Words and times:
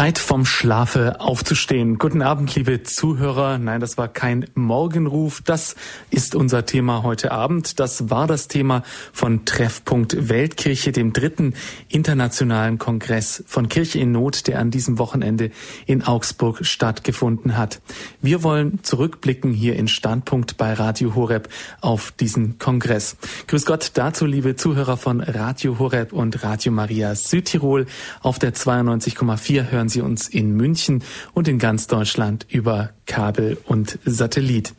Zeit 0.00 0.18
vom 0.18 0.46
Schlafe 0.46 1.20
aufzustehen. 1.20 1.98
Guten 1.98 2.22
Abend, 2.22 2.54
liebe 2.54 2.82
Zuhörer. 2.82 3.58
Nein, 3.58 3.82
das 3.82 3.98
war 3.98 4.08
kein 4.08 4.46
Morgenruf. 4.54 5.42
Das 5.44 5.76
ist 6.08 6.34
unser 6.34 6.64
Thema 6.64 7.02
heute 7.02 7.32
Abend. 7.32 7.78
Das 7.78 8.08
war 8.08 8.26
das 8.26 8.48
Thema 8.48 8.82
von 9.12 9.44
Treffpunkt 9.44 10.30
Weltkirche, 10.30 10.92
dem 10.92 11.12
dritten 11.12 11.52
internationalen 11.88 12.78
Kongress 12.78 13.44
von 13.46 13.68
Kirche 13.68 13.98
in 13.98 14.12
Not, 14.12 14.46
der 14.46 14.58
an 14.60 14.70
diesem 14.70 14.96
Wochenende 14.98 15.50
in 15.84 16.02
Augsburg 16.02 16.64
stattgefunden 16.64 17.58
hat. 17.58 17.82
Wir 18.22 18.42
wollen 18.42 18.82
zurückblicken 18.82 19.52
hier 19.52 19.76
in 19.76 19.86
Standpunkt 19.86 20.56
bei 20.56 20.72
Radio 20.72 21.14
Horeb 21.14 21.50
auf 21.82 22.10
diesen 22.12 22.58
Kongress. 22.58 23.18
Grüß 23.48 23.66
Gott 23.66 23.90
dazu, 23.96 24.24
liebe 24.24 24.56
Zuhörer 24.56 24.96
von 24.96 25.20
Radio 25.20 25.78
Horeb 25.78 26.14
und 26.14 26.42
Radio 26.42 26.72
Maria 26.72 27.14
Südtirol 27.14 27.84
auf 28.22 28.38
der 28.38 28.54
92,4 28.54 29.70
hören 29.70 29.89
Sie 29.90 30.00
uns 30.00 30.28
in 30.28 30.56
München 30.56 31.02
und 31.34 31.48
in 31.48 31.58
ganz 31.58 31.86
Deutschland 31.86 32.46
über 32.48 32.90
Kabel 33.04 33.58
und 33.66 33.98
Satellit. 34.04 34.72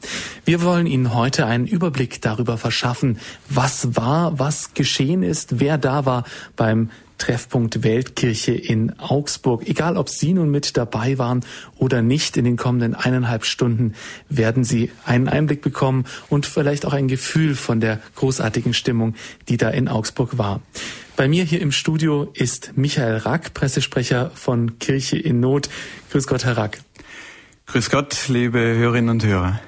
Wir 0.45 0.63
wollen 0.63 0.87
Ihnen 0.87 1.13
heute 1.13 1.45
einen 1.45 1.67
Überblick 1.67 2.21
darüber 2.21 2.57
verschaffen, 2.57 3.19
was 3.47 3.95
war, 3.95 4.39
was 4.39 4.73
geschehen 4.73 5.21
ist, 5.21 5.59
wer 5.59 5.77
da 5.77 6.05
war 6.05 6.23
beim 6.55 6.89
Treffpunkt 7.21 7.83
Weltkirche 7.83 8.53
in 8.53 8.97
Augsburg. 8.99 9.67
Egal, 9.69 9.95
ob 9.95 10.09
Sie 10.09 10.33
nun 10.33 10.49
mit 10.49 10.75
dabei 10.75 11.19
waren 11.19 11.45
oder 11.77 12.01
nicht, 12.01 12.35
in 12.35 12.45
den 12.45 12.57
kommenden 12.57 12.95
eineinhalb 12.95 13.45
Stunden 13.45 13.93
werden 14.27 14.63
Sie 14.63 14.89
einen 15.05 15.27
Einblick 15.27 15.61
bekommen 15.61 16.05
und 16.29 16.47
vielleicht 16.47 16.83
auch 16.83 16.93
ein 16.93 17.07
Gefühl 17.07 17.53
von 17.53 17.79
der 17.79 17.99
großartigen 18.15 18.73
Stimmung, 18.73 19.13
die 19.49 19.57
da 19.57 19.69
in 19.69 19.87
Augsburg 19.87 20.39
war. 20.39 20.61
Bei 21.21 21.27
mir 21.27 21.43
hier 21.43 21.61
im 21.61 21.71
Studio 21.71 22.31
ist 22.33 22.75
Michael 22.77 23.17
Rack, 23.17 23.53
Pressesprecher 23.53 24.31
von 24.33 24.79
Kirche 24.79 25.19
in 25.19 25.39
Not. 25.39 25.69
Grüß 26.09 26.25
Gott, 26.25 26.45
Herr 26.45 26.57
Rack. 26.57 26.79
Grüß 27.67 27.91
Gott, 27.91 28.27
liebe 28.27 28.57
Hörerinnen 28.57 29.09
und 29.11 29.23
Hörer. 29.23 29.61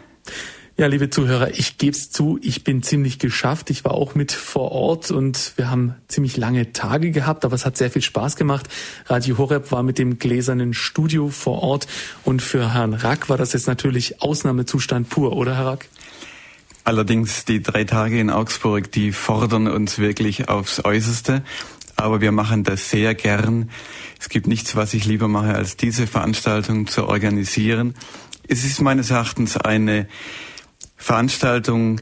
Ja, 0.78 0.88
liebe 0.88 1.12
Zuhörer, 1.12 1.52
ich 1.52 1.78
gebe 1.78 1.96
es 1.96 2.10
zu, 2.10 2.40
ich 2.42 2.64
bin 2.64 2.82
ziemlich 2.82 3.20
geschafft. 3.20 3.70
Ich 3.70 3.86
war 3.86 3.92
auch 3.92 4.16
mit 4.16 4.32
vor 4.32 4.72
Ort 4.72 5.12
und 5.12 5.54
wir 5.56 5.70
haben 5.70 5.94
ziemlich 6.08 6.38
lange 6.38 6.74
Tage 6.74 7.12
gehabt, 7.12 7.46
aber 7.46 7.54
es 7.54 7.68
hat 7.68 7.78
sehr 7.78 7.92
viel 7.92 8.02
Spaß 8.02 8.36
gemacht. 8.36 8.68
Radio 9.06 9.38
Horeb 9.38 9.72
war 9.72 9.84
mit 9.84 10.00
dem 10.00 10.18
gläsernen 10.18 10.74
Studio 10.74 11.30
vor 11.30 11.62
Ort 11.62 11.86
und 12.24 12.42
für 12.42 12.74
Herrn 12.74 12.96
Rack 12.96 13.30
war 13.30 13.38
das 13.38 13.54
jetzt 13.54 13.68
natürlich 13.68 14.24
Ausnahmezustand 14.24 15.08
pur, 15.08 15.34
oder 15.34 15.56
Herr 15.56 15.68
Rack? 15.68 15.88
Allerdings 16.84 17.46
die 17.46 17.62
drei 17.62 17.86
Tage 17.86 18.20
in 18.20 18.30
Augsburg, 18.30 18.92
die 18.92 19.14
fordern 19.14 19.68
uns 19.68 20.00
wirklich 20.00 20.50
aufs 20.50 20.84
Äußerste. 20.84 21.44
Aber 21.96 22.20
wir 22.20 22.32
machen 22.32 22.64
das 22.64 22.90
sehr 22.90 23.16
gern. 23.16 23.70
Es 24.20 24.28
gibt 24.28 24.48
nichts, 24.48 24.76
was 24.76 24.94
ich 24.94 25.06
lieber 25.06 25.28
mache, 25.28 25.56
als 25.56 25.78
diese 25.78 26.08
Veranstaltung 26.08 26.88
zu 26.88 27.08
organisieren. 27.08 27.94
Es 28.48 28.66
ist 28.66 28.82
meines 28.82 29.12
Erachtens 29.12 29.56
eine 29.56 30.08
Veranstaltung, 30.98 32.02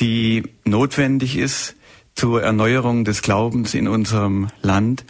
die 0.00 0.42
notwendig 0.64 1.36
ist 1.36 1.76
zur 2.14 2.42
Erneuerung 2.42 3.04
des 3.04 3.22
Glaubens 3.22 3.74
in 3.74 3.86
unserem 3.86 4.48
Land. 4.62 5.04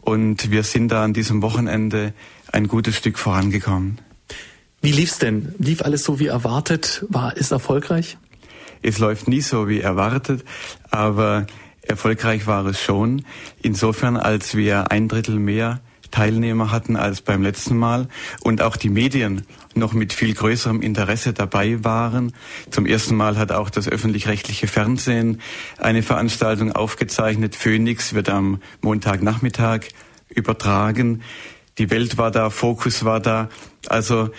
Und 0.00 0.50
wir 0.50 0.64
sind 0.64 0.88
da 0.88 1.04
an 1.04 1.12
diesem 1.12 1.42
Wochenende 1.42 2.12
ein 2.50 2.66
gutes 2.66 2.96
Stück 2.96 3.18
vorangekommen. 3.18 4.00
Wie 4.80 4.90
lief's 4.90 5.18
denn? 5.18 5.54
Lief 5.58 5.82
alles 5.82 6.02
so 6.02 6.18
wie 6.18 6.26
erwartet? 6.26 7.04
War 7.08 7.36
es 7.36 7.52
erfolgreich? 7.52 8.18
Es 8.82 8.98
läuft 8.98 9.28
nie 9.28 9.40
so 9.40 9.68
wie 9.68 9.80
erwartet, 9.80 10.44
aber 10.90 11.46
erfolgreich 11.82 12.46
war 12.46 12.66
es 12.66 12.80
schon. 12.80 13.24
Insofern, 13.62 14.16
als 14.16 14.56
wir 14.56 14.90
ein 14.90 15.08
Drittel 15.08 15.38
mehr 15.38 15.80
Teilnehmer 16.12 16.70
hatten 16.70 16.94
als 16.94 17.22
beim 17.22 17.42
letzten 17.42 17.76
Mal 17.76 18.06
und 18.42 18.62
auch 18.62 18.76
die 18.76 18.90
Medien 18.90 19.46
noch 19.74 19.94
mit 19.94 20.12
viel 20.12 20.34
größerem 20.34 20.82
Interesse 20.82 21.32
dabei 21.32 21.82
waren. 21.82 22.34
Zum 22.70 22.86
ersten 22.86 23.16
Mal 23.16 23.38
hat 23.38 23.50
auch 23.50 23.70
das 23.70 23.88
öffentlich-rechtliche 23.88 24.68
Fernsehen 24.68 25.40
eine 25.78 26.02
Veranstaltung 26.02 26.70
aufgezeichnet. 26.70 27.56
Phoenix 27.56 28.12
wird 28.12 28.28
am 28.28 28.60
Montagnachmittag 28.82 29.88
übertragen. 30.28 31.22
Die 31.78 31.90
Welt 31.90 32.18
war 32.18 32.30
da, 32.30 32.50
Fokus 32.50 33.04
war 33.04 33.20
da. 33.20 33.48
Also 33.88 34.30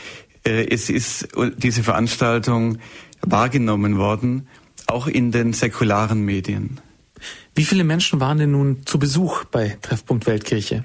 äh, 0.46 0.68
es 0.70 0.90
ist 0.90 1.30
diese 1.58 1.84
Veranstaltung 1.84 2.78
wahrgenommen 3.26 3.98
worden, 3.98 4.48
auch 4.88 5.08
in 5.08 5.32
den 5.32 5.54
säkularen 5.54 6.24
Medien. 6.24 6.80
Wie 7.56 7.66
viele 7.66 7.84
Menschen 7.84 8.20
waren 8.20 8.38
denn 8.38 8.52
nun 8.52 8.86
zu 8.86 9.00
Besuch 9.00 9.46
bei 9.46 9.78
Treffpunkt 9.82 10.26
Weltkirche? 10.26 10.84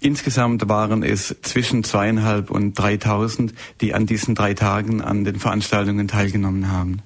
Insgesamt 0.00 0.68
waren 0.68 1.02
es 1.02 1.36
zwischen 1.42 1.84
zweieinhalb 1.84 2.50
und 2.50 2.78
dreitausend, 2.78 3.52
die 3.80 3.92
an 3.92 4.06
diesen 4.06 4.34
drei 4.34 4.54
Tagen 4.54 5.02
an 5.02 5.24
den 5.24 5.38
Veranstaltungen 5.38 6.08
teilgenommen 6.08 6.70
haben. 6.70 7.02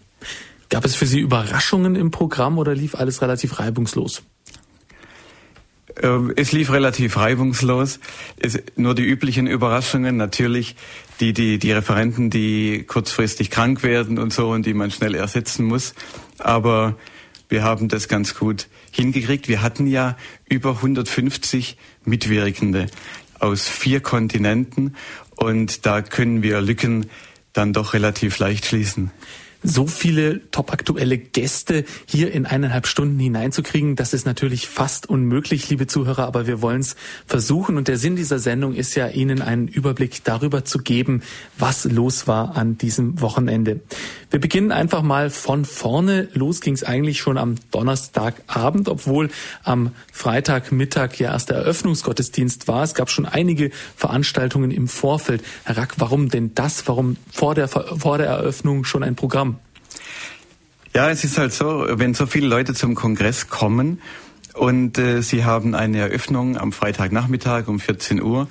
Gab 0.70 0.84
es 0.84 0.94
für 0.94 1.06
Sie 1.06 1.20
Überraschungen 1.20 1.96
im 1.96 2.10
Programm 2.10 2.58
oder 2.58 2.74
lief 2.74 2.94
alles 2.94 3.20
relativ 3.20 3.58
reibungslos? 3.58 4.22
Ähm, 6.02 6.32
es 6.36 6.52
lief 6.52 6.72
relativ 6.72 7.16
reibungslos. 7.16 8.00
Es, 8.38 8.60
nur 8.76 8.94
die 8.94 9.04
üblichen 9.04 9.46
Überraschungen, 9.46 10.16
natürlich 10.16 10.76
die, 11.20 11.32
die, 11.32 11.58
die 11.58 11.72
Referenten, 11.72 12.30
die 12.30 12.84
kurzfristig 12.84 13.50
krank 13.50 13.82
werden 13.82 14.18
und 14.18 14.32
so 14.32 14.50
und 14.50 14.66
die 14.66 14.74
man 14.74 14.90
schnell 14.90 15.14
ersetzen 15.14 15.64
muss. 15.64 15.94
Aber 16.38 16.96
wir 17.48 17.62
haben 17.62 17.88
das 17.88 18.08
ganz 18.08 18.34
gut 18.34 18.68
hingekriegt. 18.90 19.48
Wir 19.48 19.62
hatten 19.62 19.86
ja 19.86 20.16
über 20.48 20.70
150 20.76 21.76
Mitwirkende 22.04 22.86
aus 23.38 23.68
vier 23.68 24.00
Kontinenten 24.00 24.96
und 25.36 25.86
da 25.86 26.02
können 26.02 26.42
wir 26.42 26.60
Lücken 26.60 27.10
dann 27.52 27.72
doch 27.72 27.92
relativ 27.92 28.38
leicht 28.38 28.66
schließen 28.66 29.10
so 29.64 29.86
viele 29.86 30.50
topaktuelle 30.50 31.16
Gäste 31.16 31.84
hier 32.06 32.30
in 32.32 32.44
eineinhalb 32.44 32.86
Stunden 32.86 33.18
hineinzukriegen, 33.18 33.96
das 33.96 34.12
ist 34.12 34.26
natürlich 34.26 34.68
fast 34.68 35.08
unmöglich, 35.08 35.68
liebe 35.70 35.86
Zuhörer, 35.86 36.26
aber 36.26 36.46
wir 36.46 36.60
wollen 36.60 36.80
es 36.80 36.96
versuchen. 37.26 37.78
Und 37.78 37.88
der 37.88 37.96
Sinn 37.96 38.14
dieser 38.14 38.38
Sendung 38.38 38.74
ist 38.74 38.94
ja, 38.94 39.08
Ihnen 39.08 39.40
einen 39.40 39.66
Überblick 39.66 40.22
darüber 40.24 40.64
zu 40.64 40.78
geben, 40.78 41.22
was 41.58 41.84
los 41.84 42.28
war 42.28 42.56
an 42.56 42.76
diesem 42.76 43.20
Wochenende. 43.20 43.80
Wir 44.30 44.40
beginnen 44.40 44.72
einfach 44.72 45.02
mal 45.02 45.30
von 45.30 45.64
vorne. 45.64 46.28
Los 46.34 46.60
ging 46.60 46.74
es 46.74 46.84
eigentlich 46.84 47.20
schon 47.20 47.38
am 47.38 47.54
Donnerstagabend, 47.70 48.88
obwohl 48.88 49.30
am 49.62 49.92
Freitagmittag 50.12 51.18
ja 51.18 51.32
erst 51.32 51.50
der 51.50 51.58
Eröffnungsgottesdienst 51.58 52.68
war. 52.68 52.82
Es 52.82 52.94
gab 52.94 53.10
schon 53.10 53.26
einige 53.26 53.70
Veranstaltungen 53.96 54.72
im 54.72 54.88
Vorfeld. 54.88 55.42
Herr 55.64 55.76
Rack, 55.76 55.94
warum 55.98 56.28
denn 56.28 56.54
das? 56.54 56.86
Warum 56.88 57.16
vor 57.32 57.54
der, 57.54 57.68
vor 57.68 58.18
der 58.18 58.26
Eröffnung 58.26 58.84
schon 58.84 59.04
ein 59.04 59.14
Programm? 59.14 59.53
Ja, 60.96 61.10
es 61.10 61.24
ist 61.24 61.38
halt 61.38 61.52
so, 61.52 61.86
wenn 61.90 62.14
so 62.14 62.24
viele 62.24 62.46
Leute 62.46 62.72
zum 62.72 62.94
Kongress 62.94 63.48
kommen 63.48 64.00
und 64.52 64.96
äh, 64.96 65.22
sie 65.22 65.44
haben 65.44 65.74
eine 65.74 65.98
Eröffnung 65.98 66.56
am 66.56 66.70
Freitagnachmittag 66.70 67.66
um 67.66 67.80
14 67.80 68.22
Uhr, 68.22 68.46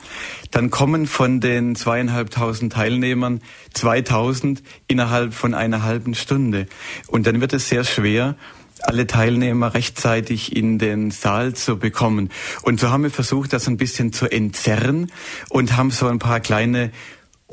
dann 0.51 0.69
kommen 0.69 1.07
von 1.07 1.39
den 1.39 1.77
zweieinhalbtausend 1.77 2.73
Teilnehmern 2.73 3.39
2000 3.73 4.61
innerhalb 4.89 5.33
von 5.33 5.53
einer 5.53 5.83
halben 5.83 6.15
Stunde. 6.15 6.67
Und 7.07 7.27
dann 7.27 7.39
wird 7.39 7.53
es 7.53 7.69
sehr 7.69 7.85
schwer, 7.85 8.35
alle 8.81 9.07
Teilnehmer 9.07 9.73
rechtzeitig 9.73 10.53
in 10.53 10.79
den 10.79 11.11
Saal 11.11 11.53
zu 11.53 11.79
bekommen. 11.79 12.29
Und 12.63 12.81
so 12.81 12.89
haben 12.89 13.03
wir 13.03 13.09
versucht, 13.09 13.53
das 13.53 13.69
ein 13.69 13.77
bisschen 13.77 14.11
zu 14.11 14.29
entzerren 14.29 15.13
und 15.47 15.77
haben 15.77 15.91
so 15.91 16.07
ein 16.07 16.19
paar 16.19 16.41
kleine 16.41 16.91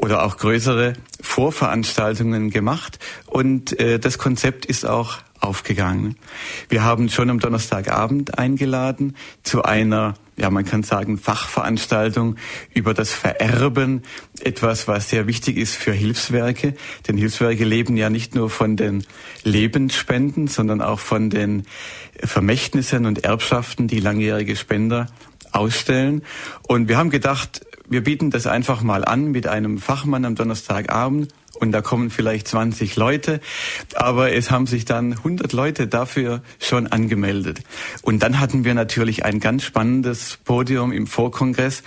oder 0.01 0.25
auch 0.25 0.39
größere 0.39 0.95
Vorveranstaltungen 1.21 2.51
gemacht 2.51 2.99
und 3.27 3.79
äh, 3.79 3.99
das 3.99 4.19
Konzept 4.19 4.65
ist 4.65 4.87
auch 4.87 5.19
aufgegangen. 5.41 6.17
Wir 6.69 6.85
haben 6.85 7.09
schon 7.09 7.31
am 7.31 7.39
Donnerstagabend 7.39 8.39
eingeladen 8.39 9.17
zu 9.43 9.63
einer, 9.63 10.15
ja 10.37 10.51
man 10.51 10.65
kann 10.65 10.83
sagen, 10.83 11.19
Fachveranstaltung 11.19 12.37
über 12.75 12.95
das 12.95 13.13
Vererben, 13.13 14.03
etwas, 14.41 14.87
was 14.87 15.09
sehr 15.09 15.27
wichtig 15.27 15.57
ist 15.57 15.77
für 15.77 15.93
Hilfswerke. 15.93 16.75
Denn 17.09 17.17
Hilfswerke 17.17 17.65
leben 17.65 17.97
ja 17.97 18.11
nicht 18.11 18.35
nur 18.35 18.51
von 18.51 18.77
den 18.77 19.05
Lebensspenden, 19.43 20.47
sondern 20.47 20.83
auch 20.83 21.01
von 21.01 21.31
den 21.31 21.65
Vermächtnissen 22.23 23.07
und 23.07 23.25
Erbschaften, 23.25 23.89
die 23.89 24.01
langjährige 24.01 24.57
Spender 24.57 25.07
ausstellen. 25.53 26.23
Und 26.69 26.89
wir 26.89 26.99
haben 26.99 27.11
gedacht, 27.11 27.63
wir 27.91 28.05
bieten 28.05 28.31
das 28.31 28.47
einfach 28.47 28.83
mal 28.83 29.05
an 29.05 29.33
mit 29.33 29.49
einem 29.49 29.79
Fachmann 29.79 30.25
am 30.25 30.37
Donnerstagabend 30.37 31.29
und 31.59 31.73
da 31.73 31.83
kommen 31.83 32.11
vielleicht 32.11 32.47
20 32.47 32.95
Leute, 32.95 33.41
aber 33.95 34.33
es 34.33 34.51
haben 34.51 34.67
sich 34.67 34.85
dann 34.85 35.13
100 35.13 35.53
Leute 35.53 35.89
dafür 35.89 36.43
schon 36.61 36.87
angemeldet. 36.87 37.61
Und 38.03 38.23
dann 38.23 38.39
hatten 38.39 38.65
wir 38.65 38.75
natürlich 38.75 39.25
ein 39.25 39.41
ganz 39.41 39.65
spannendes 39.65 40.39
Podium 40.45 40.93
im 40.93 41.09
Vorkongress 41.09 41.83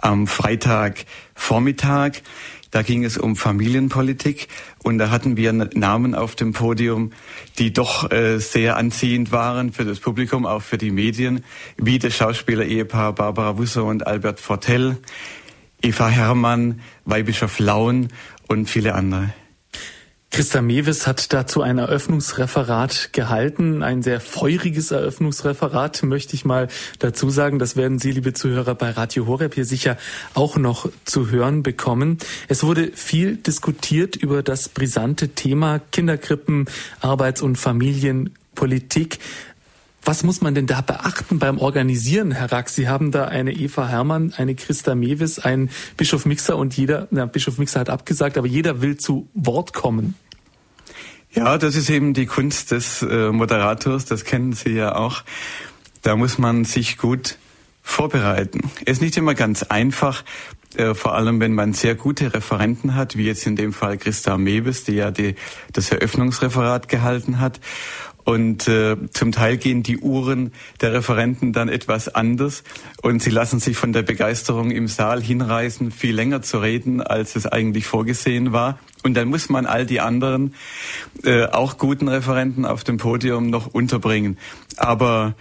am 0.00 0.26
Freitagvormittag. 0.26 2.22
Da 2.70 2.80
ging 2.80 3.04
es 3.04 3.18
um 3.18 3.36
Familienpolitik 3.36 4.48
und 4.82 4.96
da 4.96 5.10
hatten 5.10 5.36
wir 5.36 5.52
Namen 5.52 6.14
auf 6.14 6.34
dem 6.34 6.54
Podium, 6.54 7.12
die 7.58 7.74
doch 7.74 8.10
äh, 8.10 8.38
sehr 8.38 8.78
anziehend 8.78 9.30
waren 9.30 9.74
für 9.74 9.84
das 9.84 10.00
Publikum, 10.00 10.46
auch 10.46 10.62
für 10.62 10.78
die 10.78 10.90
Medien, 10.90 11.44
wie 11.76 11.98
das 11.98 12.16
Schauspieler-Ehepaar 12.16 13.14
Barbara 13.14 13.58
Wusser 13.58 13.84
und 13.84 14.06
Albert 14.06 14.40
Fortell, 14.40 14.96
Eva 15.82 16.08
Herrmann, 16.08 16.80
Weihbischof 17.04 17.58
Laun 17.58 18.08
und 18.48 18.70
viele 18.70 18.94
andere. 18.94 19.32
Christa 20.32 20.62
Mewes 20.62 21.06
hat 21.06 21.34
dazu 21.34 21.60
ein 21.60 21.76
Eröffnungsreferat 21.76 23.10
gehalten, 23.12 23.82
ein 23.82 24.02
sehr 24.02 24.18
feuriges 24.18 24.90
Eröffnungsreferat, 24.90 26.04
möchte 26.04 26.34
ich 26.34 26.46
mal 26.46 26.68
dazu 27.00 27.28
sagen. 27.28 27.58
Das 27.58 27.76
werden 27.76 27.98
Sie, 27.98 28.12
liebe 28.12 28.32
Zuhörer, 28.32 28.74
bei 28.74 28.92
Radio 28.92 29.26
Horeb 29.26 29.52
hier 29.54 29.66
sicher 29.66 29.98
auch 30.32 30.56
noch 30.56 30.88
zu 31.04 31.30
hören 31.30 31.62
bekommen. 31.62 32.16
Es 32.48 32.62
wurde 32.62 32.92
viel 32.94 33.36
diskutiert 33.36 34.16
über 34.16 34.42
das 34.42 34.70
brisante 34.70 35.28
Thema 35.28 35.80
Kinderkrippen, 35.90 36.64
Arbeits- 37.02 37.42
und 37.42 37.56
Familienpolitik. 37.56 39.18
Was 40.04 40.24
muss 40.24 40.40
man 40.40 40.54
denn 40.54 40.66
da 40.66 40.80
beachten 40.80 41.38
beim 41.38 41.58
Organisieren, 41.58 42.32
Herr 42.32 42.50
Rack? 42.50 42.68
Sie 42.68 42.88
haben 42.88 43.12
da 43.12 43.26
eine 43.26 43.52
Eva 43.52 43.86
Hermann, 43.86 44.34
eine 44.36 44.56
Christa 44.56 44.96
Mewis, 44.96 45.38
einen 45.38 45.70
Bischof 45.96 46.26
Mixer 46.26 46.56
und 46.56 46.76
jeder, 46.76 47.06
na, 47.12 47.26
Bischof 47.26 47.58
Mixer 47.58 47.80
hat 47.80 47.88
abgesagt, 47.88 48.36
aber 48.36 48.48
jeder 48.48 48.82
will 48.82 48.96
zu 48.96 49.28
Wort 49.34 49.72
kommen. 49.72 50.16
Ja, 51.30 51.56
das 51.56 51.76
ist 51.76 51.88
eben 51.88 52.14
die 52.14 52.26
Kunst 52.26 52.72
des 52.72 53.02
äh, 53.02 53.30
Moderators, 53.30 54.04
das 54.04 54.24
kennen 54.24 54.52
Sie 54.52 54.70
ja 54.70 54.96
auch. 54.96 55.22
Da 56.02 56.16
muss 56.16 56.36
man 56.36 56.64
sich 56.64 56.98
gut 56.98 57.38
vorbereiten. 57.82 58.70
Ist 58.84 59.00
nicht 59.00 59.16
immer 59.16 59.34
ganz 59.34 59.62
einfach, 59.62 60.24
äh, 60.76 60.94
vor 60.94 61.14
allem 61.14 61.40
wenn 61.40 61.54
man 61.54 61.74
sehr 61.74 61.94
gute 61.94 62.34
Referenten 62.34 62.94
hat, 62.94 63.16
wie 63.16 63.24
jetzt 63.24 63.46
in 63.46 63.56
dem 63.56 63.72
Fall 63.72 63.98
Christa 63.98 64.36
Mewes, 64.36 64.84
die 64.84 64.94
ja 64.94 65.10
die, 65.10 65.36
das 65.72 65.90
Eröffnungsreferat 65.90 66.88
gehalten 66.88 67.40
hat. 67.40 67.60
Und 68.24 68.68
äh, 68.68 68.96
zum 69.10 69.32
Teil 69.32 69.56
gehen 69.56 69.82
die 69.82 69.98
Uhren 69.98 70.52
der 70.80 70.92
Referenten 70.92 71.52
dann 71.52 71.68
etwas 71.68 72.08
anders 72.08 72.62
und 73.02 73.22
sie 73.22 73.30
lassen 73.30 73.58
sich 73.58 73.76
von 73.76 73.92
der 73.92 74.02
Begeisterung 74.02 74.70
im 74.70 74.86
Saal 74.86 75.22
hinreißen, 75.22 75.90
viel 75.90 76.14
länger 76.14 76.42
zu 76.42 76.58
reden, 76.58 77.00
als 77.02 77.34
es 77.34 77.46
eigentlich 77.46 77.86
vorgesehen 77.86 78.52
war. 78.52 78.78
Und 79.02 79.14
dann 79.14 79.28
muss 79.28 79.48
man 79.48 79.66
all 79.66 79.86
die 79.86 80.00
anderen, 80.00 80.54
äh, 81.24 81.46
auch 81.46 81.78
guten 81.78 82.08
Referenten 82.08 82.64
auf 82.64 82.84
dem 82.84 82.98
Podium 82.98 83.50
noch 83.50 83.66
unterbringen. 83.66 84.38
Aber 84.76 85.34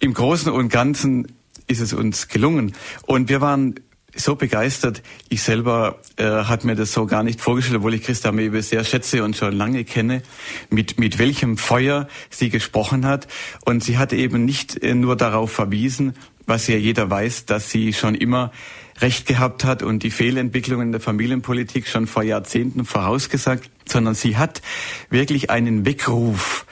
im 0.00 0.14
Großen 0.14 0.50
und 0.50 0.70
Ganzen 0.70 1.28
ist 1.66 1.80
es 1.80 1.92
uns 1.92 2.28
gelungen. 2.28 2.72
Und 3.02 3.28
wir 3.28 3.40
waren 3.40 3.74
so 4.20 4.36
begeistert. 4.36 5.02
Ich 5.28 5.42
selber 5.42 5.98
äh, 6.16 6.24
hat 6.24 6.64
mir 6.64 6.74
das 6.74 6.92
so 6.92 7.06
gar 7.06 7.22
nicht 7.22 7.40
vorgestellt, 7.40 7.78
obwohl 7.78 7.94
ich 7.94 8.02
Christa 8.02 8.32
Mebe 8.32 8.62
sehr 8.62 8.84
schätze 8.84 9.24
und 9.24 9.36
schon 9.36 9.52
lange 9.52 9.84
kenne, 9.84 10.22
mit, 10.70 10.98
mit 10.98 11.18
welchem 11.18 11.56
Feuer 11.56 12.08
sie 12.30 12.50
gesprochen 12.50 13.06
hat. 13.06 13.28
Und 13.64 13.82
sie 13.82 13.98
hat 13.98 14.12
eben 14.12 14.44
nicht 14.44 14.82
äh, 14.82 14.94
nur 14.94 15.16
darauf 15.16 15.52
verwiesen, 15.52 16.14
was 16.46 16.66
ja 16.66 16.76
jeder 16.76 17.10
weiß, 17.10 17.46
dass 17.46 17.70
sie 17.70 17.92
schon 17.92 18.14
immer 18.14 18.52
Recht 19.00 19.26
gehabt 19.26 19.64
hat 19.64 19.82
und 19.82 20.02
die 20.02 20.10
Fehlentwicklungen 20.10 20.90
der 20.90 21.00
Familienpolitik 21.00 21.86
schon 21.86 22.08
vor 22.08 22.24
Jahrzehnten 22.24 22.84
vorausgesagt, 22.84 23.70
sondern 23.86 24.14
sie 24.14 24.36
hat 24.36 24.60
wirklich 25.08 25.50
einen 25.50 25.86
Weckruf 25.86 26.66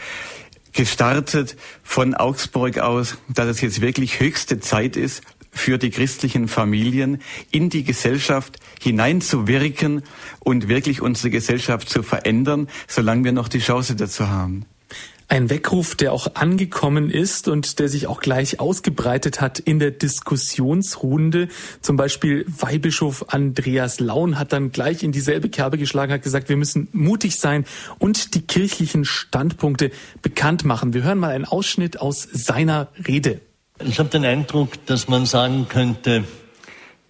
gestartet 0.73 1.57
von 1.83 2.15
Augsburg 2.15 2.79
aus, 2.79 3.17
dass 3.29 3.47
es 3.47 3.61
jetzt 3.61 3.81
wirklich 3.81 4.21
höchste 4.21 4.61
Zeit 4.61 4.97
ist, 4.97 5.23
für 5.57 5.79
die 5.79 5.91
christlichen 5.91 6.49
Familien 6.49 7.21
in 7.51 7.71
die 7.71 7.85
Gesellschaft 7.85 8.59
hineinzuwirken 8.81 10.03
und 10.41 10.69
wirklich 10.69 11.01
unsere 11.01 11.31
Gesellschaft 11.31 11.89
zu 11.89 12.03
verändern, 12.03 12.69
solange 12.87 13.25
wir 13.25 13.33
noch 13.33 13.49
die 13.49 13.61
Chance 13.61 13.97
dazu 13.97 14.29
haben. 14.29 14.67
Ein 15.29 15.51
Weckruf, 15.51 15.97
der 15.97 16.13
auch 16.13 16.37
angekommen 16.37 17.11
ist 17.11 17.49
und 17.49 17.81
der 17.81 17.89
sich 17.89 18.07
auch 18.07 18.21
gleich 18.21 18.61
ausgebreitet 18.61 19.41
hat 19.41 19.59
in 19.59 19.81
der 19.81 19.91
Diskussionsrunde. 19.91 21.49
Zum 21.81 21.97
Beispiel 21.97 22.47
Weihbischof 22.47 23.25
Andreas 23.29 23.99
Laun 23.99 24.39
hat 24.39 24.53
dann 24.53 24.71
gleich 24.71 25.03
in 25.03 25.11
dieselbe 25.11 25.49
Kerbe 25.49 25.79
geschlagen, 25.79 26.13
hat 26.13 26.23
gesagt, 26.23 26.49
wir 26.49 26.57
müssen 26.57 26.87
mutig 26.93 27.41
sein 27.41 27.65
und 27.99 28.37
die 28.37 28.43
kirchlichen 28.43 29.05
Standpunkte 29.05 29.91
bekannt 30.23 30.65
machen. 30.65 30.95
Wir 30.95 31.03
hören 31.03 31.19
mal 31.19 31.33
einen 31.33 31.45
Ausschnitt 31.45 32.01
aus 32.01 32.23
seiner 32.33 32.89
Rede. 33.09 33.41
Ich 33.85 33.99
habe 33.99 34.09
den 34.09 34.25
Eindruck, 34.25 34.87
dass 34.87 35.07
man 35.07 35.27
sagen 35.27 35.67
könnte, 35.69 36.25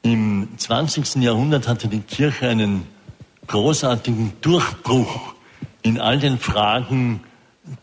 im 0.02 0.48
20. 0.56 1.22
Jahrhundert 1.22 1.68
hatte 1.68 1.86
die 1.86 2.00
Kirche 2.00 2.48
einen 2.48 2.86
großartigen 3.46 4.32
Durchbruch 4.40 5.34
in 5.82 6.00
all 6.00 6.18
den 6.18 6.40
Fragen, 6.40 7.20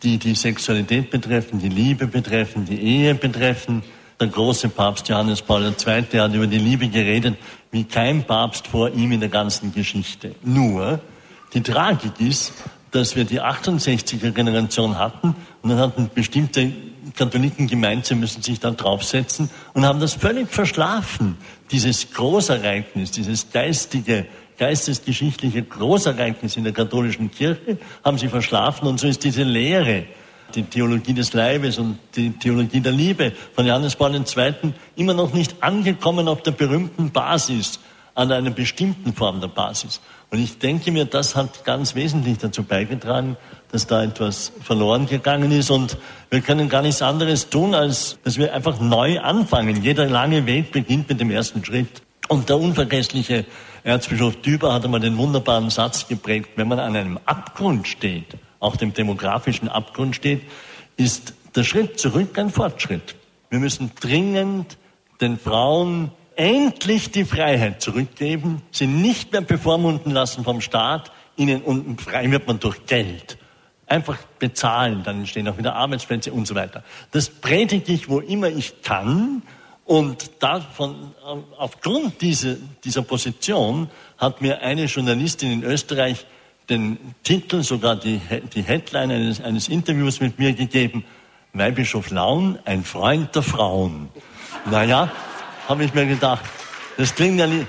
die 0.03 0.17
die 0.17 0.35
Sexualität 0.35 1.11
betreffen, 1.11 1.59
die 1.59 1.69
Liebe 1.69 2.07
betreffen, 2.07 2.65
die 2.65 2.81
Ehe 2.81 3.15
betreffen. 3.15 3.83
Der 4.19 4.27
große 4.27 4.67
Papst 4.67 5.07
Johannes 5.07 5.41
Paul 5.41 5.63
II. 5.63 6.19
hat 6.19 6.33
über 6.33 6.47
die 6.47 6.59
Liebe 6.59 6.89
geredet, 6.89 7.37
wie 7.71 7.85
kein 7.85 8.25
Papst 8.25 8.67
vor 8.67 8.89
ihm 8.91 9.13
in 9.13 9.21
der 9.21 9.29
ganzen 9.29 9.73
Geschichte. 9.73 10.35
Nur, 10.43 10.99
die 11.53 11.61
Tragik 11.61 12.19
ist, 12.19 12.51
dass 12.91 13.15
wir 13.15 13.23
die 13.23 13.41
68er 13.41 14.31
Generation 14.31 14.99
hatten 14.99 15.35
und 15.61 15.69
dann 15.69 15.79
hatten 15.79 16.09
bestimmte 16.13 16.71
Katholiken 17.15 17.67
gemeint, 17.67 18.05
sie 18.05 18.15
müssen 18.15 18.41
sich 18.41 18.59
da 18.59 18.71
draufsetzen 18.71 19.49
und 19.73 19.85
haben 19.85 19.99
das 19.99 20.13
völlig 20.13 20.49
verschlafen. 20.49 21.37
Dieses 21.71 22.11
Großereignis, 22.11 23.11
dieses 23.11 23.51
geistige, 23.51 24.25
geistesgeschichtliche 24.57 25.63
Großereignis 25.63 26.57
in 26.57 26.63
der 26.63 26.73
katholischen 26.73 27.31
Kirche 27.31 27.77
haben 28.03 28.17
sie 28.17 28.27
verschlafen 28.27 28.87
und 28.87 28.99
so 28.99 29.07
ist 29.07 29.23
diese 29.23 29.43
Lehre, 29.43 30.05
die 30.55 30.63
Theologie 30.63 31.13
des 31.13 31.33
Leibes 31.33 31.77
und 31.77 31.97
die 32.15 32.31
Theologie 32.31 32.79
der 32.79 32.91
Liebe 32.91 33.33
von 33.55 33.65
Johannes 33.65 33.95
Paul 33.95 34.15
II. 34.15 34.73
immer 34.95 35.13
noch 35.13 35.33
nicht 35.33 35.61
angekommen 35.61 36.27
auf 36.27 36.43
der 36.43 36.51
berühmten 36.51 37.11
Basis, 37.11 37.79
an 38.15 38.31
einer 38.31 38.51
bestimmten 38.51 39.13
Form 39.13 39.41
der 39.41 39.47
Basis. 39.47 39.99
Und 40.29 40.39
ich 40.39 40.59
denke 40.59 40.91
mir, 40.91 41.05
das 41.05 41.35
hat 41.35 41.63
ganz 41.63 41.95
wesentlich 41.95 42.37
dazu 42.37 42.63
beigetragen, 42.63 43.37
dass 43.73 43.87
da 43.87 44.03
etwas 44.03 44.51
verloren 44.61 45.07
gegangen 45.07 45.51
ist. 45.51 45.71
Und 45.71 45.97
wir 46.29 46.41
können 46.41 46.69
gar 46.69 46.83
nichts 46.83 47.01
anderes 47.01 47.49
tun, 47.49 47.73
als 47.73 48.19
dass 48.23 48.37
wir 48.37 48.53
einfach 48.53 48.79
neu 48.79 49.19
anfangen. 49.19 49.81
Jeder 49.81 50.05
lange 50.05 50.45
Weg 50.45 50.71
beginnt 50.71 51.09
mit 51.09 51.19
dem 51.19 51.31
ersten 51.31 51.65
Schritt. 51.65 52.03
Und 52.27 52.49
der 52.49 52.59
unvergessliche 52.59 53.45
Erzbischof 53.83 54.35
Düber 54.41 54.73
hat 54.73 54.85
einmal 54.85 54.99
den 54.99 55.17
wunderbaren 55.17 55.71
Satz 55.71 56.07
geprägt, 56.07 56.51
wenn 56.55 56.67
man 56.67 56.79
an 56.79 56.95
einem 56.95 57.19
Abgrund 57.25 57.87
steht, 57.87 58.37
auch 58.59 58.75
dem 58.75 58.93
demografischen 58.93 59.67
Abgrund 59.67 60.15
steht, 60.15 60.43
ist 60.95 61.33
der 61.55 61.63
Schritt 61.63 61.99
zurück 61.99 62.37
ein 62.37 62.51
Fortschritt. 62.51 63.15
Wir 63.49 63.57
müssen 63.57 63.91
dringend 63.99 64.77
den 65.19 65.39
Frauen 65.39 66.11
endlich 66.35 67.11
die 67.11 67.25
Freiheit 67.25 67.81
zurückgeben, 67.81 68.61
sie 68.71 68.87
nicht 68.87 69.31
mehr 69.31 69.41
bevormunden 69.41 70.11
lassen 70.11 70.43
vom 70.43 70.61
Staat, 70.61 71.11
ihnen 71.37 71.63
und 71.63 71.99
frei 72.01 72.29
wird 72.29 72.47
man 72.47 72.59
durch 72.59 72.85
Geld. 72.85 73.37
Einfach 73.87 74.17
bezahlen, 74.39 75.03
dann 75.03 75.19
entstehen 75.19 75.47
auch 75.47 75.57
wieder 75.57 75.75
Arbeitsplätze 75.75 76.31
und 76.31 76.47
so 76.47 76.55
weiter. 76.55 76.83
Das 77.11 77.29
predige 77.29 77.91
ich, 77.93 78.09
wo 78.09 78.19
immer 78.19 78.47
ich 78.47 78.81
kann. 78.81 79.43
Und 79.85 80.31
davon, 80.39 81.11
aufgrund 81.57 82.21
dieser, 82.21 82.55
dieser 82.83 83.01
Position 83.01 83.89
hat 84.17 84.41
mir 84.41 84.61
eine 84.61 84.85
Journalistin 84.85 85.51
in 85.51 85.63
Österreich 85.63 86.25
den 86.69 86.97
Titel, 87.23 87.61
sogar 87.63 87.97
die, 87.97 88.21
die 88.55 88.61
Headline 88.61 89.11
eines, 89.11 89.41
eines 89.41 89.67
Interviews 89.67 90.21
mit 90.21 90.39
mir 90.39 90.53
gegeben, 90.53 91.03
Weihbischof 91.51 92.09
Laun, 92.09 92.57
ein 92.65 92.83
Freund 92.83 93.35
der 93.35 93.43
Frauen. 93.43 94.09
Naja, 94.71 95.11
habe 95.67 95.83
ich 95.83 95.93
mir 95.93 96.05
gedacht. 96.05 96.45
Das 96.97 97.13
klingt 97.13 97.39
ja 97.39 97.47
nicht, 97.47 97.67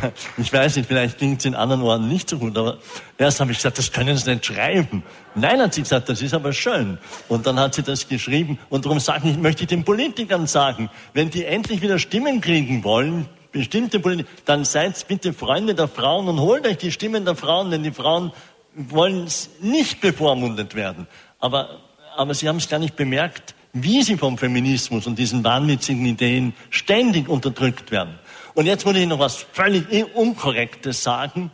ich 0.36 0.52
weiß 0.52 0.76
nicht, 0.76 0.86
vielleicht 0.86 1.18
klingt 1.18 1.40
es 1.40 1.44
in 1.46 1.54
anderen 1.54 1.82
Orten 1.82 2.08
nicht 2.08 2.28
so 2.28 2.38
gut, 2.38 2.56
aber 2.56 2.78
erst 3.18 3.40
habe 3.40 3.52
ich 3.52 3.58
gesagt, 3.58 3.78
das 3.78 3.92
können 3.92 4.16
Sie 4.16 4.30
nicht 4.30 4.46
schreiben. 4.46 5.02
Nein, 5.34 5.60
hat 5.60 5.74
sie 5.74 5.82
gesagt, 5.82 6.08
das 6.08 6.20
ist 6.20 6.34
aber 6.34 6.52
schön. 6.52 6.98
Und 7.28 7.46
dann 7.46 7.58
hat 7.58 7.74
sie 7.74 7.82
das 7.82 8.06
geschrieben. 8.06 8.58
Und 8.68 8.84
darum 8.84 9.00
sage 9.00 9.30
ich, 9.30 9.38
möchte 9.38 9.62
ich 9.62 9.68
den 9.68 9.84
Politikern 9.84 10.46
sagen, 10.46 10.90
wenn 11.14 11.30
die 11.30 11.44
endlich 11.44 11.80
wieder 11.80 11.98
Stimmen 11.98 12.40
kriegen 12.40 12.84
wollen, 12.84 13.28
bestimmte 13.50 14.00
Politiker, 14.00 14.30
dann 14.44 14.64
seid 14.64 15.06
bitte 15.08 15.32
Freunde 15.32 15.74
der 15.74 15.88
Frauen 15.88 16.28
und 16.28 16.40
holt 16.40 16.66
euch 16.66 16.78
die 16.78 16.92
Stimmen 16.92 17.24
der 17.24 17.36
Frauen, 17.36 17.70
denn 17.70 17.82
die 17.82 17.92
Frauen 17.92 18.32
wollen 18.74 19.26
nicht 19.60 20.00
bevormundet 20.00 20.74
werden. 20.74 21.06
Aber, 21.38 21.80
aber 22.16 22.34
sie 22.34 22.48
haben 22.48 22.56
es 22.56 22.68
gar 22.68 22.78
nicht 22.78 22.96
bemerkt, 22.96 23.54
wie 23.72 24.02
sie 24.02 24.16
vom 24.16 24.36
Feminismus 24.36 25.06
und 25.06 25.18
diesen 25.18 25.44
wahnwitzigen 25.44 26.04
Ideen 26.04 26.54
ständig 26.70 27.28
unterdrückt 27.28 27.90
werden. 27.90 28.18
Und 28.54 28.66
jetzt 28.66 28.84
muss 28.84 28.96
ich 28.96 29.06
noch 29.06 29.18
was 29.18 29.36
völlig 29.36 29.86
Unkorrektes 30.14 31.02
sagen. 31.02 31.50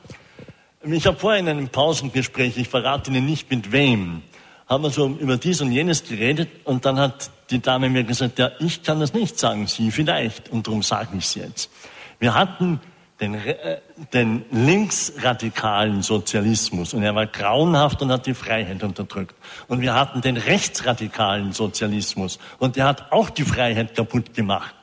Ich 0.82 1.06
habe 1.06 1.18
vorhin 1.18 1.46
in 1.46 1.58
einem 1.58 1.68
Pausengespräch, 1.68 2.56
ich 2.56 2.68
verrate 2.68 3.10
Ihnen 3.10 3.26
nicht 3.26 3.50
mit 3.50 3.72
wem, 3.72 4.22
haben 4.68 4.84
wir 4.84 4.90
so 4.90 5.08
über 5.08 5.36
dies 5.36 5.60
und 5.60 5.72
jenes 5.72 6.04
geredet 6.04 6.48
und 6.64 6.84
dann 6.84 6.98
hat 6.98 7.30
die 7.50 7.60
Dame 7.60 7.88
mir 7.88 8.04
gesagt, 8.04 8.38
ja, 8.38 8.50
ich 8.60 8.82
kann 8.82 9.00
das 9.00 9.14
nicht 9.14 9.38
sagen, 9.38 9.66
Sie 9.66 9.90
vielleicht 9.90 10.50
und 10.50 10.66
darum 10.66 10.82
sage 10.82 11.16
ich 11.16 11.24
es 11.24 11.34
jetzt. 11.34 11.70
Wir 12.18 12.34
hatten 12.34 12.80
den, 13.20 13.34
äh, 13.34 13.80
den 14.12 14.44
linksradikalen 14.50 16.02
Sozialismus 16.02 16.94
und 16.94 17.02
er 17.02 17.14
war 17.14 17.26
grauenhaft 17.26 18.02
und 18.02 18.12
hat 18.12 18.26
die 18.26 18.34
Freiheit 18.34 18.82
unterdrückt. 18.82 19.34
Und 19.66 19.80
wir 19.80 19.94
hatten 19.94 20.20
den 20.20 20.36
rechtsradikalen 20.36 21.52
Sozialismus 21.52 22.38
und 22.58 22.76
der 22.76 22.86
hat 22.86 23.10
auch 23.10 23.30
die 23.30 23.44
Freiheit 23.44 23.94
kaputt 23.94 24.34
gemacht. 24.34 24.74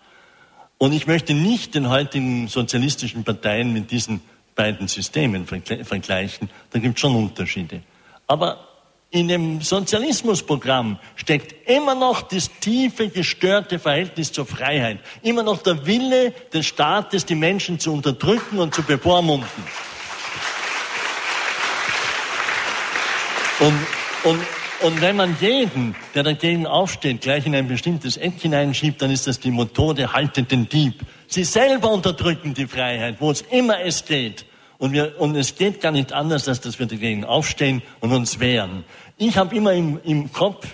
Und 0.78 0.94
ich 0.94 1.08
möchte 1.08 1.34
nicht 1.34 1.76
den 1.76 1.90
heutigen 1.90 2.48
sozialistischen 2.48 3.24
Parteien 3.24 3.72
mit 3.72 3.92
diesen 3.92 4.22
beiden 4.56 4.88
Systemen 4.88 5.46
vergleichen. 5.46 6.50
Da 6.72 6.80
gibt 6.80 6.96
es 6.96 7.02
schon 7.02 7.16
Unterschiede. 7.16 7.82
Aber 8.28 8.68
in 9.12 9.28
dem 9.28 9.62
Sozialismusprogramm 9.62 11.00
steckt 11.16 11.70
immer 11.70 11.96
noch 11.96 12.24
das 12.24 12.50
tiefe, 12.60 13.10
gestörte 13.10 13.80
Verhältnis 13.80 14.32
zur 14.32 14.46
Freiheit. 14.46 15.00
Immer 15.22 15.44
noch 15.44 15.62
der 15.62 15.86
Wille 15.86 16.32
des 16.54 16.66
Staates, 16.66 17.26
die 17.26 17.36
Menschen 17.36 17.80
zu 17.80 17.94
unterdrücken 17.94 18.60
und 18.60 18.74
zu 18.74 18.84
bevormunden. 18.84 19.64
Und, 23.60 23.88
und, 24.24 24.40
und 24.82 25.02
wenn 25.02 25.16
man 25.16 25.36
jeden, 25.40 25.96
der 26.14 26.24
dagegen 26.24 26.68
aufsteht, 26.68 27.22
gleich 27.22 27.46
in 27.46 27.56
ein 27.56 27.68
bestimmtes 27.68 28.18
Eck 28.18 28.34
hineinschiebt, 28.42 29.02
dann 29.02 29.12
ist 29.12 29.28
das 29.28 29.40
die 29.40 29.52
Methode, 29.52 30.14
haltet 30.14 30.52
den 30.52 30.68
Dieb. 30.70 31.02
Sie 31.28 31.44
selber 31.44 31.92
unterdrücken 31.92 32.54
die 32.54 32.68
Freiheit, 32.68 33.18
wo 33.20 33.32
es 33.32 33.42
immer 33.42 33.82
es 33.82 34.06
geht. 34.06 34.46
Und, 34.78 34.92
wir, 34.92 35.20
und 35.20 35.36
es 35.36 35.56
geht 35.56 35.82
gar 35.82 35.92
nicht 35.92 36.12
anders, 36.12 36.48
als 36.48 36.60
dass 36.62 36.80
wir 36.80 36.86
dagegen 36.86 37.24
aufstehen 37.24 37.82
und 38.02 38.12
uns 38.12 38.40
wehren. 38.40 38.84
Ich 39.18 39.38
habe 39.38 39.56
immer 39.56 39.74
im, 39.74 40.00
im 40.04 40.32
Kopf, 40.32 40.68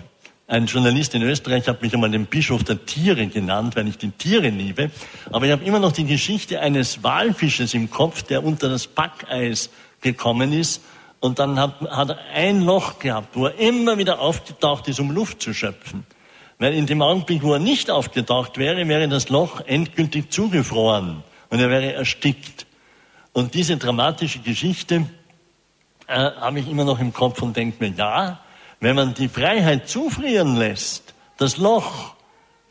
ein 0.48 0.66
Journalist 0.66 1.16
in 1.16 1.22
Österreich 1.22 1.68
hat 1.70 1.82
mich 1.82 1.94
einmal 1.94 2.12
den 2.12 2.26
Bischof 2.26 2.66
der 2.66 2.86
Tiere 2.86 3.28
genannt, 3.28 3.78
weil 3.78 3.88
ich 3.88 3.98
die 3.98 4.12
Tiere 4.12 4.50
liebe. 4.50 4.92
Aber 5.32 5.46
ich 5.46 5.52
habe 5.54 5.64
immer 5.64 5.80
noch 5.80 5.94
die 5.94 6.04
Geschichte 6.04 6.60
eines 6.60 7.04
Walfisches 7.04 7.74
im 7.74 7.90
Kopf, 7.90 8.24
der 8.24 8.44
unter 8.44 8.68
das 8.68 8.86
Packeis 8.86 9.70
gekommen 10.02 10.52
ist. 10.52 10.82
Und 11.22 11.38
dann 11.38 11.60
hat, 11.60 11.80
hat 11.82 12.10
er 12.10 12.20
ein 12.34 12.62
Loch 12.62 13.00
gehabt, 13.00 13.36
wo 13.36 13.46
er 13.46 13.56
immer 13.60 13.98
wieder 13.98 14.20
aufgetaucht 14.20 14.88
ist, 14.88 15.00
um 15.00 15.12
Luft 15.12 15.42
zu 15.42 15.54
schöpfen. 15.54 16.06
Weil 16.58 16.74
in 16.74 16.88
dem 16.88 17.02
Augenblick, 17.02 17.44
wo 17.44 17.54
er 17.54 17.60
nicht 17.60 17.90
aufgetaucht 17.90 18.58
wäre, 18.58 18.88
wäre 18.88 19.08
das 19.08 19.30
Loch 19.30 19.62
endgültig 19.62 20.32
zugefroren 20.32 21.24
und 21.50 21.60
er 21.60 21.70
wäre 21.70 21.94
erstickt. 21.94 22.66
Und 23.34 23.54
diese 23.54 23.78
dramatische 23.78 24.40
Geschichte 24.40 25.06
äh, 26.08 26.14
habe 26.16 26.60
ich 26.60 26.68
immer 26.68 26.86
noch 26.86 27.00
im 27.00 27.14
Kopf 27.14 27.42
und 27.42 27.56
denke 27.56 27.84
mir, 27.84 27.94
ja, 27.96 28.40
wenn 28.80 28.96
man 28.96 29.14
die 29.14 29.30
Freiheit 29.30 29.88
zufrieren 29.88 30.58
lässt, 30.58 31.14
das 31.38 31.58
Loch, 31.58 32.16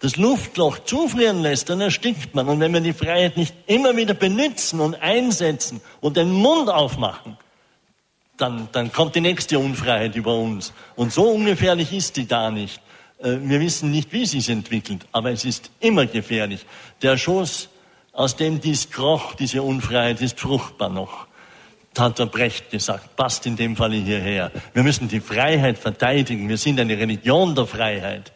das 0.01 0.17
Luftloch 0.17 0.81
zufrieren 0.81 1.43
lässt, 1.43 1.69
dann 1.71 1.81
erstickt 1.81 2.35
man. 2.35 2.49
Und 2.49 2.59
wenn 2.59 2.73
wir 2.73 2.81
die 2.81 2.93
Freiheit 2.93 3.37
nicht 3.37 3.55
immer 3.67 3.97
wieder 3.97 4.15
benutzen 4.15 4.81
und 4.81 5.01
einsetzen 5.01 5.81
und 6.01 6.17
den 6.17 6.33
Mund 6.33 6.69
aufmachen, 6.69 7.39
dann, 8.41 8.69
dann 8.73 8.93
kommt 8.93 9.15
die 9.15 9.21
nächste 9.21 9.59
Unfreiheit 9.59 10.17
über 10.17 10.35
uns. 10.35 10.73
Und 10.97 11.13
so 11.13 11.25
ungefährlich 11.25 11.93
ist 11.93 12.17
die 12.17 12.27
da 12.27 12.51
nicht. 12.51 12.81
Äh, 13.19 13.37
wir 13.43 13.61
wissen 13.61 13.91
nicht, 13.91 14.13
wie 14.13 14.27
sie 14.27 14.41
sich 14.41 14.51
entwickelt, 14.51 15.07
aber 15.13 15.31
es 15.31 15.45
ist 15.45 15.71
immer 15.81 16.07
gefährlich. 16.07 16.67
Der 17.03 17.17
Schoß, 17.17 17.69
aus 18.13 18.37
dem 18.37 18.61
dies 18.61 18.91
kroch, 18.91 19.35
diese 19.35 19.63
Unfreiheit, 19.63 20.21
ist 20.21 20.41
fruchtbar 20.41 20.89
noch 20.89 21.27
hat 21.99 22.19
der 22.19 22.27
Brecht 22.27 22.71
gesagt, 22.71 23.17
passt 23.17 23.47
in 23.47 23.57
dem 23.57 23.77
Falle 23.77 23.97
hierher. 23.97 24.51
Wir 24.73 24.83
müssen 24.83 25.09
die 25.09 25.21
Freiheit 25.21 25.79
verteidigen. 25.79 26.49
Wir 26.49 26.57
sind 26.57 26.81
eine 26.81 26.97
Religion 26.97 27.55
der 27.55 27.67
Freiheit. 27.67 28.33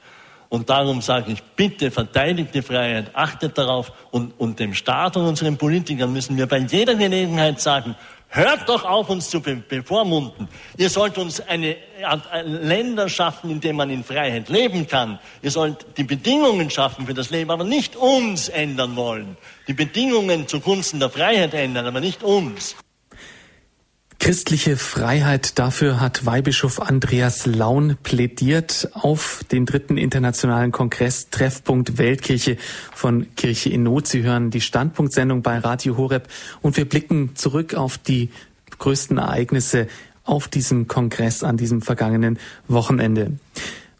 Und 0.49 0.71
darum 0.71 1.01
sage 1.01 1.33
ich, 1.33 1.43
bitte 1.43 1.91
verteidigt 1.91 2.55
die 2.55 2.63
Freiheit, 2.63 3.11
achtet 3.15 3.57
darauf. 3.59 3.93
Und, 4.11 4.39
und 4.39 4.61
dem 4.61 4.75
Staat 4.75 5.17
und 5.17 5.27
unseren 5.27 5.57
Politikern 5.57 6.13
müssen 6.13 6.37
wir 6.37 6.47
bei 6.47 6.59
jeder 6.59 6.95
Gelegenheit 6.95 7.61
sagen, 7.61 7.97
hört 8.35 8.69
doch 8.69 8.85
auf, 8.85 9.09
uns 9.09 9.31
zu 9.31 9.41
be 9.41 9.57
bevormunden. 9.57 10.49
Ihr 10.77 10.91
sollt 10.91 11.19
uns 11.19 11.41
eine 11.41 11.77
Art 12.05 12.29
Länder 12.45 13.09
schaffen, 13.09 13.51
in 13.51 13.61
denen 13.61 13.77
man 13.77 13.91
in 13.91 14.05
Freiheit 14.05 14.49
leben 14.49 14.87
kann. 14.87 15.19
Ihr 15.43 15.51
sollt 15.51 15.87
die 15.97 16.05
Bedingungen 16.05 16.71
schaffen 16.71 17.07
für 17.07 17.15
das 17.15 17.31
Leben, 17.31 17.51
aber 17.51 17.65
nicht 17.65 17.97
uns 17.97 18.49
ändern 18.49 18.97
wollen. 18.97 19.37
Die 19.69 19.73
Bedingungen 19.73 20.49
zugunsten 20.49 21.01
der 21.01 21.11
Freiheit 21.11 21.55
ändern, 21.55 21.87
aber 21.87 22.01
nicht 22.01 22.23
uns. 22.23 22.77
Christliche 24.25 24.79
Freiheit, 24.79 25.59
dafür 25.59 26.01
hat 26.01 26.25
Weihbischof 26.25 26.81
Andreas 26.81 27.45
Laun 27.45 27.99
plädiert 28.03 28.89
auf 28.95 29.45
den 29.53 29.67
dritten 29.67 29.99
internationalen 29.99 30.73
Kongress 30.73 31.29
Treffpunkt 31.29 31.99
Weltkirche 31.99 32.57
von 32.95 33.27
Kirche 33.37 33.69
in 33.69 33.83
Not. 33.83 34.07
Sie 34.07 34.23
hören 34.23 34.51
die 34.51 34.63
Standpunktsendung 34.63 35.43
bei 35.43 35.59
Radio 35.59 35.99
Horeb 35.99 36.29
und 36.63 36.79
wir 36.79 36.89
blicken 36.89 37.37
zurück 37.37 37.75
auf 37.75 37.99
die 37.99 38.31
größten 38.79 39.19
Ereignisse 39.19 39.89
auf 40.25 40.49
diesem 40.49 40.89
Kongress 40.89 41.43
an 41.43 41.59
diesem 41.59 41.83
vergangenen 41.83 42.39
Wochenende. 42.67 43.33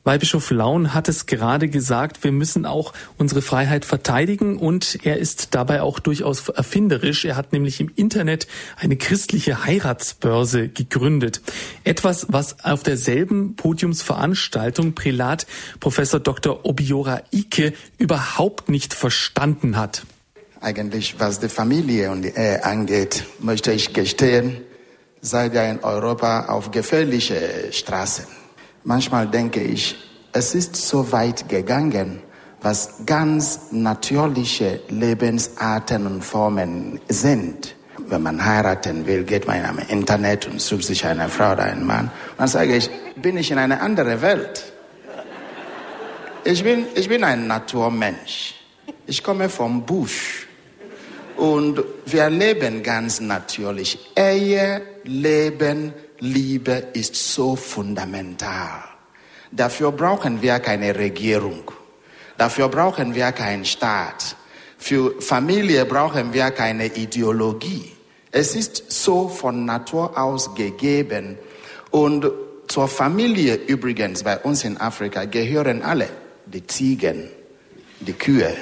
Weihbischof 0.05 0.51
Laun 0.51 0.93
hat 0.93 1.09
es 1.09 1.25
gerade 1.25 1.69
gesagt, 1.69 2.25
wir 2.25 2.33
müssen 2.33 2.67
auch 2.67 2.93
unsere 3.17 3.41
Freiheit 3.41 3.87
verteidigen 3.87 4.59
und 4.59 4.99
er 5.03 5.17
ist 5.17 5.55
dabei 5.55 5.81
auch 5.81 5.99
durchaus 5.99 6.47
erfinderisch. 6.51 7.25
Er 7.25 7.37
hat 7.37 7.55
nämlich 7.55 7.81
im 7.81 7.91
Internet 7.97 8.47
eine 8.77 8.97
christliche 8.97 9.65
Heiratsbörse 9.65 10.69
gegründet. 10.69 11.41
Etwas, 11.85 12.27
was 12.29 12.63
auf 12.65 12.83
derselben 12.83 13.57
Podiumsveranstaltung 13.57 14.95
Prälat 14.95 15.47
Professor 15.81 16.21
Dr. 16.21 16.67
Obiora 16.67 17.23
Ike 17.33 17.73
überhaupt 17.97 18.69
nicht 18.69 18.93
verstanden 18.93 19.79
hat. 19.79 20.05
Eigentlich, 20.61 21.19
was 21.19 21.41
die 21.41 21.49
Familie 21.49 22.11
und 22.11 22.23
die 22.23 22.29
Ehe 22.29 22.63
angeht, 22.63 23.25
möchte 23.41 23.73
ich 23.73 23.95
gestehen, 23.95 24.61
seid 25.23 25.55
ihr 25.55 25.67
in 25.71 25.83
Europa 25.83 26.47
auf 26.47 26.71
gefährliche 26.71 27.71
Straßen. 27.71 28.44
Manchmal 28.87 29.27
denke 29.29 29.61
ich, 29.61 29.97
es 30.33 30.55
ist 30.55 30.77
so 30.77 31.11
weit 31.11 31.49
gegangen, 31.49 32.21
was 32.61 33.07
ganz 33.07 33.73
natürliche 33.73 34.81
Lebensarten 34.89 36.07
und 36.07 36.23
Formen 36.23 37.01
sind. 37.09 37.77
Wenn 38.09 38.23
man 38.23 38.45
heiraten 38.45 39.07
will, 39.07 39.25
geht 39.25 39.47
man 39.47 39.65
am 39.65 39.79
Internet 39.79 40.47
und 40.47 40.61
sucht 40.61 40.85
sich 40.85 41.07
eine 41.07 41.31
Frau 41.31 41.53
oder 41.53 41.63
einen 41.63 41.87
Mann. 41.87 42.11
Dann 42.37 42.49
sage 42.49 42.77
ich, 42.77 42.91
bin 43.17 43.39
ich 43.39 43.51
in 43.51 43.57
eine 43.57 43.81
andere 43.81 44.21
Welt. 44.21 44.75
Ich 46.45 46.63
bin, 46.63 46.85
ich 46.95 47.09
bin 47.09 47.25
ein 47.25 47.47
Naturmensch. 47.47 48.55
Ich 49.07 49.23
komme 49.23 49.49
vom 49.49 49.87
Busch. 49.87 50.47
Und 51.39 51.83
wir 52.05 52.29
leben 52.29 52.83
ganz 52.83 53.19
natürlich. 53.21 53.99
Ehe, 54.15 54.83
Leben, 55.05 55.95
Liebe 56.25 56.89
ist 56.95 57.15
so 57.15 57.55
fundamental. 57.55 58.83
Dafür 59.53 59.93
brauchen 59.93 60.41
wir 60.41 60.59
keine 60.59 60.97
Regierung. 60.97 61.71
Dafür 62.39 62.69
brauchen 62.69 63.15
wir 63.15 63.31
keinen 63.33 63.65
Staat. 63.65 64.37
Für 64.79 65.21
Familie 65.21 65.85
brauchen 65.85 66.33
wir 66.33 66.51
keine 66.51 66.87
Ideologie. 66.87 67.93
Es 68.33 68.57
ist 68.57 68.91
so 68.91 69.29
von 69.29 69.65
Natur 69.65 70.19
aus 70.19 70.55
gegeben. 70.55 71.39
Und 71.91 72.31
zur 72.69 72.89
Familie 72.89 73.55
übrigens 73.55 74.23
bei 74.25 74.39
uns 74.39 74.65
in 74.65 74.81
Afrika 74.81 75.27
gehören 75.27 75.83
alle. 75.83 76.09
Die 76.47 76.67
Ziegen, 76.67 77.29
die 78.01 78.13
Kühe, 78.15 78.55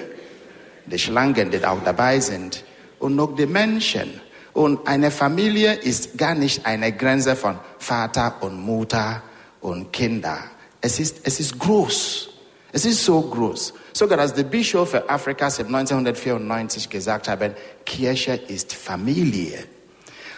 die 0.86 0.98
Schlangen, 0.98 1.50
die 1.50 1.64
auch 1.64 1.82
dabei 1.84 2.20
sind 2.20 2.64
und 2.98 3.16
noch 3.16 3.34
die 3.34 3.46
Menschen. 3.46 4.20
Und 4.52 4.86
eine 4.86 5.10
Familie 5.10 5.74
ist 5.74 6.18
gar 6.18 6.34
nicht 6.34 6.66
eine 6.66 6.92
Grenze 6.92 7.36
von 7.36 7.58
Vater 7.78 8.36
und 8.40 8.60
Mutter 8.60 9.22
und 9.60 9.92
Kinder. 9.92 10.38
Es 10.80 11.00
ist, 11.00 11.20
es 11.22 11.40
ist 11.40 11.58
groß. 11.58 12.28
Es 12.72 12.84
ist 12.84 13.04
so 13.04 13.20
groß. 13.20 13.74
Sogar 13.92 14.18
als 14.18 14.34
der 14.34 14.44
Bischof 14.44 14.94
Afrikas 15.06 15.60
1994 15.60 16.88
gesagt 16.88 17.28
haben, 17.28 17.54
Kirche 17.84 18.34
ist 18.48 18.74
Familie. 18.74 19.64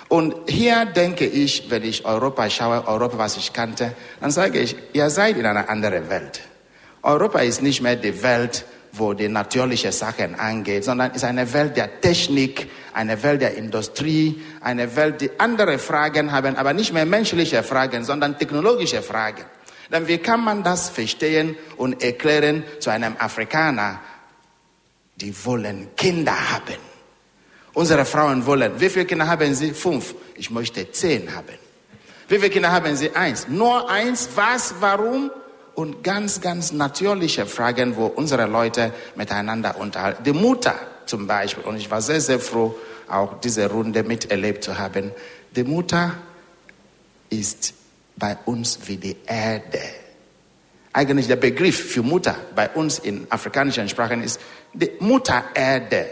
Und 0.09 0.35
hier 0.49 0.85
denke 0.85 1.25
ich, 1.25 1.71
wenn 1.71 1.83
ich 1.83 2.04
Europa 2.04 2.50
schaue, 2.50 2.87
Europa, 2.87 3.18
was 3.18 3.37
ich 3.37 3.52
kannte, 3.52 3.94
dann 4.21 4.30
sage 4.30 4.61
ich, 4.61 4.76
ihr 4.92 5.09
seid 5.11 5.37
in 5.38 5.47
einer 5.47 5.68
anderen 5.68 6.09
Welt. 6.11 6.40
Europa 7.02 7.40
ist 7.40 7.62
nicht 7.62 7.80
mehr 7.80 7.97
die 7.97 8.23
Welt, 8.23 8.64
wo 8.92 9.12
die 9.12 9.28
natürliche 9.28 9.92
Sachen 9.92 10.35
angeht, 10.35 10.85
sondern 10.85 11.12
ist 11.12 11.25
eine 11.25 11.52
Welt 11.52 11.76
der 11.76 12.00
Technik, 12.00 12.68
eine 12.94 13.22
Welt 13.22 13.42
der 13.42 13.54
Industrie, 13.56 14.42
eine 14.60 14.96
Welt, 14.96 15.20
die 15.20 15.30
andere 15.38 15.78
Fragen 15.78 16.32
haben, 16.32 16.56
aber 16.56 16.72
nicht 16.72 16.92
mehr 16.92 17.06
menschliche 17.06 17.62
Fragen, 17.62 18.04
sondern 18.04 18.38
technologische 18.38 19.02
Fragen. 19.02 19.44
Dann 19.90 20.08
wie 20.08 20.18
kann 20.18 20.42
man 20.42 20.62
das 20.62 20.88
verstehen 20.88 21.56
und 21.76 22.02
erklären 22.02 22.64
zu 22.80 22.90
einem 22.90 23.16
Afrikaner? 23.18 24.00
Die 25.16 25.34
wollen 25.44 25.88
Kinder 25.96 26.32
haben. 26.52 26.78
Unsere 27.74 28.04
Frauen 28.04 28.46
wollen, 28.46 28.80
wie 28.80 28.88
viele 28.88 29.04
Kinder 29.04 29.26
haben 29.26 29.54
sie? 29.54 29.72
Fünf. 29.72 30.14
Ich 30.36 30.50
möchte 30.50 30.90
zehn 30.90 31.34
haben. 31.34 31.58
Wie 32.28 32.38
viele 32.38 32.50
Kinder 32.50 32.72
haben 32.72 32.96
sie? 32.96 33.14
Eins. 33.14 33.48
Nur 33.48 33.90
eins. 33.90 34.28
Was? 34.34 34.76
Warum? 34.80 35.30
Und 35.74 36.04
ganz, 36.04 36.40
ganz 36.40 36.72
natürliche 36.72 37.46
Fragen, 37.46 37.96
wo 37.96 38.06
unsere 38.06 38.46
Leute 38.46 38.92
miteinander 39.16 39.76
unterhalten. 39.76 40.22
Die 40.22 40.32
Mutter 40.32 40.74
zum 41.06 41.26
Beispiel. 41.26 41.64
Und 41.64 41.76
ich 41.76 41.90
war 41.90 42.00
sehr, 42.00 42.20
sehr 42.20 42.40
froh, 42.40 42.75
auch 43.08 43.40
diese 43.40 43.70
Runde 43.70 44.02
miterlebt 44.02 44.64
zu 44.64 44.78
haben. 44.78 45.11
Die 45.54 45.64
Mutter 45.64 46.14
ist 47.30 47.75
bei 48.16 48.37
uns 48.46 48.78
wie 48.87 48.96
die 48.96 49.16
Erde. 49.26 49.80
Eigentlich 50.92 51.26
der 51.26 51.37
Begriff 51.37 51.92
für 51.92 52.02
Mutter 52.02 52.37
bei 52.54 52.68
uns 52.70 53.00
in 53.00 53.26
afrikanischen 53.30 53.88
Sprachen 53.88 54.23
ist 54.23 54.40
die 54.73 54.92
Mutter 55.00 55.44
Erde. 55.54 56.06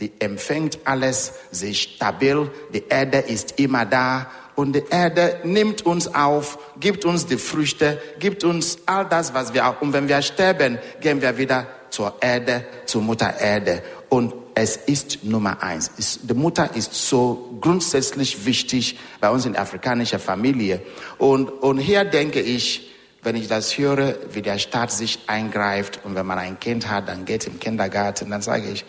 Die 0.00 0.12
empfängt 0.18 0.78
alles, 0.84 1.32
sie 1.50 1.72
ist 1.72 1.80
stabil, 1.80 2.50
die 2.72 2.84
Erde 2.88 3.18
ist 3.18 3.58
immer 3.58 3.84
da 3.84 4.30
und 4.54 4.74
die 4.74 4.84
Erde 4.88 5.40
nimmt 5.44 5.84
uns 5.84 6.14
auf, 6.14 6.58
gibt 6.78 7.04
uns 7.04 7.26
die 7.26 7.36
Früchte, 7.36 8.00
gibt 8.18 8.44
uns 8.44 8.78
all 8.86 9.06
das, 9.06 9.34
was 9.34 9.52
wir 9.52 9.66
auch. 9.66 9.80
Und 9.82 9.92
wenn 9.92 10.08
wir 10.08 10.22
sterben, 10.22 10.78
gehen 11.00 11.20
wir 11.20 11.36
wieder 11.36 11.66
zur 11.90 12.14
Erde, 12.20 12.64
zur 12.86 13.02
Mutter 13.02 13.38
Erde. 13.38 13.82
Und 14.10 14.34
es 14.54 14.76
ist 14.76 15.24
Nummer 15.24 15.62
eins. 15.62 16.20
Die 16.22 16.34
Mutter 16.34 16.74
ist 16.74 16.92
so 16.92 17.56
grundsätzlich 17.60 18.44
wichtig 18.44 18.98
bei 19.20 19.30
uns 19.30 19.46
in 19.46 19.52
der 19.52 19.62
afrikanischen 19.62 20.18
Familie. 20.18 20.82
Und, 21.16 21.48
und 21.48 21.78
hier 21.78 22.04
denke 22.04 22.40
ich, 22.40 22.90
wenn 23.22 23.36
ich 23.36 23.46
das 23.48 23.78
höre, 23.78 24.16
wie 24.32 24.42
der 24.42 24.58
Staat 24.58 24.90
sich 24.90 25.20
eingreift 25.28 26.00
und 26.04 26.16
wenn 26.16 26.26
man 26.26 26.38
ein 26.38 26.58
Kind 26.58 26.90
hat, 26.90 27.08
dann 27.08 27.24
geht 27.24 27.46
im 27.46 27.60
Kindergarten, 27.60 28.30
dann 28.30 28.42
sage 28.42 28.68
ich, 28.70 28.84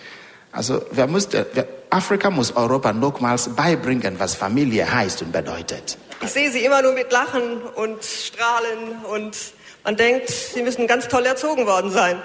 also 0.51 0.81
wer 0.91 1.07
musste, 1.07 1.45
wer, 1.53 1.67
Afrika 1.91 2.29
muss 2.29 2.55
Europa 2.55 2.91
nochmals 2.91 3.49
beibringen, 3.49 4.19
was 4.19 4.33
Familie 4.35 4.91
heißt 4.91 5.21
und 5.21 5.31
bedeutet. 5.31 5.97
Ich 6.21 6.31
sehe 6.31 6.49
sie 6.51 6.65
immer 6.65 6.81
nur 6.81 6.93
mit 6.93 7.11
Lachen 7.11 7.61
und 7.75 8.03
Strahlen 8.03 9.05
und 9.11 9.37
man 9.83 9.97
denkt, 9.97 10.29
sie 10.29 10.63
müssen 10.63 10.87
ganz 10.87 11.07
toll 11.07 11.25
erzogen 11.25 11.65
worden 11.65 11.91
sein. 11.91 12.17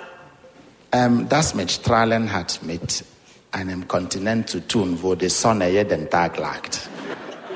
Ähm, 0.97 1.27
das 1.29 1.55
mit 1.55 1.71
Strahlen 1.71 2.33
hat 2.33 2.61
mit 2.63 3.05
einem 3.53 3.87
Kontinent 3.87 4.49
zu 4.49 4.67
tun, 4.67 4.99
wo 5.03 5.15
die 5.15 5.29
Sonne 5.29 5.69
jeden 5.69 6.09
Tag 6.09 6.39
lag. 6.39 6.63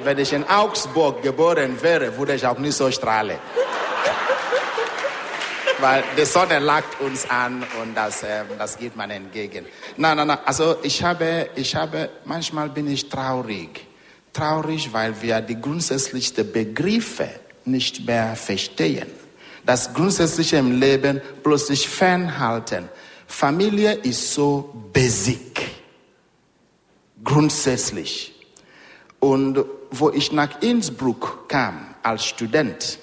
Wenn 0.04 0.18
ich 0.18 0.34
in 0.34 0.44
Augsburg 0.44 1.22
geboren 1.22 1.80
wäre, 1.80 2.18
würde 2.18 2.34
ich 2.34 2.46
auch 2.46 2.58
nicht 2.58 2.76
so 2.76 2.90
strahlen. 2.90 3.38
Weil 5.80 6.04
die 6.18 6.26
Sonne 6.26 6.58
lacht 6.58 7.00
uns 7.00 7.30
an 7.30 7.64
und 7.80 7.94
das, 7.94 8.22
äh, 8.22 8.44
das 8.58 8.76
geht 8.76 8.94
man 8.94 9.10
entgegen. 9.10 9.64
Nein, 9.96 10.18
nein, 10.18 10.26
nein. 10.26 10.38
Also 10.44 10.76
ich 10.82 11.02
habe, 11.02 11.48
ich 11.54 11.74
habe, 11.74 12.10
manchmal 12.26 12.68
bin 12.68 12.90
ich 12.92 13.08
traurig. 13.08 13.86
Traurig, 14.34 14.92
weil 14.92 15.14
wir 15.22 15.40
die 15.40 15.58
grundsätzlichsten 15.58 16.52
Begriffe 16.52 17.30
nicht 17.64 18.06
mehr 18.06 18.36
verstehen. 18.36 19.08
Das 19.64 19.94
Grundsätzliche 19.94 20.58
im 20.58 20.78
Leben 20.78 21.22
plötzlich 21.42 21.88
fernhalten. 21.88 22.90
Familie 23.30 23.92
ist 23.92 24.34
so 24.34 24.74
basic. 24.92 25.70
Grundsätzlich. 27.22 28.34
Und 29.20 29.64
wo 29.92 30.10
ich 30.10 30.32
nach 30.32 30.60
Innsbruck 30.60 31.48
kam 31.48 31.94
als 32.02 32.24
Student, 32.24 32.98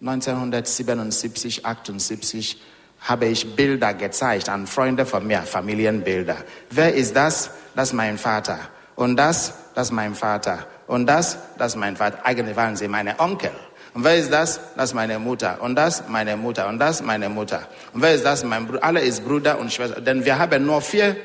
1977, 0.00 1.64
78, 1.64 2.60
habe 3.00 3.26
ich 3.26 3.56
Bilder 3.56 3.94
gezeigt 3.94 4.50
an 4.50 4.66
Freunde 4.66 5.06
von 5.06 5.26
mir, 5.26 5.40
Familienbilder. 5.40 6.36
Wer 6.70 6.94
ist 6.94 7.16
das? 7.16 7.50
Das 7.74 7.88
ist 7.88 7.94
mein 7.94 8.18
Vater. 8.18 8.60
Und 8.94 9.16
das, 9.16 9.54
das 9.74 9.88
ist 9.88 9.92
mein 9.92 10.14
Vater. 10.14 10.66
Und 10.86 11.06
das, 11.06 11.38
das 11.56 11.72
ist 11.72 11.78
mein 11.78 11.96
Vater. 11.96 12.24
Eigentlich 12.24 12.56
waren 12.56 12.76
sie 12.76 12.88
meine 12.88 13.18
Onkel. 13.18 13.52
Und 13.94 14.04
wer 14.04 14.16
ist 14.16 14.32
das? 14.32 14.60
Das 14.74 14.90
ist 14.90 14.94
meine 14.94 15.18
Mutter. 15.18 15.60
Und 15.60 15.76
das 15.76 16.04
meine 16.08 16.36
Mutter. 16.36 16.68
Und 16.68 16.78
das 16.78 17.02
meine 17.02 17.28
Mutter. 17.28 17.68
Und 17.92 18.02
wer 18.02 18.14
ist 18.14 18.24
das? 18.24 18.42
Mein 18.42 18.66
Bruder. 18.66 18.82
Alle 18.84 19.00
ist 19.00 19.24
Bruder 19.24 19.58
und 19.58 19.72
Schwester. 19.72 20.00
Denn 20.00 20.24
wir 20.24 20.38
haben 20.38 20.64
nur 20.64 20.80
vier 20.80 21.16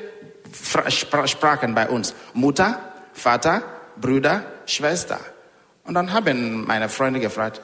Sprachen 0.88 1.74
bei 1.74 1.88
uns. 1.88 2.14
Mutter, 2.34 2.78
Vater, 3.14 3.62
Brüder, 4.00 4.44
Schwester. 4.66 5.18
Und 5.84 5.94
dann 5.94 6.12
haben 6.12 6.66
meine 6.66 6.88
Freunde 6.90 7.20
gefragt, 7.20 7.62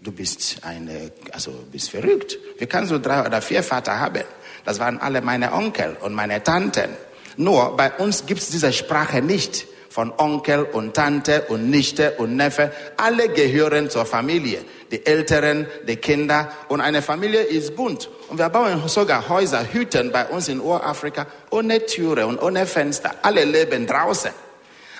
du 0.00 0.10
bist 0.10 0.58
eine, 0.62 1.12
also 1.32 1.52
bist 1.70 1.90
verrückt. 1.90 2.36
Wie 2.58 2.66
kannst 2.66 2.90
du 2.90 2.98
drei 2.98 3.24
oder 3.24 3.40
vier 3.40 3.62
Vater 3.62 3.98
haben? 3.98 4.24
Das 4.64 4.80
waren 4.80 4.98
alle 4.98 5.20
meine 5.20 5.52
Onkel 5.52 5.96
und 6.00 6.14
meine 6.14 6.42
Tanten. 6.42 6.90
Nur 7.36 7.76
bei 7.76 7.92
uns 7.92 8.26
gibt 8.26 8.40
es 8.40 8.50
diese 8.50 8.72
Sprache 8.72 9.22
nicht 9.22 9.66
von 9.96 10.12
Onkel 10.18 10.64
und 10.64 10.92
Tante 10.92 11.46
und 11.48 11.70
Nichte 11.70 12.16
und 12.18 12.36
Neffe. 12.36 12.70
Alle 12.98 13.30
gehören 13.30 13.88
zur 13.88 14.04
Familie. 14.04 14.62
Die 14.90 15.06
Älteren, 15.06 15.66
die 15.88 15.96
Kinder. 15.96 16.52
Und 16.68 16.82
eine 16.82 17.00
Familie 17.00 17.40
ist 17.40 17.74
bunt. 17.74 18.10
Und 18.28 18.36
wir 18.36 18.50
bauen 18.50 18.86
sogar 18.88 19.26
Häuser, 19.30 19.72
Hütten 19.72 20.12
bei 20.12 20.26
uns 20.26 20.48
in 20.48 20.60
Urafrika 20.60 21.26
ohne 21.48 21.86
Türe 21.86 22.26
und 22.26 22.42
ohne 22.42 22.66
Fenster. 22.66 23.10
Alle 23.22 23.46
leben 23.46 23.86
draußen. 23.86 24.32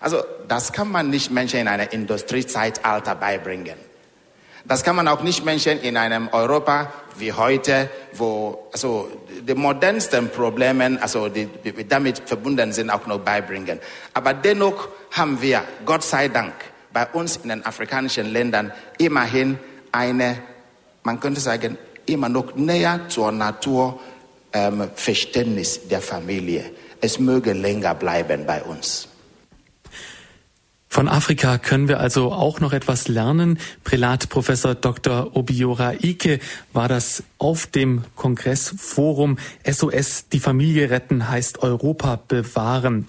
Also 0.01 0.25
das 0.49 0.73
kann 0.73 0.91
man 0.91 1.11
nicht 1.11 1.31
Menschen 1.31 1.61
in 1.61 1.69
einem 1.69 1.89
Industriezeitalter 1.91 3.17
beibringen. 3.17 3.86
Das 4.69 4.83
kann 4.83 4.97
man 4.97 5.07
auch 5.07 5.23
nicht 5.23 5.45
Menschen 5.45 5.79
in 5.81 5.97
einem 5.97 6.29
Europa 6.33 6.93
wie 7.19 7.33
heute, 7.33 7.89
wo 8.15 8.69
also 8.73 9.09
die 9.47 9.55
modernsten 9.55 10.29
Probleme, 10.29 10.99
also 11.01 11.29
die, 11.29 11.47
die 11.47 11.87
damit 11.87 12.19
verbunden 12.27 12.73
sind, 12.73 12.91
auch 12.91 13.07
noch 13.07 13.21
beibringen. 13.21 13.79
Aber 14.13 14.35
dennoch 14.35 14.89
haben 15.13 15.41
wir, 15.41 15.63
Gott 15.85 16.03
sei 16.03 16.29
Dank, 16.29 16.53
bei 16.93 17.07
uns 17.07 17.37
in 17.37 17.51
den 17.51 17.65
afrikanischen 17.65 18.27
Ländern 18.27 18.73
immerhin 18.99 19.59
eine, 19.93 20.39
man 21.05 21.21
könnte 21.21 21.41
sagen, 21.41 21.79
immer 22.07 22.29
noch 22.29 22.55
näher 22.57 23.01
zur 23.09 23.31
Natur 23.33 24.01
ähm, 24.53 24.91
Verständnis 24.95 25.87
der 25.89 26.01
Familie. 26.01 26.73
Es 27.01 27.19
möge 27.21 27.53
länger 27.53 27.95
bleiben 27.95 28.47
bei 28.47 28.63
uns. 28.63 29.09
Von 30.97 31.09
Afrika 31.09 31.59
können 31.59 31.89
wir 31.89 32.01
also 32.01 32.33
auch 32.33 32.61
noch 32.61 32.73
etwas 32.73 33.07
lernen. 33.07 33.59
Prälat 33.85 34.31
Professor 34.31 34.75
Dr. 34.75 35.37
Obiora 35.37 35.93
Ike 36.03 36.41
war 36.73 36.89
das 36.89 37.23
auf 37.37 37.67
dem 37.67 38.05
Kongressforum 38.15 39.37
SOS 39.71 40.31
Die 40.33 40.41
Familie 40.41 40.89
retten 40.89 41.29
heißt 41.29 41.63
Europa 41.63 42.19
bewahren. 42.27 43.05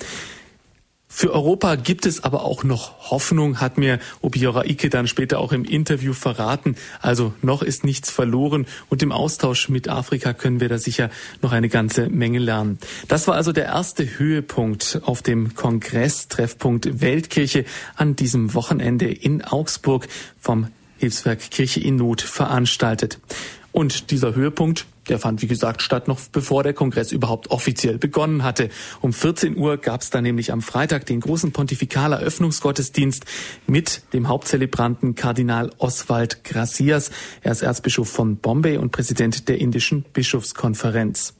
Für 1.19 1.34
Europa 1.34 1.73
gibt 1.77 2.06
es 2.06 2.23
aber 2.23 2.43
auch 2.43 2.63
noch 2.63 3.10
Hoffnung, 3.10 3.60
hat 3.60 3.80
mir 3.80 3.97
Obiora 4.21 4.65
Ike 4.65 4.88
dann 4.91 5.08
später 5.08 5.39
auch 5.39 5.51
im 5.51 5.65
Interview 5.65 6.13
verraten. 6.13 6.75
Also 7.01 7.34
noch 7.41 7.63
ist 7.63 7.84
nichts 7.84 8.12
verloren 8.12 8.67
und 8.89 9.01
im 9.01 9.12
Austausch 9.12 9.67
mit 9.67 9.89
Afrika 9.89 10.34
können 10.34 10.60
wir 10.60 10.69
da 10.69 10.77
sicher 10.77 11.10
noch 11.41 11.53
eine 11.53 11.69
ganze 11.69 12.08
Menge 12.10 12.38
lernen. 12.38 12.77
Das 13.08 13.27
war 13.27 13.34
also 13.34 13.51
der 13.51 13.65
erste 13.65 14.19
Höhepunkt 14.19 15.01
auf 15.06 15.23
dem 15.23 15.56
Kongress 15.56 16.27
Treffpunkt 16.27 17.01
Weltkirche 17.01 17.65
an 17.95 18.15
diesem 18.15 18.53
Wochenende 18.53 19.08
in 19.12 19.43
Augsburg 19.43 20.08
vom 20.39 20.67
Hilfswerk 20.99 21.49
Kirche 21.49 21.80
in 21.80 21.95
Not 21.95 22.21
veranstaltet. 22.21 23.17
Und 23.71 24.12
dieser 24.12 24.36
Höhepunkt 24.36 24.86
der 25.10 25.20
fand, 25.20 25.41
wie 25.41 25.48
gesagt, 25.48 25.82
statt 25.82 26.08
noch 26.08 26.20
bevor 26.32 26.63
der 26.63 26.74
Kongress 26.74 27.12
überhaupt 27.12 27.50
offiziell 27.50 27.98
begonnen 27.98 28.43
hatte. 28.43 28.70
Um 29.02 29.13
14 29.13 29.58
Uhr 29.58 29.78
gab 29.78 30.02
es 30.02 30.10
dann 30.10 30.24
nämlich 30.24 30.52
am 30.52 30.62
Freitag 30.62 31.06
den 31.06 31.20
großen 31.20 31.52
Pontifikaleröffnungsgottesdienst 31.52 33.26
mit 33.67 34.02
dem 34.13 34.28
Hauptzelebranten 34.28 35.15
Kardinal 35.15 35.72
Oswald 35.78 36.43
Gracias. 36.43 37.12
Er 37.41 37.52
ist 37.52 37.62
Erzbischof 37.62 38.10
von 38.10 38.38
Bombay 38.38 38.78
und 38.78 38.91
Präsident 38.91 39.48
der 39.48 39.60
indischen 39.60 40.04
Bischofskonferenz. 40.13 41.34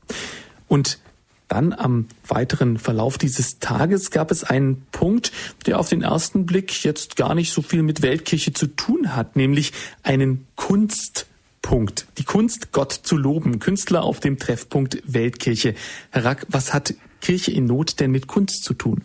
Und 0.67 0.99
dann 1.47 1.71
am 1.71 2.08
weiteren 2.27 2.77
Verlauf 2.77 3.17
dieses 3.17 3.60
Tages 3.60 4.12
gab 4.12 4.32
es 4.32 4.43
einen 4.43 4.86
Punkt, 4.91 5.32
der 5.65 5.80
auf 5.80 5.88
den 5.88 6.01
ersten 6.01 6.45
Blick 6.45 6.84
jetzt 6.84 7.15
gar 7.15 7.36
nicht 7.36 7.53
so 7.53 7.62
viel 7.62 7.84
mit 7.84 8.01
Weltkirche 8.01 8.51
zu 8.51 8.67
tun 8.67 9.15
hat, 9.15 9.36
nämlich 9.38 9.71
einen 10.03 10.45
Kunst 10.56 11.27
Punkt. 11.67 12.08
Die 12.17 12.23
Kunst, 12.23 12.71
Gott 12.71 12.93
zu 12.93 13.17
loben. 13.17 13.60
Künstler 13.60 14.03
auf 14.03 14.21
dem 14.21 14.39
Treffpunkt 14.39 15.03
Weltkirche. 15.06 15.75
Herr 16.12 16.23
Rack, 16.23 16.45
was 16.47 16.73
hat 16.73 16.93
Kirche 17.19 17.51
in 17.51 17.65
Not 17.65 17.99
denn 17.99 18.10
mit 18.10 18.27
Kunst 18.27 18.63
zu 18.63 18.73
tun? 18.73 19.03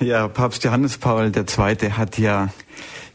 Ja, 0.00 0.26
Papst 0.26 0.64
Johannes 0.64 0.96
Paul 0.96 1.30
II. 1.36 1.90
hat 1.90 2.16
ja 2.16 2.48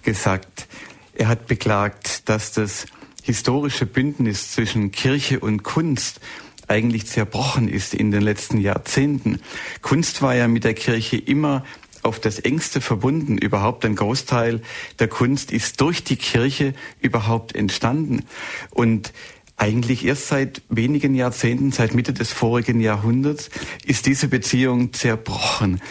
gesagt, 0.03 0.67
er 1.15 1.27
hat 1.27 1.47
beklagt, 1.47 2.29
dass 2.29 2.51
das 2.51 2.85
historische 3.23 3.87
Bündnis 3.87 4.51
zwischen 4.51 4.91
Kirche 4.91 5.39
und 5.39 5.63
Kunst 5.63 6.19
eigentlich 6.67 7.07
zerbrochen 7.07 7.67
ist 7.67 7.95
in 7.95 8.11
den 8.11 8.21
letzten 8.21 8.59
Jahrzehnten. 8.59 9.41
Kunst 9.81 10.21
war 10.21 10.35
ja 10.35 10.47
mit 10.47 10.65
der 10.65 10.75
Kirche 10.75 11.17
immer 11.17 11.65
auf 12.03 12.19
das 12.19 12.39
engste 12.39 12.81
verbunden. 12.81 13.37
Überhaupt 13.37 13.85
ein 13.85 13.95
Großteil 13.95 14.61
der 14.99 15.07
Kunst 15.07 15.51
ist 15.51 15.81
durch 15.81 16.03
die 16.03 16.15
Kirche 16.15 16.73
überhaupt 17.01 17.55
entstanden. 17.55 18.25
Und 18.71 19.13
eigentlich 19.57 20.05
erst 20.05 20.27
seit 20.27 20.61
wenigen 20.69 21.15
Jahrzehnten, 21.15 21.71
seit 21.71 21.93
Mitte 21.93 22.13
des 22.13 22.31
vorigen 22.31 22.79
Jahrhunderts, 22.79 23.49
ist 23.85 24.05
diese 24.05 24.29
Beziehung 24.29 24.93
zerbrochen. 24.93 25.81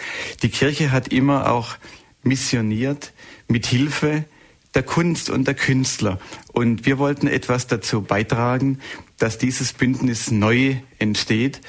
Die 0.41 0.49
Kirche 0.49 0.91
hat 0.91 1.09
immer 1.09 1.51
auch 1.51 1.75
missioniert 2.23 3.13
mit 3.47 3.67
Hilfe 3.67 4.25
der 4.73 4.83
Kunst 4.83 5.29
und 5.29 5.47
der 5.47 5.55
Künstler. 5.55 6.19
Und 6.51 6.85
wir 6.85 6.97
wollten 6.97 7.27
etwas 7.27 7.67
dazu 7.67 8.01
beitragen, 8.01 8.79
dass 9.17 9.37
dieses 9.37 9.73
Bündnis 9.73 10.31
neu 10.31 10.77
entsteht 10.99 11.61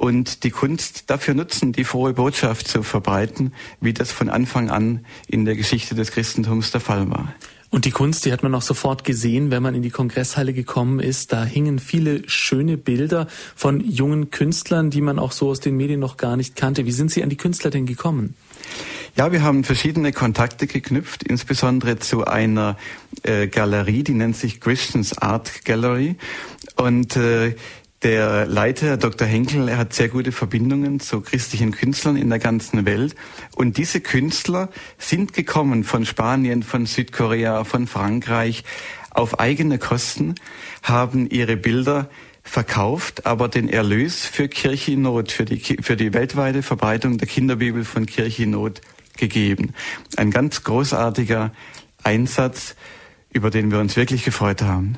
und 0.00 0.44
die 0.44 0.50
Kunst 0.50 1.10
dafür 1.10 1.34
nutzen, 1.34 1.72
die 1.72 1.84
frohe 1.84 2.14
Botschaft 2.14 2.68
zu 2.68 2.82
verbreiten, 2.82 3.52
wie 3.82 3.92
das 3.92 4.10
von 4.10 4.30
Anfang 4.30 4.70
an 4.70 5.04
in 5.28 5.44
der 5.44 5.56
Geschichte 5.56 5.94
des 5.94 6.10
Christentums 6.10 6.70
der 6.70 6.80
Fall 6.80 7.10
war. 7.10 7.34
Und 7.68 7.84
die 7.84 7.90
Kunst, 7.90 8.24
die 8.24 8.32
hat 8.32 8.42
man 8.42 8.54
auch 8.54 8.62
sofort 8.62 9.04
gesehen, 9.04 9.50
wenn 9.50 9.62
man 9.62 9.74
in 9.74 9.82
die 9.82 9.90
Kongresshalle 9.90 10.54
gekommen 10.54 11.00
ist. 11.00 11.34
Da 11.34 11.44
hingen 11.44 11.78
viele 11.78 12.26
schöne 12.30 12.78
Bilder 12.78 13.26
von 13.54 13.80
jungen 13.80 14.30
Künstlern, 14.30 14.88
die 14.88 15.02
man 15.02 15.18
auch 15.18 15.32
so 15.32 15.50
aus 15.50 15.60
den 15.60 15.76
Medien 15.76 16.00
noch 16.00 16.16
gar 16.16 16.38
nicht 16.38 16.56
kannte. 16.56 16.86
Wie 16.86 16.92
sind 16.92 17.10
Sie 17.10 17.22
an 17.22 17.28
die 17.28 17.36
Künstler 17.36 17.70
denn 17.70 17.84
gekommen? 17.84 18.34
Ja, 19.16 19.32
wir 19.32 19.42
haben 19.42 19.64
verschiedene 19.64 20.12
Kontakte 20.12 20.66
geknüpft, 20.66 21.24
insbesondere 21.24 21.98
zu 21.98 22.24
einer 22.24 22.78
äh, 23.22 23.48
Galerie, 23.48 24.02
die 24.02 24.14
nennt 24.14 24.36
sich 24.36 24.60
Christians 24.60 25.18
Art 25.18 25.64
Gallery. 25.64 26.16
Und 26.76 27.16
äh, 27.16 27.54
der 28.02 28.46
Leiter, 28.46 28.96
Dr. 28.96 29.28
Henkel, 29.28 29.68
er 29.68 29.76
hat 29.76 29.92
sehr 29.92 30.08
gute 30.08 30.32
Verbindungen 30.32 31.00
zu 31.00 31.20
christlichen 31.20 31.72
Künstlern 31.72 32.16
in 32.16 32.30
der 32.30 32.38
ganzen 32.38 32.86
Welt. 32.86 33.14
Und 33.56 33.76
diese 33.76 34.00
Künstler 34.00 34.70
sind 34.96 35.34
gekommen 35.34 35.84
von 35.84 36.06
Spanien, 36.06 36.62
von 36.62 36.86
Südkorea, 36.86 37.64
von 37.64 37.86
Frankreich 37.86 38.64
auf 39.10 39.38
eigene 39.38 39.78
Kosten, 39.78 40.36
haben 40.82 41.28
ihre 41.28 41.56
Bilder 41.56 42.08
verkauft, 42.42 43.26
aber 43.26 43.48
den 43.48 43.68
Erlös 43.68 44.24
für 44.24 44.48
Kirche 44.48 44.92
in 44.92 45.02
Not, 45.02 45.30
für 45.30 45.44
die, 45.44 45.58
für 45.82 45.96
die 45.96 46.14
weltweite 46.14 46.62
Verbreitung 46.62 47.18
der 47.18 47.28
Kinderbibel 47.28 47.84
von 47.84 48.06
Kirche 48.06 48.44
in 48.44 48.50
Not 48.50 48.80
gegeben. 49.18 49.74
Ein 50.16 50.30
ganz 50.30 50.64
großartiger 50.64 51.52
Einsatz, 52.02 52.76
über 53.30 53.50
den 53.50 53.70
wir 53.70 53.78
uns 53.78 53.96
wirklich 53.96 54.24
gefreut 54.24 54.62
haben. 54.62 54.96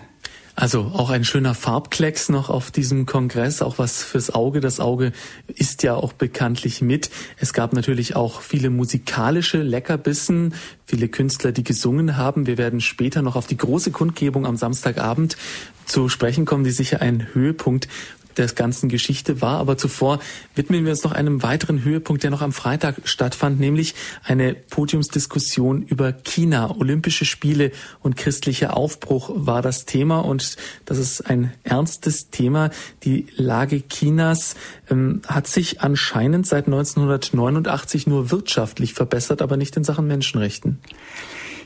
Also 0.54 0.92
auch 0.94 1.08
ein 1.08 1.24
schöner 1.24 1.54
Farbklecks 1.54 2.28
noch 2.28 2.50
auf 2.50 2.70
diesem 2.70 3.06
Kongress, 3.06 3.62
auch 3.62 3.78
was 3.78 4.04
fürs 4.04 4.30
Auge. 4.30 4.60
Das 4.60 4.80
Auge 4.80 5.12
ist 5.46 5.82
ja 5.82 5.94
auch 5.94 6.12
bekanntlich 6.12 6.82
mit. 6.82 7.10
Es 7.38 7.54
gab 7.54 7.72
natürlich 7.72 8.16
auch 8.16 8.42
viele 8.42 8.68
musikalische 8.68 9.62
Leckerbissen, 9.62 10.54
viele 10.84 11.08
Künstler, 11.08 11.52
die 11.52 11.64
gesungen 11.64 12.18
haben. 12.18 12.46
Wir 12.46 12.58
werden 12.58 12.82
später 12.82 13.22
noch 13.22 13.34
auf 13.34 13.46
die 13.46 13.56
große 13.56 13.92
Kundgebung 13.92 14.44
am 14.44 14.58
Samstagabend 14.58 15.38
zu 15.86 16.10
sprechen 16.10 16.44
kommen, 16.44 16.64
die 16.64 16.70
sicher 16.70 17.00
ein 17.00 17.28
Höhepunkt 17.32 17.88
der 18.36 18.46
ganzen 18.48 18.88
Geschichte 18.88 19.40
war. 19.40 19.58
Aber 19.58 19.76
zuvor 19.76 20.20
widmen 20.54 20.84
wir 20.84 20.90
uns 20.90 21.04
noch 21.04 21.12
einem 21.12 21.42
weiteren 21.42 21.84
Höhepunkt, 21.84 22.22
der 22.22 22.30
noch 22.30 22.42
am 22.42 22.52
Freitag 22.52 22.96
stattfand, 23.04 23.60
nämlich 23.60 23.94
eine 24.24 24.54
Podiumsdiskussion 24.54 25.82
über 25.82 26.12
China. 26.12 26.74
Olympische 26.76 27.24
Spiele 27.24 27.72
und 28.00 28.16
christlicher 28.16 28.76
Aufbruch 28.76 29.30
war 29.34 29.62
das 29.62 29.84
Thema 29.84 30.20
und 30.20 30.56
das 30.84 30.98
ist 30.98 31.22
ein 31.22 31.52
ernstes 31.64 32.30
Thema. 32.30 32.70
Die 33.04 33.26
Lage 33.36 33.82
Chinas 33.88 34.56
ähm, 34.90 35.22
hat 35.26 35.46
sich 35.46 35.80
anscheinend 35.80 36.46
seit 36.46 36.66
1989 36.66 38.06
nur 38.06 38.30
wirtschaftlich 38.30 38.94
verbessert, 38.94 39.42
aber 39.42 39.56
nicht 39.56 39.76
in 39.76 39.84
Sachen 39.84 40.06
Menschenrechten. 40.06 40.78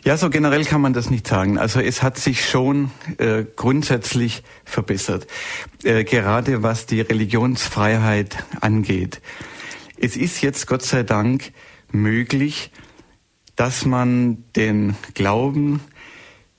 Ja, 0.06 0.16
so 0.16 0.30
generell 0.30 0.64
kann 0.64 0.80
man 0.80 0.92
das 0.92 1.10
nicht 1.10 1.26
sagen. 1.26 1.58
Also 1.58 1.80
es 1.80 2.00
hat 2.00 2.16
sich 2.16 2.48
schon 2.48 2.92
äh, 3.18 3.44
grundsätzlich 3.56 4.44
verbessert, 4.64 5.26
äh, 5.82 6.04
gerade 6.04 6.62
was 6.62 6.86
die 6.86 7.00
Religionsfreiheit 7.00 8.36
angeht. 8.60 9.20
Es 9.98 10.16
ist 10.16 10.42
jetzt 10.42 10.68
Gott 10.68 10.82
sei 10.82 11.02
Dank 11.02 11.50
möglich, 11.90 12.70
dass 13.56 13.84
man 13.84 14.44
den 14.54 14.94
Glauben, 15.14 15.80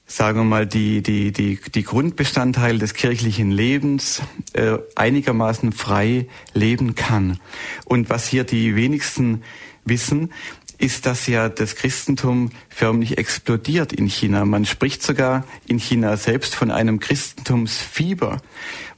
sagen 0.06 0.40
wir 0.40 0.44
mal, 0.44 0.68
die, 0.68 1.02
die, 1.02 1.32
die, 1.32 1.58
die 1.74 1.84
Grundbestandteile 1.84 2.80
des 2.80 2.96
kirchlichen 2.96 3.50
Lebens 3.50 4.24
äh, 4.52 4.78
einigermaßen 4.96 5.72
frei 5.72 6.28
leben 6.52 6.96
kann. 6.96 7.40
Und 7.86 8.10
was 8.10 8.28
hier 8.28 8.44
die 8.44 8.76
wenigsten 8.76 9.44
wissen, 9.86 10.34
ist, 10.78 11.06
dass 11.06 11.28
ja 11.28 11.50
das 11.50 11.76
Christentum 11.76 12.52
förmlich 12.70 13.18
explodiert 13.18 13.94
in 13.94 14.08
China. 14.08 14.46
Man 14.46 14.66
spricht 14.66 15.02
sogar 15.02 15.46
in 15.68 15.80
China 15.80 16.18
selbst 16.18 16.56
von 16.56 16.72
einem 16.72 17.00
Christentumsfieber, 17.00 18.38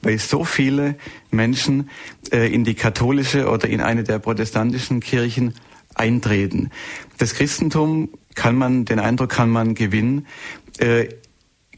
weil 0.02 0.18
so 0.18 0.44
viele 0.44 0.96
Menschen 1.30 1.88
äh, 2.32 2.52
in 2.52 2.64
die 2.64 2.74
katholische 2.74 3.48
oder 3.48 3.68
in 3.68 3.80
eine 3.80 4.04
der 4.04 4.18
protestantischen 4.18 5.00
Kirchen 5.00 5.54
eintreten. 5.94 6.70
Das 7.18 7.34
Christentum 7.34 8.10
kann 8.34 8.56
man, 8.56 8.84
den 8.84 9.00
Eindruck 9.00 9.30
kann 9.30 9.50
man 9.50 9.74
gewinnen, 9.74 10.26
äh, 10.78 11.08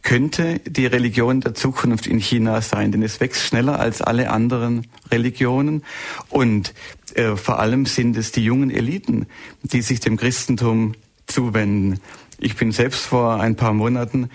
könnte 0.03 0.59
die 0.61 0.87
Religion 0.87 1.41
der 1.41 1.55
Zukunft 1.55 2.07
in 2.07 2.19
China 2.19 2.61
sein, 2.61 2.93
denn 2.93 3.03
es 3.03 3.21
wächst 3.21 3.43
schneller 3.43 3.79
als 3.79 4.03
alle 4.03 4.31
anderen 4.31 4.87
Religionen 5.11 5.85
und 6.29 6.75
äh, 7.15 7.37
vor 7.37 7.59
allem 7.61 7.87
sind 7.87 8.17
es 8.17 8.33
die 8.33 8.45
jungen 8.45 8.71
Eliten, 8.71 9.27
die 9.63 9.83
sich 9.83 10.01
dem 10.01 10.17
Christentum 10.17 10.95
zuwenden. 11.27 12.01
Ich 12.39 12.57
bin 12.57 12.73
selbst 12.73 13.07
vor 13.07 13.41
ein 13.41 13.57
paar 13.57 13.73
Monaten 13.73 14.29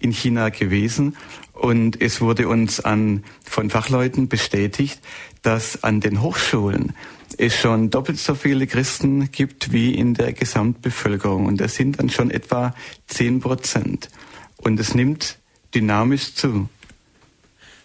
in 0.00 0.12
China 0.12 0.48
gewesen 0.48 1.16
und 1.52 2.00
es 2.00 2.20
wurde 2.20 2.48
uns 2.48 2.80
an, 2.80 3.22
von 3.44 3.70
Fachleuten 3.70 4.28
bestätigt, 4.28 5.00
dass 5.42 5.84
an 5.84 6.00
den 6.00 6.22
Hochschulen 6.22 6.92
es 7.38 7.56
schon 7.56 7.90
doppelt 7.90 8.18
so 8.18 8.34
viele 8.34 8.66
Christen 8.66 9.30
gibt 9.30 9.72
wie 9.72 9.94
in 9.94 10.14
der 10.14 10.32
Gesamtbevölkerung. 10.32 11.46
Und 11.46 11.60
das 11.60 11.74
sind 11.74 11.98
dann 11.98 12.10
schon 12.10 12.30
etwa 12.30 12.74
zehn 13.06 13.40
Prozent. 13.40 14.08
Und 14.62 14.80
es 14.80 14.94
nimmt 14.94 15.38
dynamisch 15.74 16.34
zu. 16.34 16.68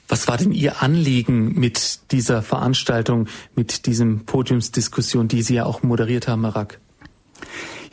Was 0.07 0.27
war 0.27 0.37
denn 0.37 0.53
Ihr 0.53 0.81
Anliegen 0.81 1.59
mit 1.59 2.11
dieser 2.11 2.41
Veranstaltung, 2.41 3.27
mit 3.55 3.87
diesem 3.87 4.25
Podiumsdiskussion, 4.25 5.27
die 5.27 5.41
Sie 5.41 5.55
ja 5.55 5.65
auch 5.65 5.83
moderiert 5.83 6.27
haben, 6.27 6.45
Rack? 6.45 6.79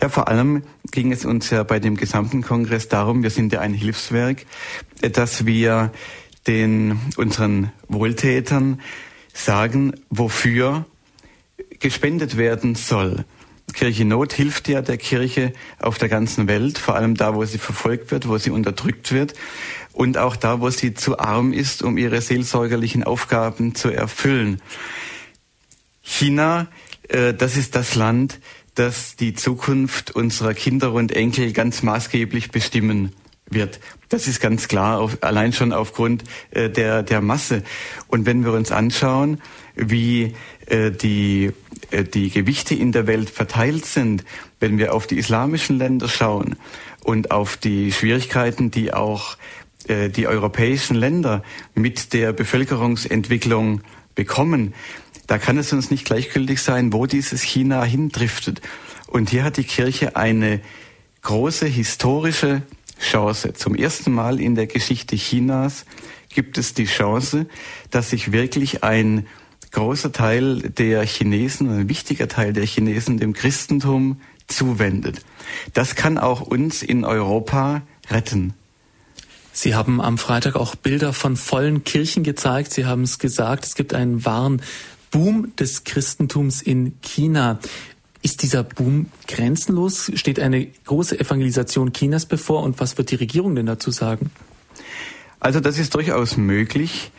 Ja, 0.00 0.08
vor 0.08 0.28
allem 0.28 0.62
ging 0.90 1.12
es 1.12 1.24
uns 1.24 1.50
ja 1.50 1.62
bei 1.62 1.80
dem 1.80 1.96
gesamten 1.96 2.42
Kongress 2.42 2.88
darum, 2.88 3.22
wir 3.22 3.30
sind 3.30 3.52
ja 3.52 3.60
ein 3.60 3.74
Hilfswerk, 3.74 4.46
dass 5.00 5.46
wir 5.46 5.92
den, 6.46 7.00
unseren 7.16 7.72
Wohltätern 7.88 8.80
sagen, 9.32 9.94
wofür 10.10 10.86
gespendet 11.80 12.36
werden 12.36 12.74
soll. 12.74 13.24
Kirche 13.74 14.04
Not 14.04 14.32
hilft 14.32 14.68
ja 14.68 14.82
der 14.82 14.96
Kirche 14.96 15.52
auf 15.78 15.98
der 15.98 16.08
ganzen 16.08 16.48
Welt, 16.48 16.78
vor 16.78 16.94
allem 16.94 17.16
da, 17.16 17.34
wo 17.34 17.44
sie 17.44 17.58
verfolgt 17.58 18.10
wird, 18.10 18.28
wo 18.28 18.38
sie 18.38 18.50
unterdrückt 18.50 19.12
wird 19.12 19.34
und 19.92 20.18
auch 20.18 20.36
da, 20.36 20.60
wo 20.60 20.70
sie 20.70 20.94
zu 20.94 21.18
arm 21.18 21.52
ist, 21.52 21.82
um 21.82 21.98
ihre 21.98 22.20
seelsorgerlichen 22.20 23.04
Aufgaben 23.04 23.74
zu 23.74 23.90
erfüllen. 23.90 24.60
China, 26.02 26.68
äh, 27.08 27.34
das 27.34 27.56
ist 27.56 27.74
das 27.74 27.94
Land, 27.94 28.40
das 28.74 29.16
die 29.16 29.34
Zukunft 29.34 30.10
unserer 30.10 30.54
Kinder 30.54 30.92
und 30.92 31.12
Enkel 31.12 31.52
ganz 31.52 31.82
maßgeblich 31.82 32.50
bestimmen 32.50 33.12
wird. 33.50 33.80
Das 34.08 34.26
ist 34.26 34.40
ganz 34.40 34.68
klar, 34.68 35.00
auf, 35.00 35.18
allein 35.22 35.52
schon 35.52 35.72
aufgrund 35.72 36.24
äh, 36.50 36.70
der, 36.70 37.02
der 37.02 37.20
Masse. 37.20 37.62
Und 38.08 38.26
wenn 38.26 38.44
wir 38.44 38.52
uns 38.52 38.72
anschauen, 38.72 39.40
wie 39.76 40.34
die, 40.90 41.52
äh, 41.90 42.04
die 42.04 42.30
Gewichte 42.30 42.74
in 42.74 42.92
der 42.92 43.06
Welt 43.06 43.30
verteilt 43.30 43.86
sind, 43.86 44.24
wenn 44.60 44.78
wir 44.78 44.94
auf 44.94 45.06
die 45.06 45.18
islamischen 45.18 45.78
Länder 45.78 46.08
schauen 46.08 46.56
und 47.02 47.30
auf 47.30 47.56
die 47.56 47.92
Schwierigkeiten, 47.92 48.70
die 48.70 48.92
auch 48.92 49.36
äh, 49.88 50.08
die 50.08 50.26
europäischen 50.26 50.96
Länder 50.96 51.42
mit 51.74 52.12
der 52.12 52.32
Bevölkerungsentwicklung 52.32 53.82
bekommen, 54.14 54.74
da 55.26 55.38
kann 55.38 55.58
es 55.58 55.72
uns 55.72 55.90
nicht 55.90 56.04
gleichgültig 56.04 56.60
sein, 56.60 56.92
wo 56.92 57.06
dieses 57.06 57.42
China 57.42 57.82
hindriftet. 57.82 58.60
Und 59.06 59.30
hier 59.30 59.44
hat 59.44 59.56
die 59.56 59.64
Kirche 59.64 60.16
eine 60.16 60.60
große 61.22 61.66
historische 61.66 62.62
Chance. 63.00 63.54
Zum 63.54 63.74
ersten 63.74 64.12
Mal 64.12 64.40
in 64.40 64.54
der 64.54 64.66
Geschichte 64.66 65.16
Chinas 65.16 65.84
gibt 66.28 66.58
es 66.58 66.74
die 66.74 66.84
Chance, 66.84 67.46
dass 67.90 68.10
sich 68.10 68.32
wirklich 68.32 68.84
ein 68.84 69.26
großer 69.74 70.12
Teil 70.12 70.60
der 70.60 71.04
Chinesen, 71.04 71.68
ein 71.68 71.88
wichtiger 71.88 72.28
Teil 72.28 72.52
der 72.52 72.64
Chinesen 72.64 73.18
dem 73.18 73.34
Christentum 73.34 74.20
zuwendet. 74.46 75.20
Das 75.74 75.94
kann 75.94 76.16
auch 76.16 76.40
uns 76.40 76.82
in 76.82 77.04
Europa 77.04 77.82
retten. 78.10 78.54
Sie 79.52 79.74
haben 79.74 80.00
am 80.00 80.18
Freitag 80.18 80.56
auch 80.56 80.74
Bilder 80.74 81.12
von 81.12 81.36
vollen 81.36 81.84
Kirchen 81.84 82.24
gezeigt. 82.24 82.72
Sie 82.72 82.86
haben 82.86 83.02
es 83.02 83.18
gesagt, 83.18 83.64
es 83.64 83.74
gibt 83.74 83.94
einen 83.94 84.24
wahren 84.24 84.62
Boom 85.10 85.54
des 85.56 85.84
Christentums 85.84 86.60
in 86.60 87.00
China. 87.02 87.60
Ist 88.22 88.42
dieser 88.42 88.64
Boom 88.64 89.06
grenzenlos? 89.28 90.10
Steht 90.14 90.40
eine 90.40 90.66
große 90.66 91.20
Evangelisation 91.20 91.92
Chinas 91.92 92.26
bevor? 92.26 92.62
Und 92.62 92.80
was 92.80 92.98
wird 92.98 93.10
die 93.10 93.16
Regierung 93.16 93.54
denn 93.54 93.66
dazu 93.66 93.92
sagen? 93.92 94.30
Also 95.38 95.60
das 95.60 95.78
ist 95.78 95.94
durchaus 95.94 96.36
möglich. 96.36 97.12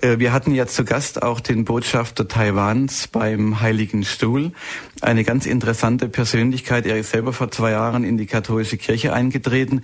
Äh, 0.00 0.18
wir 0.18 0.32
hatten 0.32 0.54
ja 0.54 0.66
zu 0.66 0.84
Gast 0.84 1.22
auch 1.22 1.40
den 1.40 1.64
Botschafter 1.64 2.28
Taiwans 2.28 3.08
beim 3.08 3.60
Heiligen 3.60 4.04
Stuhl. 4.04 4.52
Eine 5.00 5.24
ganz 5.24 5.46
interessante 5.46 6.08
Persönlichkeit. 6.08 6.86
Er 6.86 6.98
ist 6.98 7.10
selber 7.10 7.32
vor 7.32 7.50
zwei 7.50 7.72
Jahren 7.72 8.04
in 8.04 8.16
die 8.16 8.26
katholische 8.26 8.76
Kirche 8.76 9.12
eingetreten. 9.12 9.82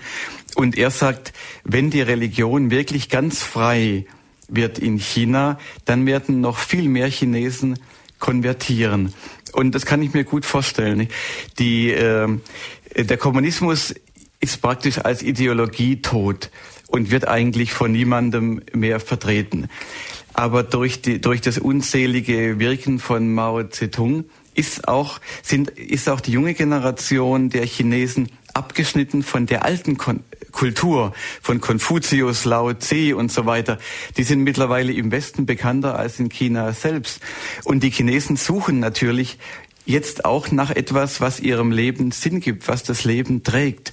Und 0.55 0.77
er 0.77 0.91
sagt, 0.91 1.33
wenn 1.65 1.91
die 1.91 2.01
Religion 2.01 2.71
wirklich 2.71 3.09
ganz 3.09 3.43
frei 3.43 4.07
wird 4.49 4.79
in 4.79 4.99
China, 4.99 5.59
dann 5.85 6.07
werden 6.07 6.41
noch 6.41 6.59
viel 6.59 6.89
mehr 6.89 7.09
Chinesen 7.09 7.79
konvertieren. 8.19 9.13
Und 9.53 9.75
das 9.75 9.87
kann 9.87 10.03
ich 10.03 10.15
mir 10.15 10.25
gut 10.25 10.45
vorstellen. 10.45 11.09
Die, 11.59 11.91
äh, 11.91 12.29
der 12.97 13.17
Kommunismus 13.17 13.95
ist 14.41 14.63
praktisch 14.63 14.99
als 14.99 15.23
Ideologie 15.23 16.01
tot 16.03 16.51
und 16.89 17.11
wird 17.11 17.29
eigentlich 17.29 17.73
von 17.73 17.93
niemandem 17.93 18.63
mehr 18.73 19.01
vertreten. 19.01 19.69
Aber 20.35 20.63
durch, 20.63 21.01
die, 21.01 21.21
durch 21.21 21.41
das 21.41 21.59
unzählige 21.59 22.59
Wirken 22.59 22.99
von 22.99 23.33
Mao 23.33 23.63
Zedong 23.65 24.25
ist 24.55 24.89
auch, 24.89 25.21
sind, 25.43 25.71
ist 25.71 26.09
auch 26.09 26.21
die 26.21 26.33
junge 26.33 26.55
Generation 26.55 27.51
der 27.51 27.65
Chinesen 27.67 28.31
abgeschnitten 28.53 29.23
von 29.23 29.47
der 29.47 29.65
alten 29.65 29.97
Kon 29.99 30.21
Kultur, 30.53 31.13
von 31.43 31.61
Konfuzius, 31.61 32.47
Lao 32.47 32.73
Tse 32.73 33.15
und 33.15 33.31
so 33.31 33.45
weiter. 33.45 33.77
Die 34.17 34.23
sind 34.23 34.43
mittlerweile 34.43 34.91
im 34.91 35.11
Westen 35.13 35.45
bekannter 35.45 35.99
als 35.99 36.19
in 36.19 36.31
China 36.31 36.73
selbst. 36.73 37.21
Und 37.65 37.83
die 37.83 37.91
Chinesen 37.91 38.37
suchen 38.37 38.81
natürlich 38.81 39.39
jetzt 39.87 40.25
auch 40.25 40.51
nach 40.51 40.71
etwas, 40.71 41.21
was 41.21 41.41
ihrem 41.41 41.71
Leben 41.71 42.11
Sinn 42.11 42.41
gibt, 42.41 42.69
was 42.69 42.83
das 42.83 43.05
Leben 43.05 43.43
trägt. 43.43 43.93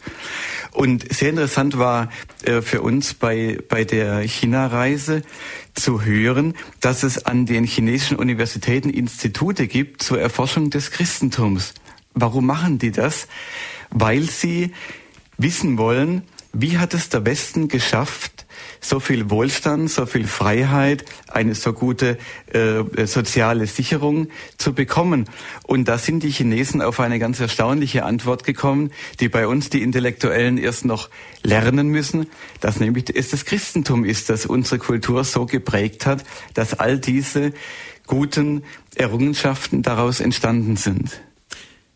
Und 0.71 1.13
sehr 1.13 1.29
interessant 1.29 1.77
war 1.77 2.09
äh, 2.43 2.61
für 2.61 2.81
uns 2.81 3.13
bei, 3.13 3.59
bei 3.69 3.85
der 3.85 4.21
China-Reise 4.21 5.21
zu 5.75 6.03
hören, 6.03 6.55
dass 6.81 7.03
es 7.03 7.25
an 7.25 7.45
den 7.45 7.63
chinesischen 7.63 8.17
Universitäten 8.17 8.89
Institute 8.89 9.67
gibt 9.67 10.01
zur 10.03 10.19
Erforschung 10.19 10.71
des 10.71 10.91
Christentums. 10.91 11.73
Warum 12.15 12.47
machen 12.47 12.79
die 12.79 12.91
das? 12.91 13.27
Weil 13.91 14.23
sie 14.23 14.73
wissen 15.37 15.77
wollen, 15.77 16.23
wie 16.53 16.77
hat 16.77 16.93
es 16.93 17.09
der 17.09 17.25
Westen 17.25 17.67
geschafft, 17.67 18.42
so 18.83 18.99
viel 18.99 19.29
Wohlstand, 19.29 19.89
so 19.89 20.05
viel 20.05 20.27
Freiheit, 20.27 21.05
eine 21.27 21.55
so 21.55 21.73
gute 21.73 22.17
äh, 22.51 23.05
soziale 23.05 23.65
Sicherung 23.65 24.27
zu 24.57 24.73
bekommen? 24.73 25.25
Und 25.63 25.87
da 25.87 25.97
sind 25.97 26.23
die 26.23 26.29
Chinesen 26.29 26.81
auf 26.81 26.99
eine 26.99 27.17
ganz 27.17 27.39
erstaunliche 27.39 28.03
Antwort 28.03 28.43
gekommen, 28.43 28.91
die 29.19 29.29
bei 29.29 29.47
uns 29.47 29.69
die 29.69 29.81
Intellektuellen 29.81 30.57
erst 30.57 30.85
noch 30.85 31.09
lernen 31.41 31.87
müssen, 31.87 32.27
dass 32.59 32.79
nämlich 32.79 33.15
es 33.15 33.31
das 33.31 33.45
Christentum 33.45 34.05
ist, 34.05 34.29
das 34.29 34.45
unsere 34.45 34.79
Kultur 34.79 35.23
so 35.23 35.45
geprägt 35.45 36.05
hat, 36.05 36.23
dass 36.53 36.73
all 36.73 36.99
diese 36.99 37.53
guten 38.05 38.63
Errungenschaften 38.95 39.81
daraus 39.81 40.19
entstanden 40.19 40.75
sind. 40.75 41.21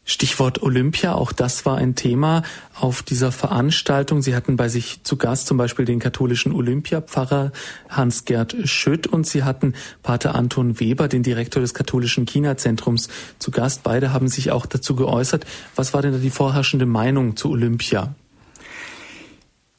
Stichwort 0.08 0.64
Olympia, 0.64 1.14
auch 1.14 1.34
das 1.34 1.66
war 1.66 1.78
ein 1.78 1.94
Thema 1.94 2.42
auf 2.74 3.04
dieser 3.04 3.34
Veranstaltung. 3.34 4.22
Sie 4.22 4.36
hatten 4.36 4.56
bei 4.56 4.70
sich 4.70 5.04
zu 5.04 5.18
Gast 5.18 5.48
zum 5.48 5.58
Beispiel 5.58 5.84
den 5.84 6.00
katholischen 6.00 6.54
Olympiapfarrer 6.54 7.52
Hans-Gerd 7.90 8.56
Schütt 8.64 9.06
und 9.06 9.28
Sie 9.28 9.44
hatten 9.44 9.74
Pater 10.04 10.34
Anton 10.34 10.80
Weber, 10.80 11.10
den 11.10 11.24
Direktor 11.24 11.62
des 11.62 11.74
katholischen 11.74 12.26
China-Zentrums, 12.26 13.10
zu 13.38 13.52
Gast. 13.52 13.84
Beide 13.84 14.14
haben 14.14 14.30
sich 14.30 14.50
auch 14.52 14.66
dazu 14.66 14.96
geäußert. 14.96 15.46
Was 15.76 15.94
war 15.94 16.02
denn 16.02 16.14
da 16.14 16.20
die 16.20 16.30
vorherrschende 16.30 16.86
Meinung 16.86 17.36
zu 17.36 17.52
Olympia? 17.52 18.16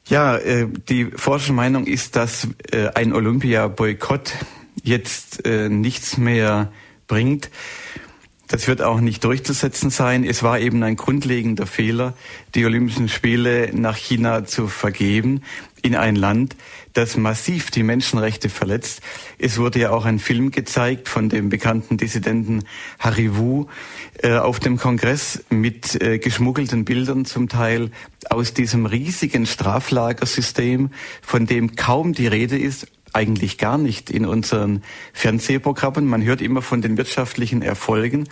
Ja, 0.07 0.37
äh, 0.37 0.67
die 0.89 1.05
vorherrschende 1.05 1.55
Meinung 1.55 1.87
ist, 1.87 2.15
dass 2.15 2.47
äh, 2.71 2.89
ein 2.93 3.13
Olympia-Boykott 3.13 4.33
jetzt 4.83 5.43
äh, 5.47 5.69
nichts 5.69 6.17
mehr 6.17 6.71
bringt. 7.07 7.49
Das 8.49 8.67
wird 8.67 8.81
auch 8.81 8.99
nicht 8.99 9.23
durchzusetzen 9.23 9.91
sein. 9.91 10.23
Es 10.23 10.41
war 10.41 10.59
eben 10.59 10.81
ein 10.81 10.95
grundlegender 10.95 11.67
Fehler, 11.67 12.15
die 12.55 12.65
Olympischen 12.65 13.07
Spiele 13.07 13.69
nach 13.73 13.95
China 13.95 14.43
zu 14.43 14.67
vergeben, 14.67 15.43
in 15.83 15.95
ein 15.95 16.15
Land, 16.15 16.55
das 16.93 17.15
massiv 17.15 17.69
die 17.69 17.83
Menschenrechte 17.83 18.49
verletzt. 18.49 19.01
Es 19.37 19.59
wurde 19.59 19.79
ja 19.79 19.91
auch 19.91 20.05
ein 20.05 20.17
Film 20.17 20.49
gezeigt 20.49 21.07
von 21.07 21.29
dem 21.29 21.49
bekannten 21.49 21.97
Dissidenten 21.97 22.63
Harry 22.97 23.37
Wu 23.37 23.67
äh, 24.23 24.33
auf 24.33 24.59
dem 24.59 24.77
Kongress 24.77 25.45
mit 25.51 26.01
äh, 26.01 26.17
geschmuggelten 26.17 26.85
Bildern 26.85 27.25
zum 27.25 27.49
Teil 27.49 27.91
aus 28.31 28.55
diesem 28.55 28.87
riesigen 28.87 29.45
Straflagersystem, 29.45 30.89
von 31.21 31.45
dem 31.45 31.75
kaum 31.75 32.13
die 32.13 32.27
Rede 32.27 32.57
ist 32.57 32.87
eigentlich 33.13 33.57
gar 33.57 33.77
nicht 33.77 34.09
in 34.09 34.25
unseren 34.25 34.83
Fernsehprogrammen. 35.13 36.05
Man 36.05 36.23
hört 36.23 36.41
immer 36.41 36.61
von 36.61 36.81
den 36.81 36.97
wirtschaftlichen 36.97 37.61
Erfolgen, 37.61 38.27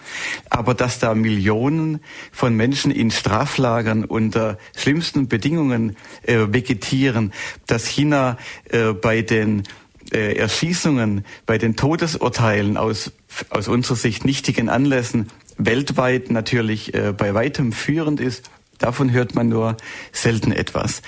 aber 0.50 0.74
dass 0.74 1.00
da 1.00 1.16
Millionen 1.16 2.00
von 2.32 2.56
Menschen 2.56 2.92
in 2.92 3.12
Straflagern 3.12 4.06
unter 4.06 4.58
schlimmsten 4.76 5.28
Bedingungen 5.28 5.96
äh, 6.24 6.48
vegetieren, 6.50 7.34
dass 7.66 7.88
China 7.88 8.38
äh, 8.70 8.94
bei 8.94 9.22
den 9.22 9.64
äh, 10.12 10.36
Erschießungen, 10.36 11.26
bei 11.46 11.58
den 11.58 11.76
Todesurteilen 11.76 12.78
aus, 12.78 13.12
aus 13.50 13.68
unserer 13.68 13.96
Sicht 13.96 14.26
nichtigen 14.26 14.70
Anlässen 14.70 15.28
weltweit 15.58 16.32
natürlich 16.32 16.94
äh, 16.94 17.14
bei 17.18 17.34
weitem 17.34 17.72
führend 17.72 18.20
ist, 18.20 18.50
davon 18.78 19.12
hört 19.12 19.36
man 19.36 19.50
nur 19.50 19.76
selten 20.12 20.52
etwas. 20.52 21.02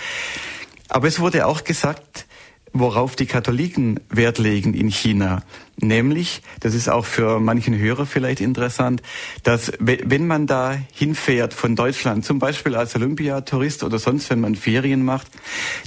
Aber 0.90 1.08
es 1.08 1.20
wurde 1.20 1.46
auch 1.46 1.64
gesagt, 1.64 2.26
worauf 2.74 3.16
die 3.16 3.26
Katholiken 3.26 4.00
Wert 4.10 4.38
legen 4.38 4.74
in 4.74 4.90
China. 4.90 5.44
Nämlich, 5.78 6.42
das 6.60 6.74
ist 6.74 6.90
auch 6.90 7.06
für 7.06 7.40
manchen 7.40 7.78
Hörer 7.78 8.06
vielleicht 8.06 8.42
interessant, 8.42 9.02
dass 9.44 9.72
wenn 9.80 10.28
man 10.28 10.46
da 10.46 10.78
hinfährt 10.94 11.54
von 11.54 11.76
Deutschland, 11.76 12.26
zum 12.26 12.40
Beispiel 12.40 12.76
als 12.76 12.96
Olympiatourist 12.96 13.84
oder 13.84 13.98
sonst, 13.98 14.30
wenn 14.30 14.42
man 14.42 14.56
Ferien 14.56 15.04
macht, 15.04 15.28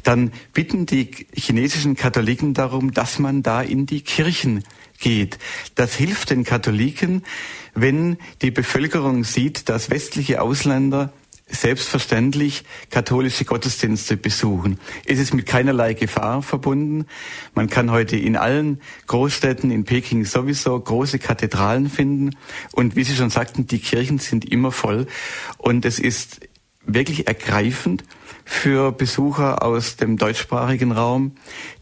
dann 0.02 0.32
bitten 0.54 0.86
die 0.86 1.10
chinesischen 1.34 1.96
Katholiken 1.96 2.54
darum, 2.54 2.92
dass 2.92 3.18
man 3.18 3.42
da 3.42 3.60
in 3.60 3.86
die 3.86 4.00
Kirchen 4.00 4.64
geht. 4.98 5.38
Das 5.74 5.94
hilft 5.94 6.30
den 6.30 6.44
Katholiken, 6.44 7.22
wenn 7.74 8.16
die 8.40 8.50
Bevölkerung 8.50 9.24
sieht, 9.24 9.68
dass 9.68 9.90
westliche 9.90 10.40
Ausländer 10.40 11.12
selbstverständlich 11.52 12.64
katholische 12.90 13.44
Gottesdienste 13.44 14.16
besuchen. 14.16 14.80
Es 15.06 15.18
ist 15.18 15.34
mit 15.34 15.46
keinerlei 15.46 15.94
Gefahr 15.94 16.42
verbunden. 16.42 17.06
Man 17.54 17.68
kann 17.68 17.90
heute 17.90 18.16
in 18.16 18.36
allen 18.36 18.80
Großstädten, 19.06 19.70
in 19.70 19.84
Peking 19.84 20.24
sowieso, 20.24 20.78
große 20.78 21.18
Kathedralen 21.18 21.88
finden. 21.88 22.36
Und 22.72 22.96
wie 22.96 23.04
Sie 23.04 23.14
schon 23.14 23.30
sagten, 23.30 23.66
die 23.66 23.78
Kirchen 23.78 24.18
sind 24.18 24.50
immer 24.50 24.72
voll. 24.72 25.06
Und 25.58 25.84
es 25.84 25.98
ist 25.98 26.40
wirklich 26.86 27.28
ergreifend, 27.28 28.04
für 28.44 28.92
Besucher 28.92 29.62
aus 29.62 29.96
dem 29.96 30.16
deutschsprachigen 30.16 30.92
Raum, 30.92 31.32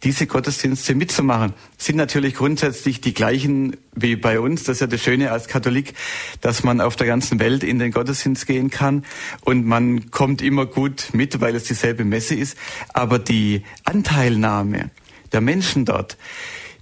diese 0.04 0.26
Gottesdienste 0.26 0.94
mitzumachen. 0.94 1.54
Sind 1.78 1.96
natürlich 1.96 2.34
grundsätzlich 2.34 3.00
die 3.00 3.14
gleichen 3.14 3.76
wie 3.94 4.16
bei 4.16 4.40
uns. 4.40 4.64
Das 4.64 4.76
ist 4.76 4.80
ja 4.80 4.86
das 4.86 5.02
Schöne 5.02 5.32
als 5.32 5.48
Katholik, 5.48 5.94
dass 6.40 6.62
man 6.62 6.80
auf 6.80 6.96
der 6.96 7.06
ganzen 7.06 7.40
Welt 7.40 7.64
in 7.64 7.78
den 7.78 7.92
Gottesdienst 7.92 8.46
gehen 8.46 8.70
kann 8.70 9.04
und 9.42 9.66
man 9.66 10.10
kommt 10.10 10.42
immer 10.42 10.66
gut 10.66 11.08
mit, 11.12 11.40
weil 11.40 11.54
es 11.54 11.64
dieselbe 11.64 12.04
Messe 12.04 12.34
ist. 12.34 12.56
Aber 12.92 13.18
die 13.18 13.64
Anteilnahme 13.84 14.90
der 15.32 15.40
Menschen 15.40 15.84
dort, 15.84 16.18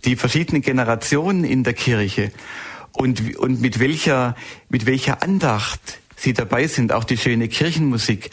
die 0.05 0.17
verschiedenen 0.17 0.63
Generationen 0.63 1.45
in 1.45 1.65
der 1.65 1.75
Kirche 1.75 2.33
und, 2.93 3.37
und 3.37 3.61
mit 3.61 3.79
welcher, 3.79 4.37
mit 4.69 4.87
welcher 4.87 5.23
Andacht 5.23 6.01
sie 6.19 6.33
dabei 6.33 6.67
sind, 6.67 6.93
auch 6.93 7.05
die 7.05 7.17
schöne 7.17 7.49
Kirchenmusik, 7.49 8.31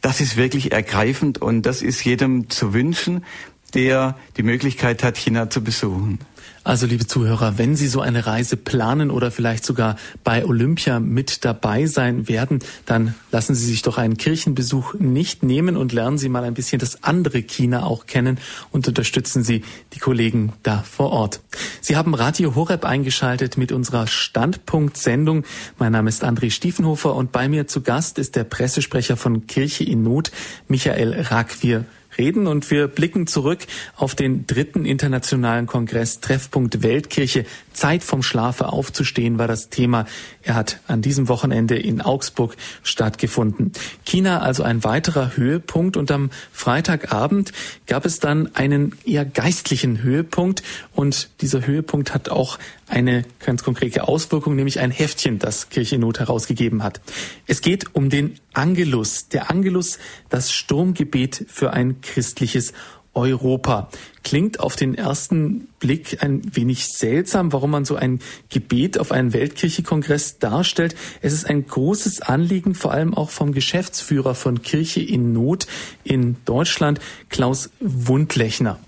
das 0.00 0.20
ist 0.20 0.36
wirklich 0.36 0.72
ergreifend 0.72 1.40
und 1.40 1.62
das 1.62 1.80
ist 1.80 2.04
jedem 2.04 2.50
zu 2.50 2.74
wünschen, 2.74 3.24
der 3.72 4.16
die 4.36 4.42
Möglichkeit 4.42 5.02
hat, 5.02 5.16
China 5.16 5.50
zu 5.50 5.64
besuchen. 5.64 6.18
Also 6.66 6.86
liebe 6.86 7.06
Zuhörer, 7.06 7.58
wenn 7.58 7.76
Sie 7.76 7.88
so 7.88 8.00
eine 8.00 8.24
Reise 8.24 8.56
planen 8.56 9.10
oder 9.10 9.30
vielleicht 9.30 9.66
sogar 9.66 9.96
bei 10.24 10.46
Olympia 10.46 10.98
mit 10.98 11.44
dabei 11.44 11.84
sein 11.84 12.26
werden, 12.26 12.60
dann 12.86 13.14
lassen 13.30 13.54
Sie 13.54 13.66
sich 13.66 13.82
doch 13.82 13.98
einen 13.98 14.16
Kirchenbesuch 14.16 14.94
nicht 14.94 15.42
nehmen 15.42 15.76
und 15.76 15.92
lernen 15.92 16.16
Sie 16.16 16.30
mal 16.30 16.42
ein 16.42 16.54
bisschen 16.54 16.78
das 16.78 17.04
andere 17.04 17.42
China 17.42 17.84
auch 17.84 18.06
kennen 18.06 18.38
und 18.70 18.88
unterstützen 18.88 19.44
Sie 19.44 19.62
die 19.92 19.98
Kollegen 19.98 20.54
da 20.62 20.82
vor 20.82 21.10
Ort. 21.10 21.42
Sie 21.82 21.96
haben 21.96 22.14
Radio 22.14 22.54
Horeb 22.54 22.86
eingeschaltet 22.86 23.58
mit 23.58 23.70
unserer 23.70 24.06
Standpunkt-Sendung. 24.06 25.44
Mein 25.78 25.92
Name 25.92 26.08
ist 26.08 26.24
André 26.24 26.50
Stiefenhofer 26.50 27.14
und 27.14 27.30
bei 27.30 27.46
mir 27.46 27.66
zu 27.66 27.82
Gast 27.82 28.18
ist 28.18 28.36
der 28.36 28.44
Pressesprecher 28.44 29.18
von 29.18 29.46
Kirche 29.46 29.84
in 29.84 30.02
Not, 30.02 30.32
Michael 30.68 31.26
Rakwir 31.28 31.84
reden 32.18 32.46
und 32.46 32.70
wir 32.70 32.88
blicken 32.88 33.26
zurück 33.26 33.60
auf 33.96 34.14
den 34.14 34.46
dritten 34.46 34.84
internationalen 34.84 35.66
Kongress 35.66 36.20
Treffpunkt 36.20 36.82
Weltkirche. 36.82 37.44
Zeit 37.72 38.04
vom 38.04 38.22
Schlafe 38.22 38.72
aufzustehen 38.72 39.38
war 39.38 39.48
das 39.48 39.68
Thema. 39.68 40.06
Er 40.42 40.54
hat 40.54 40.80
an 40.86 41.02
diesem 41.02 41.28
Wochenende 41.28 41.76
in 41.76 42.00
Augsburg 42.00 42.56
stattgefunden. 42.82 43.72
China 44.04 44.40
also 44.40 44.62
ein 44.62 44.84
weiterer 44.84 45.36
Höhepunkt 45.36 45.96
und 45.96 46.10
am 46.10 46.30
Freitagabend 46.52 47.52
gab 47.86 48.04
es 48.04 48.20
dann 48.20 48.54
einen 48.54 48.92
eher 49.04 49.24
geistlichen 49.24 50.02
Höhepunkt 50.02 50.62
und 50.92 51.28
dieser 51.40 51.66
Höhepunkt 51.66 52.14
hat 52.14 52.28
auch 52.28 52.58
eine 52.94 53.24
ganz 53.44 53.64
konkrete 53.64 54.06
Auswirkung, 54.08 54.54
nämlich 54.54 54.80
ein 54.80 54.90
Heftchen, 54.90 55.38
das 55.38 55.68
Kirche 55.68 55.98
Not 55.98 56.20
herausgegeben 56.20 56.82
hat. 56.82 57.00
Es 57.46 57.60
geht 57.60 57.94
um 57.94 58.08
den 58.08 58.38
Angelus. 58.52 59.28
Der 59.28 59.50
Angelus, 59.50 59.98
das 60.30 60.52
Sturmgebet 60.52 61.44
für 61.48 61.72
ein 61.72 62.00
christliches 62.00 62.72
Europa. 63.12 63.88
Klingt 64.22 64.60
auf 64.60 64.76
den 64.76 64.94
ersten 64.94 65.68
Blick 65.78 66.22
ein 66.22 66.42
wenig 66.54 66.86
seltsam, 66.86 67.52
warum 67.52 67.70
man 67.70 67.84
so 67.84 67.96
ein 67.96 68.20
Gebet 68.48 68.98
auf 68.98 69.12
einen 69.12 69.32
Weltkirchekongress 69.32 70.38
darstellt. 70.38 70.94
Es 71.20 71.32
ist 71.32 71.48
ein 71.48 71.66
großes 71.66 72.22
Anliegen, 72.22 72.74
vor 72.74 72.92
allem 72.92 73.14
auch 73.14 73.30
vom 73.30 73.52
Geschäftsführer 73.52 74.34
von 74.34 74.62
Kirche 74.62 75.00
in 75.00 75.32
Not 75.32 75.66
in 76.04 76.36
Deutschland, 76.44 77.00
Klaus 77.28 77.70
Wundlechner. 77.80 78.78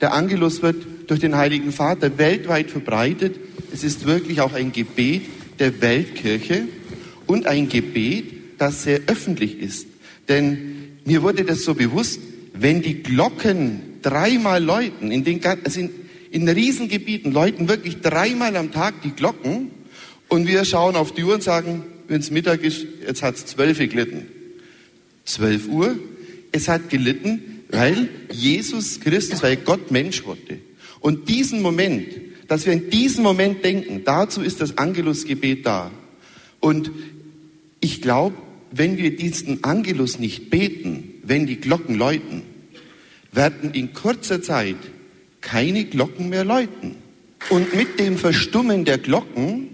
Der 0.00 0.12
Angelus 0.12 0.62
wird 0.62 0.84
durch 1.06 1.20
den 1.20 1.36
Heiligen 1.36 1.72
Vater 1.72 2.18
weltweit 2.18 2.70
verbreitet. 2.70 3.36
Es 3.72 3.84
ist 3.84 4.06
wirklich 4.06 4.40
auch 4.40 4.52
ein 4.52 4.72
Gebet 4.72 5.22
der 5.58 5.80
Weltkirche 5.80 6.62
und 7.26 7.46
ein 7.46 7.68
Gebet, 7.68 8.24
das 8.58 8.82
sehr 8.82 9.00
öffentlich 9.06 9.60
ist. 9.60 9.86
Denn 10.28 10.98
mir 11.04 11.22
wurde 11.22 11.44
das 11.44 11.64
so 11.64 11.74
bewusst, 11.74 12.20
wenn 12.54 12.82
die 12.82 13.02
Glocken 13.02 13.80
dreimal 14.02 14.62
läuten, 14.62 15.10
in 15.10 15.24
den 15.24 15.44
also 15.44 15.80
in, 15.80 15.90
in 16.30 16.48
Riesengebieten 16.48 17.32
läuten 17.32 17.68
wirklich 17.68 18.00
dreimal 18.00 18.56
am 18.56 18.72
Tag 18.72 19.02
die 19.02 19.10
Glocken 19.10 19.70
und 20.28 20.46
wir 20.46 20.64
schauen 20.64 20.96
auf 20.96 21.12
die 21.12 21.24
Uhr 21.24 21.34
und 21.34 21.42
sagen, 21.42 21.84
wenn 22.08 22.20
es 22.20 22.30
Mittag 22.30 22.62
ist, 22.62 22.86
jetzt 23.06 23.22
hat 23.22 23.36
es 23.36 23.46
zwölf 23.46 23.78
gelitten. 23.78 24.26
Zwölf 25.24 25.68
Uhr, 25.68 25.96
es 26.52 26.68
hat 26.68 26.90
gelitten, 26.90 27.53
weil 27.74 28.08
Jesus 28.30 29.00
Christus, 29.00 29.42
weil 29.42 29.56
Gott 29.56 29.90
Mensch 29.90 30.24
wurde. 30.24 30.58
Und 31.00 31.28
diesen 31.28 31.60
Moment, 31.60 32.06
dass 32.48 32.66
wir 32.66 32.72
in 32.72 32.90
diesem 32.90 33.22
Moment 33.22 33.64
denken, 33.64 34.02
dazu 34.04 34.42
ist 34.42 34.60
das 34.60 34.78
Angelusgebet 34.78 35.66
da. 35.66 35.90
Und 36.60 36.90
ich 37.80 38.00
glaube, 38.00 38.36
wenn 38.70 38.96
wir 38.96 39.16
diesen 39.16 39.64
Angelus 39.64 40.18
nicht 40.18 40.50
beten, 40.50 41.14
wenn 41.22 41.46
die 41.46 41.56
Glocken 41.56 41.96
läuten, 41.96 42.42
werden 43.32 43.72
in 43.72 43.92
kurzer 43.92 44.42
Zeit 44.42 44.76
keine 45.40 45.84
Glocken 45.84 46.28
mehr 46.28 46.44
läuten. 46.44 46.96
Und 47.50 47.74
mit 47.74 47.98
dem 48.00 48.16
Verstummen 48.16 48.84
der 48.84 48.98
Glocken 48.98 49.68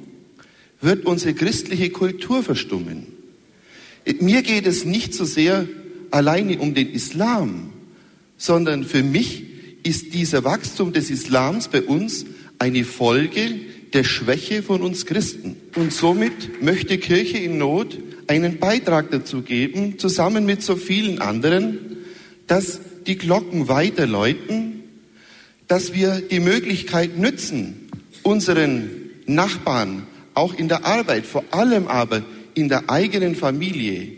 wird 0.80 1.06
unsere 1.06 1.34
christliche 1.34 1.90
Kultur 1.90 2.42
verstummen. 2.42 3.06
Mir 4.20 4.42
geht 4.42 4.66
es 4.66 4.84
nicht 4.84 5.14
so 5.14 5.24
sehr 5.24 5.68
alleine 6.10 6.58
um 6.58 6.74
den 6.74 6.90
Islam, 6.90 7.69
sondern 8.40 8.84
für 8.84 9.02
mich 9.02 9.44
ist 9.82 10.14
dieser 10.14 10.44
Wachstum 10.44 10.94
des 10.94 11.10
Islams 11.10 11.68
bei 11.68 11.82
uns 11.82 12.24
eine 12.58 12.84
Folge 12.84 13.54
der 13.92 14.02
Schwäche 14.02 14.62
von 14.62 14.80
uns 14.80 15.04
Christen. 15.04 15.56
Und 15.76 15.92
somit 15.92 16.62
möchte 16.62 16.96
Kirche 16.96 17.36
in 17.36 17.58
Not 17.58 17.98
einen 18.28 18.58
Beitrag 18.58 19.10
dazu 19.10 19.42
geben, 19.42 19.98
zusammen 19.98 20.46
mit 20.46 20.62
so 20.62 20.76
vielen 20.76 21.20
anderen, 21.20 21.98
dass 22.46 22.80
die 23.06 23.18
Glocken 23.18 23.68
weiter 23.68 24.06
läuten, 24.06 24.84
dass 25.68 25.92
wir 25.92 26.22
die 26.22 26.40
Möglichkeit 26.40 27.18
nützen, 27.18 27.90
unseren 28.22 28.90
Nachbarn 29.26 30.06
auch 30.32 30.54
in 30.54 30.68
der 30.68 30.86
Arbeit, 30.86 31.26
vor 31.26 31.44
allem 31.50 31.88
aber 31.88 32.22
in 32.54 32.70
der 32.70 32.88
eigenen 32.88 33.34
Familie, 33.36 34.12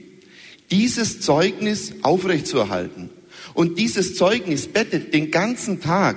dieses 0.71 1.21
Zeugnis 1.21 1.95
aufrechtzuerhalten. 2.03 3.11
Und 3.55 3.79
dieses 3.79 4.17
Zeugnis 4.17 4.67
bettet 4.67 5.13
den 5.13 5.31
ganzen 5.31 5.81
Tag 5.81 6.17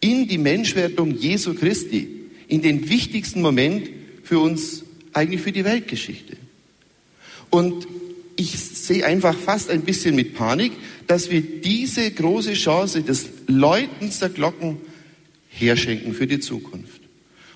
in 0.00 0.28
die 0.28 0.38
Menschwerdung 0.38 1.16
Jesu 1.16 1.54
Christi, 1.54 2.08
in 2.46 2.62
den 2.62 2.88
wichtigsten 2.88 3.42
Moment 3.42 3.88
für 4.22 4.38
uns, 4.38 4.84
eigentlich 5.12 5.40
für 5.40 5.52
die 5.52 5.64
Weltgeschichte. 5.64 6.36
Und 7.50 7.86
ich 8.36 8.58
sehe 8.58 9.04
einfach 9.04 9.36
fast 9.36 9.68
ein 9.68 9.82
bisschen 9.82 10.14
mit 10.14 10.34
Panik, 10.34 10.72
dass 11.08 11.30
wir 11.30 11.40
diese 11.40 12.08
große 12.10 12.52
Chance 12.54 13.02
des 13.02 13.26
Läutens 13.48 14.20
der 14.20 14.28
Glocken 14.28 14.76
herschenken 15.48 16.14
für 16.14 16.26
die 16.26 16.38
Zukunft. 16.38 17.00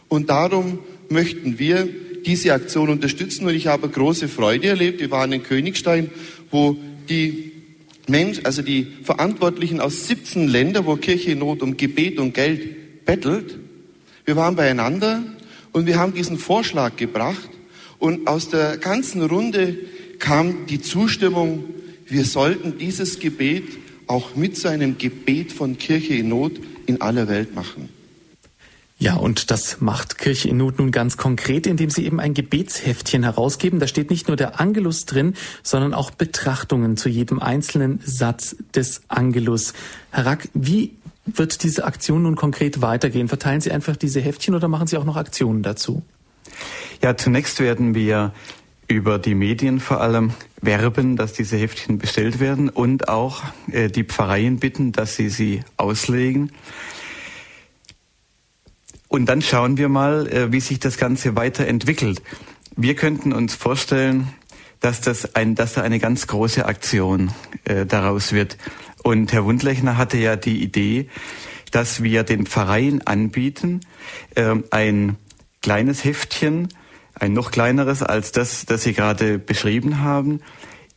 Und 0.09 0.29
darum 0.29 0.81
möchten 1.09 1.59
wir 1.59 1.89
diese 2.27 2.53
Aktion 2.53 2.89
unterstützen. 2.89 3.47
Und 3.47 3.55
ich 3.55 3.67
habe 3.67 3.89
große 3.89 4.29
Freude 4.29 4.69
erlebt. 4.69 5.01
Wir 5.01 5.11
waren 5.11 5.33
in 5.33 5.43
Königstein, 5.43 6.11
wo 6.51 6.77
die 7.09 7.52
Mensch, 8.09 8.41
also 8.45 8.63
die 8.63 8.89
Verantwortlichen 9.03 9.81
aus 9.81 10.07
17 10.07 10.49
Ländern, 10.49 10.87
wo 10.87 10.97
Kirche 10.97 11.33
in 11.33 11.39
Not 11.39 11.63
um 11.63 11.77
Gebet 11.77 12.19
und 12.19 12.35
Geld 12.35 13.05
bettelt. 13.05 13.59
Wir 14.25 14.37
waren 14.37 14.57
beieinander 14.57 15.23
und 15.73 15.87
wir 15.87 15.99
haben 15.99 16.15
diesen 16.15 16.39
Vorschlag 16.39 16.97
gebracht 16.97 17.51
und 17.99 18.27
aus 18.27 18.49
der 18.49 18.77
ganzen 18.79 19.23
Runde 19.23 19.79
kam 20.19 20.67
die 20.67 20.81
Zustimmung, 20.81 21.65
wir 22.07 22.25
sollten 22.25 22.79
dieses 22.79 23.19
Gebet 23.19 23.65
auch 24.07 24.37
mit 24.37 24.57
so 24.57 24.69
einem 24.69 24.99
Gebet 24.99 25.53
von 25.53 25.79
Kirche 25.79 26.15
in 26.15 26.29
Not 26.29 26.53
in 26.87 27.01
aller 27.01 27.29
Welt 27.29 27.55
machen. 27.55 27.89
Ja, 29.03 29.17
und 29.17 29.51
das 29.51 29.81
macht 29.81 30.17
Kirche 30.17 30.49
in 30.49 30.59
Not 30.59 30.79
nun 30.79 30.93
ganz 30.93 31.17
konkret, 31.17 31.67
indem 31.67 31.91
sie 31.91 32.07
eben 32.07 32.21
ein 32.21 32.35
Gebetsheftchen 32.35 33.25
herausgeben. 33.25 33.81
Da 33.81 33.89
steht 33.89 34.11
nicht 34.11 34.29
nur 34.29 34.37
der 34.37 34.61
Angelus 34.61 35.07
drin, 35.07 35.35
sondern 35.65 35.93
auch 35.93 36.13
Betrachtungen 36.13 36.97
zu 36.97 37.09
jedem 37.09 37.41
einzelnen 37.41 37.99
Satz 38.05 38.55
des 38.77 39.03
Angelus. 39.09 39.73
Herr 40.13 40.27
Rack, 40.27 40.49
wie 40.55 40.93
wird 41.27 41.65
diese 41.65 41.85
Aktion 41.85 42.23
nun 42.23 42.37
konkret 42.37 42.81
weitergehen? 42.81 43.27
Verteilen 43.27 43.61
Sie 43.61 43.73
einfach 43.73 43.97
diese 43.97 44.21
Heftchen 44.21 44.55
oder 44.55 44.69
machen 44.69 44.87
Sie 44.87 44.97
auch 44.97 45.05
noch 45.05 45.17
Aktionen 45.17 45.65
dazu? 45.65 46.03
Ja, 47.03 47.17
zunächst 47.17 47.59
werden 47.59 47.97
wir 47.97 48.33
über 48.87 49.19
die 49.19 49.35
Medien 49.35 49.81
vor 49.81 50.01
allem 50.01 50.31
werben, 50.61 51.17
dass 51.17 51.33
diese 51.33 51.57
Heftchen 51.57 51.99
bestellt 51.99 52.39
werden 52.39 52.69
und 52.69 53.09
auch 53.09 53.43
äh, 53.73 53.89
die 53.89 54.05
Pfarreien 54.05 54.61
bitten, 54.61 54.93
dass 54.93 55.17
sie 55.17 55.29
sie 55.29 55.65
auslegen. 55.77 56.53
Und 59.13 59.27
dann 59.27 59.43
schauen 59.43 59.77
wir 59.77 59.91
mal, 59.91 60.27
äh, 60.27 60.53
wie 60.53 60.61
sich 60.61 60.81
das 60.81 60.97
Ganze 60.97 61.37
weiterentwickelt. 61.37 62.23
Wir 62.77 62.97
könnten 62.97 63.35
uns 63.35 63.55
vorstellen, 63.55 64.33
dass 64.81 65.03
das 65.03 65.35
ein, 65.35 65.55
dass 65.55 65.75
da 65.75 65.83
eine 65.83 65.99
ganz 65.99 66.27
große 66.27 66.65
Aktion 66.65 67.31
äh, 67.65 67.85
daraus 67.85 68.33
wird. 68.33 68.57
Und 69.03 69.35
Herr 69.35 69.45
Wundlechner 69.45 69.99
hatte 69.99 70.17
ja 70.17 70.37
die 70.37 70.63
Idee, 70.63 71.11
dass 71.73 72.03
wir 72.03 72.23
den 72.23 72.47
Pfarreien 72.47 73.07
anbieten, 73.07 73.81
äh, 74.35 74.55
ein 74.71 75.17
kleines 75.61 76.05
Heftchen, 76.05 76.69
ein 77.13 77.35
noch 77.35 77.51
kleineres 77.51 78.03
als 78.03 78.33
das, 78.33 78.65
das 78.65 78.83
Sie 78.83 78.95
gerade 78.95 79.39
beschrieben 79.39 80.01
haben, 80.01 80.41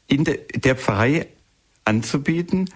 in 0.07 0.23
de, 0.23 0.39
der 0.55 0.77
Pfarrei 0.77 1.27
anzubieten, 1.83 2.69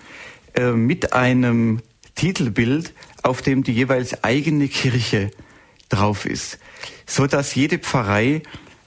äh, 0.54 0.71
mit 0.71 1.13
einem 1.13 1.80
Titelbild, 2.15 2.91
auf 3.24 3.42
dem 3.42 3.64
die 3.64 3.74
jeweils 3.74 4.24
eigene 4.24 4.68
Kirche 4.68 5.32
drauf 5.90 6.26
ist, 6.26 6.60
so 7.06 7.28
dass 7.28 7.56
jede 7.56 7.80
Pfarrei 7.80 8.42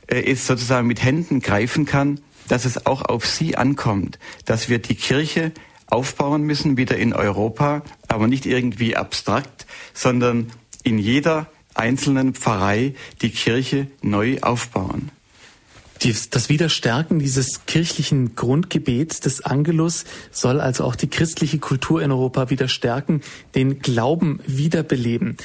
äh, 0.07 0.23
es 0.31 0.47
sozusagen 0.47 0.87
mit 0.87 1.03
Händen 1.03 1.41
greifen 1.41 1.85
kann, 1.85 2.21
dass 2.49 2.65
es 2.65 2.87
auch 2.87 3.03
auf 3.03 3.27
sie 3.27 3.57
ankommt, 3.57 4.19
dass 4.45 4.69
wir 4.69 4.79
die 4.79 4.95
Kirche 4.95 5.53
aufbauen 5.87 6.43
müssen, 6.43 6.77
wieder 6.77 6.97
in 6.97 7.13
Europa, 7.13 7.83
aber 8.09 8.27
nicht 8.27 8.47
irgendwie 8.47 8.97
abstrakt, 8.97 9.67
sondern 9.93 10.51
in 10.83 10.99
jeder 10.99 11.51
einzelnen 11.75 12.35
Pfarrei 12.35 12.95
die 13.21 13.31
Kirche 13.31 13.89
neu 14.01 14.39
aufbauen. 14.41 15.11
Das 16.05 16.49
Wiederstärken 16.49 17.21
dieses 17.21 17.65
kirchlichen 17.67 18.35
Grundgebets 18.35 19.21
des 19.21 19.43
Angelus 19.43 20.05
soll 20.33 20.61
also 20.61 20.85
auch 20.85 20.97
die 20.97 21.09
christliche 21.09 21.59
Kultur 21.59 22.03
in 22.03 22.11
Europa 22.11 22.51
wieder 22.51 22.67
stärken, 22.67 23.21
den 23.55 23.79
Glauben 23.79 24.41
wiederbeleben. 24.45 25.37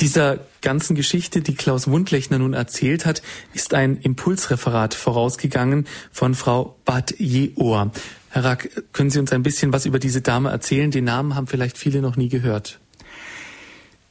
Dieser 0.00 0.40
ganzen 0.60 0.96
Geschichte, 0.96 1.40
die 1.40 1.54
Klaus 1.54 1.86
Wundlechner 1.86 2.38
nun 2.38 2.52
erzählt 2.52 3.06
hat, 3.06 3.22
ist 3.54 3.74
ein 3.74 3.96
Impulsreferat 3.96 4.94
vorausgegangen 4.94 5.86
von 6.10 6.34
Frau 6.34 6.74
Bad 6.84 7.14
Jeohr. 7.20 7.92
Herr 8.30 8.44
Rack, 8.44 8.70
können 8.92 9.10
Sie 9.10 9.20
uns 9.20 9.30
ein 9.30 9.44
bisschen 9.44 9.72
was 9.72 9.86
über 9.86 10.00
diese 10.00 10.20
Dame 10.20 10.50
erzählen? 10.50 10.90
Den 10.90 11.04
Namen 11.04 11.36
haben 11.36 11.46
vielleicht 11.46 11.78
viele 11.78 12.02
noch 12.02 12.16
nie 12.16 12.28
gehört. 12.28 12.80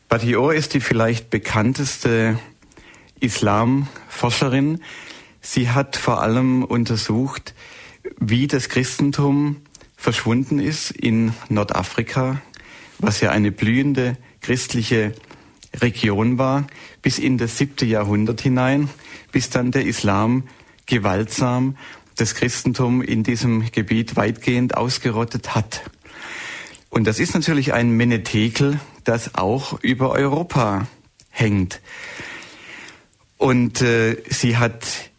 Bad 0.08 0.24
Jeohr 0.24 0.54
ist 0.54 0.74
die 0.74 0.80
vielleicht 0.80 1.30
bekannteste 1.30 2.40
Islamforscherin. 3.20 4.80
Sie 5.42 5.70
hat 5.70 5.98
vor 5.98 6.22
allem 6.22 6.64
untersucht, 6.64 7.56
wie 8.20 8.48
das 8.48 8.70
Christentum 8.70 9.58
verschwunden 9.98 10.60
ist 10.60 10.92
in 10.92 11.34
Nordafrika, 11.50 12.42
was 13.00 13.22
ja 13.22 13.32
eine 13.32 13.52
blühende 13.52 14.18
christliche 14.42 15.14
Region 15.80 16.38
war, 16.38 16.68
bis 17.02 17.18
in 17.18 17.38
das 17.38 17.58
siebte 17.58 17.86
Jahrhundert 17.86 18.42
hinein, 18.42 18.90
bis 19.32 19.50
dann 19.50 19.72
der 19.72 19.86
Islam 19.86 20.44
gewaltsam 20.86 21.78
das 22.16 22.36
Christentum 22.36 23.02
in 23.02 23.24
diesem 23.24 23.72
Gebiet 23.72 24.16
weitgehend 24.16 24.76
ausgerottet 24.76 25.56
hat. 25.56 25.82
Und 26.90 27.08
das 27.08 27.20
ist 27.20 27.34
natürlich 27.34 27.74
ein 27.74 27.92
Menetekel, 27.92 28.80
das 29.06 29.36
auch 29.36 29.82
über 29.82 30.12
Europa 30.12 30.88
hängt. 31.30 31.82
Und 33.38 33.82
äh, 33.82 34.18
sie 34.30 34.58
hat 34.58 35.11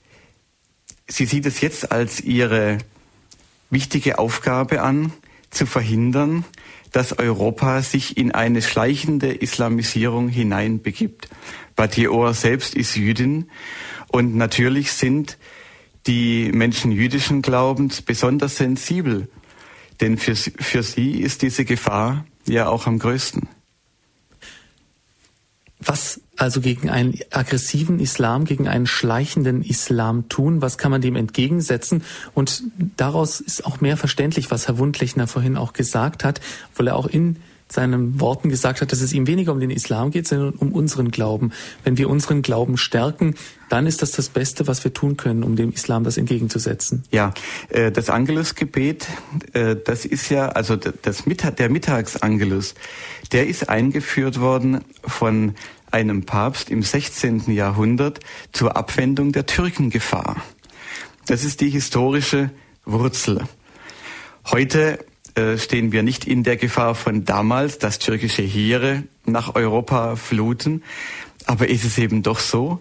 Sie 1.09 1.27
sieht 1.27 1.47
es 1.47 1.61
jetzt 1.61 1.93
als 1.93 2.21
ihre 2.21 2.79
wichtige 3.71 4.19
Aufgabe 4.19 4.83
an, 4.83 5.13
zu 5.51 5.67
verhindern, 5.67 6.45
dass 6.93 7.19
Europa 7.19 7.83
sich 7.83 8.17
in 8.17 8.33
eine 8.33 8.63
schleichende 8.63 9.33
Islamisierung 9.33 10.29
hineinbegibt. 10.29 11.29
Batior 11.77 12.35
selbst 12.35 12.75
ist 12.75 12.97
Jüdin 12.97 13.51
und 14.09 14.37
natürlich 14.37 14.93
sind 14.93 15.39
die 16.07 16.51
Menschen 16.53 16.93
jüdischen 16.93 17.43
Glaubens 17.43 18.03
besonders 18.03 18.57
sensibel, 18.57 19.29
denn 20.01 20.19
für, 20.19 20.35
für 20.35 20.83
sie 20.83 21.21
ist 21.21 21.43
diese 21.43 21.65
Gefahr 21.65 22.27
ja 22.47 22.69
auch 22.69 22.87
am 22.87 22.99
größten. 22.99 23.49
Was 25.79 26.21
also 26.43 26.61
gegen 26.61 26.91
einen 26.91 27.19
aggressiven 27.31 28.01
Islam, 28.01 28.45
gegen 28.45 28.69
einen 28.69 28.87
schleichenden 28.87 29.63
Islam 29.63 30.29
tun? 30.29 30.61
Was 30.61 30.77
kann 30.77 30.91
man 30.91 31.01
dem 31.01 31.17
entgegensetzen? 31.17 32.03
Und 32.35 32.65
daraus 32.97 33.41
ist 33.41 33.65
auch 33.65 33.81
mehr 33.81 33.97
verständlich, 33.97 34.51
was 34.51 34.67
Herr 34.67 34.79
Wundlechner 34.79 35.27
vorhin 35.27 35.57
auch 35.57 35.73
gesagt 35.73 36.25
hat, 36.25 36.41
weil 36.77 36.89
er 36.89 36.97
auch 36.97 37.07
in 37.07 37.37
seinen 37.69 38.21
Worten 38.21 38.49
gesagt 38.49 38.83
hat, 38.83 38.93
dass 38.93 39.01
es 39.01 39.13
ihm 39.13 39.27
weniger 39.27 39.53
um 39.53 39.61
den 39.61 39.71
Islam 39.71 40.11
geht, 40.11 40.29
sondern 40.29 40.55
um 40.55 40.73
unseren 40.73 41.11
Glauben. 41.11 41.53
Wenn 41.85 41.97
wir 41.97 42.11
unseren 42.11 42.43
Glauben 42.43 42.77
stärken, 42.77 43.35
dann 43.71 43.87
ist 43.87 44.03
das 44.03 44.11
das 44.11 44.29
Beste, 44.29 44.67
was 44.67 44.85
wir 44.85 44.93
tun 44.93 45.17
können, 45.17 45.43
um 45.43 45.57
dem 45.57 45.73
Islam 45.73 46.05
das 46.05 46.19
entgegenzusetzen. 46.19 47.05
Ja, 47.11 47.33
äh, 47.71 47.91
das 47.91 48.11
Angelusgebet, 48.11 49.07
äh, 49.55 49.77
das 49.83 50.05
ist 50.05 50.29
ja, 50.29 50.49
also 50.51 50.77
das 50.77 51.25
der 51.25 51.71
Mittagsangelus, 51.71 52.75
der 53.33 53.47
ist 53.47 53.69
eingeführt 53.71 54.39
worden 54.41 54.81
von 55.05 55.55
einem 55.93 56.25
Papst 56.25 56.71
im 56.71 56.83
16. 56.83 57.53
Jahrhundert 57.53 58.21
zur 58.53 58.77
Abwendung 58.77 59.33
der 59.33 59.47
Türkengefahr. 59.47 60.43
Das 61.27 61.45
ist 61.45 61.61
die 61.61 61.71
historische 61.71 62.51
Wurzel. 62.85 63.43
Heute 64.51 65.05
äh, 65.35 65.57
stehen 65.57 65.93
wir 65.93 66.03
nicht 66.03 66.27
in 66.27 66.43
der 66.43 66.57
Gefahr 66.57 66.95
von 66.95 67.25
damals, 67.25 67.79
dass 67.79 67.99
türkische 67.99 68.43
Heere 68.43 69.05
nach 69.25 69.55
Europa 69.55 70.17
fluten. 70.17 70.83
Aber 71.47 71.69
ist 71.69 71.85
es 71.85 71.99
eben 71.99 72.23
doch 72.23 72.39
so, 72.39 72.81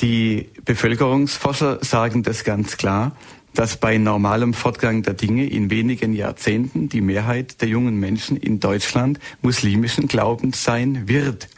die 0.00 0.48
Bevölkerungsforscher 0.64 1.84
sagen 1.84 2.22
das 2.22 2.44
ganz 2.44 2.76
klar, 2.76 3.16
dass 3.54 3.76
bei 3.76 3.98
normalem 3.98 4.52
Fortgang 4.52 5.02
der 5.02 5.14
Dinge 5.14 5.46
in 5.46 5.70
wenigen 5.70 6.12
Jahrzehnten 6.12 6.88
die 6.88 7.00
Mehrheit 7.00 7.60
der 7.60 7.68
jungen 7.68 7.98
Menschen 8.00 8.36
in 8.36 8.58
Deutschland 8.58 9.20
muslimischen 9.42 10.08
Glaubens 10.08 10.64
sein 10.64 11.06
wird. 11.06 11.48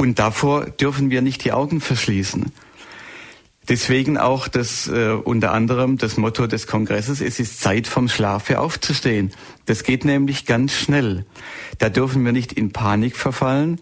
Und 0.00 0.18
davor 0.18 0.64
dürfen 0.64 1.10
wir 1.10 1.20
nicht 1.20 1.44
die 1.44 1.52
Augen 1.52 1.82
verschließen. 1.82 2.52
Deswegen 3.68 4.16
auch 4.16 4.48
das 4.48 4.88
äh, 4.88 5.10
unter 5.10 5.52
anderem 5.52 5.98
das 5.98 6.16
Motto 6.16 6.46
des 6.46 6.66
Kongresses, 6.66 7.20
es 7.20 7.38
ist 7.38 7.60
Zeit 7.60 7.86
vom 7.86 8.08
Schlafe 8.08 8.60
aufzustehen. 8.60 9.30
Das 9.66 9.84
geht 9.84 10.06
nämlich 10.06 10.46
ganz 10.46 10.72
schnell. 10.72 11.26
Da 11.76 11.90
dürfen 11.90 12.24
wir 12.24 12.32
nicht 12.32 12.54
in 12.54 12.72
Panik 12.72 13.14
verfallen, 13.14 13.78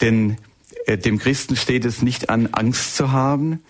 denn 0.00 0.38
äh, 0.86 0.98
dem 0.98 1.20
Christen 1.20 1.54
steht 1.54 1.84
es 1.84 2.02
nicht 2.02 2.30
an, 2.30 2.48
Angst 2.50 2.96
zu 2.96 3.12
haben. 3.12 3.62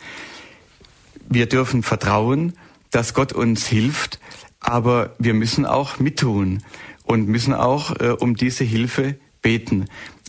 Wir 1.28 1.44
dürfen 1.50 1.82
vertrauen, 1.82 2.54
dass 2.92 3.12
Gott 3.12 3.34
uns 3.34 3.66
hilft, 3.66 4.20
aber 4.58 5.14
wir 5.18 5.34
müssen 5.34 5.66
auch 5.66 5.98
mittun 5.98 6.62
und 7.02 7.28
müssen 7.28 7.52
auch 7.52 7.94
äh, 8.00 8.16
um 8.18 8.36
diese 8.36 8.64
Hilfe 8.64 9.16
beten. 9.42 9.84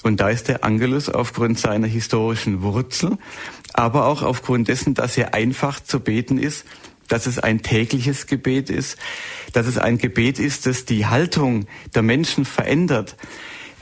Und 0.06 0.20
da 0.20 0.30
ist 0.30 0.50
der 0.50 0.64
Angelus 0.64 1.10
aufgrund 1.10 1.58
seiner 1.58 1.88
historischen 1.88 2.62
Wurzel 2.62 3.18
aber 3.74 4.06
auch 4.06 4.22
aufgrund 4.22 4.68
dessen, 4.68 4.94
dass 4.94 5.18
er 5.18 5.34
einfach 5.34 5.82
zu 5.82 6.00
beten 6.00 6.38
ist, 6.38 6.64
dass 7.08 7.26
es 7.26 7.40
ein 7.40 7.62
tägliches 7.62 8.26
Gebet 8.26 8.70
ist, 8.70 8.98
dass 9.52 9.68
es 9.68 9.78
ein 9.78 9.98
Gebet 9.98 10.40
ist, 10.40 10.66
das 10.66 10.86
die 10.86 11.08
Haltung 11.08 11.66
der 11.94 12.04
Menschen 12.04 12.46
verändert, 12.46 13.18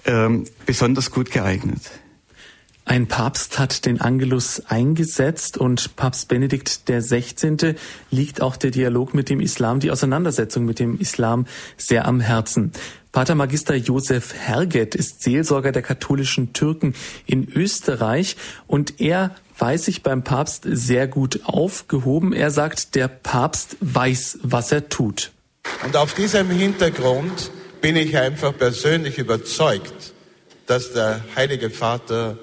ähm, 0.05 0.45
besonders 0.65 1.11
gut 1.11 1.29
geeignet. 1.29 1.81
Ein 2.85 3.07
Papst 3.07 3.59
hat 3.59 3.85
den 3.85 4.01
Angelus 4.01 4.61
eingesetzt 4.65 5.57
und 5.57 5.95
Papst 5.95 6.27
Benedikt 6.27 6.89
der 6.89 7.01
16. 7.01 7.75
liegt 8.11 8.41
auch 8.41 8.57
der 8.57 8.71
Dialog 8.71 9.13
mit 9.13 9.29
dem 9.29 9.41
Islam, 9.41 9.79
die 9.79 9.91
Auseinandersetzung 9.91 10.65
mit 10.65 10.79
dem 10.79 10.99
Islam 10.99 11.45
sehr 11.77 12.05
am 12.05 12.19
Herzen. 12.19 12.71
Pater 13.13 13.35
Magister 13.35 13.75
Josef 13.75 14.33
Herget 14.33 14.95
ist 14.95 15.21
Seelsorger 15.21 15.71
der 15.71 15.83
katholischen 15.83 16.51
Türken 16.51 16.95
in 17.27 17.47
Österreich 17.47 18.35
und 18.65 18.99
er 18.99 19.35
weiß 19.59 19.85
sich 19.85 20.01
beim 20.01 20.23
Papst 20.23 20.63
sehr 20.65 21.07
gut 21.07 21.41
aufgehoben. 21.43 22.33
Er 22.33 22.49
sagt, 22.49 22.95
der 22.95 23.07
Papst 23.07 23.77
weiß, 23.81 24.39
was 24.41 24.71
er 24.71 24.89
tut. 24.89 25.31
Und 25.85 25.95
auf 25.95 26.15
diesem 26.15 26.49
Hintergrund 26.49 27.51
bin 27.81 27.97
ich 27.97 28.17
einfach 28.17 28.57
persönlich 28.57 29.19
überzeugt, 29.19 30.13
dass 30.65 30.93
der 30.93 31.23
Heilige 31.35 31.69
Vater 31.69 32.39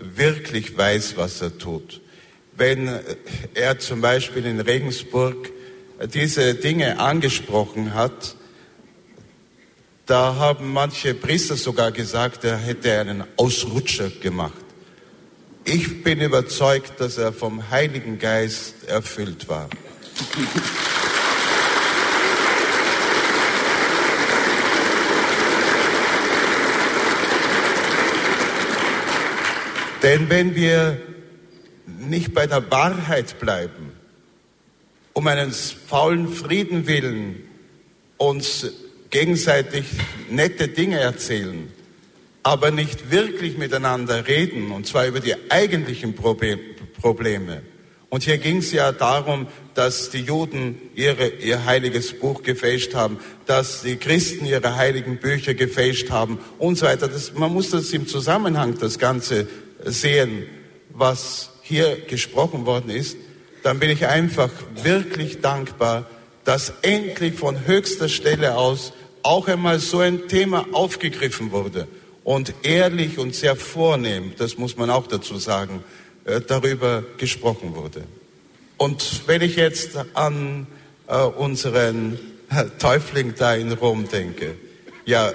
wirklich 0.00 0.78
weiß, 0.78 1.18
was 1.18 1.42
er 1.42 1.58
tut. 1.58 2.00
Wenn 2.56 2.88
er 3.52 3.78
zum 3.80 4.00
Beispiel 4.00 4.46
in 4.46 4.60
Regensburg 4.60 5.52
diese 6.14 6.54
Dinge 6.54 7.00
angesprochen 7.00 7.92
hat, 7.92 8.35
da 10.06 10.36
haben 10.36 10.72
manche 10.72 11.14
Priester 11.14 11.56
sogar 11.56 11.90
gesagt, 11.90 12.44
er 12.44 12.56
hätte 12.56 13.00
einen 13.00 13.24
Ausrutscher 13.36 14.08
gemacht. 14.08 14.54
Ich 15.64 16.04
bin 16.04 16.20
überzeugt, 16.20 17.00
dass 17.00 17.18
er 17.18 17.32
vom 17.32 17.70
Heiligen 17.70 18.20
Geist 18.20 18.84
erfüllt 18.86 19.48
war. 19.48 19.68
Denn 30.04 30.30
wenn 30.30 30.54
wir 30.54 31.00
nicht 31.98 32.32
bei 32.32 32.46
der 32.46 32.70
Wahrheit 32.70 33.40
bleiben, 33.40 33.90
um 35.14 35.26
einen 35.26 35.50
faulen 35.50 36.28
Frieden 36.28 36.86
willen 36.86 37.42
uns 38.18 38.66
gegenseitig 39.10 39.86
nette 40.30 40.68
Dinge 40.68 40.98
erzählen, 40.98 41.72
aber 42.42 42.70
nicht 42.70 43.10
wirklich 43.10 43.58
miteinander 43.58 44.26
reden, 44.26 44.70
und 44.70 44.86
zwar 44.86 45.06
über 45.06 45.20
die 45.20 45.34
eigentlichen 45.50 46.14
Probleme. 46.14 47.62
Und 48.08 48.22
hier 48.22 48.38
ging 48.38 48.58
es 48.58 48.72
ja 48.72 48.92
darum, 48.92 49.48
dass 49.74 50.10
die 50.10 50.20
Juden 50.20 50.80
ihre, 50.94 51.28
ihr 51.28 51.64
heiliges 51.64 52.12
Buch 52.18 52.42
gefälscht 52.42 52.94
haben, 52.94 53.18
dass 53.46 53.82
die 53.82 53.96
Christen 53.96 54.46
ihre 54.46 54.76
heiligen 54.76 55.18
Bücher 55.18 55.54
gefälscht 55.54 56.10
haben 56.10 56.38
und 56.58 56.78
so 56.78 56.86
weiter. 56.86 57.08
Das, 57.08 57.34
man 57.34 57.52
muss 57.52 57.70
das 57.70 57.90
im 57.90 58.06
Zusammenhang, 58.06 58.78
das 58.78 58.98
Ganze 58.98 59.48
sehen, 59.84 60.46
was 60.90 61.50
hier 61.62 61.96
gesprochen 62.06 62.64
worden 62.64 62.90
ist. 62.90 63.16
Dann 63.64 63.80
bin 63.80 63.90
ich 63.90 64.06
einfach 64.06 64.50
wirklich 64.82 65.40
dankbar, 65.40 66.08
dass 66.46 66.72
endlich 66.82 67.34
von 67.34 67.66
höchster 67.66 68.08
Stelle 68.08 68.56
aus 68.56 68.92
auch 69.22 69.48
einmal 69.48 69.80
so 69.80 69.98
ein 69.98 70.28
Thema 70.28 70.64
aufgegriffen 70.72 71.50
wurde 71.50 71.88
und 72.22 72.54
ehrlich 72.62 73.18
und 73.18 73.34
sehr 73.34 73.56
vornehm, 73.56 74.32
das 74.38 74.56
muss 74.56 74.76
man 74.76 74.88
auch 74.88 75.08
dazu 75.08 75.36
sagen, 75.38 75.82
äh, 76.24 76.40
darüber 76.40 77.02
gesprochen 77.18 77.74
wurde. 77.74 78.04
Und 78.76 79.22
wenn 79.26 79.42
ich 79.42 79.56
jetzt 79.56 79.98
an 80.14 80.68
äh, 81.08 81.18
unseren 81.18 82.18
Täufling 82.78 83.34
da 83.36 83.54
in 83.54 83.72
Rom 83.72 84.08
denke, 84.08 84.54
ja, 85.04 85.32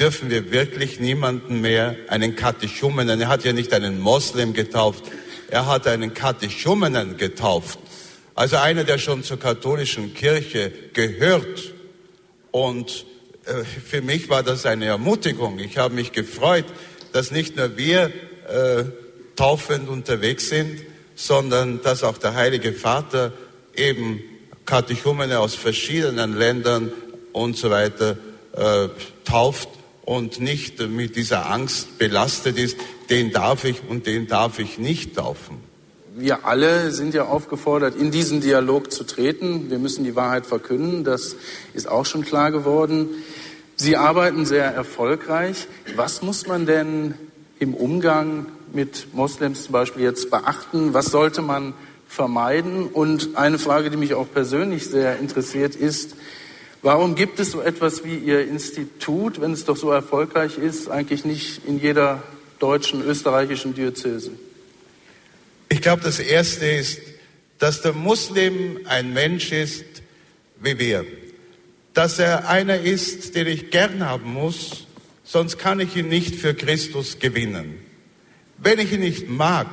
dürfen 0.00 0.30
wir 0.30 0.50
wirklich 0.50 0.98
niemanden 0.98 1.60
mehr, 1.60 1.94
einen 2.08 2.34
Katechumenen, 2.34 3.20
er 3.20 3.28
hat 3.28 3.44
ja 3.44 3.52
nicht 3.52 3.72
einen 3.72 4.00
Moslem 4.00 4.52
getauft, 4.52 5.04
er 5.48 5.66
hat 5.66 5.86
einen 5.86 6.12
Katechumenen 6.12 7.16
getauft, 7.18 7.78
also 8.34 8.56
einer, 8.56 8.84
der 8.84 8.98
schon 8.98 9.22
zur 9.22 9.38
katholischen 9.38 10.14
Kirche 10.14 10.72
gehört 10.92 11.72
und 12.50 13.06
äh, 13.46 13.64
für 13.64 14.02
mich 14.02 14.28
war 14.28 14.42
das 14.42 14.66
eine 14.66 14.86
Ermutigung. 14.86 15.58
Ich 15.58 15.78
habe 15.78 15.94
mich 15.94 16.12
gefreut, 16.12 16.64
dass 17.12 17.30
nicht 17.30 17.56
nur 17.56 17.76
wir 17.76 18.12
äh, 18.48 18.84
taufend 19.36 19.88
unterwegs 19.88 20.48
sind, 20.48 20.80
sondern 21.14 21.82
dass 21.82 22.02
auch 22.02 22.18
der 22.18 22.34
Heilige 22.34 22.72
Vater 22.72 23.32
eben 23.76 24.22
Katechumene 24.66 25.38
aus 25.38 25.54
verschiedenen 25.54 26.36
Ländern 26.36 26.92
und 27.32 27.56
so 27.56 27.70
weiter 27.70 28.16
äh, 28.52 28.88
tauft 29.24 29.68
und 30.04 30.40
nicht 30.40 30.80
mit 30.80 31.16
dieser 31.16 31.50
Angst 31.50 31.98
belastet 31.98 32.58
ist, 32.58 32.78
den 33.10 33.30
darf 33.30 33.64
ich 33.64 33.82
und 33.88 34.06
den 34.06 34.26
darf 34.26 34.58
ich 34.58 34.78
nicht 34.78 35.16
taufen. 35.16 35.73
Wir 36.16 36.44
alle 36.44 36.92
sind 36.92 37.12
ja 37.12 37.24
aufgefordert, 37.24 37.96
in 37.96 38.12
diesen 38.12 38.40
Dialog 38.40 38.92
zu 38.92 39.02
treten. 39.02 39.68
Wir 39.68 39.80
müssen 39.80 40.04
die 40.04 40.14
Wahrheit 40.14 40.46
verkünden. 40.46 41.02
Das 41.02 41.34
ist 41.72 41.88
auch 41.88 42.06
schon 42.06 42.24
klar 42.24 42.52
geworden. 42.52 43.08
Sie 43.74 43.96
arbeiten 43.96 44.46
sehr 44.46 44.66
erfolgreich. 44.66 45.66
Was 45.96 46.22
muss 46.22 46.46
man 46.46 46.66
denn 46.66 47.14
im 47.58 47.74
Umgang 47.74 48.46
mit 48.72 49.08
Moslems 49.12 49.64
zum 49.64 49.72
Beispiel 49.72 50.04
jetzt 50.04 50.30
beachten? 50.30 50.94
Was 50.94 51.06
sollte 51.06 51.42
man 51.42 51.74
vermeiden? 52.06 52.86
Und 52.86 53.36
eine 53.36 53.58
Frage, 53.58 53.90
die 53.90 53.96
mich 53.96 54.14
auch 54.14 54.28
persönlich 54.32 54.86
sehr 54.86 55.18
interessiert, 55.18 55.74
ist, 55.74 56.14
Warum 56.80 57.14
gibt 57.14 57.40
es 57.40 57.50
so 57.50 57.62
etwas 57.62 58.04
wie 58.04 58.14
Ihr 58.14 58.46
Institut, 58.46 59.40
wenn 59.40 59.52
es 59.52 59.64
doch 59.64 59.78
so 59.78 59.90
erfolgreich 59.90 60.58
ist, 60.58 60.90
eigentlich 60.90 61.24
nicht 61.24 61.66
in 61.66 61.80
jeder 61.80 62.22
deutschen, 62.58 63.02
österreichischen 63.02 63.72
Diözese? 63.74 64.32
Ich 65.68 65.80
glaube, 65.80 66.02
das 66.02 66.18
Erste 66.18 66.66
ist, 66.66 67.00
dass 67.58 67.82
der 67.82 67.92
Muslim 67.92 68.80
ein 68.86 69.12
Mensch 69.12 69.52
ist 69.52 69.84
wie 70.60 70.78
wir. 70.78 71.04
Dass 71.92 72.18
er 72.18 72.48
einer 72.48 72.80
ist, 72.80 73.34
den 73.34 73.46
ich 73.46 73.70
gern 73.70 74.04
haben 74.04 74.32
muss, 74.32 74.86
sonst 75.22 75.58
kann 75.58 75.80
ich 75.80 75.94
ihn 75.96 76.08
nicht 76.08 76.36
für 76.36 76.54
Christus 76.54 77.18
gewinnen. 77.18 77.78
Wenn 78.58 78.78
ich 78.78 78.92
ihn 78.92 79.00
nicht 79.00 79.28
mag 79.28 79.68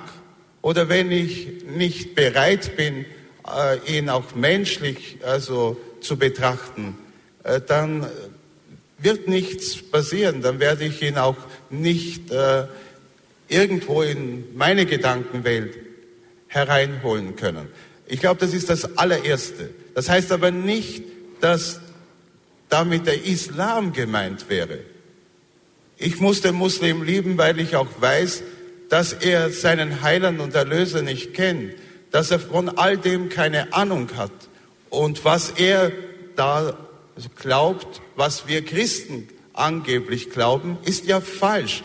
oder 0.62 0.90
wenn 0.90 1.12
ich 1.12 1.64
nicht 1.66 2.16
bereit 2.16 2.76
bin, 2.76 3.06
äh, 3.48 3.98
ihn 3.98 4.10
auch 4.10 4.36
menschlich 4.36 5.18
also 5.24 5.78
zu 6.02 6.18
betrachten, 6.18 6.98
äh, 7.44 7.60
dann 7.62 8.08
wird 8.98 9.28
nichts 9.28 9.82
passieren. 9.82 10.42
Dann 10.42 10.60
werde 10.60 10.86
ich 10.86 11.02
ihn 11.02 11.18
auch 11.18 11.38
nicht 11.70 12.32
äh, 12.32 12.66
irgendwo 13.52 14.02
in 14.02 14.56
meine 14.56 14.86
Gedankenwelt 14.86 15.78
hereinholen 16.48 17.36
können. 17.36 17.68
Ich 18.08 18.20
glaube, 18.20 18.40
das 18.40 18.54
ist 18.54 18.70
das 18.70 18.98
allererste. 18.98 19.70
Das 19.94 20.10
heißt 20.10 20.32
aber 20.32 20.52
nicht, 20.52 21.04
dass 21.42 21.80
damit 22.70 23.06
der 23.06 23.26
Islam 23.26 23.94
gemeint 23.94 24.50
wäre. 24.50 24.80
Ich 25.98 26.20
muss 26.20 26.42
den 26.42 26.56
Muslim 26.56 27.04
lieben, 27.04 27.38
weil 27.38 27.60
ich 27.60 27.76
auch 27.76 27.88
weiß, 28.00 28.44
dass 28.90 29.14
er 29.14 29.52
seinen 29.52 30.02
Heiland 30.02 30.40
und 30.40 30.56
Erlöser 30.56 31.02
nicht 31.02 31.34
kennt, 31.34 31.74
dass 32.12 32.32
er 32.32 32.40
von 32.40 32.70
all 32.70 32.98
dem 32.98 33.30
keine 33.30 33.74
Ahnung 33.74 34.10
hat. 34.18 34.32
Und 34.90 35.24
was 35.24 35.52
er 35.52 35.92
da 36.36 36.78
glaubt, 37.36 38.02
was 38.16 38.48
wir 38.48 38.66
Christen 38.66 39.28
angeblich 39.54 40.30
glauben, 40.32 40.78
ist 40.84 41.06
ja 41.06 41.22
falsch. 41.22 41.84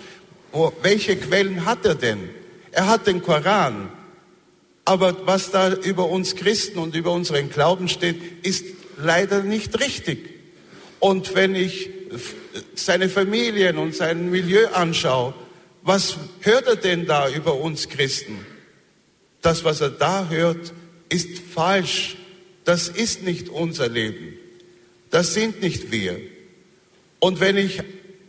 Wo, 0.57 0.73
welche 0.81 1.17
Quellen 1.17 1.67
hat 1.67 1.85
er 1.85 1.97
denn? 1.97 2.31
Er 2.73 2.87
hat 2.87 3.07
den 3.07 3.23
Koran. 3.23 3.91
Aber 4.87 5.27
was 5.27 5.51
da 5.51 5.75
über 5.75 6.09
uns 6.09 6.35
Christen 6.35 6.79
und 6.79 6.95
über 6.95 7.13
unseren 7.13 7.51
Glauben 7.51 7.91
steht, 7.91 8.47
ist 8.47 8.65
leider 8.97 9.43
nicht 9.43 9.79
richtig. 9.81 10.31
Und 10.99 11.35
wenn 11.35 11.55
ich 11.55 11.91
seine 12.75 13.11
Familien 13.11 13.77
und 13.77 13.95
sein 13.95 14.31
Milieu 14.31 14.69
anschaue, 14.69 15.35
was 15.83 16.17
hört 16.41 16.67
er 16.67 16.77
denn 16.77 17.05
da 17.05 17.29
über 17.29 17.57
uns 17.57 17.91
Christen? 17.91 18.47
Das, 19.43 19.63
was 19.63 19.83
er 19.83 19.91
da 19.91 20.31
hört, 20.31 20.73
ist 21.11 21.39
falsch. 21.39 22.17
Das 22.65 22.89
ist 22.89 23.23
nicht 23.23 23.51
unser 23.51 23.91
Leben. 23.91 24.39
Das 25.11 25.35
sind 25.35 25.61
nicht 25.61 25.93
wir. 25.93 26.19
Und 27.19 27.41
wenn 27.41 27.59
ich 27.59 27.83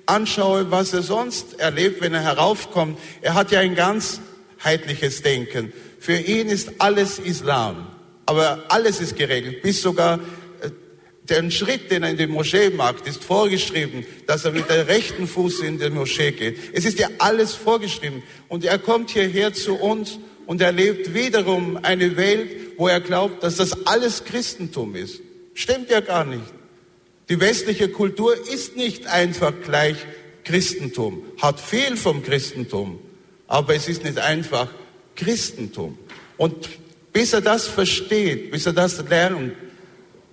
anschaue, 0.07 0.71
was 0.71 0.93
er 0.93 1.03
sonst 1.03 1.59
erlebt, 1.59 2.01
wenn 2.01 2.13
er 2.13 2.23
heraufkommt, 2.23 2.97
er 3.21 3.33
hat 3.33 3.51
ja 3.51 3.59
ein 3.59 3.75
ganzheitliches 3.75 5.21
Denken. 5.21 5.71
Für 5.99 6.17
ihn 6.17 6.47
ist 6.47 6.71
alles 6.79 7.19
Islam. 7.19 7.87
Aber 8.25 8.65
alles 8.67 8.99
ist 8.99 9.15
geregelt, 9.15 9.61
bis 9.61 9.81
sogar 9.81 10.19
äh, 10.61 10.69
den 11.29 11.49
Schritt, 11.49 11.91
den 11.91 12.03
er 12.03 12.09
in 12.09 12.17
die 12.17 12.27
Moschee 12.27 12.69
macht, 12.69 13.07
ist 13.07 13.23
vorgeschrieben, 13.23 14.05
dass 14.25 14.43
er 14.43 14.51
mit 14.51 14.69
der 14.69 14.87
rechten 14.87 15.27
Fuß 15.27 15.61
in 15.61 15.79
die 15.79 15.89
Moschee 15.89 16.33
geht. 16.33 16.57
Es 16.73 16.83
ist 16.83 16.99
ja 16.99 17.07
alles 17.19 17.53
vorgeschrieben. 17.53 18.23
Und 18.49 18.65
er 18.65 18.79
kommt 18.79 19.11
hierher 19.11 19.53
zu 19.53 19.75
uns 19.75 20.19
und 20.45 20.61
erlebt 20.61 21.13
wiederum 21.13 21.79
eine 21.81 22.17
Welt, 22.17 22.49
wo 22.77 22.87
er 22.87 22.99
glaubt, 22.99 23.43
dass 23.43 23.55
das 23.55 23.85
alles 23.87 24.25
Christentum 24.25 24.95
ist. 24.95 25.21
Stimmt 25.53 25.89
ja 25.89 26.01
gar 26.01 26.25
nicht. 26.25 26.43
Die 27.29 27.39
westliche 27.39 27.89
Kultur 27.89 28.35
ist 28.47 28.77
nicht 28.77 29.07
einfach 29.07 29.53
gleich 29.63 29.97
Christentum, 30.45 31.23
hat 31.41 31.59
viel 31.59 31.97
vom 31.97 32.23
Christentum, 32.23 32.99
aber 33.47 33.75
es 33.75 33.89
ist 33.89 34.03
nicht 34.03 34.17
einfach 34.17 34.69
Christentum. 35.15 35.97
Und 36.37 36.69
bis 37.11 37.33
er 37.33 37.41
das 37.41 37.67
versteht, 37.67 38.51
bis 38.51 38.65
er 38.65 38.73
das 38.73 39.03
lernt, 39.09 39.53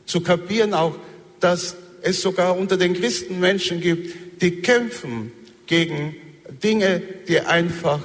zu 0.07 0.20
kapieren 0.20 0.72
auch, 0.72 0.95
dass 1.40 1.76
es 2.03 2.20
sogar 2.20 2.57
unter 2.57 2.76
den 2.76 2.95
Christen 2.95 3.40
Menschen 3.40 3.80
gibt, 3.80 4.42
die 4.42 4.61
kämpfen 4.61 5.32
gegen 5.66 6.14
Dinge, 6.62 7.03
die 7.26 7.40
einfach 7.40 8.01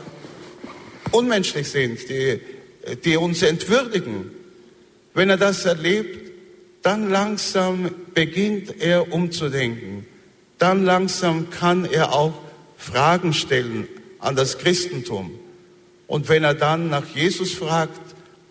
unmenschlich 1.11 1.67
sind, 1.67 2.09
die, 2.09 2.39
die 3.03 3.17
uns 3.17 3.41
entwürdigen. 3.43 4.31
Wenn 5.13 5.29
er 5.29 5.37
das 5.37 5.65
erlebt, 5.65 6.28
dann 6.81 7.09
langsam 7.09 7.91
beginnt 8.13 8.81
er 8.81 9.11
umzudenken. 9.11 10.05
Dann 10.57 10.85
langsam 10.85 11.49
kann 11.49 11.85
er 11.85 12.13
auch 12.13 12.33
Fragen 12.77 13.33
stellen 13.33 13.87
an 14.19 14.35
das 14.35 14.57
Christentum. 14.57 15.31
Und 16.07 16.29
wenn 16.29 16.43
er 16.43 16.53
dann 16.53 16.89
nach 16.89 17.05
Jesus 17.13 17.53
fragt 17.53 17.99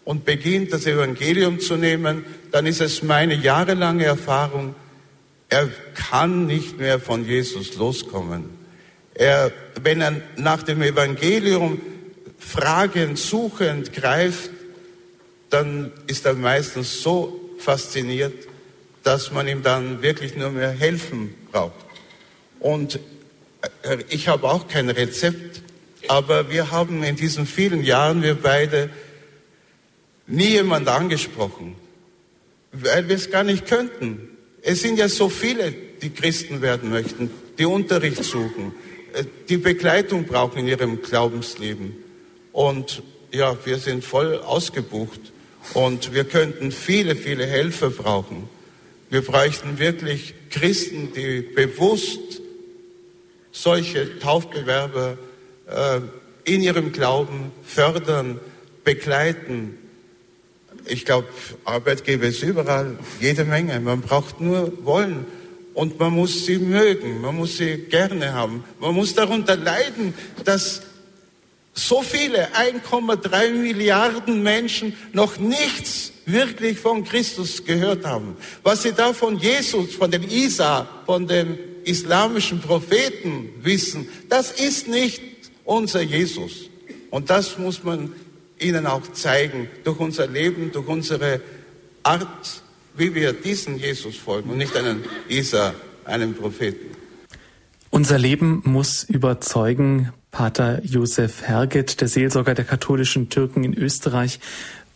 und 0.05 0.25
beginnt, 0.25 0.73
das 0.73 0.87
Evangelium 0.87 1.61
zu 1.61 1.77
nehmen, 1.77 2.25
dann 2.53 2.67
ist 2.67 2.81
es 2.81 3.03
meine 3.03 3.35
jahrelange 3.35 4.05
Erfahrung, 4.05 4.75
er 5.49 5.69
kann 5.95 6.47
nicht 6.47 6.79
mehr 6.79 7.01
von 7.01 7.25
Jesus 7.25 7.75
loskommen. 7.77 8.45
Er, 9.15 9.51
wenn 9.83 10.01
er 10.01 10.21
nach 10.37 10.63
dem 10.63 10.83
Evangelium 10.83 11.81
fragend, 12.39 13.19
suchend 13.19 13.93
greift, 13.93 14.51
dann 15.51 15.93
ist 16.07 16.27
er 16.27 16.35
meistens 16.35 17.03
so 17.03 17.38
fasziniert, 17.59 18.49
dass 19.03 19.33
man 19.33 19.49
ihm 19.49 19.63
dann 19.63 20.03
wirklich 20.03 20.37
nur 20.37 20.51
mehr 20.51 20.71
helfen 20.71 21.35
braucht. 21.51 21.75
Und 22.61 23.01
äh, 23.83 23.99
ich 24.09 24.29
habe 24.29 24.49
auch 24.49 24.69
kein 24.69 24.91
Rezept, 24.91 25.63
aber 26.09 26.51
wir 26.51 26.71
haben 26.71 27.03
in 27.03 27.17
diesen 27.17 27.47
vielen 27.47 27.83
Jahren, 27.83 28.23
wir 28.23 28.35
beide, 28.35 28.91
nie 30.27 30.49
jemand 30.49 30.89
angesprochen, 30.89 31.77
weil 32.73 33.09
wir 33.09 33.17
es 33.17 33.31
gar 33.31 33.45
nicht 33.45 33.67
könnten. 33.67 34.29
Es 34.63 34.83
sind 34.83 34.99
ja 34.99 35.09
so 35.09 35.29
viele, 35.29 35.73
die 35.73 36.11
Christen 36.11 36.61
werden 36.61 36.91
möchten, 36.91 37.31
die 37.59 37.65
Unterricht 37.65 38.23
suchen, 38.25 38.75
äh, 39.15 39.25
die 39.49 39.57
Begleitung 39.57 40.25
brauchen 40.25 40.59
in 40.59 40.69
ihrem 40.69 41.03
Glaubensleben. 41.03 41.97
Und 42.53 43.03
ja, 43.33 43.57
wir 43.65 43.79
sind 43.79 44.05
voll 44.05 44.39
ausgebucht 44.39 45.21
und 45.75 46.15
wir 46.15 46.25
könnten 46.25 46.73
viele, 46.73 47.17
viele 47.17 47.47
Helfer 47.47 47.91
brauchen. 47.91 48.49
Wir 49.11 49.23
bräuchten 49.23 49.79
wirklich 49.79 50.35
Christen, 50.51 51.13
die 51.15 51.41
bewusst 51.41 52.41
solche 53.53 54.19
Taufbewerber 54.19 55.19
äh, 55.67 56.01
in 56.45 56.63
ihrem 56.63 56.93
Glauben 56.93 57.53
fördern, 57.65 58.41
begleiten. 58.85 59.77
Ich 60.87 61.05
glaube, 61.05 61.29
Arbeitgeber 61.65 62.27
ist 62.27 62.43
überall 62.43 62.99
jede 63.21 63.45
Menge. 63.45 63.79
Man 63.81 64.01
braucht 64.01 64.41
nur 64.41 64.85
wollen 64.85 65.27
und 65.75 65.99
man 65.99 66.13
muss 66.13 66.47
sie 66.47 66.59
mögen, 66.59 67.21
man 67.21 67.37
muss 67.37 67.57
sie 67.59 67.77
gerne 67.77 68.33
haben. 68.33 68.65
Man 68.81 68.95
muss 68.95 69.15
darunter 69.15 69.57
leiden, 69.57 70.15
dass 70.45 70.83
so 71.79 72.03
viele, 72.03 72.49
1,3 72.55 73.53
Milliarden 73.53 74.43
Menschen 74.43 74.95
noch 75.13 75.39
nichts 75.39 76.13
wirklich 76.27 76.79
von 76.79 77.05
Christus 77.05 77.65
gehört 77.65 78.05
haben. 78.05 78.37
Was 78.63 78.83
sie 78.83 78.93
da 78.93 79.13
von 79.13 79.39
Jesus, 79.39 79.95
von 79.95 80.11
dem 80.11 80.25
Isa, 80.25 80.89
von 81.07 81.27
dem 81.27 81.57
islamischen 81.85 82.61
Propheten 82.61 83.51
wissen, 83.63 84.09
das 84.29 84.51
ist 84.51 84.89
nicht 84.89 85.23
unser 85.65 86.03
Jesus. 86.03 86.69
Und 87.11 87.31
das 87.31 87.59
muss 87.59 87.85
man 87.85 88.13
ihnen 88.59 88.87
auch 88.87 89.13
zeigen, 89.13 89.69
durch 89.85 90.01
unser 90.01 90.27
Leben, 90.27 90.73
durch 90.73 90.89
unsere 90.89 91.41
Art, 92.03 92.63
wie 92.97 93.15
wir 93.15 93.33
diesen 93.33 93.79
Jesus 93.79 94.17
folgen 94.17 94.51
und 94.51 94.59
nicht 94.59 94.77
einen 94.77 95.05
Isa, 95.29 95.75
einem 96.05 96.35
Propheten. 96.35 96.97
Unser 97.91 98.19
Leben 98.19 98.63
muss 98.65 99.05
überzeugen, 99.05 100.13
Pater 100.31 100.85
Josef 100.85 101.43
Herget, 101.47 102.01
der 102.01 102.09
Seelsorger 102.09 102.55
der 102.55 102.65
katholischen 102.65 103.29
Türken 103.29 103.65
in 103.65 103.75
Österreich, 103.75 104.41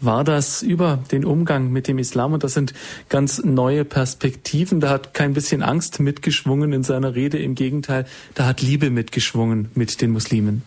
war 0.01 0.25
das 0.25 0.63
über 0.63 0.99
den 1.13 1.25
Umgang 1.25 1.71
mit 1.71 1.89
dem 1.89 1.99
Islam 1.99 2.33
und 2.33 2.45
das 2.45 2.55
sind 2.55 2.75
ganz 3.09 3.43
neue 3.43 3.85
Perspektiven. 3.85 4.81
Da 4.81 4.91
hat 4.91 5.15
kein 5.15 5.33
bisschen 5.33 5.63
Angst 5.63 6.01
mitgeschwungen 6.01 6.73
in 6.73 6.83
seiner 6.83 7.15
Rede, 7.15 7.39
im 7.39 7.55
Gegenteil, 7.55 8.07
da 8.35 8.47
hat 8.47 8.61
Liebe 8.61 8.91
mitgeschwungen 8.91 9.71
mit 9.75 10.01
den 10.01 10.11
Muslimen. 10.11 10.63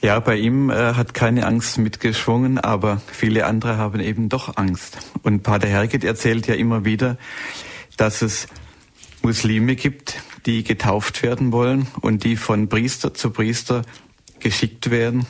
Ja, 0.00 0.18
bei 0.18 0.36
ihm 0.36 0.70
äh, 0.70 0.94
hat 0.94 1.14
keine 1.14 1.46
Angst 1.46 1.78
mitgeschwungen, 1.78 2.58
aber 2.58 3.00
viele 3.06 3.46
andere 3.46 3.76
haben 3.76 4.00
eben 4.00 4.28
doch 4.28 4.56
Angst. 4.56 4.98
Und 5.22 5.42
Pater 5.42 5.68
Herget 5.68 6.02
erzählt 6.02 6.48
ja 6.48 6.54
immer 6.54 6.84
wieder, 6.84 7.18
dass 7.96 8.22
es 8.22 8.48
Muslime 9.22 9.76
gibt, 9.76 10.20
die 10.46 10.64
getauft 10.64 11.22
werden 11.22 11.52
wollen 11.52 11.86
und 12.00 12.24
die 12.24 12.36
von 12.36 12.68
Priester 12.68 13.14
zu 13.14 13.30
Priester 13.30 13.82
geschickt 14.40 14.90
werden, 14.90 15.26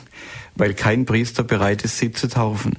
weil 0.55 0.73
kein 0.73 1.05
Priester 1.05 1.43
bereit 1.43 1.83
ist, 1.83 1.97
sie 1.97 2.11
zu 2.11 2.27
taufen. 2.27 2.77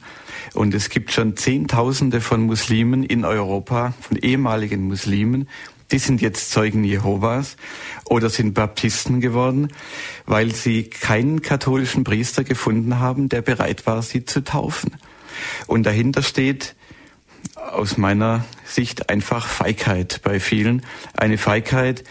Und 0.52 0.74
es 0.74 0.88
gibt 0.88 1.12
schon 1.12 1.36
Zehntausende 1.36 2.20
von 2.20 2.42
Muslimen 2.42 3.02
in 3.02 3.24
Europa, 3.24 3.94
von 4.00 4.16
ehemaligen 4.16 4.86
Muslimen, 4.86 5.48
die 5.90 5.98
sind 5.98 6.22
jetzt 6.22 6.50
Zeugen 6.50 6.84
Jehovas 6.84 7.56
oder 8.04 8.30
sind 8.30 8.54
Baptisten 8.54 9.20
geworden, 9.20 9.68
weil 10.26 10.54
sie 10.54 10.84
keinen 10.84 11.42
katholischen 11.42 12.04
Priester 12.04 12.42
gefunden 12.42 12.98
haben, 12.98 13.28
der 13.28 13.42
bereit 13.42 13.86
war, 13.86 14.02
sie 14.02 14.24
zu 14.24 14.42
taufen. 14.42 14.96
Und 15.66 15.84
dahinter 15.84 16.22
steht 16.22 16.74
aus 17.56 17.96
meiner 17.96 18.44
Sicht 18.64 19.10
einfach 19.10 19.46
Feigheit 19.46 20.20
bei 20.22 20.40
vielen. 20.40 20.84
Eine 21.16 21.38
Feigheit, 21.38 22.04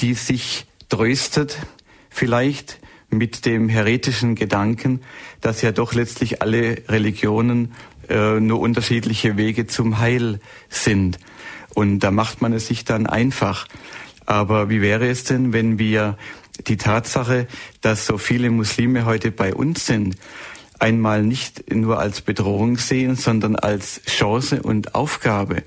die 0.00 0.14
sich 0.14 0.66
tröstet, 0.88 1.58
vielleicht 2.10 2.78
mit 3.10 3.46
dem 3.46 3.68
heretischen 3.68 4.34
Gedanken, 4.34 5.00
dass 5.40 5.62
ja 5.62 5.72
doch 5.72 5.94
letztlich 5.94 6.42
alle 6.42 6.82
Religionen 6.88 7.72
äh, 8.08 8.40
nur 8.40 8.60
unterschiedliche 8.60 9.36
Wege 9.36 9.66
zum 9.66 9.98
Heil 9.98 10.40
sind. 10.68 11.18
Und 11.74 12.00
da 12.00 12.10
macht 12.10 12.42
man 12.42 12.52
es 12.52 12.66
sich 12.66 12.84
dann 12.84 13.06
einfach. 13.06 13.66
Aber 14.26 14.68
wie 14.68 14.82
wäre 14.82 15.08
es 15.08 15.24
denn, 15.24 15.52
wenn 15.52 15.78
wir 15.78 16.18
die 16.66 16.76
Tatsache, 16.76 17.46
dass 17.80 18.04
so 18.04 18.18
viele 18.18 18.50
Muslime 18.50 19.04
heute 19.04 19.30
bei 19.30 19.54
uns 19.54 19.86
sind, 19.86 20.16
einmal 20.78 21.22
nicht 21.22 21.74
nur 21.74 21.98
als 21.98 22.20
Bedrohung 22.20 22.78
sehen, 22.78 23.16
sondern 23.16 23.56
als 23.56 24.00
Chance 24.06 24.62
und 24.62 24.94
Aufgabe. 24.94 25.62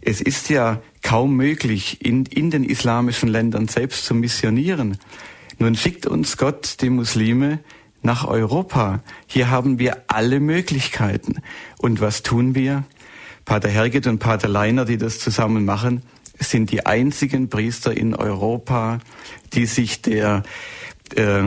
Es 0.00 0.20
ist 0.20 0.48
ja 0.48 0.80
kaum 1.02 1.36
möglich, 1.36 2.04
in, 2.04 2.24
in 2.26 2.50
den 2.50 2.64
islamischen 2.64 3.28
Ländern 3.28 3.68
selbst 3.68 4.04
zu 4.04 4.14
missionieren. 4.14 4.98
Nun 5.58 5.74
schickt 5.74 6.06
uns 6.06 6.36
Gott 6.36 6.76
die 6.80 6.90
Muslime 6.90 7.58
nach 8.02 8.26
Europa. 8.26 9.02
Hier 9.26 9.50
haben 9.50 9.78
wir 9.78 10.04
alle 10.06 10.40
Möglichkeiten. 10.40 11.42
Und 11.78 12.00
was 12.00 12.22
tun 12.22 12.54
wir? 12.54 12.84
Pater 13.44 13.68
Herget 13.68 14.06
und 14.06 14.18
Pater 14.18 14.48
Leiner, 14.48 14.84
die 14.84 14.98
das 14.98 15.18
zusammen 15.18 15.64
machen, 15.64 16.02
sind 16.38 16.70
die 16.70 16.86
einzigen 16.86 17.48
Priester 17.48 17.96
in 17.96 18.14
Europa, 18.14 19.00
die 19.52 19.66
sich 19.66 20.02
der, 20.02 20.42
äh, 21.16 21.44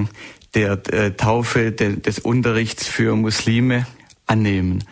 der 0.53 0.81
äh, 0.93 1.11
Taufe, 1.11 1.71
de, 1.71 1.99
des 1.99 2.19
Unterrichts 2.19 2.87
für 2.87 3.15
Muslime 3.15 3.87
annehmen. 4.27 4.83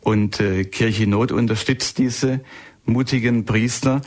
Und 0.00 0.40
äh, 0.40 0.64
Kirche 0.64 1.06
Not 1.06 1.32
unterstützt 1.32 1.98
diese 1.98 2.40
mutigen 2.84 3.44
Priester. 3.44 4.02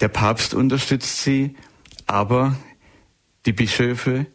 Der 0.00 0.08
Papst 0.08 0.54
unterstützt 0.54 1.22
sie, 1.22 1.56
aber 2.06 2.56
die 3.46 3.52
Bischöfe 3.52 4.26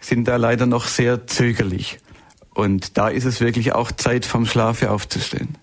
sind 0.00 0.28
da 0.28 0.36
leider 0.36 0.66
noch 0.66 0.86
sehr 0.86 1.26
zögerlich. 1.26 1.98
Und 2.54 2.96
da 2.96 3.08
ist 3.08 3.24
es 3.24 3.40
wirklich 3.40 3.74
auch 3.74 3.92
Zeit, 3.92 4.24
vom 4.24 4.46
Schlafe 4.46 4.90
aufzustehen. 4.90 5.58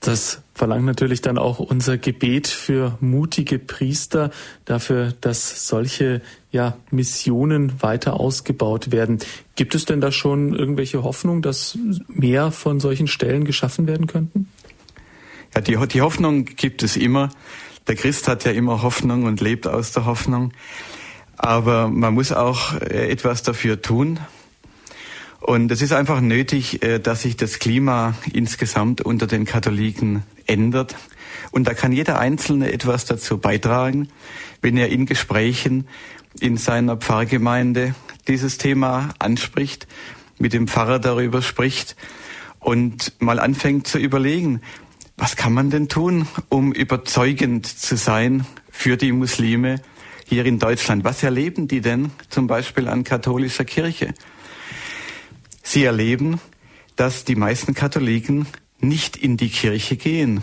Das 0.00 0.40
verlangt 0.54 0.86
natürlich 0.86 1.20
dann 1.20 1.36
auch 1.36 1.58
unser 1.58 1.98
Gebet 1.98 2.48
für 2.48 2.96
mutige 3.00 3.58
Priester, 3.58 4.30
dafür, 4.64 5.12
dass 5.20 5.68
solche 5.68 6.22
ja, 6.50 6.78
Missionen 6.90 7.82
weiter 7.82 8.18
ausgebaut 8.18 8.92
werden. 8.92 9.18
Gibt 9.56 9.74
es 9.74 9.84
denn 9.84 10.00
da 10.00 10.10
schon 10.10 10.54
irgendwelche 10.54 11.02
Hoffnung, 11.02 11.42
dass 11.42 11.78
mehr 12.08 12.50
von 12.50 12.80
solchen 12.80 13.08
Stellen 13.08 13.44
geschaffen 13.44 13.86
werden 13.86 14.06
könnten? 14.06 14.48
Ja, 15.54 15.60
die, 15.60 15.76
die 15.88 16.00
Hoffnung 16.00 16.46
gibt 16.46 16.82
es 16.82 16.96
immer. 16.96 17.28
Der 17.86 17.94
Christ 17.94 18.26
hat 18.26 18.44
ja 18.44 18.52
immer 18.52 18.82
Hoffnung 18.82 19.24
und 19.24 19.42
lebt 19.42 19.66
aus 19.66 19.92
der 19.92 20.06
Hoffnung. 20.06 20.52
Aber 21.36 21.88
man 21.88 22.14
muss 22.14 22.32
auch 22.32 22.74
äh, 22.80 23.10
etwas 23.10 23.42
dafür 23.42 23.82
tun. 23.82 24.18
Und 25.50 25.72
es 25.72 25.82
ist 25.82 25.92
einfach 25.92 26.20
nötig, 26.20 26.84
äh, 26.84 27.00
dass 27.00 27.22
sich 27.22 27.36
das 27.36 27.58
Klima 27.58 28.14
insgesamt 28.32 29.00
unter 29.00 29.26
den 29.26 29.44
Katholiken 29.44 30.22
ändert. 30.46 30.94
Und 31.50 31.66
da 31.66 31.74
kann 31.74 31.90
jeder 31.90 32.20
Einzelne 32.20 32.72
etwas 32.72 33.04
dazu 33.04 33.38
beitragen, 33.38 34.10
wenn 34.62 34.76
er 34.76 34.90
in 34.90 35.06
Gesprächen 35.06 35.88
in 36.38 36.56
seiner 36.56 36.96
Pfarrgemeinde 36.98 37.96
dieses 38.28 38.58
Thema 38.58 39.08
anspricht, 39.18 39.88
mit 40.38 40.52
dem 40.52 40.68
Pfarrer 40.68 41.00
darüber 41.00 41.42
spricht 41.42 41.96
und 42.60 43.14
mal 43.18 43.40
anfängt 43.40 43.88
zu 43.88 43.98
überlegen, 43.98 44.60
was 45.16 45.34
kann 45.34 45.52
man 45.52 45.68
denn 45.68 45.88
tun, 45.88 46.28
um 46.48 46.72
überzeugend 46.72 47.66
zu 47.66 47.96
sein 47.96 48.46
für 48.70 48.96
die 48.96 49.10
Muslime 49.10 49.82
hier 50.26 50.44
in 50.44 50.60
Deutschland? 50.60 51.02
Was 51.02 51.24
erleben 51.24 51.66
die 51.66 51.80
denn 51.80 52.12
zum 52.28 52.46
Beispiel 52.46 52.86
an 52.86 53.02
katholischer 53.02 53.64
Kirche? 53.64 54.14
Sie 55.62 55.84
erleben, 55.84 56.40
dass 56.96 57.24
die 57.24 57.36
meisten 57.36 57.74
Katholiken 57.74 58.46
nicht 58.80 59.16
in 59.16 59.36
die 59.36 59.50
Kirche 59.50 59.96
gehen, 59.96 60.42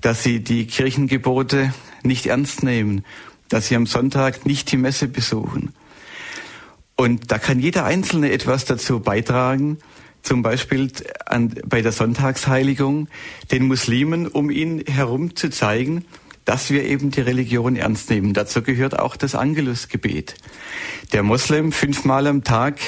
dass 0.00 0.22
sie 0.22 0.40
die 0.40 0.66
Kirchengebote 0.66 1.72
nicht 2.02 2.26
ernst 2.26 2.62
nehmen, 2.62 3.04
dass 3.48 3.68
sie 3.68 3.76
am 3.76 3.86
Sonntag 3.86 4.46
nicht 4.46 4.72
die 4.72 4.76
Messe 4.76 5.08
besuchen. 5.08 5.72
Und 6.96 7.30
da 7.30 7.38
kann 7.38 7.60
jeder 7.60 7.84
Einzelne 7.84 8.32
etwas 8.32 8.64
dazu 8.64 9.00
beitragen, 9.00 9.78
zum 10.22 10.42
Beispiel 10.42 10.90
an, 11.26 11.54
bei 11.66 11.82
der 11.82 11.92
Sonntagsheiligung 11.92 13.08
den 13.50 13.66
Muslimen, 13.66 14.28
um 14.28 14.50
ihn 14.50 14.84
herum 14.86 15.34
zu 15.34 15.50
zeigen, 15.50 16.04
dass 16.44 16.70
wir 16.70 16.84
eben 16.84 17.10
die 17.10 17.20
Religion 17.20 17.76
ernst 17.76 18.10
nehmen. 18.10 18.34
Dazu 18.34 18.62
gehört 18.62 18.98
auch 18.98 19.16
das 19.16 19.34
Angelusgebet. 19.34 20.34
Der 21.12 21.22
Moslem 21.22 21.72
fünfmal 21.72 22.26
am 22.26 22.44
Tag 22.44 22.78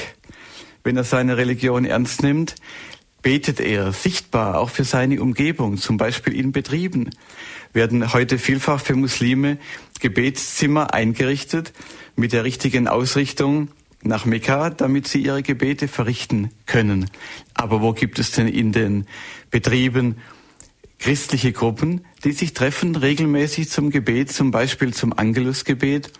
wenn 0.84 0.96
er 0.96 1.04
seine 1.04 1.36
Religion 1.36 1.84
ernst 1.84 2.22
nimmt, 2.22 2.54
betet 3.22 3.58
er 3.58 3.92
sichtbar 3.92 4.58
auch 4.58 4.68
für 4.68 4.84
seine 4.84 5.20
Umgebung, 5.20 5.78
zum 5.78 5.96
Beispiel 5.96 6.34
in 6.34 6.52
Betrieben. 6.52 7.10
Werden 7.72 8.12
heute 8.12 8.38
vielfach 8.38 8.80
für 8.80 8.94
Muslime 8.94 9.58
Gebetszimmer 10.00 10.92
eingerichtet 10.92 11.72
mit 12.14 12.32
der 12.32 12.44
richtigen 12.44 12.86
Ausrichtung 12.86 13.68
nach 14.02 14.26
Mekka, 14.26 14.68
damit 14.68 15.08
sie 15.08 15.22
ihre 15.22 15.42
Gebete 15.42 15.88
verrichten 15.88 16.50
können. 16.66 17.10
Aber 17.54 17.80
wo 17.80 17.94
gibt 17.94 18.18
es 18.18 18.32
denn 18.32 18.46
in 18.46 18.72
den 18.72 19.06
Betrieben 19.50 20.16
christliche 20.98 21.52
Gruppen, 21.52 22.04
die 22.24 22.32
sich 22.32 22.52
treffen 22.52 22.94
regelmäßig 22.94 23.70
zum 23.70 23.90
Gebet, 23.90 24.30
zum 24.30 24.50
Beispiel 24.50 24.92
zum 24.92 25.12
Angelusgebet 25.12 26.12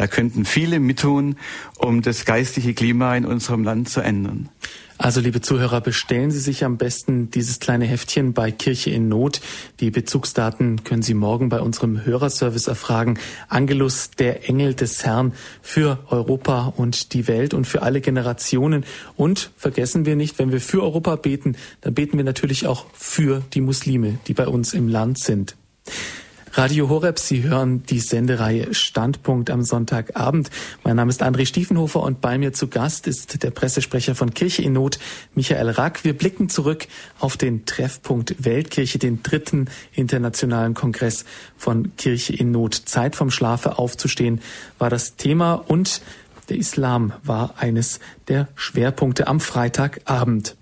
da 0.00 0.06
könnten 0.06 0.46
viele 0.46 0.80
mittun, 0.80 1.36
um 1.76 2.00
das 2.00 2.24
geistliche 2.24 2.72
Klima 2.72 3.14
in 3.16 3.26
unserem 3.26 3.64
Land 3.64 3.90
zu 3.90 4.00
ändern. 4.00 4.48
Also, 4.96 5.20
liebe 5.20 5.42
Zuhörer, 5.42 5.82
bestellen 5.82 6.30
Sie 6.30 6.38
sich 6.38 6.64
am 6.64 6.78
besten 6.78 7.30
dieses 7.30 7.60
kleine 7.60 7.84
Heftchen 7.84 8.32
bei 8.32 8.50
Kirche 8.50 8.88
in 8.88 9.10
Not. 9.10 9.42
Die 9.78 9.90
Bezugsdaten 9.90 10.84
können 10.84 11.02
Sie 11.02 11.12
morgen 11.12 11.50
bei 11.50 11.60
unserem 11.60 12.02
Hörerservice 12.02 12.66
erfragen. 12.66 13.18
Angelus, 13.48 14.10
der 14.12 14.48
Engel 14.48 14.72
des 14.72 15.04
Herrn 15.04 15.34
für 15.60 15.98
Europa 16.08 16.72
und 16.74 17.12
die 17.12 17.28
Welt 17.28 17.52
und 17.52 17.66
für 17.66 17.82
alle 17.82 18.00
Generationen. 18.00 18.86
Und 19.16 19.50
vergessen 19.58 20.06
wir 20.06 20.16
nicht, 20.16 20.38
wenn 20.38 20.50
wir 20.50 20.62
für 20.62 20.82
Europa 20.82 21.16
beten, 21.16 21.56
dann 21.82 21.92
beten 21.92 22.16
wir 22.16 22.24
natürlich 22.24 22.66
auch 22.66 22.86
für 22.94 23.42
die 23.52 23.60
Muslime, 23.60 24.18
die 24.28 24.32
bei 24.32 24.48
uns 24.48 24.72
im 24.72 24.88
Land 24.88 25.18
sind. 25.18 25.56
Radio 26.52 26.88
Horeb, 26.88 27.20
Sie 27.20 27.44
hören 27.44 27.84
die 27.84 28.00
Sendereihe 28.00 28.74
Standpunkt 28.74 29.50
am 29.50 29.62
Sonntagabend. 29.62 30.50
Mein 30.82 30.96
Name 30.96 31.10
ist 31.10 31.22
André 31.22 31.46
Stiefenhofer 31.46 32.02
und 32.02 32.20
bei 32.20 32.38
mir 32.38 32.52
zu 32.52 32.66
Gast 32.66 33.06
ist 33.06 33.44
der 33.44 33.52
Pressesprecher 33.52 34.16
von 34.16 34.34
Kirche 34.34 34.62
in 34.62 34.72
Not, 34.72 34.98
Michael 35.36 35.70
Rack. 35.70 36.02
Wir 36.02 36.12
blicken 36.12 36.48
zurück 36.48 36.88
auf 37.20 37.36
den 37.36 37.66
Treffpunkt 37.66 38.44
Weltkirche, 38.44 38.98
den 38.98 39.22
dritten 39.22 39.68
internationalen 39.92 40.74
Kongress 40.74 41.24
von 41.56 41.94
Kirche 41.96 42.34
in 42.34 42.50
Not. 42.50 42.74
Zeit 42.74 43.14
vom 43.14 43.30
Schlafe 43.30 43.78
aufzustehen 43.78 44.40
war 44.78 44.90
das 44.90 45.14
Thema 45.14 45.54
und 45.54 46.02
der 46.48 46.56
Islam 46.56 47.12
war 47.22 47.54
eines 47.58 48.00
der 48.26 48.48
Schwerpunkte 48.56 49.28
am 49.28 49.38
Freitagabend. 49.38 50.56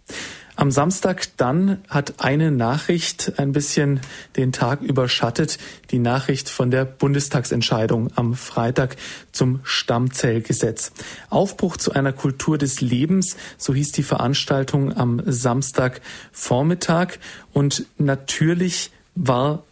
Am 0.58 0.72
Samstag 0.72 1.28
dann 1.36 1.78
hat 1.88 2.14
eine 2.18 2.50
Nachricht 2.50 3.34
ein 3.36 3.52
bisschen 3.52 4.00
den 4.36 4.50
Tag 4.50 4.82
überschattet, 4.82 5.56
die 5.92 6.00
Nachricht 6.00 6.48
von 6.48 6.72
der 6.72 6.84
Bundestagsentscheidung 6.84 8.10
am 8.16 8.34
Freitag 8.34 8.96
zum 9.30 9.60
Stammzellgesetz. 9.62 10.90
Aufbruch 11.30 11.76
zu 11.76 11.92
einer 11.92 12.12
Kultur 12.12 12.58
des 12.58 12.80
Lebens, 12.80 13.36
so 13.56 13.72
hieß 13.72 13.92
die 13.92 14.02
Veranstaltung 14.02 14.96
am 14.96 15.22
Samstagvormittag 15.24 17.20
und 17.52 17.86
natürlich 17.96 18.90
war 19.14 19.62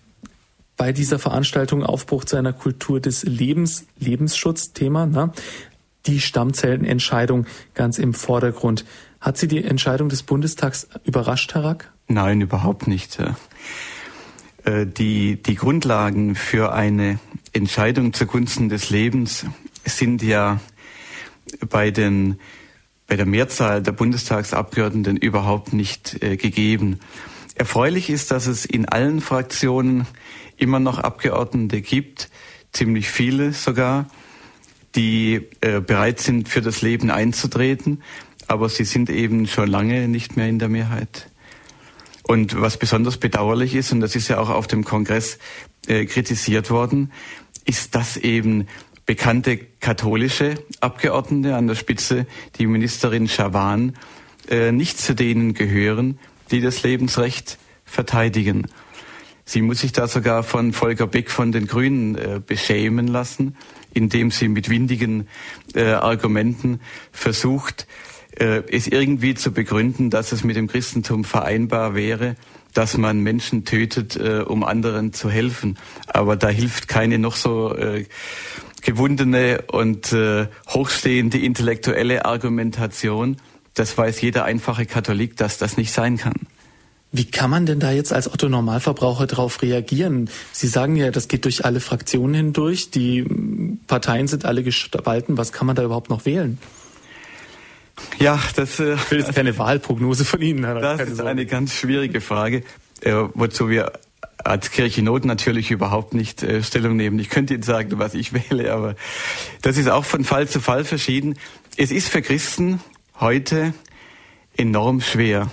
bei 0.77 0.93
dieser 0.93 1.19
Veranstaltung 1.19 1.83
Aufbruch 1.83 2.25
zu 2.27 2.37
einer 2.37 2.53
Kultur 2.53 3.01
des 3.01 3.25
Lebens, 3.25 3.87
Lebensschutzthema, 3.99 5.07
ne? 5.07 5.33
die 6.07 6.21
Stammzellenentscheidung 6.21 7.47
ganz 7.75 7.99
im 7.99 8.15
Vordergrund. 8.15 8.85
Hat 9.21 9.39
Sie 9.39 9.49
die 9.49 9.65
Entscheidung 9.65 10.09
des 10.09 10.23
Bundestags 10.23 10.89
überrascht, 11.05 11.55
Herr 11.55 11.65
Rack? 11.65 11.93
Nein, 12.09 12.41
überhaupt 12.41 12.87
nicht. 12.87 13.19
Äh, 14.65 14.87
die, 14.87 15.43
die 15.43 15.55
Grundlagen 15.55 16.35
für 16.35 16.73
eine 16.73 17.19
Entscheidung 17.53 18.13
zugunsten 18.13 18.69
des 18.69 18.91
Lebens 18.91 19.47
sind 19.85 20.23
ja 20.23 20.61
bei 21.69 21.91
den 21.91 22.39
bei 23.07 23.17
der 23.17 23.27
Mehrzahl 23.27 23.83
der 23.83 23.93
Bundestagsabgeordneten 23.93 25.17
überhaupt 25.17 25.73
nicht 25.73 26.23
äh, 26.23 26.37
gegeben. 26.37 26.99
Erfreulich 27.55 28.11
ist, 28.11 28.31
dass 28.31 28.47
es 28.47 28.65
in 28.65 28.87
allen 28.87 29.21
Fraktionen 29.21 30.07
immer 30.57 30.81
noch 30.81 30.99
Abgeordnete 30.99 31.81
gibt, 31.81 32.29
ziemlich 32.73 33.09
viele 33.09 33.53
sogar, 33.53 34.09
die 34.95 35.47
äh, 35.61 35.81
bereit 35.81 36.21
sind, 36.21 36.49
für 36.49 36.63
das 36.63 36.83
Leben 36.83 37.11
einzutreten, 37.11 38.03
aber 38.47 38.69
sie 38.69 38.85
sind 38.85 39.11
eben 39.11 39.47
schon 39.47 39.69
lange 39.69 40.09
nicht 40.09 40.37
mehr 40.37 40.49
in 40.49 40.59
der 40.59 40.69
Mehrheit. 40.69 41.29
Und 42.23 42.61
was 42.61 42.77
besonders 42.77 43.19
bedauerlich 43.19 43.75
ist, 43.75 43.93
und 43.93 44.01
das 44.01 44.17
ist 44.17 44.29
ja 44.29 44.39
auch 44.39 44.51
auf 44.51 44.67
dem 44.67 44.85
Kongress 44.85 45.39
äh, 45.87 46.07
kritisiert 46.07 46.71
worden, 46.71 47.13
ist, 47.65 47.95
dass 47.95 48.17
eben 48.17 48.67
bekannte 49.07 49.57
katholische 49.57 50.57
Abgeordnete 50.81 51.55
an 51.55 51.69
der 51.69 51.77
Spitze, 51.77 52.27
die 52.59 52.67
Ministerin 52.67 53.29
Schawan, 53.29 53.97
äh, 54.49 54.73
nicht 54.73 54.99
zu 54.99 55.15
denen 55.15 55.55
gehören, 55.55 56.19
die 56.51 56.61
das 56.61 56.83
Lebensrecht 56.83 57.59
verteidigen. 57.85 58.67
Sie 59.45 59.63
muss 59.63 59.81
sich 59.81 59.93
da 59.93 60.09
sogar 60.09 60.43
von 60.43 60.73
Volker 60.73 61.07
Beck 61.07 61.31
von 61.31 61.53
den 61.53 61.69
Grünen 61.69 62.17
äh, 62.17 62.41
beschämen 62.45 63.07
lassen, 63.07 63.57
indem 63.95 64.33
sie 64.33 64.49
mit 64.49 64.69
windigen 64.69 65.29
äh, 65.75 65.85
Argumenten 65.85 66.81
versucht, 67.13 67.87
äh, 68.39 68.63
es 68.71 68.87
irgendwie 68.87 69.35
zu 69.35 69.53
begründen, 69.53 70.11
dass 70.11 70.33
es 70.33 70.45
mit 70.45 70.57
dem 70.57 70.67
Christentum 70.67 71.25
vereinbar 71.25 71.95
wäre, 71.95 72.37
dass 72.75 72.97
man 72.97 73.21
Menschen 73.21 73.65
tötet, 73.65 74.17
äh, 74.17 74.45
um 74.47 74.63
anderen 74.63 75.13
zu 75.13 75.31
helfen. 75.31 75.79
Aber 76.07 76.37
da 76.37 76.49
hilft 76.49 76.89
keine 76.89 77.19
noch 77.19 77.37
so 77.37 77.75
äh, 77.75 78.05
gewundene 78.83 79.65
und 79.73 80.15
hochstehende 80.69 81.39
intellektuelle 81.39 82.25
Argumentation. 82.25 83.37
Das 83.75 83.99
weiß 83.99 84.21
jeder 84.21 84.45
einfache 84.45 84.87
Katholik, 84.87 85.37
dass 85.37 85.59
das 85.59 85.77
nicht 85.77 85.93
sein 85.93 86.19
kann. 86.19 86.35
Wie 87.11 87.25
kann 87.25 87.51
man 87.51 87.67
denn 87.67 87.81
da 87.81 87.91
jetzt 87.91 88.13
als 88.13 88.31
Otto 88.33 88.49
Normalverbraucher 88.49 89.27
darauf 89.27 89.63
reagieren? 89.63 90.29
Sie 90.53 90.67
sagen 90.67 90.97
ja, 90.97 91.11
das 91.11 91.29
geht 91.29 91.47
durch 91.47 91.65
alle 91.65 91.81
Fraktionen 91.81 92.35
hindurch, 92.35 92.91
die 92.91 93.25
Parteien 93.87 94.29
sind 94.29 94.45
alle 94.45 94.63
gespalten. 94.63 95.37
Was 95.39 95.53
kann 95.53 95.67
man 95.67 95.75
da 95.75 95.83
überhaupt 95.83 96.11
noch 96.11 96.27
wählen? 96.27 96.59
Ja, 98.19 98.41
das 98.57 98.81
äh, 98.81 98.95
ich 98.95 99.11
will 99.11 99.21
jetzt 99.21 99.35
keine 99.35 99.57
Wahlprognose 99.59 100.25
von 100.25 100.41
Ihnen. 100.43 100.63
Das 100.63 101.01
ist 101.01 101.21
eine 101.21 101.47
ganz 101.47 101.75
schwierige 101.75 102.21
Frage, 102.21 102.63
äh, 103.01 103.13
wozu 103.35 103.69
wir 103.69 103.93
als 104.39 104.71
Kirche 104.71 105.03
Not 105.03 105.25
natürlich 105.25 105.71
überhaupt 105.71 106.15
nicht 106.15 106.43
äh, 106.43 106.63
Stellung 106.63 106.97
nehmen. 106.97 107.19
Ich 107.19 107.31
könnte 107.31 107.55
Ihnen 107.55 107.63
sagen, 107.63 107.99
was 107.99 108.15
ich 108.15 108.33
wähle, 108.33 108.73
aber 108.73 108.95
das 109.63 109.77
ist 109.77 109.89
auch 109.89 110.05
von 110.05 110.25
Fall 110.25 110.49
zu 110.49 110.61
Fall 110.61 110.85
verschieden. 110.85 111.39
Es 111.77 111.91
ist 111.91 112.09
für 112.09 112.23
Christen 112.23 112.81
heute 113.21 113.75
enorm 114.57 115.01
schwer, 115.01 115.51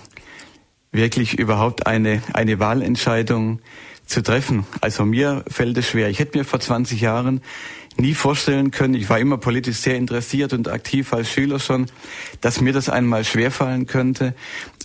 wirklich 0.91 1.37
überhaupt 1.39 1.87
eine, 1.87 2.21
eine 2.33 2.59
Wahlentscheidung 2.59 3.59
zu 4.05 4.21
treffen. 4.21 4.65
Also 4.81 5.05
mir 5.05 5.43
fällt 5.47 5.77
es 5.77 5.89
schwer. 5.89 6.09
Ich 6.09 6.19
hätte 6.19 6.37
mir 6.37 6.45
vor 6.45 6.59
20 6.59 7.01
Jahren 7.01 7.41
nie 7.97 8.13
vorstellen 8.13 8.71
können, 8.71 8.95
ich 8.95 9.09
war 9.09 9.19
immer 9.19 9.37
politisch 9.37 9.77
sehr 9.77 9.95
interessiert 9.95 10.53
und 10.53 10.67
aktiv 10.67 11.13
als 11.13 11.29
Schüler 11.29 11.59
schon, 11.59 11.85
dass 12.41 12.61
mir 12.61 12.73
das 12.73 12.89
einmal 12.89 13.23
schwerfallen 13.23 13.85
könnte, 13.85 14.33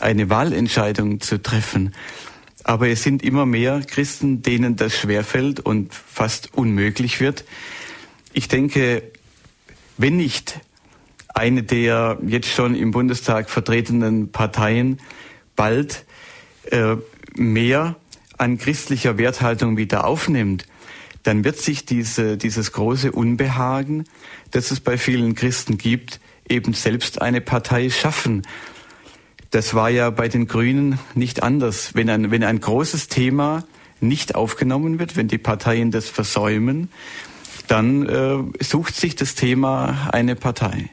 eine 0.00 0.28
Wahlentscheidung 0.28 1.20
zu 1.20 1.40
treffen. 1.42 1.94
Aber 2.64 2.88
es 2.88 3.02
sind 3.02 3.22
immer 3.22 3.46
mehr 3.46 3.80
Christen, 3.80 4.42
denen 4.42 4.76
das 4.76 4.94
schwerfällt 4.94 5.60
und 5.60 5.94
fast 5.94 6.52
unmöglich 6.54 7.20
wird. 7.20 7.44
Ich 8.34 8.48
denke, 8.48 9.02
wenn 9.96 10.16
nicht 10.16 10.60
eine 11.34 11.62
der 11.62 12.18
jetzt 12.26 12.48
schon 12.48 12.74
im 12.74 12.90
Bundestag 12.90 13.48
vertretenen 13.48 14.32
Parteien 14.32 15.00
bald 15.56 16.04
äh, 16.70 16.96
mehr 17.36 17.96
an 18.38 18.58
christlicher 18.58 19.18
Werthaltung 19.18 19.76
wieder 19.76 20.06
aufnimmt, 20.06 20.66
dann 21.22 21.44
wird 21.44 21.58
sich 21.58 21.84
diese, 21.84 22.36
dieses 22.36 22.72
große 22.72 23.12
Unbehagen, 23.12 24.04
das 24.50 24.70
es 24.70 24.80
bei 24.80 24.96
vielen 24.96 25.34
Christen 25.34 25.76
gibt, 25.76 26.20
eben 26.48 26.72
selbst 26.72 27.20
eine 27.20 27.40
Partei 27.40 27.90
schaffen. 27.90 28.46
Das 29.50 29.74
war 29.74 29.90
ja 29.90 30.10
bei 30.10 30.28
den 30.28 30.46
Grünen 30.46 30.98
nicht 31.14 31.42
anders. 31.42 31.94
Wenn 31.94 32.08
ein, 32.10 32.30
wenn 32.30 32.44
ein 32.44 32.60
großes 32.60 33.08
Thema 33.08 33.64
nicht 34.00 34.34
aufgenommen 34.34 34.98
wird, 34.98 35.16
wenn 35.16 35.28
die 35.28 35.38
Parteien 35.38 35.90
das 35.90 36.08
versäumen, 36.08 36.90
dann 37.66 38.06
äh, 38.06 38.62
sucht 38.62 38.96
sich 38.96 39.16
das 39.16 39.34
Thema 39.34 40.08
eine 40.12 40.36
Partei. 40.36 40.90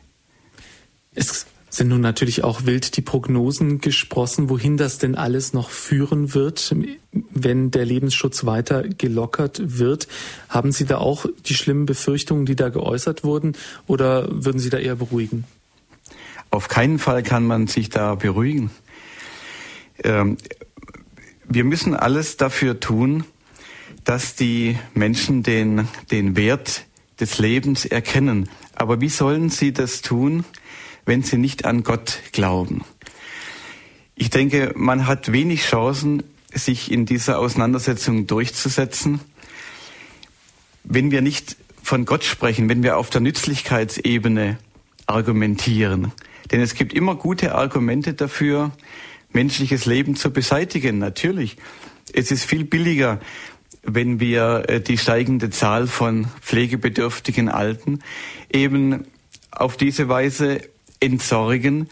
Es 1.14 1.46
sind 1.76 1.90
nun 1.90 2.02
natürlich 2.02 2.44
auch 2.44 2.66
wild 2.66 2.96
die 2.96 3.02
Prognosen 3.02 3.82
gesprossen, 3.82 4.50
wohin 4.50 4.78
das 4.78 4.98
denn 4.98 5.16
alles 5.16 5.54
noch 5.54 5.70
führen 5.70 6.34
wird, 6.34 6.74
wenn 7.32 7.72
der 7.72 7.86
Lebensschutz 7.86 8.46
weiter 8.46 8.84
gelockert 8.84 9.78
wird. 9.78 10.08
Haben 10.48 10.72
Sie 10.72 10.86
da 10.86 10.98
auch 10.98 11.26
die 11.46 11.54
schlimmen 11.54 11.86
Befürchtungen, 11.86 12.46
die 12.46 12.56
da 12.56 12.70
geäußert 12.70 13.24
wurden, 13.24 13.54
oder 13.88 14.28
würden 14.32 14.60
Sie 14.60 14.70
da 14.70 14.78
eher 14.78 14.96
beruhigen? 14.96 15.44
Auf 16.50 16.70
keinen 16.70 17.00
Fall 17.00 17.24
kann 17.24 17.46
man 17.46 17.68
sich 17.68 17.90
da 17.90 18.16
beruhigen. 18.16 18.72
Ähm, 20.04 20.38
wir 21.44 21.66
müssen 21.66 21.94
alles 21.94 22.38
dafür 22.38 22.80
tun, 22.80 23.26
dass 24.06 24.36
die 24.36 24.78
Menschen 24.94 25.44
den, 25.44 25.88
den 26.12 26.38
Wert 26.38 26.86
des 27.20 27.38
Lebens 27.40 27.86
erkennen. 27.86 28.50
Aber 28.76 29.02
wie 29.02 29.10
sollen 29.10 29.50
sie 29.50 29.74
das 29.74 30.02
tun, 30.02 30.46
wenn 31.06 31.24
sie 31.24 31.38
nicht 31.38 31.66
an 31.66 31.84
Gott 31.84 32.20
glauben. 32.32 32.84
Ich 34.16 34.30
denke, 34.30 34.72
man 34.76 35.08
hat 35.08 35.32
wenig 35.32 35.64
Chancen, 35.64 36.24
sich 36.54 36.92
in 36.92 37.06
dieser 37.06 37.40
Auseinandersetzung 37.40 38.28
durchzusetzen, 38.28 39.20
wenn 40.84 41.12
wir 41.12 41.22
nicht 41.22 41.58
von 41.84 42.06
Gott 42.06 42.24
sprechen, 42.24 42.70
wenn 42.70 42.82
wir 42.82 42.98
auf 42.98 43.10
der 43.10 43.22
Nützlichkeitsebene 43.22 44.58
argumentieren. 45.06 46.14
Denn 46.52 46.62
es 46.62 46.76
gibt 46.76 46.94
immer 46.94 47.16
gute 47.16 47.56
Argumente 47.56 48.14
dafür, 48.14 48.72
menschliches 49.34 49.86
Leben 49.86 50.16
zu 50.16 50.32
beseitigen. 50.32 50.98
Natürlich. 50.98 51.58
Es 52.14 52.32
ist 52.32 52.46
viel 52.46 52.64
billiger, 52.64 53.20
wenn 53.84 54.20
wir 54.20 54.64
äh, 54.68 54.82
die 54.82 54.98
steigende 54.98 55.50
Zahl 55.50 55.88
von 55.88 56.28
pflegebedürftigen 56.42 57.50
Alten 57.50 58.00
eben 58.52 59.06
auf 59.52 59.78
diese 59.78 60.10
Weise 60.10 60.62
entsorgen, 61.00 61.90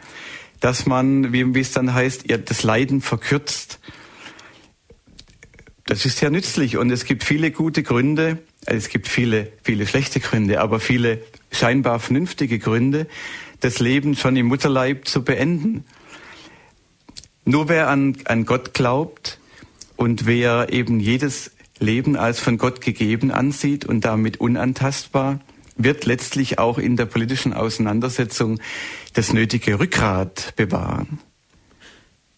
dass 0.60 0.86
man, 0.86 1.34
wie, 1.34 1.60
es 1.60 1.72
dann 1.72 1.94
heißt, 1.94 2.26
das 2.46 2.64
Leiden 2.64 3.02
verkürzt. 3.02 3.80
Das 5.86 6.06
ist 6.06 6.20
sehr 6.20 6.30
nützlich 6.30 6.78
und 6.78 6.90
es 6.92 7.04
gibt 7.04 7.24
viele 7.24 7.52
gute 7.52 7.84
Gründe, 7.84 8.40
also 8.66 8.78
es 8.78 8.90
gibt 8.90 9.10
viele, 9.10 9.52
viele 9.64 9.86
schlechte 9.86 10.22
Gründe, 10.22 10.62
aber 10.62 10.80
viele 10.80 11.22
scheinbar 11.52 12.00
vernünftige 12.00 12.60
Gründe, 12.60 13.08
das 13.60 13.80
Leben 13.80 14.16
schon 14.16 14.38
im 14.38 14.46
Mutterleib 14.46 15.08
zu 15.08 15.24
beenden. 15.24 15.84
Nur 17.46 17.68
wer 17.68 17.90
an, 17.90 18.16
an 18.26 18.46
Gott 18.46 18.74
glaubt 18.74 19.40
und 19.98 20.26
wer 20.26 20.72
eben 20.72 21.02
jedes 21.02 21.52
Leben 21.80 22.16
als 22.16 22.40
von 22.40 22.58
Gott 22.58 22.80
gegeben 22.80 23.32
ansieht 23.32 23.84
und 23.84 24.06
damit 24.06 24.40
unantastbar, 24.40 25.42
wird 25.76 26.06
letztlich 26.06 26.60
auch 26.60 26.78
in 26.78 26.98
der 26.98 27.06
politischen 27.06 27.54
Auseinandersetzung 27.54 28.60
das 29.14 29.34
nötige 29.34 29.80
Rückgrat 29.80 30.54
bewahren. 30.56 31.20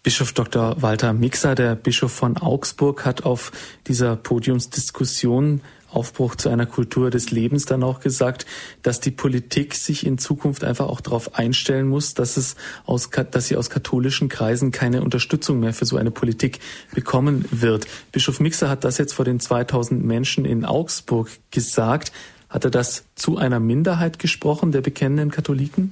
Bischof 0.04 0.34
Dr. 0.34 0.82
Walter 0.82 1.14
Mixer, 1.14 1.56
der 1.56 1.76
Bischof 1.76 2.12
von 2.12 2.38
Augsburg, 2.38 3.06
hat 3.06 3.24
auf 3.24 3.52
dieser 3.88 4.16
Podiumsdiskussion 4.16 5.62
Aufbruch 5.96 6.36
zu 6.36 6.50
einer 6.50 6.66
Kultur 6.66 7.10
des 7.10 7.32
Lebens 7.32 7.66
dann 7.66 7.82
auch 7.82 8.02
gesagt, 8.02 8.46
dass 8.84 9.00
die 9.00 9.12
Politik 9.12 9.74
sich 9.74 10.06
in 10.06 10.18
Zukunft 10.18 10.64
einfach 10.64 10.88
auch 10.88 11.02
darauf 11.02 11.36
einstellen 11.36 11.88
muss, 11.88 12.14
dass 12.14 12.38
es 12.38 12.56
aus, 12.86 13.10
dass 13.32 13.48
sie 13.48 13.56
aus 13.56 13.70
katholischen 13.70 14.30
Kreisen 14.30 14.72
keine 14.72 15.02
Unterstützung 15.02 15.60
mehr 15.60 15.74
für 15.74 15.86
so 15.86 15.98
eine 15.98 16.12
Politik 16.12 16.60
bekommen 16.94 17.46
wird. 17.50 17.88
Bischof 18.12 18.40
Mixer 18.40 18.70
hat 18.70 18.84
das 18.84 18.98
jetzt 18.98 19.14
vor 19.14 19.26
den 19.26 19.40
2000 19.40 20.04
Menschen 20.04 20.46
in 20.46 20.66
Augsburg 20.66 21.30
gesagt. 21.52 22.12
Hat 22.56 22.64
er 22.64 22.72
das 22.72 23.04
zu 23.16 23.38
einer 23.38 23.60
Minderheit 23.60 24.18
gesprochen, 24.18 24.72
der 24.72 24.80
bekennenden 24.80 25.30
Katholiken? 25.30 25.92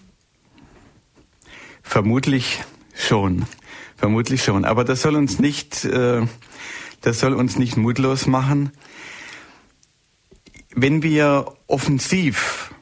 Vermutlich 1.81 2.63
schon. 2.95 3.45
Vermutlich 3.97 4.45
schon. 4.45 4.63
Aber 4.63 4.85
das 4.85 5.01
soll 5.01 5.17
uns 5.17 5.39
nicht, 5.39 5.83
äh, 5.83 6.25
das 7.01 7.19
soll 7.19 7.33
uns 7.33 7.57
nicht 7.57 7.75
mutlos 7.75 8.27
machen. 8.27 8.71
Wenn 10.73 11.03
wir 11.03 11.51
offensiv 11.67 12.73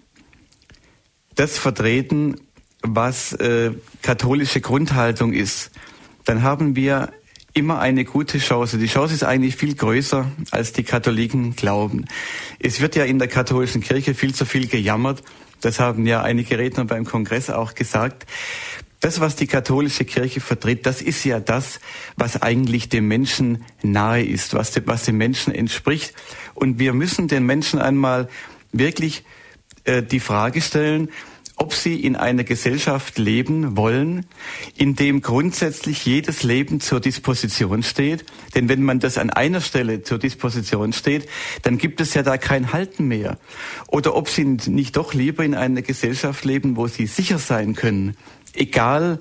das 1.33 1.57
vertreten, 1.57 2.35
was 2.83 3.33
äh, 3.33 3.71
katholische 4.03 4.61
Grundhaltung 4.61 5.33
ist, 5.33 5.71
dann 6.25 6.43
haben 6.43 6.75
wir 6.75 7.11
immer 7.53 7.79
eine 7.79 8.05
gute 8.05 8.37
Chance. 8.37 8.77
Die 8.77 8.87
Chance 8.87 9.13
ist 9.13 9.23
eigentlich 9.23 9.55
viel 9.55 9.75
größer, 9.75 10.31
als 10.51 10.73
die 10.73 10.83
Katholiken 10.83 11.55
glauben. 11.55 12.05
Es 12.59 12.81
wird 12.81 12.95
ja 12.95 13.03
in 13.03 13.19
der 13.19 13.27
katholischen 13.27 13.81
Kirche 13.81 14.13
viel 14.13 14.33
zu 14.33 14.45
viel 14.45 14.67
gejammert, 14.67 15.23
Das 15.61 15.79
haben 15.79 16.07
ja 16.07 16.21
einige 16.21 16.57
Redner 16.57 16.85
beim 16.85 17.05
Kongress 17.05 17.49
auch 17.49 17.75
gesagt. 17.75 18.25
Das, 18.99 19.19
was 19.19 19.35
die 19.35 19.47
katholische 19.47 20.05
Kirche 20.05 20.41
vertritt, 20.41 20.85
das 20.85 21.01
ist 21.01 21.23
ja 21.23 21.39
das, 21.39 21.79
was 22.17 22.41
eigentlich 22.41 22.89
dem 22.89 23.07
Menschen 23.07 23.63
nahe 23.81 24.23
ist, 24.23 24.53
was, 24.53 24.71
dem, 24.71 24.85
was 24.87 25.05
dem 25.05 25.17
Menschen 25.17 25.53
entspricht. 25.53 26.13
Und 26.53 26.79
wir 26.79 26.93
müssen 26.93 27.27
den 27.27 27.45
Menschen 27.45 27.79
einmal 27.79 28.27
wirklich 28.71 29.23
äh, 29.85 30.03
die 30.03 30.19
Frage 30.19 30.61
stellen, 30.61 31.09
ob 31.61 31.75
sie 31.75 32.03
in 32.03 32.15
einer 32.15 32.43
Gesellschaft 32.43 33.19
leben 33.19 33.77
wollen, 33.77 34.25
in 34.75 34.95
dem 34.95 35.21
grundsätzlich 35.21 36.03
jedes 36.07 36.41
Leben 36.41 36.81
zur 36.81 36.99
Disposition 36.99 37.83
steht. 37.83 38.25
Denn 38.55 38.67
wenn 38.67 38.81
man 38.81 38.99
das 38.99 39.19
an 39.19 39.29
einer 39.29 39.61
Stelle 39.61 40.01
zur 40.01 40.17
Disposition 40.17 40.91
steht, 40.91 41.29
dann 41.61 41.77
gibt 41.77 42.01
es 42.01 42.15
ja 42.15 42.23
da 42.23 42.39
kein 42.39 42.73
Halten 42.73 43.07
mehr. 43.07 43.37
Oder 43.89 44.15
ob 44.15 44.27
sie 44.27 44.43
nicht 44.43 44.97
doch 44.97 45.13
lieber 45.13 45.45
in 45.45 45.53
einer 45.53 45.83
Gesellschaft 45.83 46.45
leben, 46.45 46.77
wo 46.77 46.87
sie 46.87 47.05
sicher 47.05 47.37
sein 47.37 47.75
können, 47.75 48.17
egal 48.55 49.19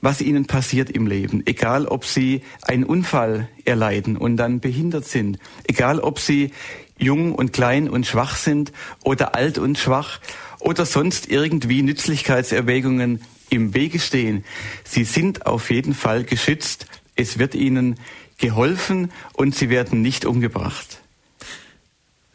was 0.00 0.20
ihnen 0.20 0.46
passiert 0.46 0.90
im 0.90 1.08
Leben, 1.08 1.42
egal 1.44 1.86
ob 1.86 2.04
sie 2.04 2.42
einen 2.62 2.84
Unfall 2.84 3.48
erleiden 3.64 4.16
und 4.16 4.36
dann 4.36 4.60
behindert 4.60 5.06
sind, 5.06 5.40
egal 5.66 5.98
ob 5.98 6.20
sie 6.20 6.52
jung 7.00 7.34
und 7.34 7.52
klein 7.52 7.88
und 7.88 8.06
schwach 8.06 8.36
sind 8.36 8.70
oder 9.02 9.34
alt 9.34 9.58
und 9.58 9.76
schwach 9.76 10.20
oder 10.60 10.86
sonst 10.86 11.28
irgendwie 11.28 11.82
Nützlichkeitserwägungen 11.82 13.20
im 13.48 13.74
Wege 13.74 13.98
stehen. 13.98 14.44
Sie 14.84 15.04
sind 15.04 15.46
auf 15.46 15.70
jeden 15.70 15.94
Fall 15.94 16.24
geschützt. 16.24 16.86
Es 17.16 17.38
wird 17.38 17.54
ihnen 17.54 17.96
geholfen 18.38 19.10
und 19.34 19.54
sie 19.54 19.68
werden 19.68 20.02
nicht 20.02 20.24
umgebracht. 20.24 21.00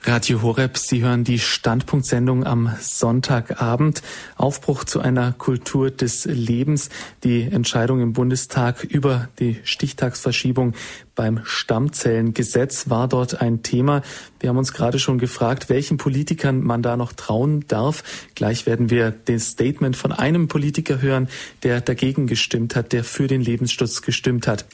Radio 0.07 0.43
Horeb, 0.43 0.77
Sie 0.77 1.01
hören 1.01 1.23
die 1.23 1.39
Standpunktsendung 1.39 2.45
am 2.45 2.71
Sonntagabend. 2.79 4.03
Aufbruch 4.35 4.83
zu 4.83 4.99
einer 4.99 5.31
Kultur 5.31 5.89
des 5.89 6.25
Lebens. 6.25 6.89
Die 7.23 7.41
Entscheidung 7.41 8.01
im 8.01 8.13
Bundestag 8.13 8.83
über 8.83 9.29
die 9.39 9.59
Stichtagsverschiebung 9.63 10.75
beim 11.15 11.41
Stammzellengesetz 11.43 12.89
war 12.89 13.07
dort 13.07 13.41
ein 13.41 13.63
Thema. 13.63 14.01
Wir 14.39 14.49
haben 14.49 14.57
uns 14.57 14.73
gerade 14.73 14.99
schon 14.99 15.17
gefragt, 15.17 15.69
welchen 15.69 15.97
Politikern 15.97 16.61
man 16.61 16.81
da 16.81 16.97
noch 16.97 17.13
trauen 17.13 17.65
darf. 17.67 18.03
Gleich 18.35 18.65
werden 18.65 18.89
wir 18.89 19.11
das 19.11 19.51
Statement 19.51 19.95
von 19.95 20.11
einem 20.11 20.47
Politiker 20.47 21.01
hören, 21.01 21.29
der 21.63 21.81
dagegen 21.81 22.27
gestimmt 22.27 22.75
hat, 22.75 22.91
der 22.91 23.03
für 23.03 23.27
den 23.27 23.41
Lebensschutz 23.41 24.01
gestimmt 24.01 24.47
hat. 24.47 24.65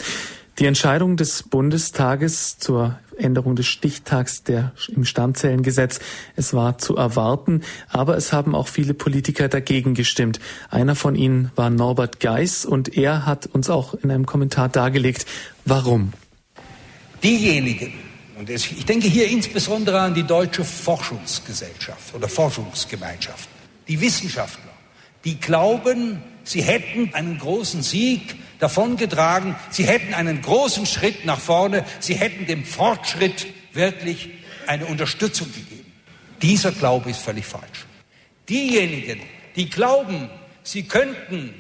Die 0.59 0.65
Entscheidung 0.65 1.15
des 1.15 1.43
Bundestages 1.43 2.57
zur 2.57 2.99
Änderung 3.17 3.55
des 3.55 3.67
Stichtags 3.67 4.43
der, 4.43 4.73
im 4.89 5.05
Stammzellengesetz, 5.05 5.99
es 6.35 6.53
war 6.53 6.77
zu 6.77 6.97
erwarten, 6.97 7.61
aber 7.89 8.17
es 8.17 8.33
haben 8.33 8.53
auch 8.53 8.67
viele 8.67 8.93
Politiker 8.93 9.47
dagegen 9.47 9.93
gestimmt. 9.93 10.39
Einer 10.69 10.95
von 10.95 11.15
ihnen 11.15 11.51
war 11.55 11.69
Norbert 11.69 12.19
Geis 12.19 12.65
und 12.65 12.97
er 12.97 13.25
hat 13.25 13.47
uns 13.47 13.69
auch 13.69 13.93
in 13.93 14.11
einem 14.11 14.25
Kommentar 14.25 14.69
dargelegt, 14.69 15.25
warum. 15.65 16.13
Diejenigen, 17.23 17.93
und 18.37 18.49
ich 18.49 18.85
denke 18.85 19.07
hier 19.07 19.27
insbesondere 19.27 19.99
an 19.99 20.13
die 20.13 20.23
Deutsche 20.23 20.63
Forschungsgesellschaft 20.63 22.15
oder 22.15 22.27
Forschungsgemeinschaft, 22.27 23.49
die 23.87 23.99
Wissenschaftler, 24.01 24.71
die 25.23 25.39
glauben, 25.39 26.21
sie 26.43 26.63
hätten 26.63 27.13
einen 27.13 27.37
großen 27.37 27.83
Sieg 27.83 28.35
davongetragen. 28.61 29.55
Sie 29.71 29.85
hätten 29.85 30.13
einen 30.13 30.41
großen 30.41 30.85
Schritt 30.85 31.25
nach 31.25 31.39
vorne. 31.39 31.83
Sie 31.99 32.13
hätten 32.13 32.45
dem 32.45 32.63
Fortschritt 32.63 33.47
wirklich 33.73 34.29
eine 34.67 34.85
Unterstützung 34.85 35.47
gegeben. 35.51 35.91
Dieser 36.41 36.71
Glaube 36.71 37.09
ist 37.09 37.21
völlig 37.21 37.45
falsch. 37.45 37.85
Diejenigen, 38.47 39.19
die 39.55 39.69
glauben, 39.69 40.29
sie 40.63 40.83
könnten 40.83 41.53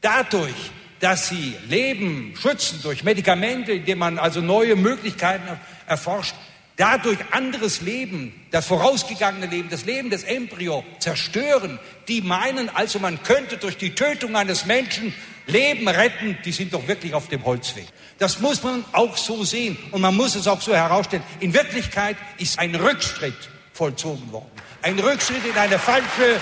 dadurch, 0.00 0.70
dass 1.00 1.28
sie 1.28 1.54
Leben 1.68 2.34
schützen 2.40 2.80
durch 2.82 3.04
Medikamente, 3.04 3.72
indem 3.72 3.98
man 3.98 4.18
also 4.18 4.40
neue 4.40 4.76
Möglichkeiten 4.76 5.46
erforscht, 5.86 6.34
dadurch 6.76 7.18
anderes 7.32 7.80
Leben, 7.80 8.32
das 8.50 8.66
vorausgegangene 8.66 9.46
Leben, 9.46 9.68
das 9.68 9.84
Leben 9.84 10.10
des 10.10 10.24
Embryo 10.24 10.84
zerstören, 11.00 11.78
die 12.06 12.22
meinen 12.22 12.68
also, 12.68 12.98
man 12.98 13.22
könnte 13.22 13.58
durch 13.58 13.76
die 13.76 13.94
Tötung 13.94 14.36
eines 14.36 14.64
Menschen 14.64 15.12
Leben 15.46 15.88
retten, 15.88 16.38
die 16.44 16.52
sind 16.52 16.74
doch 16.74 16.86
wirklich 16.86 17.14
auf 17.14 17.28
dem 17.28 17.44
Holzweg. 17.44 17.86
Das 18.18 18.40
muss 18.40 18.62
man 18.62 18.84
auch 18.92 19.16
so 19.16 19.44
sehen 19.44 19.78
und 19.92 20.00
man 20.00 20.14
muss 20.14 20.34
es 20.34 20.46
auch 20.46 20.60
so 20.60 20.74
herausstellen. 20.74 21.22
In 21.40 21.54
Wirklichkeit 21.54 22.16
ist 22.38 22.58
ein 22.58 22.74
Rückschritt 22.74 23.48
vollzogen 23.72 24.30
worden. 24.30 24.50
Ein 24.82 24.98
Rückschritt 24.98 25.44
in 25.44 25.56
eine 25.56 25.78
falsche 25.78 26.40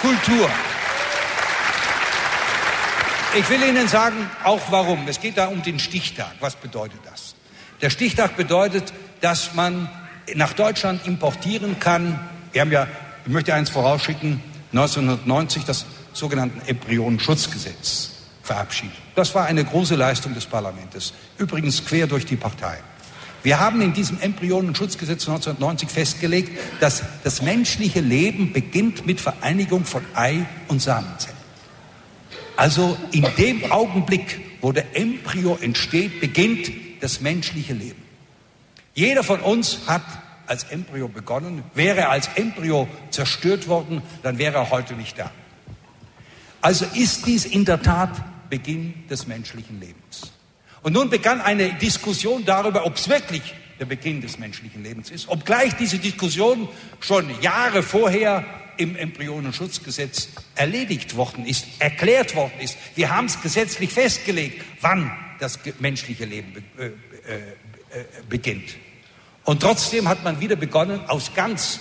Kultur. 0.00 0.48
Ich 3.36 3.50
will 3.50 3.64
Ihnen 3.64 3.88
sagen, 3.88 4.30
auch 4.44 4.60
warum. 4.70 5.08
Es 5.08 5.20
geht 5.20 5.38
da 5.38 5.48
um 5.48 5.60
den 5.60 5.80
Stichtag. 5.80 6.34
Was 6.38 6.54
bedeutet 6.54 7.00
das? 7.04 7.34
Der 7.82 7.90
Stichtag 7.90 8.36
bedeutet, 8.36 8.92
dass 9.20 9.54
man 9.54 9.90
nach 10.36 10.52
Deutschland 10.52 11.04
importieren 11.04 11.80
kann. 11.80 12.20
Wir 12.52 12.60
haben 12.60 12.70
ja, 12.70 12.86
ich 13.26 13.32
möchte 13.32 13.52
eins 13.52 13.70
vorausschicken, 13.70 14.40
1990 14.70 15.64
das 15.64 15.84
sogenannte 16.12 16.68
Embryonenschutzgesetz 16.68 18.10
verabschiedet. 18.44 18.96
Das 19.16 19.34
war 19.34 19.46
eine 19.46 19.64
große 19.64 19.96
Leistung 19.96 20.32
des 20.34 20.46
Parlaments, 20.46 21.12
übrigens 21.36 21.84
quer 21.84 22.06
durch 22.06 22.26
die 22.26 22.36
Partei. 22.36 22.78
Wir 23.42 23.58
haben 23.58 23.82
in 23.82 23.92
diesem 23.92 24.20
Embryonenschutzgesetz 24.20 25.28
1990 25.28 25.88
festgelegt, 25.88 26.56
dass 26.78 27.02
das 27.24 27.42
menschliche 27.42 28.00
Leben 28.00 28.52
beginnt 28.52 29.06
mit 29.06 29.20
Vereinigung 29.20 29.84
von 29.84 30.04
Ei 30.14 30.46
und 30.68 30.80
Samenzellen. 30.80 31.43
Also 32.56 32.96
in 33.10 33.26
dem 33.36 33.70
Augenblick, 33.70 34.40
wo 34.60 34.72
der 34.72 34.96
Embryo 34.96 35.58
entsteht, 35.60 36.20
beginnt 36.20 36.70
das 37.00 37.20
menschliche 37.20 37.74
Leben. 37.74 38.02
Jeder 38.94 39.24
von 39.24 39.40
uns 39.40 39.80
hat 39.86 40.02
als 40.46 40.64
Embryo 40.64 41.08
begonnen. 41.08 41.62
Wäre 41.74 42.00
er 42.00 42.10
als 42.10 42.28
Embryo 42.36 42.88
zerstört 43.10 43.66
worden, 43.66 44.02
dann 44.22 44.38
wäre 44.38 44.56
er 44.56 44.70
heute 44.70 44.94
nicht 44.94 45.18
da. 45.18 45.30
Also 46.60 46.86
ist 46.94 47.26
dies 47.26 47.44
in 47.44 47.64
der 47.64 47.82
Tat 47.82 48.10
Beginn 48.50 49.06
des 49.08 49.26
menschlichen 49.26 49.80
Lebens. 49.80 50.32
Und 50.82 50.92
nun 50.92 51.10
begann 51.10 51.40
eine 51.40 51.72
Diskussion 51.74 52.44
darüber, 52.44 52.86
ob 52.86 52.96
es 52.96 53.08
wirklich 53.08 53.54
der 53.80 53.86
Beginn 53.86 54.20
des 54.20 54.38
menschlichen 54.38 54.82
Lebens 54.82 55.10
ist, 55.10 55.28
obgleich 55.28 55.74
diese 55.74 55.98
Diskussion 55.98 56.68
schon 57.00 57.28
Jahre 57.40 57.82
vorher 57.82 58.44
im 58.76 58.96
Embryonenschutzgesetz 58.96 60.28
erledigt 60.54 61.16
worden 61.16 61.46
ist, 61.46 61.66
erklärt 61.78 62.34
worden 62.34 62.58
ist. 62.60 62.76
Wir 62.94 63.14
haben 63.14 63.26
es 63.26 63.40
gesetzlich 63.40 63.92
festgelegt, 63.92 64.64
wann 64.80 65.10
das 65.40 65.58
menschliche 65.80 66.24
Leben 66.24 66.64
äh, 66.78 66.86
äh, 66.86 66.88
äh, 66.88 66.92
beginnt. 68.28 68.76
Und 69.44 69.60
trotzdem 69.60 70.08
hat 70.08 70.24
man 70.24 70.40
wieder 70.40 70.56
begonnen, 70.56 71.00
aus 71.08 71.34
ganz 71.34 71.80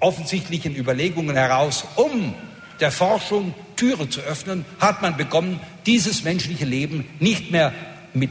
offensichtlichen 0.00 0.76
Überlegungen 0.76 1.36
heraus, 1.36 1.84
um 1.96 2.34
der 2.80 2.92
Forschung 2.92 3.54
Türe 3.76 4.08
zu 4.08 4.20
öffnen, 4.20 4.64
hat 4.78 5.02
man 5.02 5.16
begonnen, 5.16 5.60
dieses 5.86 6.22
menschliche 6.22 6.64
Leben 6.64 7.08
nicht 7.18 7.50
mehr 7.50 7.72
mit 8.14 8.30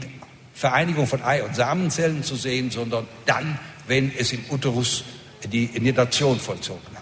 Vereinigung 0.54 1.06
von 1.06 1.22
Ei- 1.22 1.42
und 1.42 1.54
Samenzellen 1.54 2.22
zu 2.22 2.36
sehen, 2.36 2.70
sondern 2.70 3.06
dann, 3.26 3.58
wenn 3.86 4.12
es 4.16 4.32
im 4.32 4.44
Uterus 4.50 5.04
die 5.44 5.66
Nidation 5.78 6.40
vollzogen 6.40 6.80
hat. 6.94 6.97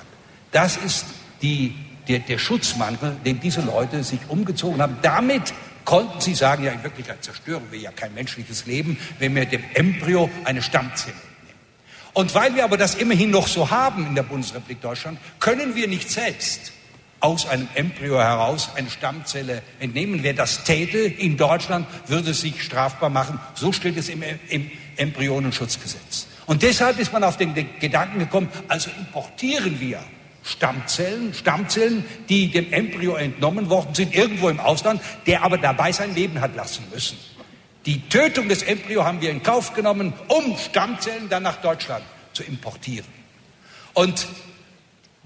Das 0.56 0.78
ist 0.78 1.04
die, 1.42 1.74
der, 2.08 2.20
der 2.20 2.38
Schutzmantel, 2.38 3.14
den 3.26 3.40
diese 3.40 3.60
Leute 3.60 4.02
sich 4.02 4.20
umgezogen 4.28 4.80
haben. 4.80 4.96
Damit 5.02 5.52
konnten 5.84 6.18
sie 6.22 6.34
sagen, 6.34 6.64
ja, 6.64 6.72
in 6.72 6.82
Wirklichkeit 6.82 7.22
zerstören 7.22 7.64
wir 7.70 7.78
ja 7.78 7.90
kein 7.90 8.14
menschliches 8.14 8.64
Leben, 8.64 8.96
wenn 9.18 9.34
wir 9.34 9.44
dem 9.44 9.62
Embryo 9.74 10.30
eine 10.44 10.62
Stammzelle 10.62 11.12
entnehmen. 11.12 11.60
Und 12.14 12.34
weil 12.34 12.54
wir 12.54 12.64
aber 12.64 12.78
das 12.78 12.94
immerhin 12.94 13.30
noch 13.32 13.48
so 13.48 13.70
haben 13.70 14.06
in 14.06 14.14
der 14.14 14.22
Bundesrepublik 14.22 14.80
Deutschland, 14.80 15.18
können 15.40 15.74
wir 15.74 15.88
nicht 15.88 16.10
selbst 16.10 16.72
aus 17.20 17.46
einem 17.46 17.68
Embryo 17.74 18.18
heraus 18.18 18.70
eine 18.76 18.88
Stammzelle 18.88 19.62
entnehmen. 19.78 20.22
Wer 20.22 20.32
das 20.32 20.64
täte 20.64 20.96
in 20.96 21.36
Deutschland, 21.36 21.86
würde 22.06 22.32
sich 22.32 22.62
strafbar 22.62 23.10
machen. 23.10 23.38
So 23.52 23.72
steht 23.72 23.98
es 23.98 24.08
im, 24.08 24.22
im 24.48 24.70
Embryonenschutzgesetz. 24.96 26.28
Und 26.46 26.62
deshalb 26.62 26.98
ist 26.98 27.12
man 27.12 27.24
auf 27.24 27.36
den 27.36 27.52
Gedanken 27.78 28.20
gekommen, 28.20 28.48
also 28.68 28.88
importieren 28.98 29.78
wir 29.80 30.02
Stammzellen, 30.46 31.34
Stammzellen, 31.34 32.04
die 32.28 32.50
dem 32.50 32.72
Embryo 32.72 33.16
entnommen 33.16 33.68
worden 33.68 33.94
sind, 33.94 34.14
irgendwo 34.14 34.48
im 34.48 34.60
Ausland, 34.60 35.02
der 35.26 35.42
aber 35.42 35.58
dabei 35.58 35.90
sein 35.90 36.14
Leben 36.14 36.40
hat 36.40 36.54
lassen 36.54 36.84
müssen. 36.92 37.18
Die 37.84 38.08
Tötung 38.08 38.48
des 38.48 38.62
Embryo 38.62 39.04
haben 39.04 39.20
wir 39.20 39.30
in 39.30 39.42
Kauf 39.42 39.74
genommen, 39.74 40.12
um 40.28 40.56
Stammzellen 40.56 41.28
dann 41.28 41.42
nach 41.42 41.56
Deutschland 41.56 42.04
zu 42.32 42.44
importieren. 42.44 43.08
Und 43.92 44.26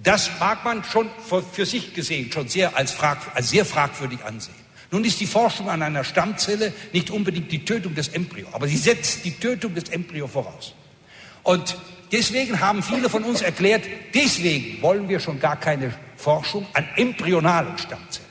das 0.02 0.30
mag 0.40 0.64
man 0.64 0.82
schon 0.84 1.10
für 1.52 1.66
sich 1.66 1.92
gesehen 1.92 2.32
schon 2.32 2.48
sehr 2.48 2.76
als, 2.76 2.92
frag, 2.92 3.18
als 3.34 3.50
sehr 3.50 3.66
fragwürdig 3.66 4.24
ansehen. 4.24 4.54
Nun 4.90 5.04
ist 5.04 5.20
die 5.20 5.26
Forschung 5.26 5.68
an 5.68 5.82
einer 5.82 6.02
Stammzelle 6.02 6.72
nicht 6.92 7.10
unbedingt 7.10 7.52
die 7.52 7.64
Tötung 7.64 7.94
des 7.94 8.08
Embryo, 8.08 8.48
aber 8.52 8.66
sie 8.66 8.78
setzt 8.78 9.24
die 9.24 9.32
Tötung 9.32 9.74
des 9.74 9.90
Embryo 9.90 10.26
voraus. 10.26 10.74
Und 11.42 11.76
deswegen 12.12 12.60
haben 12.60 12.82
viele 12.82 13.08
von 13.08 13.24
uns 13.24 13.42
erklärt, 13.42 13.84
deswegen 14.14 14.82
wollen 14.82 15.08
wir 15.08 15.20
schon 15.20 15.40
gar 15.40 15.58
keine 15.58 15.92
Forschung 16.16 16.66
an 16.74 16.86
embryonalen 16.96 17.78
Stammzellen. 17.78 18.30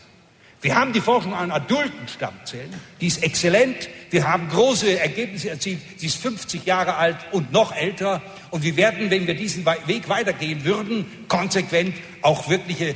Wir 0.62 0.76
haben 0.76 0.92
die 0.92 1.00
Forschung 1.00 1.34
an 1.34 1.52
adulten 1.52 2.08
Stammzellen, 2.08 2.74
die 3.00 3.08
ist 3.08 3.24
exzellent. 3.24 3.90
Wir 4.10 4.28
haben 4.28 4.50
große 4.50 5.00
Ergebnisse 5.00 5.50
erzielt. 5.52 5.80
Sie 5.96 6.08
ist 6.08 6.18
50 6.18 6.66
Jahre 6.66 6.96
alt 6.96 7.16
und 7.32 7.54
noch 7.54 7.74
älter. 7.74 8.22
Und 8.50 8.64
wir 8.64 8.76
werden, 8.76 9.10
wenn 9.10 9.26
wir 9.26 9.36
diesen 9.36 9.66
Weg 9.66 10.10
weitergehen 10.10 10.66
würden, 10.66 11.06
konsequent 11.30 11.96
auch 12.22 12.50
wirkliche 12.50 12.96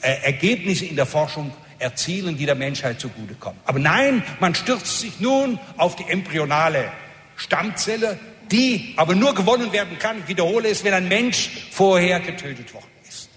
äh, 0.00 0.22
Ergebnisse 0.22 0.86
in 0.86 0.96
der 0.96 1.04
Forschung 1.04 1.52
erzielen, 1.78 2.38
die 2.38 2.46
der 2.46 2.54
Menschheit 2.54 3.00
zugutekommen. 3.00 3.60
Aber 3.66 3.78
nein, 3.78 4.22
man 4.40 4.54
stürzt 4.54 5.00
sich 5.00 5.20
nun 5.20 5.58
auf 5.76 5.96
die 5.96 6.04
embryonale 6.04 6.90
Stammzelle, 7.36 8.18
die 8.54 8.94
aber 8.96 9.16
nur 9.16 9.34
gewonnen 9.34 9.72
werden 9.72 9.98
kann, 9.98 10.20
ich 10.20 10.28
wiederhole 10.28 10.68
es, 10.68 10.84
wenn 10.84 10.94
ein 10.94 11.08
Mensch 11.08 11.50
vorher 11.72 12.20
getötet 12.20 12.72
worden 12.72 12.86
ist. 13.08 13.28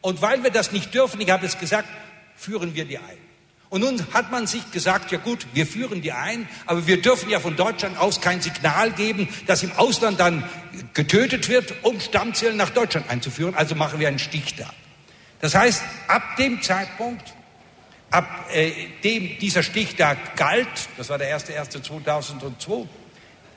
Und 0.00 0.22
weil 0.22 0.44
wir 0.44 0.50
das 0.50 0.70
nicht 0.70 0.94
dürfen, 0.94 1.20
ich 1.20 1.28
habe 1.28 1.44
es 1.44 1.58
gesagt, 1.58 1.88
führen 2.36 2.74
wir 2.76 2.84
die 2.84 2.98
ein. 2.98 3.18
Und 3.68 3.80
nun 3.80 4.04
hat 4.12 4.30
man 4.30 4.46
sich 4.46 4.70
gesagt, 4.70 5.10
ja 5.10 5.18
gut, 5.18 5.46
wir 5.54 5.66
führen 5.66 6.02
die 6.02 6.12
ein, 6.12 6.48
aber 6.66 6.86
wir 6.86 7.02
dürfen 7.02 7.30
ja 7.30 7.40
von 7.40 7.56
Deutschland 7.56 7.98
aus 7.98 8.20
kein 8.20 8.40
Signal 8.40 8.92
geben, 8.92 9.28
dass 9.46 9.64
im 9.64 9.72
Ausland 9.72 10.20
dann 10.20 10.48
getötet 10.94 11.48
wird, 11.48 11.74
um 11.82 11.98
Stammzellen 11.98 12.56
nach 12.56 12.70
Deutschland 12.70 13.10
einzuführen. 13.10 13.56
Also 13.56 13.74
machen 13.74 13.98
wir 13.98 14.06
einen 14.06 14.20
Stichtag. 14.20 14.72
Das 15.40 15.56
heißt, 15.56 15.82
ab 16.06 16.36
dem 16.36 16.62
Zeitpunkt, 16.62 17.34
ab 18.12 18.46
äh, 18.52 18.70
dem 19.02 19.36
dieser 19.40 19.64
Stichtag 19.64 20.36
galt, 20.36 20.68
das 20.96 21.08
war 21.08 21.18
der 21.18 21.36
1.1.2002, 21.36 22.86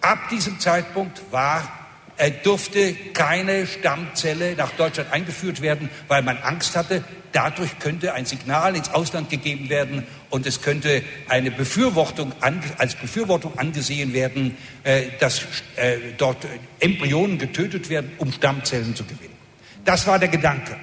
ab 0.03 0.29
diesem 0.29 0.59
Zeitpunkt 0.59 1.21
war 1.31 1.83
er 2.15 2.29
durfte 2.29 2.93
keine 3.13 3.65
Stammzelle 3.65 4.55
nach 4.55 4.71
Deutschland 4.71 5.11
eingeführt 5.11 5.61
werden, 5.61 5.89
weil 6.07 6.21
man 6.21 6.37
Angst 6.37 6.75
hatte, 6.75 7.03
dadurch 7.31 7.79
könnte 7.79 8.13
ein 8.13 8.25
Signal 8.25 8.75
ins 8.75 8.89
Ausland 8.89 9.31
gegeben 9.31 9.69
werden 9.69 10.05
und 10.29 10.45
es 10.45 10.61
könnte 10.61 11.01
eine 11.27 11.49
Befürwortung 11.49 12.31
als 12.77 12.95
Befürwortung 12.95 13.57
angesehen 13.57 14.13
werden, 14.13 14.55
äh, 14.83 15.07
dass 15.19 15.41
äh, 15.75 15.97
dort 16.17 16.45
Embryonen 16.79 17.39
getötet 17.39 17.89
werden, 17.89 18.11
um 18.19 18.31
Stammzellen 18.31 18.95
zu 18.95 19.03
gewinnen. 19.03 19.35
Das 19.83 20.05
war 20.05 20.19
der 20.19 20.29
Gedanke. 20.29 20.75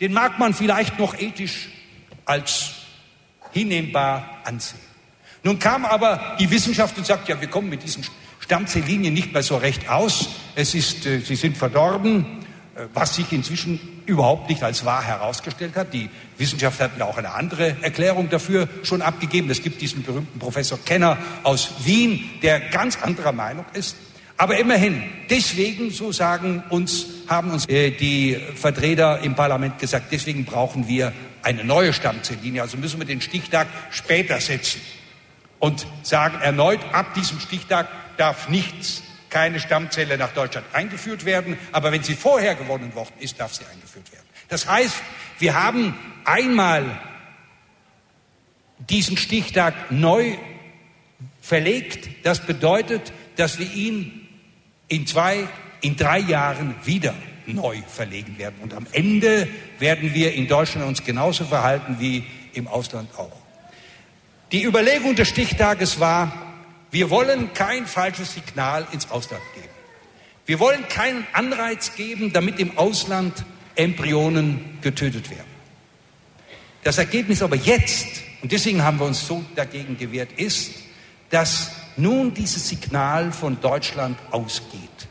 Den 0.00 0.12
mag 0.12 0.38
man 0.38 0.54
vielleicht 0.54 0.96
noch 0.98 1.18
ethisch 1.18 1.70
als 2.24 2.70
hinnehmbar 3.50 4.42
ansehen. 4.44 4.78
Nun 5.42 5.58
kam 5.58 5.84
aber 5.84 6.36
die 6.38 6.50
Wissenschaft 6.50 6.96
und 6.98 7.06
sagt, 7.06 7.28
ja, 7.28 7.40
wir 7.40 7.48
kommen 7.48 7.68
mit 7.68 7.82
diesen 7.82 8.04
Stammzelllinien 8.48 9.12
nicht 9.12 9.34
mehr 9.34 9.42
so 9.42 9.58
recht 9.58 9.90
aus. 9.90 10.30
Es 10.54 10.74
ist, 10.74 11.04
äh, 11.04 11.20
sie 11.20 11.36
sind 11.36 11.58
verdorben, 11.58 12.24
äh, 12.74 12.86
was 12.94 13.14
sich 13.14 13.30
inzwischen 13.30 13.78
überhaupt 14.06 14.48
nicht 14.48 14.62
als 14.62 14.86
wahr 14.86 15.04
herausgestellt 15.04 15.76
hat. 15.76 15.92
Die 15.92 16.08
Wissenschaft 16.38 16.80
hat 16.80 16.92
ja 16.98 17.04
auch 17.04 17.18
eine 17.18 17.34
andere 17.34 17.76
Erklärung 17.82 18.30
dafür 18.30 18.66
schon 18.84 19.02
abgegeben. 19.02 19.50
Es 19.50 19.62
gibt 19.62 19.82
diesen 19.82 20.02
berühmten 20.02 20.38
Professor 20.38 20.78
Kenner 20.82 21.18
aus 21.42 21.72
Wien, 21.84 22.24
der 22.42 22.58
ganz 22.58 22.96
anderer 23.02 23.32
Meinung 23.32 23.66
ist. 23.74 23.96
Aber 24.38 24.56
immerhin, 24.56 25.02
deswegen, 25.28 25.90
so 25.90 26.10
sagen 26.10 26.62
uns, 26.70 27.04
haben 27.26 27.50
uns 27.50 27.68
äh, 27.68 27.90
die 27.90 28.38
Vertreter 28.54 29.20
im 29.20 29.34
Parlament 29.34 29.78
gesagt, 29.78 30.06
deswegen 30.10 30.46
brauchen 30.46 30.88
wir 30.88 31.12
eine 31.42 31.64
neue 31.64 31.92
Stammzelllinie. 31.92 32.62
Also 32.62 32.78
müssen 32.78 32.98
wir 32.98 33.06
den 33.06 33.20
Stichtag 33.20 33.66
später 33.90 34.40
setzen 34.40 34.80
und 35.58 35.86
sagen 36.02 36.40
erneut, 36.40 36.80
ab 36.92 37.12
diesem 37.12 37.40
Stichtag 37.40 37.88
darf 38.18 38.48
nichts, 38.48 39.02
keine 39.30 39.60
Stammzelle 39.60 40.18
nach 40.18 40.32
Deutschland 40.32 40.66
eingeführt 40.72 41.24
werden, 41.24 41.58
aber 41.72 41.92
wenn 41.92 42.02
sie 42.02 42.14
vorher 42.14 42.54
gewonnen 42.54 42.94
worden 42.94 43.14
ist, 43.20 43.40
darf 43.40 43.54
sie 43.54 43.64
eingeführt 43.64 44.10
werden. 44.12 44.24
Das 44.48 44.66
heißt, 44.66 44.94
wir 45.38 45.54
haben 45.54 45.94
einmal 46.24 47.00
diesen 48.78 49.16
Stichtag 49.16 49.90
neu 49.90 50.36
verlegt. 51.40 52.08
Das 52.24 52.46
bedeutet, 52.46 53.12
dass 53.36 53.58
wir 53.58 53.70
ihn 53.72 54.28
in 54.88 55.06
zwei, 55.06 55.48
in 55.80 55.96
drei 55.96 56.18
Jahren 56.20 56.74
wieder 56.84 57.14
neu 57.46 57.78
verlegen 57.86 58.38
werden. 58.38 58.56
Und 58.62 58.74
am 58.74 58.86
Ende 58.92 59.48
werden 59.78 60.14
wir 60.14 60.34
in 60.34 60.48
Deutschland 60.48 60.86
uns 60.86 61.04
genauso 61.04 61.44
verhalten 61.44 61.96
wie 61.98 62.24
im 62.54 62.68
Ausland 62.68 63.10
auch. 63.16 63.36
Die 64.52 64.64
Überlegung 64.64 65.14
des 65.14 65.28
Stichtages 65.28 66.00
war, 66.00 66.47
wir 66.90 67.10
wollen 67.10 67.52
kein 67.52 67.86
falsches 67.86 68.34
Signal 68.34 68.86
ins 68.92 69.10
Ausland 69.10 69.42
geben. 69.54 69.68
Wir 70.46 70.58
wollen 70.58 70.88
keinen 70.88 71.26
Anreiz 71.34 71.94
geben, 71.94 72.32
damit 72.32 72.58
im 72.58 72.78
Ausland 72.78 73.44
Embryonen 73.74 74.78
getötet 74.80 75.30
werden. 75.30 75.44
Das 76.84 76.96
Ergebnis 76.98 77.42
aber 77.42 77.56
jetzt, 77.56 78.22
und 78.42 78.50
deswegen 78.50 78.82
haben 78.82 78.98
wir 78.98 79.06
uns 79.06 79.26
so 79.26 79.44
dagegen 79.54 79.98
gewehrt, 79.98 80.32
ist, 80.36 80.72
dass 81.30 81.72
nun 81.96 82.32
dieses 82.32 82.68
Signal 82.68 83.32
von 83.32 83.60
Deutschland 83.60 84.18
ausgeht. 84.30 85.08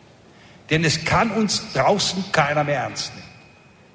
Denn 0.70 0.84
es 0.84 1.06
kann 1.06 1.32
uns 1.32 1.74
draußen 1.74 2.32
keiner 2.32 2.64
mehr 2.64 2.82
ernst 2.82 3.14
nehmen. 3.14 3.28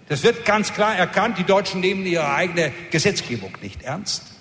Das 0.09 0.22
wird 0.22 0.45
ganz 0.45 0.72
klar 0.72 0.95
erkannt, 0.95 1.39
die 1.39 1.45
Deutschen 1.45 1.80
nehmen 1.80 2.05
ihre 2.07 2.33
eigene 2.33 2.72
Gesetzgebung 2.91 3.57
nicht 3.62 3.83
ernst. 3.83 4.32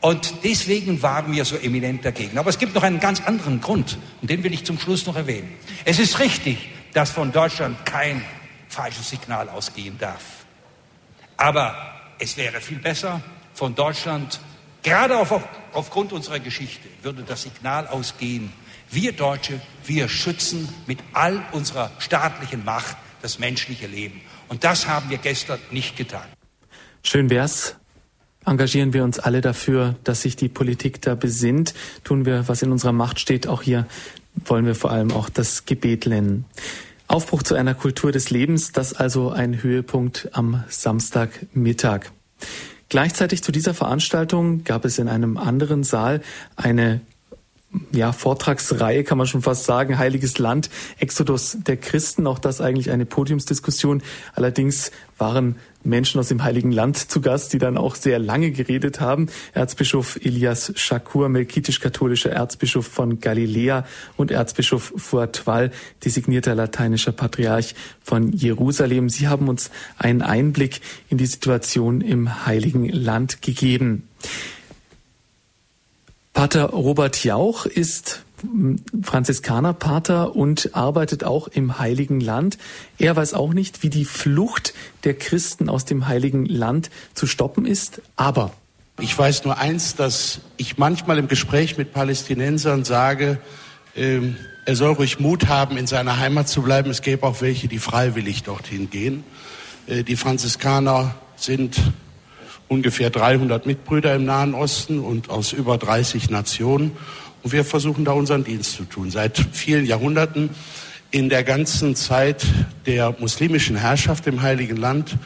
Und 0.00 0.44
deswegen 0.44 1.02
waren 1.02 1.32
wir 1.32 1.44
so 1.44 1.56
eminent 1.56 2.04
dagegen. 2.04 2.38
Aber 2.38 2.50
es 2.50 2.58
gibt 2.58 2.74
noch 2.74 2.84
einen 2.84 3.00
ganz 3.00 3.20
anderen 3.20 3.60
Grund, 3.60 3.98
und 4.20 4.30
den 4.30 4.44
will 4.44 4.52
ich 4.52 4.64
zum 4.64 4.78
Schluss 4.78 5.06
noch 5.06 5.16
erwähnen. 5.16 5.52
Es 5.84 5.98
ist 5.98 6.20
richtig, 6.20 6.68
dass 6.92 7.10
von 7.10 7.32
Deutschland 7.32 7.84
kein 7.84 8.24
falsches 8.68 9.10
Signal 9.10 9.48
ausgehen 9.48 9.98
darf. 9.98 10.22
Aber 11.36 11.74
es 12.18 12.36
wäre 12.36 12.60
viel 12.60 12.78
besser, 12.78 13.22
von 13.54 13.74
Deutschland, 13.74 14.40
gerade 14.84 15.16
auf, 15.16 15.32
aufgrund 15.72 16.12
unserer 16.12 16.38
Geschichte, 16.38 16.88
würde 17.02 17.22
das 17.22 17.42
Signal 17.42 17.88
ausgehen, 17.88 18.52
wir 18.90 19.12
Deutsche, 19.12 19.60
wir 19.84 20.08
schützen 20.08 20.72
mit 20.86 21.00
all 21.12 21.44
unserer 21.52 21.90
staatlichen 21.98 22.64
Macht 22.64 22.96
das 23.20 23.38
menschliche 23.38 23.86
Leben. 23.86 24.20
Und 24.48 24.64
das 24.64 24.86
haben 24.86 25.10
wir 25.10 25.18
gestern 25.18 25.58
nicht 25.70 25.96
getan. 25.96 26.26
Schön 27.02 27.28
wär's, 27.30 27.76
engagieren 28.48 28.92
wir 28.92 29.04
uns 29.04 29.18
alle 29.18 29.40
dafür, 29.40 29.96
dass 30.04 30.22
sich 30.22 30.36
die 30.36 30.48
Politik 30.48 31.00
da 31.02 31.14
besinnt. 31.14 31.74
Tun 32.04 32.24
wir, 32.24 32.48
was 32.48 32.62
in 32.62 32.72
unserer 32.72 32.92
Macht 32.92 33.20
steht. 33.20 33.46
Auch 33.46 33.62
hier 33.62 33.86
wollen 34.44 34.66
wir 34.66 34.74
vor 34.74 34.90
allem 34.90 35.12
auch 35.12 35.28
das 35.28 35.64
Gebet 35.64 36.06
nennen. 36.06 36.44
Aufbruch 37.06 37.42
zu 37.42 37.54
einer 37.54 37.74
Kultur 37.74 38.12
des 38.12 38.30
Lebens, 38.30 38.72
das 38.72 38.92
also 38.92 39.30
ein 39.30 39.62
Höhepunkt 39.62 40.28
am 40.32 40.62
Samstagmittag. 40.68 42.10
Gleichzeitig 42.90 43.42
zu 43.42 43.52
dieser 43.52 43.74
Veranstaltung 43.74 44.64
gab 44.64 44.84
es 44.84 44.98
in 44.98 45.08
einem 45.08 45.36
anderen 45.36 45.84
Saal 45.84 46.22
eine 46.56 47.00
ja, 47.92 48.12
Vortragsreihe, 48.12 49.04
kann 49.04 49.18
man 49.18 49.26
schon 49.26 49.42
fast 49.42 49.64
sagen, 49.64 49.98
Heiliges 49.98 50.38
Land, 50.38 50.70
Exodus 50.98 51.58
der 51.60 51.76
Christen, 51.76 52.26
auch 52.26 52.38
das 52.38 52.60
eigentlich 52.60 52.90
eine 52.90 53.04
Podiumsdiskussion. 53.04 54.02
Allerdings 54.34 54.90
waren 55.18 55.56
Menschen 55.88 56.20
aus 56.20 56.28
dem 56.28 56.44
Heiligen 56.44 56.70
Land 56.70 56.96
zu 57.10 57.20
Gast, 57.20 57.52
die 57.52 57.58
dann 57.58 57.76
auch 57.76 57.94
sehr 57.94 58.18
lange 58.18 58.50
geredet 58.50 59.00
haben. 59.00 59.26
Erzbischof 59.54 60.18
Elias 60.22 60.72
Shakur, 60.76 61.28
melkitisch-katholischer 61.28 62.30
Erzbischof 62.30 62.86
von 62.86 63.20
Galiläa 63.20 63.84
und 64.16 64.30
Erzbischof 64.30 64.92
Fuatwal, 64.96 65.72
designierter 66.04 66.54
lateinischer 66.54 67.12
Patriarch 67.12 67.74
von 68.02 68.32
Jerusalem. 68.32 69.08
Sie 69.08 69.28
haben 69.28 69.48
uns 69.48 69.70
einen 69.96 70.22
Einblick 70.22 70.80
in 71.08 71.18
die 71.18 71.26
Situation 71.26 72.00
im 72.00 72.46
Heiligen 72.46 72.88
Land 72.88 73.42
gegeben. 73.42 74.08
Pater 76.32 76.66
Robert 76.66 77.24
Jauch 77.24 77.66
ist 77.66 78.22
Franziskanerpater 79.02 80.34
und 80.36 80.74
arbeitet 80.74 81.24
auch 81.24 81.48
im 81.48 81.78
Heiligen 81.78 82.20
Land. 82.20 82.58
Er 82.98 83.16
weiß 83.16 83.34
auch 83.34 83.52
nicht, 83.52 83.82
wie 83.82 83.90
die 83.90 84.04
Flucht 84.04 84.74
der 85.04 85.14
Christen 85.14 85.68
aus 85.68 85.84
dem 85.84 86.08
Heiligen 86.08 86.44
Land 86.46 86.90
zu 87.14 87.26
stoppen 87.26 87.66
ist, 87.66 88.02
aber 88.16 88.52
ich 89.00 89.16
weiß 89.16 89.44
nur 89.44 89.58
eins, 89.58 89.94
dass 89.94 90.40
ich 90.56 90.76
manchmal 90.76 91.18
im 91.18 91.28
Gespräch 91.28 91.78
mit 91.78 91.92
Palästinensern 91.92 92.84
sage, 92.84 93.38
äh, 93.94 94.20
er 94.64 94.76
soll 94.76 94.92
ruhig 94.92 95.20
Mut 95.20 95.46
haben, 95.46 95.76
in 95.76 95.86
seiner 95.86 96.18
Heimat 96.18 96.48
zu 96.48 96.62
bleiben. 96.62 96.90
Es 96.90 97.00
gäbe 97.00 97.26
auch 97.26 97.40
welche, 97.40 97.68
die 97.68 97.78
freiwillig 97.78 98.42
dorthin 98.42 98.90
gehen. 98.90 99.24
Äh, 99.86 100.02
die 100.02 100.16
Franziskaner 100.16 101.14
sind 101.36 101.80
ungefähr 102.66 103.10
300 103.10 103.66
Mitbrüder 103.66 104.14
im 104.14 104.24
Nahen 104.24 104.54
Osten 104.54 104.98
und 104.98 105.30
aus 105.30 105.52
über 105.52 105.78
30 105.78 106.28
Nationen. 106.30 106.92
Und 107.42 107.52
wir 107.52 107.64
versuchen 107.64 108.04
da 108.04 108.12
unseren 108.12 108.44
Dienst 108.44 108.72
zu 108.72 108.84
tun. 108.84 109.10
Seit 109.10 109.38
vielen 109.52 109.86
Jahrhunderten 109.86 110.50
in 111.10 111.28
der 111.28 111.44
ganzen 111.44 111.96
Zeit 111.96 112.44
der 112.86 113.14
muslimischen 113.18 113.76
Herrschaft 113.76 114.26
im 114.26 114.42
Heiligen 114.42 114.76
Land, 114.76 115.16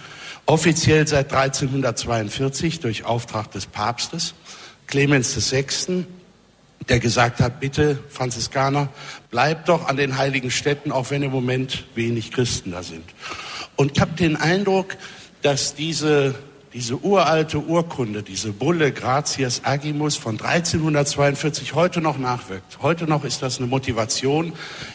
offiziell 0.47 1.07
seit 1.07 1.33
1342 1.33 2.81
durch 2.81 3.05
Auftrag 3.05 3.51
des 3.51 3.67
Papstes, 3.67 4.35
Clemens 4.87 5.51
VI., 5.51 6.05
der 6.89 6.99
gesagt 6.99 7.41
hat, 7.41 7.61
bitte 7.61 7.99
Franziskaner, 8.09 8.89
bleibt 9.31 9.69
doch 9.69 9.87
an 9.89 9.97
den 9.97 10.19
heiligen 10.19 10.51
Städten, 10.51 10.91
auch 10.91 11.11
wenn 11.11 11.23
im 11.23 11.31
Moment 11.31 11.85
wenig 11.95 12.33
Christen 12.33 12.73
da 12.73 12.83
sind. 12.83 13.05
Und 13.77 13.93
ich 13.93 14.01
habe 14.01 14.13
den 14.13 14.37
Eindruck, 14.37 14.97
dass 15.43 15.75
diese, 15.75 16.35
diese 16.75 16.97
uralte 16.97 17.59
Urkunde, 17.59 18.23
diese 18.23 18.53
Bulle 18.53 18.93
Gratias 18.93 19.63
Agimus 19.65 20.17
von 20.17 20.41
1342 20.41 21.75
heute 21.75 22.01
noch 22.01 22.19
nachwirkt. 22.19 22.79
Heute 22.81 23.05
noch 23.05 23.25
ist 23.25 23.43
das 23.43 23.59
eine 23.59 23.67
Motivation 23.67 24.55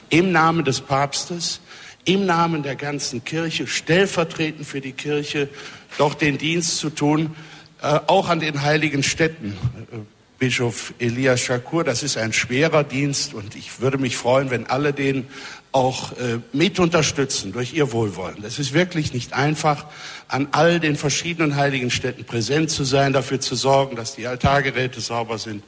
im 0.10 0.32
Namen 0.32 0.66
des 0.66 0.82
Papstes, 0.82 1.62
im 2.06 2.26
Namen 2.26 2.64
der 2.64 2.76
ganzen 2.76 3.24
Kirche, 3.24 3.68
stellvertretend 3.68 4.66
für 4.66 4.82
die 4.82 4.94
Kirche, 4.94 5.50
doch 5.98 6.16
den 6.16 6.38
Dienst 6.38 6.78
zu 6.78 6.90
tun, 6.90 7.36
äh, 7.82 8.00
auch 8.08 8.30
an 8.30 8.40
den 8.40 8.64
heiligen 8.64 9.04
Städten. 9.04 9.56
Äh, 9.92 9.98
Bischof 10.40 10.94
Elias 11.00 11.40
Shakur, 11.42 11.84
das 11.84 12.04
ist 12.04 12.16
ein 12.16 12.32
schwerer 12.32 12.84
Dienst 12.84 13.34
und 13.34 13.56
ich 13.56 13.82
würde 13.82 13.98
mich 13.98 14.18
freuen, 14.18 14.52
wenn 14.52 14.68
alle 14.68 14.94
den 14.94 15.28
auch 15.72 16.14
äh, 16.14 16.40
mit 16.54 16.80
unterstützen 16.80 17.52
durch 17.52 17.74
ihr 17.74 17.92
Wohlwollen. 17.92 18.44
Es 18.44 18.58
ist 18.60 18.74
wirklich 18.74 19.14
nicht 19.14 19.34
einfach, 19.34 19.86
an 20.28 20.48
all 20.52 20.80
den 20.80 20.96
verschiedenen 20.96 21.56
heiligen 21.56 21.92
Städten 21.92 22.26
präsent 22.26 22.70
zu 22.70 22.84
sein, 22.84 23.14
dafür 23.14 23.40
zu 23.40 23.56
sorgen, 23.56 23.96
dass 23.96 24.16
die 24.16 24.28
Altargeräte 24.28 25.02
sauber 25.02 25.38
sind, 25.38 25.64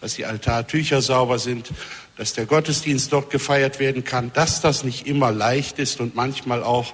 dass 0.00 0.14
die 0.14 0.26
Altartücher 0.26 1.02
sauber 1.02 1.38
sind, 1.38 1.70
dass 2.16 2.32
der 2.32 2.46
Gottesdienst 2.46 3.12
dort 3.12 3.30
gefeiert 3.30 3.80
werden 3.80 4.04
kann, 4.04 4.32
dass 4.34 4.60
das 4.60 4.84
nicht 4.84 5.06
immer 5.06 5.32
leicht 5.32 5.78
ist 5.78 6.00
und 6.00 6.14
manchmal 6.14 6.62
auch 6.62 6.92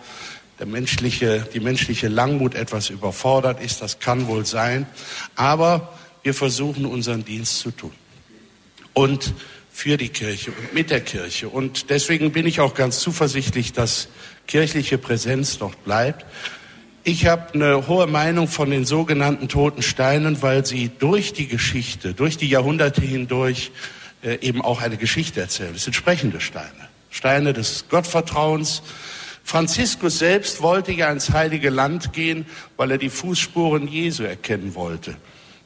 der 0.59 0.67
menschliche, 0.67 1.47
die 1.53 1.61
menschliche 1.61 2.09
Langmut 2.09 2.55
etwas 2.55 2.91
überfordert 2.91 3.63
ist, 3.63 3.83
das 3.83 3.99
kann 3.99 4.29
wohl 4.29 4.47
sein. 4.47 4.87
Aber 5.35 5.93
wir 6.23 6.35
versuchen 6.35 6.85
unseren 6.87 7.25
Dienst 7.25 7.59
zu 7.59 7.71
tun. 7.71 7.93
Und 8.93 9.33
für 9.81 9.97
die 9.97 10.11
Kirche 10.11 10.51
und 10.51 10.74
mit 10.74 10.91
der 10.91 11.01
Kirche. 11.01 11.49
Und 11.49 11.89
deswegen 11.89 12.33
bin 12.33 12.47
ich 12.47 12.61
auch 12.61 12.74
ganz 12.74 12.99
zuversichtlich, 13.01 13.72
dass 13.72 14.09
kirchliche 14.47 14.99
Präsenz 14.99 15.57
dort 15.57 15.83
bleibt. 15.85 16.26
Ich 17.03 17.24
habe 17.24 17.55
eine 17.55 17.89
hohe 17.89 18.07
Meinung 18.07 18.47
von 18.47 18.68
den 18.68 18.85
sogenannten 18.85 19.49
toten 19.49 19.81
Steinen, 19.81 20.43
weil 20.43 20.66
sie 20.66 20.91
durch 20.99 21.33
die 21.33 21.47
Geschichte, 21.47 22.12
durch 22.12 22.37
die 22.37 22.51
Jahrhunderte 22.51 23.01
hindurch 23.01 23.72
äh, 24.22 24.35
eben 24.47 24.61
auch 24.61 24.83
eine 24.83 24.99
Geschichte 24.99 25.41
erzählen. 25.41 25.74
Es 25.74 25.85
sind 25.85 25.95
sprechende 25.95 26.43
Steine, 26.43 26.91
Steine 27.09 27.55
des 27.55 27.87
Gottvertrauens. 27.89 28.83
Franziskus 29.45 30.18
selbst 30.18 30.61
wollte 30.61 30.93
ja 30.93 31.11
ins 31.11 31.31
heilige 31.31 31.70
Land 31.70 32.12
gehen, 32.12 32.45
weil 32.76 32.91
er 32.91 32.99
die 32.99 33.09
Fußspuren 33.09 33.89
Jesu 33.89 34.24
erkennen 34.24 34.74
wollte. 34.74 35.16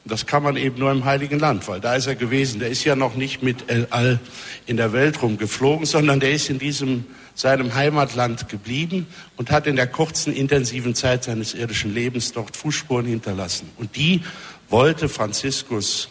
Das 0.07 0.27
kann 0.27 0.43
man 0.43 0.55
eben 0.55 0.77
nur 0.77 0.91
im 0.91 1.03
Heiligen 1.03 1.39
Land, 1.39 1.67
weil 1.67 1.81
da 1.81 1.95
ist 1.95 2.05
er 2.05 2.15
gewesen. 2.15 2.59
Der 2.59 2.69
ist 2.69 2.83
ja 2.83 2.95
noch 2.95 3.15
nicht 3.15 3.41
mit 3.41 3.69
El 3.71 3.87
Al 3.89 4.19
in 4.67 4.77
der 4.77 4.93
Welt 4.93 5.21
rumgeflogen, 5.21 5.87
sondern 5.87 6.19
der 6.19 6.31
ist 6.31 6.49
in 6.49 6.59
diesem 6.59 7.05
seinem 7.35 7.75
Heimatland 7.75 8.47
geblieben 8.47 9.07
und 9.35 9.51
hat 9.51 9.67
in 9.67 9.75
der 9.75 9.87
kurzen, 9.87 10.33
intensiven 10.33 10.95
Zeit 10.95 11.25
seines 11.25 11.53
irdischen 11.53 11.93
Lebens 11.93 12.31
dort 12.31 12.55
Fußspuren 12.55 13.05
hinterlassen. 13.05 13.69
Und 13.77 13.95
die 13.97 14.23
wollte 14.69 15.09
Franziskus 15.09 16.09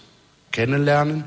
kennenlernen, 0.52 1.24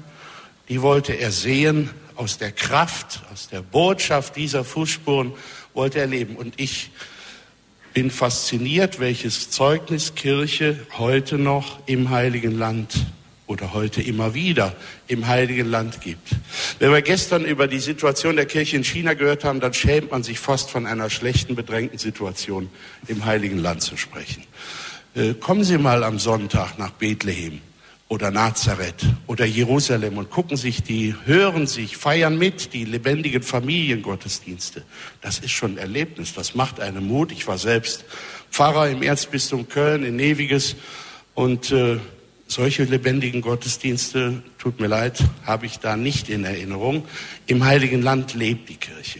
die 0.69 0.81
wollte 0.81 1.13
er 1.13 1.31
sehen, 1.31 1.89
aus 2.15 2.37
der 2.37 2.51
Kraft, 2.51 3.21
aus 3.31 3.47
der 3.49 3.61
Botschaft 3.61 4.35
dieser 4.35 4.63
Fußspuren 4.63 5.33
wollte 5.73 5.99
er 5.99 6.07
leben. 6.07 6.35
Und 6.35 6.59
ich 6.59 6.91
bin 7.97 8.11
fasziniert, 8.11 8.99
welches 8.99 9.49
Zeugnis 9.49 10.13
Kirche 10.13 10.79
heute 10.99 11.39
noch 11.39 11.79
im 11.87 12.11
Heiligen 12.11 12.55
Land 12.55 12.93
oder 13.47 13.73
heute 13.73 14.03
immer 14.03 14.35
wieder 14.35 14.75
im 15.07 15.25
Heiligen 15.25 15.67
Land 15.67 16.01
gibt. 16.01 16.29
Wenn 16.77 16.91
wir 16.91 17.01
gestern 17.01 17.43
über 17.43 17.67
die 17.67 17.79
Situation 17.79 18.35
der 18.35 18.45
Kirche 18.45 18.75
in 18.75 18.83
China 18.83 19.15
gehört 19.15 19.43
haben, 19.43 19.61
dann 19.61 19.73
schämt 19.73 20.11
man 20.11 20.21
sich 20.21 20.37
fast 20.37 20.69
von 20.69 20.85
einer 20.85 21.09
schlechten, 21.09 21.55
bedrängten 21.55 21.97
Situation 21.97 22.69
im 23.07 23.25
Heiligen 23.25 23.57
Land 23.57 23.81
zu 23.81 23.97
sprechen. 23.97 24.43
Äh, 25.15 25.33
kommen 25.33 25.63
Sie 25.63 25.79
mal 25.79 26.03
am 26.03 26.19
Sonntag 26.19 26.77
nach 26.77 26.91
Bethlehem 26.91 27.61
oder 28.09 28.31
Nazareth 28.31 29.05
oder 29.27 29.45
Jerusalem 29.45 30.17
und 30.17 30.29
gucken 30.29 30.55
sich 30.55 30.81
die, 30.81 31.13
hören 31.25 31.67
sich, 31.67 31.97
feiern 31.97 32.37
mit 32.37 32.73
die 32.73 32.85
lebendigen 32.85 33.43
Familiengottesdienste. 33.43 34.83
Das 35.21 35.39
ist 35.39 35.51
schon 35.51 35.73
ein 35.73 35.77
Erlebnis, 35.77 36.33
das 36.33 36.55
macht 36.55 36.79
einen 36.79 37.05
Mut. 37.05 37.31
Ich 37.31 37.47
war 37.47 37.57
selbst 37.57 38.05
Pfarrer 38.49 38.89
im 38.89 39.03
Erzbistum 39.03 39.67
Köln 39.67 40.03
in 40.03 40.15
Neviges 40.15 40.75
und 41.33 41.71
äh, 41.71 41.99
solche 42.47 42.85
lebendigen 42.85 43.41
Gottesdienste, 43.41 44.41
tut 44.57 44.79
mir 44.79 44.87
leid, 44.87 45.21
habe 45.45 45.65
ich 45.65 45.79
da 45.79 45.97
nicht 45.97 46.29
in 46.29 46.45
Erinnerung. 46.45 47.05
Im 47.45 47.65
Heiligen 47.65 48.01
Land 48.01 48.33
lebt 48.33 48.69
die 48.69 48.77
Kirche. 48.77 49.19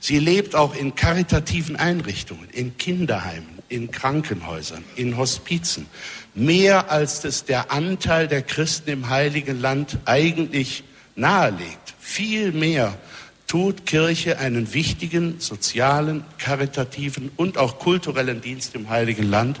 Sie 0.00 0.18
lebt 0.18 0.54
auch 0.54 0.76
in 0.76 0.94
karitativen 0.94 1.76
Einrichtungen, 1.76 2.48
in 2.52 2.76
Kinderheimen, 2.76 3.48
in 3.68 3.90
Krankenhäusern, 3.90 4.84
in 4.94 5.16
Hospizen 5.16 5.86
mehr 6.36 6.90
als 6.90 7.24
es 7.24 7.44
der 7.44 7.72
Anteil 7.72 8.28
der 8.28 8.42
Christen 8.42 8.90
im 8.90 9.08
Heiligen 9.08 9.60
Land 9.60 9.98
eigentlich 10.04 10.84
nahelegt. 11.16 11.94
Viel 11.98 12.52
mehr 12.52 12.96
tut 13.46 13.86
Kirche 13.86 14.38
einen 14.38 14.74
wichtigen 14.74 15.40
sozialen, 15.40 16.24
karitativen 16.38 17.30
und 17.36 17.58
auch 17.58 17.78
kulturellen 17.78 18.40
Dienst 18.40 18.74
im 18.74 18.90
Heiligen 18.90 19.30
Land. 19.30 19.58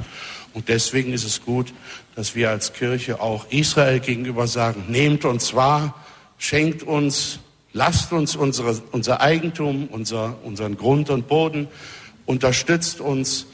Und 0.52 0.68
deswegen 0.68 1.12
ist 1.12 1.24
es 1.24 1.42
gut, 1.42 1.72
dass 2.14 2.34
wir 2.34 2.50
als 2.50 2.72
Kirche 2.72 3.20
auch 3.20 3.46
Israel 3.50 4.00
gegenüber 4.00 4.46
sagen, 4.46 4.84
nehmt 4.88 5.24
uns 5.24 5.54
wahr, 5.54 5.94
schenkt 6.38 6.82
uns, 6.82 7.38
lasst 7.72 8.12
uns 8.12 8.36
unsere, 8.36 8.82
unser 8.92 9.20
Eigentum, 9.20 9.88
unser, 9.90 10.36
unseren 10.44 10.76
Grund 10.76 11.10
und 11.10 11.28
Boden, 11.28 11.68
unterstützt 12.26 13.00
uns, 13.00 13.46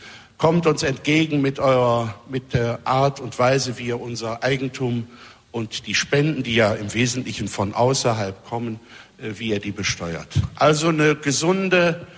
Kommt 0.43 0.67
uns 0.67 0.83
entgegen 0.83 1.41
mit 1.41 1.61
eurer, 1.61 2.17
mit 2.29 2.53
der 2.53 2.81
Art 2.83 3.21
und 3.21 3.39
Weise, 3.39 3.79
wie 3.79 3.85
ihr 3.85 4.01
unser 4.01 4.43
Eigentum 4.43 5.07
und 5.53 5.87
die 5.87 5.95
Spenden, 5.95 6.43
die 6.43 6.57
ja 6.57 6.75
im 6.75 6.93
Wesentlichen 6.93 7.47
von 7.47 7.75
außerhalb 7.75 8.45
kommen, 8.45 8.81
äh, 9.19 9.39
wie 9.39 9.51
ihr 9.51 9.61
die 9.61 9.71
besteuert. 9.71 10.27
Also 10.57 10.89
eine 10.89 11.15
gesunde, 11.15 12.09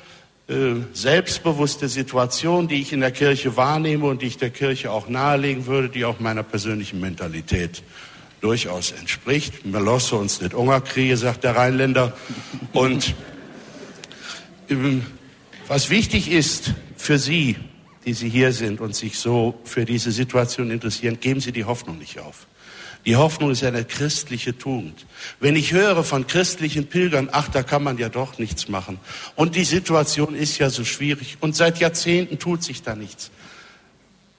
äh, 0.49 0.55
selbstbewusste 0.95 1.91
Situation, 1.91 2.67
die 2.67 2.81
ich 2.81 2.95
in 2.95 3.01
der 3.01 3.11
Kirche 3.11 3.59
wahrnehme 3.59 4.07
und 4.07 4.23
die 4.23 4.27
ich 4.29 4.39
der 4.39 4.49
Kirche 4.49 4.91
auch 4.91 5.07
nahelegen 5.07 5.67
würde, 5.67 5.91
die 5.91 6.07
auch 6.07 6.19
meiner 6.19 6.45
persönlichen 6.45 7.01
Mentalität 7.01 7.83
durchaus 8.41 8.93
entspricht. 8.93 9.67
Melosse 9.67 10.17
uns 10.17 10.41
nicht 10.41 10.55
Ungerkriege, 10.55 11.19
sagt 11.19 11.45
der 11.45 11.57
Rheinländer. 11.57 12.17
Und 12.73 13.15
ähm, 14.71 15.05
was 15.69 15.91
wichtig 15.91 16.31
ist 16.31 16.73
für 16.97 17.19
Sie, 17.19 17.57
die 18.05 18.15
Sie 18.15 18.29
hier 18.29 18.53
sind 18.53 18.81
und 18.81 18.95
sich 18.95 19.19
so 19.19 19.59
für 19.65 19.85
diese 19.85 20.13
Situation 20.13 20.71
interessieren, 20.71 21.21
geben 21.21 21.41
Sie 21.41 21.53
die 21.53 21.65
Hoffnung 21.65 21.99
nicht 21.99 22.19
auf. 22.19 22.47
Die 23.07 23.17
Hoffnung 23.17 23.51
ist 23.51 23.63
eine 23.63 23.85
christliche 23.85 24.57
Tugend. 24.57 25.05
Wenn 25.39 25.57
ich 25.57 25.73
höre 25.73 26.05
von 26.05 26.27
christlichen 26.27 26.87
Pilgern, 26.87 27.29
ach, 27.33 27.49
da 27.49 27.63
kann 27.63 27.83
man 27.83 27.99
ja 27.99 28.09
doch 28.09 28.39
nichts 28.39 28.69
machen. 28.69 28.99
Und 29.37 29.57
die 29.57 29.65
Situation 29.65 30.35
ist 30.35 30.59
ja 30.59 30.71
so 30.71 30.85
schwierig. 30.85 31.37
Und 31.41 31.55
seit 31.55 31.79
Jahrzehnten 31.81 32.39
tut 32.39 32.63
sich 32.63 32.83
da 32.83 32.95
nichts. 32.95 33.31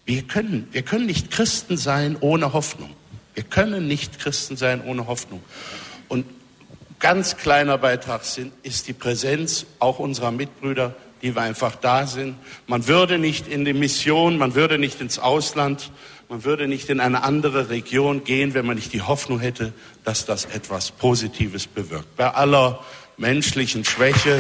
Wir 0.06 0.24
können, 0.24 0.68
wir 0.72 0.82
können 0.82 1.06
nicht 1.06 1.30
Christen 1.30 1.78
sein 1.78 2.18
ohne 2.20 2.54
Hoffnung. 2.54 2.90
Wir 3.36 3.44
können 3.44 3.88
nicht 3.88 4.20
Christen 4.20 4.58
sein 4.58 4.82
ohne 4.84 5.06
Hoffnung. 5.06 5.44
Und 6.08 6.26
ganz 7.00 7.38
kleiner 7.38 7.78
Beitrag 7.78 8.24
sind, 8.24 8.52
ist 8.64 8.88
die 8.88 8.94
Präsenz 8.94 9.66
auch 9.78 10.00
unserer 10.00 10.32
Mitbrüder 10.32 10.96
die 11.26 11.36
wir 11.36 11.42
einfach 11.42 11.76
da 11.76 12.06
sind. 12.06 12.36
Man 12.68 12.88
würde 12.88 13.18
nicht 13.18 13.48
in 13.48 13.66
die 13.66 13.74
Mission, 13.74 14.38
man 14.38 14.54
würde 14.54 14.78
nicht 14.78 15.02
ins 15.02 15.18
Ausland, 15.18 15.92
man 16.30 16.44
würde 16.44 16.68
nicht 16.68 16.88
in 16.92 17.00
eine 17.00 17.24
andere 17.24 17.72
Region 17.72 18.24
gehen, 18.24 18.54
wenn 18.54 18.64
man 18.64 18.76
nicht 18.76 18.94
die 18.94 19.02
Hoffnung 19.02 19.40
hätte, 19.40 19.74
dass 20.04 20.28
das 20.28 20.46
etwas 20.46 20.92
Positives 20.92 21.66
bewirkt. 21.66 22.16
Bei 22.16 22.30
aller 22.30 22.80
menschlichen 23.18 23.84
Schwäche. 23.84 24.40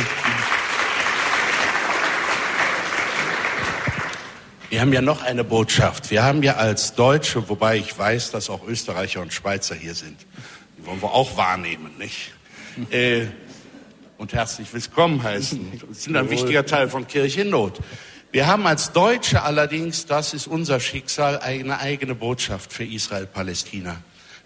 Wir 4.70 4.80
haben 4.80 4.94
ja 4.94 5.02
noch 5.02 5.24
eine 5.24 5.44
Botschaft. 5.44 6.12
Wir 6.12 6.22
haben 6.22 6.44
ja 6.44 6.57
als 6.57 6.94
Deutsche, 6.94 7.49
wobei 7.49 7.78
ich 7.78 7.98
weiß, 7.98 8.30
dass 8.30 8.52
auch 8.52 8.68
Österreicher 8.68 9.22
und 9.22 9.34
Schweizer 9.34 9.74
hier 9.74 9.95
sind, 9.95 10.24
die 10.78 10.86
wollen 10.86 11.02
wir 11.02 11.16
auch 11.16 11.36
wahrnehmen, 11.36 11.98
nicht? 11.98 12.32
Äh, 12.91 13.26
und 14.26 14.34
herzlich 14.34 14.73
willkommen 14.73 15.22
heißen. 15.22 15.84
Das 15.88 16.03
sind 16.06 16.18
ein 16.18 16.31
wichtiger 16.31 16.65
Teil 16.65 16.89
von 16.89 17.06
Kirche 17.06 17.41
in 17.41 17.52
Not. 17.52 17.80
Wir 18.31 18.47
haben 18.47 18.65
als 18.65 18.91
Deutsche 18.91 19.43
allerdings, 19.43 20.07
das 20.07 20.34
ist 20.34 20.47
unser 20.47 20.80
Schicksal, 20.80 21.38
eine 21.38 21.77
eigene 21.77 22.15
Botschaft 22.15 22.73
für 22.73 22.85
Israel-Palästina. 22.85 23.97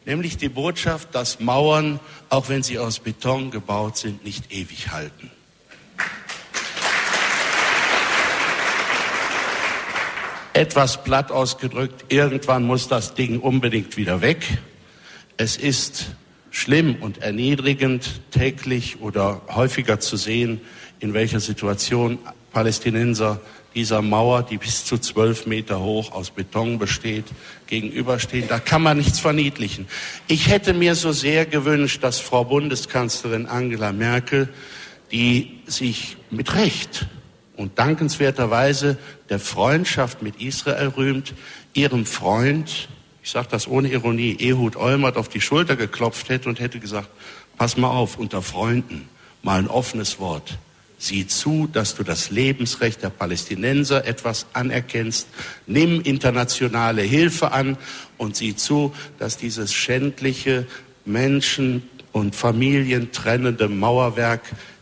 Nämlich 0.03 0.35
die 0.35 0.49
Botschaft, 0.49 1.15
dass 1.15 1.39
Mauern, 1.39 2.01
auch 2.27 2.49
wenn 2.49 2.61
sie 2.61 2.77
aus 2.77 2.99
Beton 2.99 3.51
gebaut 3.51 3.95
sind, 3.95 4.25
nicht 4.25 4.51
ewig 4.51 4.91
halten. 4.91 5.31
Etwas 10.51 11.05
platt 11.05 11.31
ausgedrückt, 11.31 12.11
irgendwann 12.11 12.63
muss 12.63 12.89
das 12.89 13.13
Ding 13.13 13.39
unbedingt 13.39 13.95
wieder 13.95 14.19
weg. 14.19 14.45
Es 15.37 15.55
ist 15.55 16.07
schlimm 16.51 16.95
und 17.01 17.19
erniedrigend 17.19 18.21
täglich 18.31 19.01
oder 19.01 19.41
häufiger 19.49 19.99
zu 19.99 20.17
sehen, 20.17 20.61
in 20.99 21.13
welcher 21.13 21.39
Situation 21.39 22.19
Palästinenser 22.51 23.41
dieser 23.75 24.01
Mauer, 24.01 24.43
die 24.43 24.57
bis 24.57 24.85
zu 24.85 24.97
zwölf 24.97 25.45
Meter 25.45 25.79
hoch 25.79 26.11
aus 26.11 26.31
Beton 26.31 26.79
besteht, 26.79 27.25
gegenüberstehen. 27.67 28.47
Da 28.47 28.59
kann 28.59 28.81
man 28.81 28.97
nichts 28.97 29.19
verniedlichen. 29.19 29.87
Ich 30.27 30.49
hätte 30.49 30.73
mir 30.73 30.95
so 30.95 31.11
sehr 31.11 31.45
gewünscht, 31.45 32.03
dass 32.03 32.19
Frau 32.19 32.43
Bundeskanzlerin 32.43 33.45
Angela 33.45 33.91
Merkel, 33.91 34.49
die 35.11 35.59
sich 35.65 36.17
mit 36.31 36.55
Recht 36.55 37.07
und 37.55 37.77
dankenswerterweise 37.77 38.97
der 39.29 39.39
Freundschaft 39.39 40.23
mit 40.23 40.41
Israel 40.41 40.87
rühmt, 40.87 41.33
ihrem 41.73 42.05
Freund, 42.05 42.89
ich 43.29 43.33
sage 43.33 43.49
das 43.51 43.67
ohne 43.67 43.89
Ironie, 43.89 44.37
Ehud 44.39 44.75
Olmert 44.75 45.15
auf 45.15 45.29
die 45.29 45.39
Schulter 45.39 45.75
geklopft 45.75 46.29
hätte 46.29 46.49
und 46.49 46.59
hätte 46.59 46.79
gesagt, 46.79 47.09
pass 47.59 47.77
mal 47.77 47.91
auf, 47.91 48.17
unter 48.17 48.41
Freunden 48.41 49.07
mal 49.43 49.59
ein 49.59 49.67
offenes 49.67 50.19
Wort. 50.19 50.57
Sieh 50.97 51.27
zu, 51.27 51.69
dass 51.71 51.93
du 51.93 52.01
das 52.01 52.31
Lebensrecht 52.31 53.03
der 53.03 53.11
Palästinenser 53.11 54.07
etwas 54.07 54.47
anerkennst. 54.53 55.27
Nimm 55.67 56.01
internationale 56.01 57.03
Hilfe 57.03 57.51
an 57.51 57.77
und 58.17 58.35
sieh 58.35 58.55
zu, 58.55 58.95
dass 59.19 59.37
dieses 59.37 59.75
schändliche 59.75 60.65
Menschen 61.05 61.87
und 62.11 62.35
Familien 62.35 63.11
trennende 63.11 63.67
Mauerwerk 63.67 64.41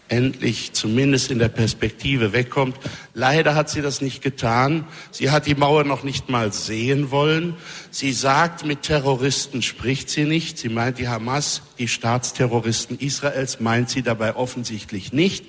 endlich 0.09 0.73
zumindest 0.73 1.31
in 1.31 1.39
der 1.39 1.49
Perspektive 1.49 2.33
wegkommt. 2.33 2.77
Leider 3.13 3.55
hat 3.55 3.69
sie 3.69 3.81
das 3.81 4.01
nicht 4.01 4.21
getan. 4.21 4.87
Sie 5.11 5.29
hat 5.29 5.45
die 5.45 5.55
Mauer 5.55 5.83
noch 5.83 6.03
nicht 6.03 6.29
mal 6.29 6.53
sehen 6.53 7.11
wollen. 7.11 7.55
Sie 7.91 8.13
sagt, 8.13 8.65
mit 8.65 8.83
Terroristen 8.83 9.61
spricht 9.61 10.09
sie 10.09 10.25
nicht. 10.25 10.57
Sie 10.57 10.69
meint 10.69 10.99
die 10.99 11.07
Hamas, 11.07 11.61
die 11.77 11.87
Staatsterroristen 11.87 12.99
Israels, 12.99 13.59
meint 13.59 13.89
sie 13.89 14.01
dabei 14.01 14.35
offensichtlich 14.35 15.13
nicht. 15.13 15.45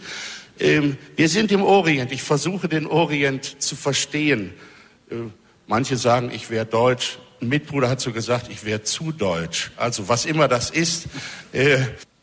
Ähm, 0.61 0.97
wir 1.17 1.29
sind 1.29 1.53
im 1.53 1.63
Orient. 1.63 2.13
Ich 2.13 2.23
versuche 2.23 2.69
den 2.69 2.87
Orient 2.87 3.63
zu 3.63 3.77
verstehen. 3.77 4.53
Äh, 5.11 5.17
manche 5.67 5.97
sagen, 5.97 6.31
ich 6.33 6.51
wäre 6.51 6.67
deutsch. 6.67 7.19
Ein 7.41 7.49
Mitbruder 7.49 7.89
hat 7.89 8.01
so 8.01 8.13
gesagt, 8.13 8.51
ich 8.51 8.65
wäre 8.65 8.83
zu 8.83 9.13
deutsch. 9.13 9.71
Also 9.77 10.09
was 10.09 10.25
immer 10.25 10.49
das 10.49 10.71
ist. 10.71 11.07
Äh, 11.53 11.79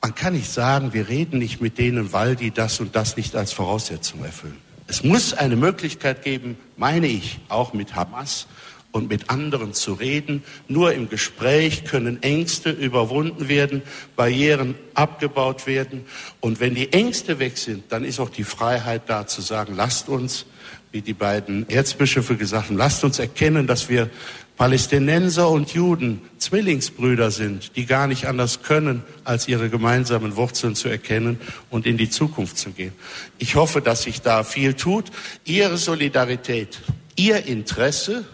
man 0.06 0.14
kann 0.14 0.34
nicht 0.34 0.52
sagen, 0.52 0.94
wir 0.94 1.10
reden 1.10 1.40
nicht 1.40 1.62
mit 1.62 1.80
denen, 1.80 2.14
weil 2.14 2.36
die 2.36 2.52
das 2.52 2.80
und 2.80 2.96
das 2.96 3.18
nicht 3.18 3.36
als 3.36 3.54
Voraussetzung 3.54 4.24
erfüllen. 4.24 4.58
Es 4.86 5.04
muss 5.04 5.34
eine 5.34 5.56
Möglichkeit 5.56 6.22
geben, 6.22 6.60
meine 6.78 7.08
ich, 7.08 7.40
auch 7.50 7.74
mit 7.74 7.96
Hamas 7.96 8.46
und 8.92 9.10
mit 9.10 9.32
anderen 9.32 9.74
zu 9.74 9.94
reden. 9.94 10.44
Nur 10.68 10.94
im 10.94 11.10
Gespräch 11.10 11.86
können 11.86 12.22
Ängste 12.22 12.70
überwunden 12.70 13.48
werden, 13.48 13.82
Barrieren 14.16 14.76
abgebaut 14.94 15.66
werden. 15.66 16.06
Und 16.40 16.60
wenn 16.60 16.76
die 16.76 16.94
Ängste 16.94 17.40
weg 17.40 17.58
sind, 17.58 17.86
dann 17.92 18.04
ist 18.04 18.20
auch 18.20 18.30
die 18.30 18.44
Freiheit 18.44 19.10
da 19.10 19.26
zu 19.26 19.42
sagen, 19.42 19.74
lasst 19.76 20.08
uns, 20.08 20.46
wie 20.92 21.02
die 21.02 21.14
beiden 21.14 21.68
Erzbischöfe 21.68 22.38
gesagt 22.38 22.68
haben, 22.68 22.78
lasst 22.78 23.04
uns 23.04 23.18
erkennen, 23.18 23.66
dass 23.66 23.90
wir 23.90 24.12
Palästinenser 24.58 25.50
und 25.50 25.74
Juden 25.74 26.22
Zwillingsbrüder 26.38 27.30
sind, 27.30 27.76
die 27.76 27.86
gar 27.86 28.08
nicht 28.08 28.28
anders 28.28 28.62
können, 28.62 29.04
als 29.26 29.48
ihre 29.48 29.70
gemeinsamen 29.70 30.38
Wurzeln 30.38 30.76
zu 30.76 30.88
erkennen 30.88 31.40
und 31.70 31.86
in 31.86 31.98
die 31.98 32.10
Zukunft 32.10 32.58
zu 32.58 32.72
gehen. 32.72 32.94
Ich 33.38 33.56
hoffe, 33.56 33.82
dass 33.82 34.04
sich 34.04 34.22
da 34.22 34.44
viel 34.44 34.74
tut. 34.74 35.06
Ihre 35.44 35.78
Solidarität, 35.78 36.80
Ihr 37.18 37.46
Interesse, 37.46 38.26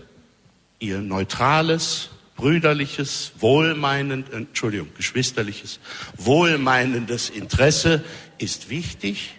Ihr 0.79 0.99
neutrales, 0.99 2.09
brüderliches, 2.35 3.33
wohlmeinend, 3.39 4.31
Entschuldigung, 4.31 4.89
geschwisterliches, 4.95 5.79
wohlmeinendes 6.17 7.29
Interesse 7.29 8.03
ist 8.37 8.69
wichtig. 8.69 9.35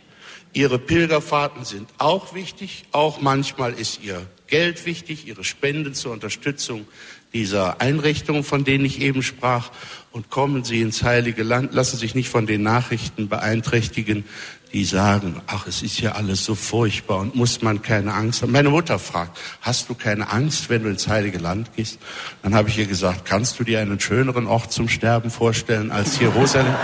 Ihre 0.52 0.78
Pilgerfahrten 0.78 1.64
sind 1.64 1.88
auch 1.98 2.34
wichtig. 2.34 2.84
Auch 2.92 3.20
manchmal 3.20 3.72
ist 3.72 4.00
Ihr 4.02 4.26
Geld 4.52 4.84
wichtig, 4.84 5.26
Ihre 5.26 5.44
Spenden 5.44 5.94
zur 5.94 6.12
Unterstützung 6.12 6.86
dieser 7.32 7.80
Einrichtungen, 7.80 8.44
von 8.44 8.64
denen 8.64 8.84
ich 8.84 9.00
eben 9.00 9.22
sprach. 9.22 9.70
Und 10.10 10.28
kommen 10.28 10.62
Sie 10.62 10.82
ins 10.82 11.02
Heilige 11.02 11.42
Land, 11.42 11.72
lassen 11.72 11.96
Sie 11.96 12.02
sich 12.02 12.14
nicht 12.14 12.28
von 12.28 12.44
den 12.44 12.62
Nachrichten 12.62 13.30
beeinträchtigen, 13.30 14.26
die 14.74 14.84
sagen, 14.84 15.40
ach, 15.46 15.66
es 15.66 15.80
ist 15.82 16.02
ja 16.02 16.12
alles 16.12 16.44
so 16.44 16.54
furchtbar 16.54 17.20
und 17.20 17.34
muss 17.34 17.62
man 17.62 17.80
keine 17.80 18.12
Angst 18.12 18.42
haben. 18.42 18.52
Meine 18.52 18.68
Mutter 18.68 18.98
fragt, 18.98 19.38
hast 19.62 19.88
du 19.88 19.94
keine 19.94 20.30
Angst, 20.30 20.68
wenn 20.68 20.82
du 20.82 20.90
ins 20.90 21.08
Heilige 21.08 21.38
Land 21.38 21.74
gehst? 21.74 21.98
Dann 22.42 22.54
habe 22.54 22.68
ich 22.68 22.76
ihr 22.76 22.84
gesagt, 22.84 23.24
kannst 23.24 23.58
du 23.58 23.64
dir 23.64 23.80
einen 23.80 24.00
schöneren 24.00 24.46
Ort 24.46 24.70
zum 24.70 24.90
Sterben 24.90 25.30
vorstellen 25.30 25.90
als 25.90 26.20
Jerusalem? 26.20 26.74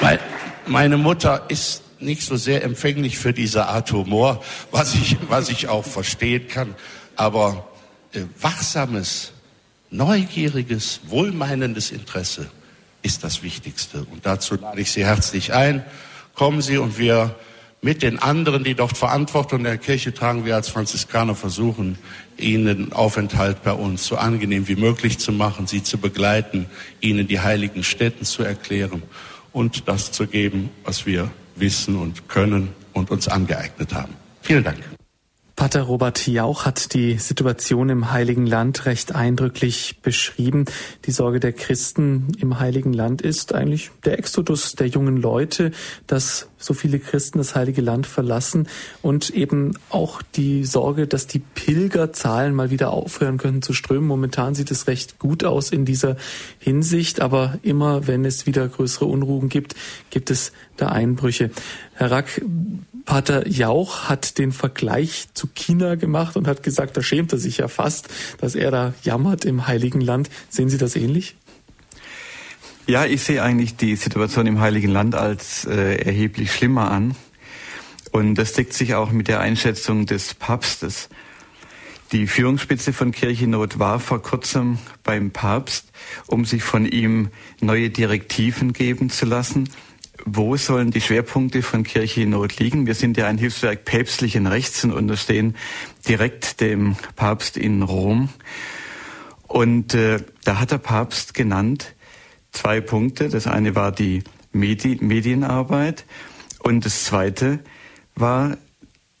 Weil 0.00 0.20
meine 0.66 0.96
Mutter 0.96 1.44
ist 1.48 1.82
nicht 2.00 2.22
so 2.22 2.36
sehr 2.36 2.62
empfänglich 2.62 3.18
für 3.18 3.32
diese 3.32 3.66
Art 3.66 3.92
Humor, 3.92 4.42
was 4.70 4.94
ich, 4.94 5.16
was 5.28 5.48
ich 5.48 5.68
auch 5.68 5.84
verstehen 5.84 6.48
kann. 6.48 6.74
Aber 7.16 7.68
äh, 8.12 8.22
wachsames, 8.40 9.32
neugieriges, 9.90 11.00
wohlmeinendes 11.06 11.90
Interesse 11.90 12.50
ist 13.02 13.24
das 13.24 13.42
Wichtigste. 13.42 14.06
Und 14.10 14.26
dazu 14.26 14.56
lade 14.56 14.80
ich 14.80 14.90
Sie 14.90 15.04
herzlich 15.04 15.52
ein. 15.52 15.84
Kommen 16.34 16.60
Sie 16.60 16.78
und 16.78 16.98
wir 16.98 17.34
mit 17.82 18.02
den 18.02 18.18
anderen, 18.18 18.64
die 18.64 18.74
dort 18.74 18.96
Verantwortung 18.96 19.62
der 19.62 19.78
Kirche 19.78 20.12
tragen, 20.12 20.44
wir 20.44 20.56
als 20.56 20.68
Franziskaner 20.68 21.34
versuchen, 21.34 21.98
ihnen 22.36 22.92
Aufenthalt 22.92 23.62
bei 23.62 23.72
uns 23.72 24.06
so 24.06 24.16
angenehm 24.16 24.66
wie 24.66 24.76
möglich 24.76 25.18
zu 25.18 25.30
machen, 25.30 25.66
sie 25.66 25.82
zu 25.82 25.98
begleiten, 25.98 26.66
ihnen 27.00 27.28
die 27.28 27.40
heiligen 27.40 27.84
Stätten 27.84 28.24
zu 28.24 28.42
erklären 28.42 29.02
und 29.52 29.88
das 29.88 30.10
zu 30.10 30.26
geben, 30.26 30.70
was 30.84 31.06
wir 31.06 31.30
wissen 31.56 31.96
und 31.96 32.28
können 32.28 32.68
und 32.92 33.10
uns 33.10 33.28
angeeignet 33.28 33.92
haben. 33.94 34.14
Vielen 34.42 34.64
Dank. 34.64 34.78
Pater 35.56 35.80
Robert 35.80 36.26
Jauch 36.26 36.66
hat 36.66 36.92
die 36.92 37.16
Situation 37.16 37.88
im 37.88 38.12
Heiligen 38.12 38.44
Land 38.44 38.84
recht 38.84 39.14
eindrücklich 39.14 39.96
beschrieben. 40.02 40.66
Die 41.06 41.10
Sorge 41.10 41.40
der 41.40 41.54
Christen 41.54 42.28
im 42.38 42.60
Heiligen 42.60 42.92
Land 42.92 43.22
ist 43.22 43.54
eigentlich 43.54 43.90
der 44.04 44.18
Exodus 44.18 44.74
der 44.74 44.88
jungen 44.88 45.16
Leute, 45.16 45.72
dass 46.06 46.50
so 46.58 46.74
viele 46.74 46.98
Christen 46.98 47.38
das 47.38 47.54
Heilige 47.54 47.80
Land 47.80 48.06
verlassen 48.06 48.68
und 49.00 49.30
eben 49.30 49.78
auch 49.88 50.20
die 50.20 50.62
Sorge, 50.66 51.06
dass 51.06 51.26
die 51.26 51.38
Pilgerzahlen 51.38 52.54
mal 52.54 52.70
wieder 52.70 52.90
aufhören 52.90 53.38
können 53.38 53.62
zu 53.62 53.72
strömen. 53.72 54.06
Momentan 54.06 54.54
sieht 54.54 54.70
es 54.70 54.86
recht 54.88 55.18
gut 55.18 55.42
aus 55.42 55.70
in 55.70 55.86
dieser 55.86 56.18
Hinsicht, 56.58 57.22
aber 57.22 57.58
immer 57.62 58.06
wenn 58.06 58.26
es 58.26 58.44
wieder 58.44 58.68
größere 58.68 59.06
Unruhen 59.06 59.48
gibt, 59.48 59.74
gibt 60.10 60.30
es 60.30 60.52
da 60.76 60.88
Einbrüche. 60.88 61.50
Herr 61.94 62.10
Rack, 62.10 62.42
Pater 63.06 63.48
Jauch 63.48 64.08
hat 64.08 64.36
den 64.36 64.52
Vergleich 64.52 65.28
zu 65.32 65.46
China 65.46 65.94
gemacht 65.94 66.36
und 66.36 66.46
hat 66.46 66.62
gesagt, 66.62 66.96
da 66.96 67.02
schämt 67.02 67.32
er 67.32 67.38
sich 67.38 67.58
ja 67.58 67.68
fast, 67.68 68.08
dass 68.38 68.54
er 68.54 68.70
da 68.70 68.94
jammert 69.02 69.44
im 69.44 69.66
Heiligen 69.66 70.00
Land. 70.00 70.28
Sehen 70.50 70.68
Sie 70.68 70.76
das 70.76 70.96
ähnlich? 70.96 71.36
Ja, 72.86 73.06
ich 73.06 73.22
sehe 73.22 73.42
eigentlich 73.42 73.76
die 73.76 73.96
Situation 73.96 74.46
im 74.46 74.60
Heiligen 74.60 74.90
Land 74.90 75.14
als 75.14 75.64
äh, 75.64 75.96
erheblich 75.96 76.52
schlimmer 76.52 76.90
an. 76.90 77.16
Und 78.10 78.34
das 78.34 78.52
deckt 78.52 78.72
sich 78.72 78.94
auch 78.94 79.10
mit 79.12 79.28
der 79.28 79.40
Einschätzung 79.40 80.06
des 80.06 80.34
Papstes. 80.34 81.08
Die 82.12 82.26
Führungsspitze 82.26 82.92
von 82.92 83.12
Kirchennot 83.12 83.78
war 83.78 83.98
vor 83.98 84.22
kurzem 84.22 84.78
beim 85.02 85.30
Papst, 85.30 85.90
um 86.26 86.44
sich 86.44 86.62
von 86.62 86.86
ihm 86.86 87.30
neue 87.60 87.90
Direktiven 87.90 88.72
geben 88.72 89.10
zu 89.10 89.26
lassen 89.26 89.68
wo 90.26 90.56
sollen 90.56 90.90
die 90.90 91.00
Schwerpunkte 91.00 91.62
von 91.62 91.84
Kirche 91.84 92.22
in 92.22 92.30
Not 92.30 92.58
liegen? 92.58 92.86
Wir 92.86 92.94
sind 92.94 93.16
ja 93.16 93.28
ein 93.28 93.38
Hilfswerk 93.38 93.84
päpstlichen 93.84 94.48
Rechts 94.48 94.82
und 94.82 94.92
unterstehen 94.92 95.54
direkt 96.08 96.60
dem 96.60 96.96
Papst 97.14 97.56
in 97.56 97.82
Rom. 97.82 98.28
Und 99.46 99.94
äh, 99.94 100.18
da 100.44 100.58
hat 100.58 100.72
der 100.72 100.78
Papst 100.78 101.32
genannt 101.32 101.94
zwei 102.50 102.80
Punkte. 102.80 103.28
Das 103.28 103.46
eine 103.46 103.76
war 103.76 103.92
die 103.92 104.24
Medi 104.50 104.98
Medienarbeit 105.00 106.04
und 106.58 106.84
das 106.84 107.04
zweite 107.04 107.60
war 108.16 108.56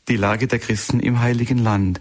die 0.08 0.16
Lage 0.16 0.48
der 0.48 0.58
Christen 0.58 0.98
im 0.98 1.20
Heiligen 1.20 1.58
Land. 1.58 2.00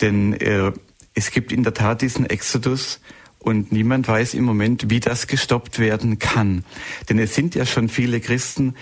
Denn 0.00 0.32
äh, 0.32 0.72
es 1.12 1.32
gibt 1.32 1.52
in 1.52 1.64
der 1.64 1.74
Tat 1.74 2.00
diesen 2.00 2.24
Exodus 2.24 3.00
und 3.42 3.72
niemand 3.72 4.06
weiß 4.06 4.34
im 4.34 4.44
Moment, 4.44 4.88
wie 4.88 5.00
das 5.00 5.26
gestoppt 5.26 5.78
werden 5.78 6.18
kann. 6.18 6.64
Denn 7.08 7.18
es 7.18 7.34
sind 7.34 7.54
ja 7.54 7.66
schon 7.66 7.88
viele 7.88 8.20
Christen 8.20 8.74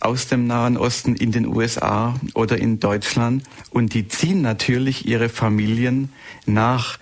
aus 0.00 0.26
dem 0.26 0.46
Nahen 0.46 0.76
Osten 0.76 1.14
in 1.14 1.32
den 1.32 1.46
USA 1.46 2.18
oder 2.34 2.58
in 2.58 2.80
Deutschland 2.80 3.44
und 3.70 3.94
die 3.94 4.08
ziehen 4.08 4.42
natürlich 4.42 5.06
ihre 5.06 5.28
Familien 5.28 6.12
nach. 6.46 6.98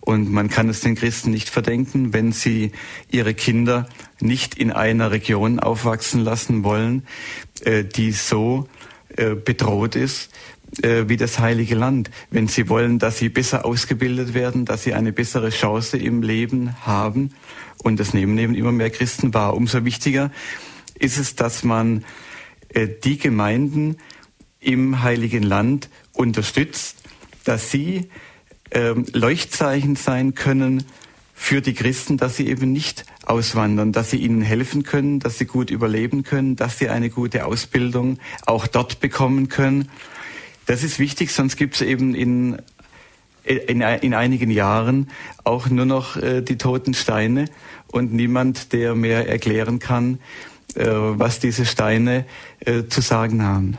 Und 0.00 0.30
man 0.30 0.48
kann 0.48 0.68
es 0.68 0.80
den 0.80 0.96
Christen 0.96 1.30
nicht 1.30 1.48
verdenken, 1.48 2.12
wenn 2.12 2.32
sie 2.32 2.72
ihre 3.10 3.32
Kinder 3.32 3.88
nicht 4.20 4.54
in 4.54 4.70
einer 4.70 5.10
Region 5.10 5.60
aufwachsen 5.60 6.20
lassen 6.20 6.62
wollen, 6.62 7.06
äh, 7.62 7.84
die 7.84 8.12
so 8.12 8.68
äh, 9.16 9.34
bedroht 9.34 9.96
ist, 9.96 10.30
äh, 10.82 11.08
wie 11.08 11.16
das 11.16 11.38
Heilige 11.38 11.74
Land. 11.74 12.10
Wenn 12.30 12.48
sie 12.48 12.68
wollen, 12.68 12.98
dass 12.98 13.18
sie 13.18 13.28
besser 13.28 13.64
ausgebildet 13.64 14.34
werden, 14.34 14.64
dass 14.64 14.82
sie 14.84 14.94
eine 14.94 15.12
bessere 15.12 15.50
Chance 15.50 15.98
im 15.98 16.22
Leben 16.22 16.74
haben, 16.86 17.30
und 17.82 18.00
das 18.00 18.14
nehmen 18.14 18.38
eben 18.38 18.54
immer 18.54 18.72
mehr 18.72 18.90
Christen 18.90 19.34
wahr, 19.34 19.54
umso 19.54 19.84
wichtiger 19.84 20.30
ist 20.98 21.18
es, 21.18 21.36
dass 21.36 21.64
man 21.64 22.04
äh, 22.70 22.88
die 22.88 23.18
Gemeinden 23.18 23.96
im 24.60 25.02
Heiligen 25.02 25.42
Land 25.42 25.90
unterstützt, 26.12 27.02
dass 27.44 27.70
sie 27.70 28.08
ähm, 28.70 29.04
Leuchtzeichen 29.12 29.96
sein 29.96 30.34
können 30.34 30.84
für 31.34 31.60
die 31.60 31.74
Christen, 31.74 32.16
dass 32.16 32.36
sie 32.36 32.48
eben 32.48 32.72
nicht 32.72 33.04
auswandern, 33.26 33.92
dass 33.92 34.10
sie 34.10 34.16
ihnen 34.16 34.40
helfen 34.40 34.82
können, 34.82 35.20
dass 35.20 35.38
sie 35.38 35.44
gut 35.44 35.70
überleben 35.70 36.22
können, 36.22 36.56
dass 36.56 36.78
sie 36.78 36.88
eine 36.88 37.10
gute 37.10 37.44
Ausbildung 37.44 38.18
auch 38.46 38.66
dort 38.66 39.00
bekommen 39.00 39.48
können. 39.48 39.90
Das 40.66 40.82
ist 40.82 40.98
wichtig, 40.98 41.32
sonst 41.32 41.56
gibt 41.56 41.74
es 41.74 41.82
eben 41.82 42.14
in, 42.14 42.58
in, 43.44 43.80
in, 43.80 44.14
einigen 44.14 44.50
Jahren 44.50 45.10
auch 45.44 45.68
nur 45.68 45.84
noch 45.84 46.16
äh, 46.16 46.40
die 46.40 46.56
toten 46.56 46.94
Steine 46.94 47.46
und 47.88 48.12
niemand, 48.12 48.72
der 48.72 48.94
mehr 48.94 49.28
erklären 49.28 49.78
kann, 49.78 50.18
äh, 50.74 50.86
was 50.86 51.38
diese 51.38 51.66
Steine 51.66 52.24
äh, 52.60 52.84
zu 52.88 53.00
sagen 53.00 53.42
haben. 53.42 53.78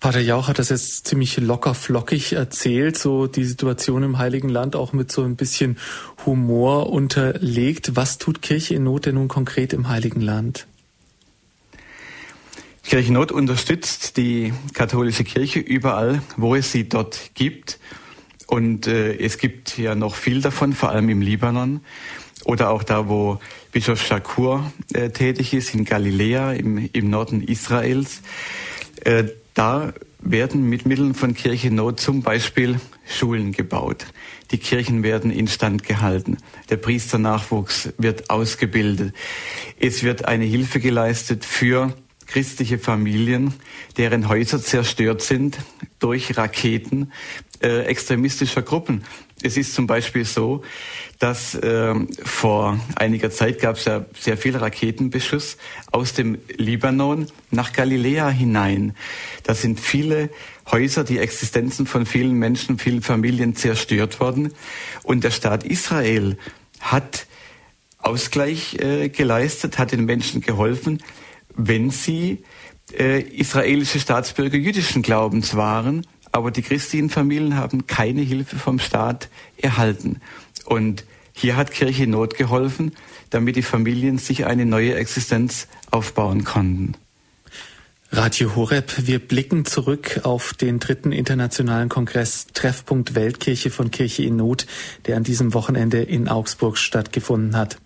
Pater 0.00 0.20
Jauch 0.20 0.48
hat 0.48 0.58
das 0.58 0.70
jetzt 0.70 1.06
ziemlich 1.06 1.36
locker 1.36 1.74
flockig 1.74 2.32
erzählt, 2.32 2.96
so 2.96 3.26
die 3.26 3.44
Situation 3.44 4.02
im 4.02 4.16
Heiligen 4.16 4.48
Land 4.48 4.74
auch 4.74 4.94
mit 4.94 5.12
so 5.12 5.22
ein 5.22 5.36
bisschen 5.36 5.76
Humor 6.24 6.90
unterlegt. 6.90 7.96
Was 7.96 8.16
tut 8.16 8.40
Kirche 8.40 8.74
in 8.74 8.84
Not 8.84 9.04
denn 9.04 9.16
nun 9.16 9.28
konkret 9.28 9.74
im 9.74 9.88
Heiligen 9.88 10.22
Land? 10.22 10.66
Kirche 12.84 13.12
Not 13.12 13.30
unterstützt 13.30 14.16
die 14.16 14.52
katholische 14.72 15.24
Kirche 15.24 15.60
überall, 15.60 16.22
wo 16.36 16.54
es 16.54 16.72
sie 16.72 16.88
dort 16.88 17.32
gibt. 17.34 17.78
Und 18.46 18.86
äh, 18.86 19.14
es 19.14 19.38
gibt 19.38 19.78
ja 19.78 19.94
noch 19.94 20.16
viel 20.16 20.40
davon, 20.40 20.72
vor 20.72 20.90
allem 20.90 21.08
im 21.08 21.20
Libanon 21.22 21.80
oder 22.44 22.70
auch 22.70 22.82
da, 22.82 23.08
wo 23.08 23.38
Bischof 23.72 24.04
Shakur 24.04 24.72
äh, 24.92 25.10
tätig 25.10 25.54
ist, 25.54 25.74
in 25.74 25.84
Galiläa, 25.84 26.52
im, 26.54 26.88
im 26.92 27.10
Norden 27.10 27.42
Israels. 27.42 28.22
Äh, 29.04 29.24
da 29.54 29.92
werden 30.20 30.68
mit 30.68 30.86
Mitteln 30.86 31.14
von 31.14 31.34
Kirchennot 31.34 32.00
zum 32.00 32.22
Beispiel 32.22 32.80
Schulen 33.06 33.52
gebaut. 33.52 34.06
Die 34.50 34.58
Kirchen 34.58 35.02
werden 35.02 35.30
instand 35.30 35.84
gehalten. 35.84 36.38
Der 36.68 36.76
Priesternachwuchs 36.76 37.90
wird 37.98 38.30
ausgebildet. 38.30 39.14
Es 39.78 40.02
wird 40.02 40.24
eine 40.24 40.44
Hilfe 40.44 40.80
geleistet 40.80 41.44
für 41.44 41.94
christliche 42.30 42.78
Familien, 42.78 43.54
deren 43.96 44.28
Häuser 44.28 44.62
zerstört 44.62 45.20
sind 45.20 45.58
durch 45.98 46.36
Raketen 46.36 47.12
äh, 47.60 47.82
extremistischer 47.82 48.62
Gruppen. 48.62 49.04
Es 49.42 49.56
ist 49.56 49.74
zum 49.74 49.86
Beispiel 49.86 50.24
so, 50.24 50.62
dass 51.18 51.54
äh, 51.54 51.94
vor 52.22 52.78
einiger 52.94 53.30
Zeit 53.30 53.60
gab 53.60 53.76
es 53.76 53.84
ja 53.84 54.04
sehr 54.18 54.36
viel 54.36 54.56
Raketenbeschuss 54.56 55.56
aus 55.90 56.12
dem 56.12 56.38
Libanon 56.56 57.26
nach 57.50 57.72
Galiläa 57.72 58.28
hinein. 58.28 58.94
Da 59.42 59.54
sind 59.54 59.80
viele 59.80 60.30
Häuser, 60.70 61.04
die 61.04 61.18
Existenzen 61.18 61.86
von 61.86 62.06
vielen 62.06 62.34
Menschen, 62.34 62.78
vielen 62.78 63.02
Familien 63.02 63.56
zerstört 63.56 64.20
worden. 64.20 64.52
Und 65.02 65.24
der 65.24 65.30
Staat 65.30 65.64
Israel 65.64 66.38
hat 66.78 67.26
Ausgleich 67.98 68.78
äh, 68.78 69.08
geleistet, 69.08 69.78
hat 69.78 69.92
den 69.92 70.04
Menschen 70.04 70.40
geholfen, 70.40 71.02
wenn 71.68 71.90
sie 71.90 72.44
äh, 72.92 73.20
israelische 73.20 74.00
Staatsbürger 74.00 74.58
jüdischen 74.58 75.02
Glaubens 75.02 75.54
waren, 75.54 76.06
aber 76.32 76.50
die 76.50 76.62
christlichen 76.62 77.10
Familien 77.10 77.56
haben 77.56 77.86
keine 77.86 78.22
Hilfe 78.22 78.56
vom 78.56 78.78
Staat 78.78 79.28
erhalten. 79.56 80.20
Und 80.64 81.04
hier 81.32 81.56
hat 81.56 81.70
Kirche 81.72 82.06
Not 82.06 82.36
geholfen, 82.36 82.92
damit 83.30 83.56
die 83.56 83.62
Familien 83.62 84.18
sich 84.18 84.46
eine 84.46 84.66
neue 84.66 84.94
Existenz 84.94 85.68
aufbauen 85.90 86.44
konnten. 86.44 86.94
Radio 88.12 88.56
Horeb, 88.56 89.06
wir 89.06 89.20
blicken 89.20 89.64
zurück 89.64 90.22
auf 90.24 90.52
den 90.52 90.80
dritten 90.80 91.12
internationalen 91.12 91.88
Kongress 91.88 92.48
Treffpunkt 92.52 93.14
Weltkirche 93.14 93.70
von 93.70 93.92
Kirche 93.92 94.24
in 94.24 94.34
Not, 94.34 94.66
der 95.06 95.16
an 95.16 95.22
diesem 95.22 95.54
Wochenende 95.54 96.02
in 96.02 96.26
Augsburg 96.26 96.76
stattgefunden 96.76 97.56
hat. 97.56 97.78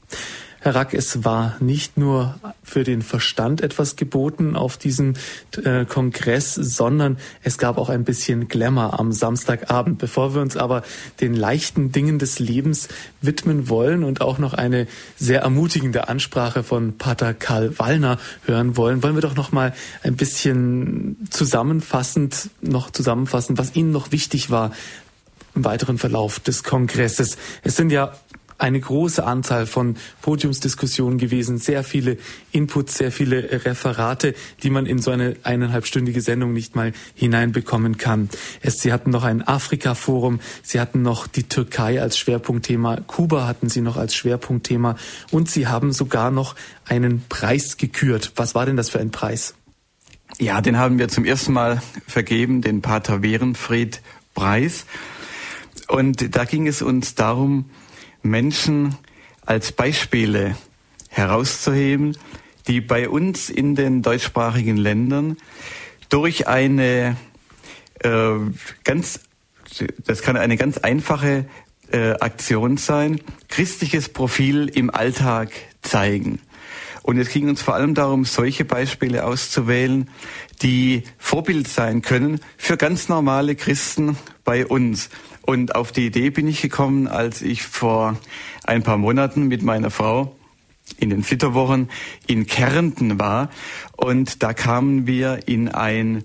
Herr 0.64 0.76
Rack, 0.76 0.94
es 0.94 1.24
war 1.24 1.56
nicht 1.60 1.98
nur 1.98 2.36
für 2.62 2.84
den 2.84 3.02
Verstand 3.02 3.60
etwas 3.60 3.96
geboten 3.96 4.56
auf 4.56 4.78
diesem 4.78 5.12
äh, 5.62 5.84
Kongress, 5.84 6.54
sondern 6.54 7.18
es 7.42 7.58
gab 7.58 7.76
auch 7.76 7.90
ein 7.90 8.04
bisschen 8.04 8.48
Glamour 8.48 8.98
am 8.98 9.12
Samstagabend. 9.12 9.98
Bevor 9.98 10.34
wir 10.34 10.40
uns 10.40 10.56
aber 10.56 10.82
den 11.20 11.34
leichten 11.34 11.92
Dingen 11.92 12.18
des 12.18 12.38
Lebens 12.38 12.88
widmen 13.20 13.68
wollen 13.68 14.04
und 14.04 14.22
auch 14.22 14.38
noch 14.38 14.54
eine 14.54 14.86
sehr 15.16 15.42
ermutigende 15.42 16.08
Ansprache 16.08 16.62
von 16.62 16.96
Pater 16.96 17.34
Karl 17.34 17.78
Wallner 17.78 18.18
hören 18.46 18.78
wollen, 18.78 19.02
wollen 19.02 19.16
wir 19.16 19.20
doch 19.20 19.36
noch 19.36 19.52
mal 19.52 19.74
ein 20.02 20.16
bisschen 20.16 21.18
zusammenfassend 21.28 22.48
noch 22.62 22.90
zusammenfassen, 22.90 23.58
was 23.58 23.76
Ihnen 23.76 23.90
noch 23.90 24.12
wichtig 24.12 24.48
war 24.48 24.70
im 25.54 25.66
weiteren 25.66 25.98
Verlauf 25.98 26.40
des 26.40 26.64
Kongresses. 26.64 27.36
Es 27.62 27.76
sind 27.76 27.90
ja 27.90 28.14
eine 28.58 28.80
große 28.80 29.24
Anzahl 29.24 29.66
von 29.66 29.96
Podiumsdiskussionen 30.22 31.18
gewesen, 31.18 31.58
sehr 31.58 31.84
viele 31.84 32.16
Inputs, 32.52 32.98
sehr 32.98 33.12
viele 33.12 33.64
Referate, 33.64 34.34
die 34.62 34.70
man 34.70 34.86
in 34.86 34.98
so 34.98 35.10
eine 35.10 35.36
eineinhalbstündige 35.42 36.20
Sendung 36.20 36.52
nicht 36.52 36.76
mal 36.76 36.92
hineinbekommen 37.14 37.96
kann. 37.96 38.28
Es, 38.60 38.80
Sie 38.80 38.92
hatten 38.92 39.10
noch 39.10 39.24
ein 39.24 39.46
Afrika-Forum, 39.46 40.40
Sie 40.62 40.80
hatten 40.80 41.02
noch 41.02 41.26
die 41.26 41.44
Türkei 41.44 42.00
als 42.00 42.18
Schwerpunktthema, 42.18 42.98
Kuba 43.06 43.46
hatten 43.46 43.68
Sie 43.68 43.80
noch 43.80 43.96
als 43.96 44.14
Schwerpunktthema 44.14 44.96
und 45.30 45.50
Sie 45.50 45.66
haben 45.66 45.92
sogar 45.92 46.30
noch 46.30 46.54
einen 46.86 47.24
Preis 47.28 47.76
gekürt. 47.76 48.32
Was 48.36 48.54
war 48.54 48.66
denn 48.66 48.76
das 48.76 48.90
für 48.90 49.00
ein 49.00 49.10
Preis? 49.10 49.54
Ja, 50.38 50.60
den 50.60 50.78
haben 50.78 50.98
wir 50.98 51.08
zum 51.08 51.24
ersten 51.24 51.52
Mal 51.52 51.80
vergeben, 52.06 52.60
den 52.60 52.82
Pater 52.82 53.22
Werenfried 53.22 54.00
Preis. 54.34 54.86
Und 55.88 56.34
da 56.34 56.44
ging 56.44 56.66
es 56.66 56.82
uns 56.82 57.14
darum, 57.14 57.70
Menschen 58.24 58.96
als 59.46 59.72
Beispiele 59.72 60.56
herauszuheben, 61.08 62.16
die 62.66 62.80
bei 62.80 63.08
uns 63.08 63.50
in 63.50 63.74
den 63.74 64.02
deutschsprachigen 64.02 64.76
Ländern 64.76 65.36
durch 66.08 66.48
eine 66.48 67.16
äh, 68.00 68.32
ganz, 68.84 69.20
das 70.04 70.22
kann 70.22 70.36
eine 70.36 70.56
ganz 70.56 70.78
einfache 70.78 71.46
äh, 71.92 72.12
Aktion 72.12 72.76
sein, 72.78 73.20
christliches 73.48 74.08
Profil 74.08 74.68
im 74.68 74.90
Alltag 74.90 75.50
zeigen. 75.82 76.40
Und 77.02 77.18
es 77.18 77.28
ging 77.28 77.50
uns 77.50 77.60
vor 77.60 77.74
allem 77.74 77.94
darum, 77.94 78.24
solche 78.24 78.64
Beispiele 78.64 79.26
auszuwählen, 79.26 80.08
die 80.62 81.02
Vorbild 81.18 81.68
sein 81.68 82.00
können 82.00 82.40
für 82.56 82.78
ganz 82.78 83.10
normale 83.10 83.56
Christen 83.56 84.16
bei 84.42 84.66
uns. 84.66 85.10
Und 85.46 85.74
auf 85.74 85.92
die 85.92 86.06
Idee 86.06 86.30
bin 86.30 86.48
ich 86.48 86.62
gekommen, 86.62 87.06
als 87.06 87.42
ich 87.42 87.64
vor 87.64 88.16
ein 88.64 88.82
paar 88.82 88.96
Monaten 88.96 89.46
mit 89.46 89.62
meiner 89.62 89.90
Frau 89.90 90.34
in 90.96 91.10
den 91.10 91.22
Flitterwochen 91.22 91.90
in 92.26 92.46
Kärnten 92.46 93.20
war. 93.20 93.50
Und 93.94 94.42
da 94.42 94.54
kamen 94.54 95.06
wir 95.06 95.40
in 95.46 95.68
ein 95.68 96.24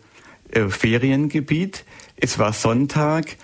äh, 0.51 0.69
Feriengebiet. 0.69 1.83
Es 2.15 2.39
war 2.39 2.53
Sonntag. 2.53 3.35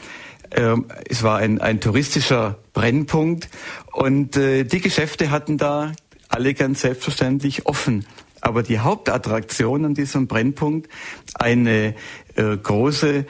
Äh, 0.51 0.77
es 1.09 1.23
war 1.23 1.39
ein, 1.39 1.59
ein 1.59 1.81
touristischer 1.81 2.57
Brennpunkt. 2.71 3.49
Und 3.91 4.37
äh, 4.37 4.63
die 4.63 4.79
Geschäfte 4.79 5.29
hatten 5.29 5.57
da 5.57 5.91
alle 6.29 6.53
ganz 6.53 6.81
selbstverständlich 6.81 7.65
offen. 7.65 8.05
Aber 8.39 8.63
die 8.63 8.79
Hauptattraktion 8.79 9.83
an 9.83 9.93
diesem 9.93 10.27
Brennpunkt, 10.27 10.87
eine 11.33 11.95
äh, 12.35 12.55
große 12.55 13.25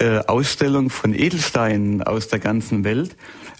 äh, 0.00 0.20
Ausstellung 0.26 0.90
von 0.90 1.14
Edelsteinen 1.14 2.02
aus 2.02 2.28
der 2.28 2.38
ganzen 2.38 2.84
Welt, 2.84 3.16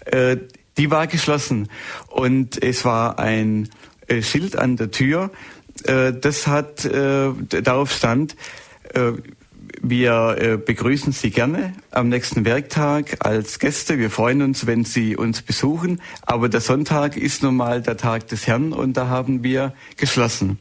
äh, 0.06 0.36
die 0.76 0.90
war 0.90 1.06
geschlossen. 1.06 1.68
Und 2.08 2.62
es 2.62 2.84
war 2.84 3.18
ein 3.18 3.68
äh, 4.06 4.22
Schild 4.22 4.56
an 4.56 4.76
der 4.76 4.90
Tür, 4.90 5.30
äh, 5.84 6.12
das 6.12 6.46
hat, 6.46 6.84
äh, 6.84 7.30
darauf 7.62 7.92
stand, 7.92 8.36
wir 9.80 10.62
begrüßen 10.64 11.12
Sie 11.12 11.30
gerne 11.30 11.72
am 11.90 12.08
nächsten 12.08 12.44
Werktag 12.44 13.26
als 13.26 13.58
Gäste. 13.58 13.98
Wir 13.98 14.10
freuen 14.10 14.42
uns, 14.42 14.66
wenn 14.66 14.84
Sie 14.84 15.16
uns 15.16 15.42
besuchen. 15.42 16.00
Aber 16.22 16.48
der 16.48 16.60
Sonntag 16.60 17.16
ist 17.16 17.42
nun 17.42 17.56
mal 17.56 17.82
der 17.82 17.96
Tag 17.96 18.28
des 18.28 18.46
Herrn 18.46 18.72
und 18.72 18.96
da 18.96 19.08
haben 19.08 19.42
wir 19.42 19.74
geschlossen. 19.96 20.60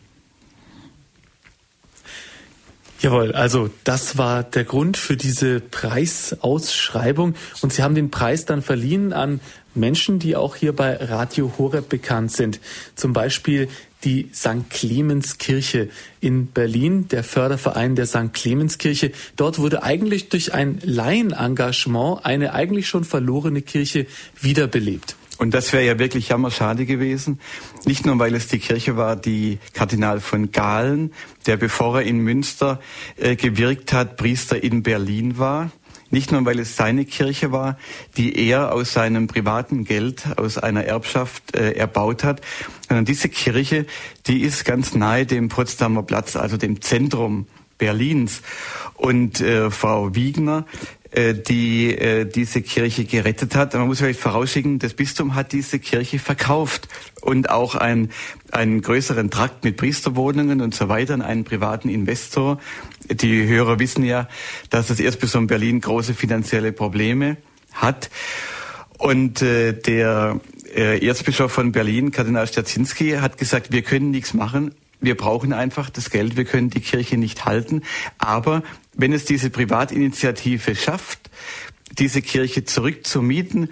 Jawohl, 3.03 3.33
also 3.33 3.69
das 3.83 4.17
war 4.17 4.43
der 4.43 4.63
Grund 4.63 4.95
für 4.95 5.17
diese 5.17 5.59
Preisausschreibung 5.59 7.35
und 7.61 7.73
Sie 7.73 7.83
haben 7.83 7.95
den 7.95 8.11
Preis 8.11 8.45
dann 8.45 8.61
verliehen 8.61 9.11
an 9.11 9.41
Menschen, 9.75 10.19
die 10.19 10.37
auch 10.37 10.55
hier 10.55 10.73
bei 10.73 10.95
Radio 10.95 11.51
Horeb 11.57 11.89
bekannt 11.89 12.31
sind. 12.31 12.61
Zum 12.95 13.11
Beispiel 13.11 13.67
die 14.05 14.29
St. 14.33 14.69
Clemens 14.69 15.37
Kirche 15.37 15.89
in 16.21 16.47
Berlin, 16.47 17.09
der 17.09 17.25
Förderverein 17.25 17.97
der 17.97 18.05
St. 18.05 18.31
Clemens 18.31 18.77
Kirche. 18.77 19.11
Dort 19.35 19.59
wurde 19.59 19.83
eigentlich 19.83 20.29
durch 20.29 20.53
ein 20.53 20.79
Laienengagement 20.81 22.23
eine 22.23 22.53
eigentlich 22.53 22.87
schon 22.87 23.03
verlorene 23.03 23.61
Kirche 23.61 24.05
wiederbelebt. 24.39 25.17
Und 25.37 25.53
das 25.53 25.73
wäre 25.73 25.85
ja 25.85 25.97
wirklich 25.99 26.29
jammerschade 26.29 26.85
gewesen. 26.85 27.39
Nicht 27.85 28.05
nur, 28.05 28.19
weil 28.19 28.35
es 28.35 28.47
die 28.47 28.59
Kirche 28.59 28.97
war, 28.97 29.15
die 29.15 29.59
Kardinal 29.73 30.19
von 30.19 30.51
Galen, 30.51 31.13
der 31.47 31.57
bevor 31.57 31.99
er 31.99 32.03
in 32.03 32.19
Münster 32.19 32.79
äh, 33.17 33.35
gewirkt 33.35 33.93
hat, 33.93 34.15
Priester 34.17 34.63
in 34.63 34.83
Berlin 34.83 35.37
war. 35.37 35.71
Nicht 36.11 36.31
nur, 36.31 36.45
weil 36.45 36.59
es 36.59 36.75
seine 36.75 37.05
Kirche 37.05 37.51
war, 37.51 37.79
die 38.17 38.37
er 38.47 38.71
aus 38.71 38.93
seinem 38.93 39.25
privaten 39.25 39.83
Geld, 39.83 40.25
aus 40.37 40.59
einer 40.59 40.85
Erbschaft 40.85 41.55
äh, 41.55 41.71
erbaut 41.71 42.23
hat, 42.23 42.41
sondern 42.87 43.05
diese 43.05 43.29
Kirche, 43.29 43.87
die 44.27 44.43
ist 44.43 44.63
ganz 44.63 44.93
nahe 44.93 45.25
dem 45.25 45.49
Potsdamer 45.49 46.03
Platz, 46.03 46.35
also 46.35 46.55
dem 46.55 46.81
Zentrum 46.81 47.47
Berlins. 47.79 48.43
Und 48.93 49.41
äh, 49.41 49.71
Frau 49.71 50.13
Wiegner 50.13 50.67
die 51.33 51.95
äh, 51.95 52.25
diese 52.25 52.61
Kirche 52.61 53.05
gerettet 53.05 53.55
hat. 53.55 53.73
Man 53.73 53.87
muss 53.87 53.99
vielleicht 53.99 54.19
vorausschicken, 54.19 54.79
das 54.79 54.93
Bistum 54.93 55.35
hat 55.35 55.51
diese 55.51 55.79
Kirche 55.79 56.19
verkauft 56.19 56.87
und 57.21 57.49
auch 57.49 57.75
ein, 57.75 58.09
einen 58.51 58.81
größeren 58.81 59.29
Trakt 59.29 59.63
mit 59.63 59.77
Priesterwohnungen 59.77 60.61
und 60.61 60.73
so 60.73 60.89
weiter 60.89 61.13
an 61.13 61.21
einen 61.21 61.43
privaten 61.43 61.89
Investor. 61.89 62.59
Die 63.09 63.45
Hörer 63.47 63.79
wissen 63.79 64.03
ja, 64.03 64.27
dass 64.69 64.87
das 64.87 64.99
Erzbistum 64.99 65.47
Berlin 65.47 65.81
große 65.81 66.13
finanzielle 66.13 66.71
Probleme 66.71 67.37
hat. 67.73 68.09
Und 68.97 69.41
äh, 69.41 69.73
der 69.73 70.39
äh, 70.75 71.05
Erzbischof 71.05 71.51
von 71.51 71.71
Berlin, 71.71 72.11
Kardinal 72.11 72.47
Stadzinski, 72.47 73.11
hat 73.11 73.37
gesagt, 73.37 73.71
wir 73.71 73.81
können 73.81 74.11
nichts 74.11 74.33
machen, 74.33 74.73
wir 75.03 75.15
brauchen 75.15 75.53
einfach 75.53 75.89
das 75.89 76.09
Geld, 76.09 76.37
wir 76.37 76.45
können 76.45 76.69
die 76.69 76.79
Kirche 76.79 77.17
nicht 77.17 77.45
halten. 77.45 77.83
Aber 78.17 78.63
wenn 78.93 79.13
es 79.13 79.25
diese 79.25 79.49
Privatinitiative 79.49 80.75
schafft, 80.75 81.29
diese 81.91 82.21
Kirche 82.21 82.63
zurückzumieten, 82.63 83.69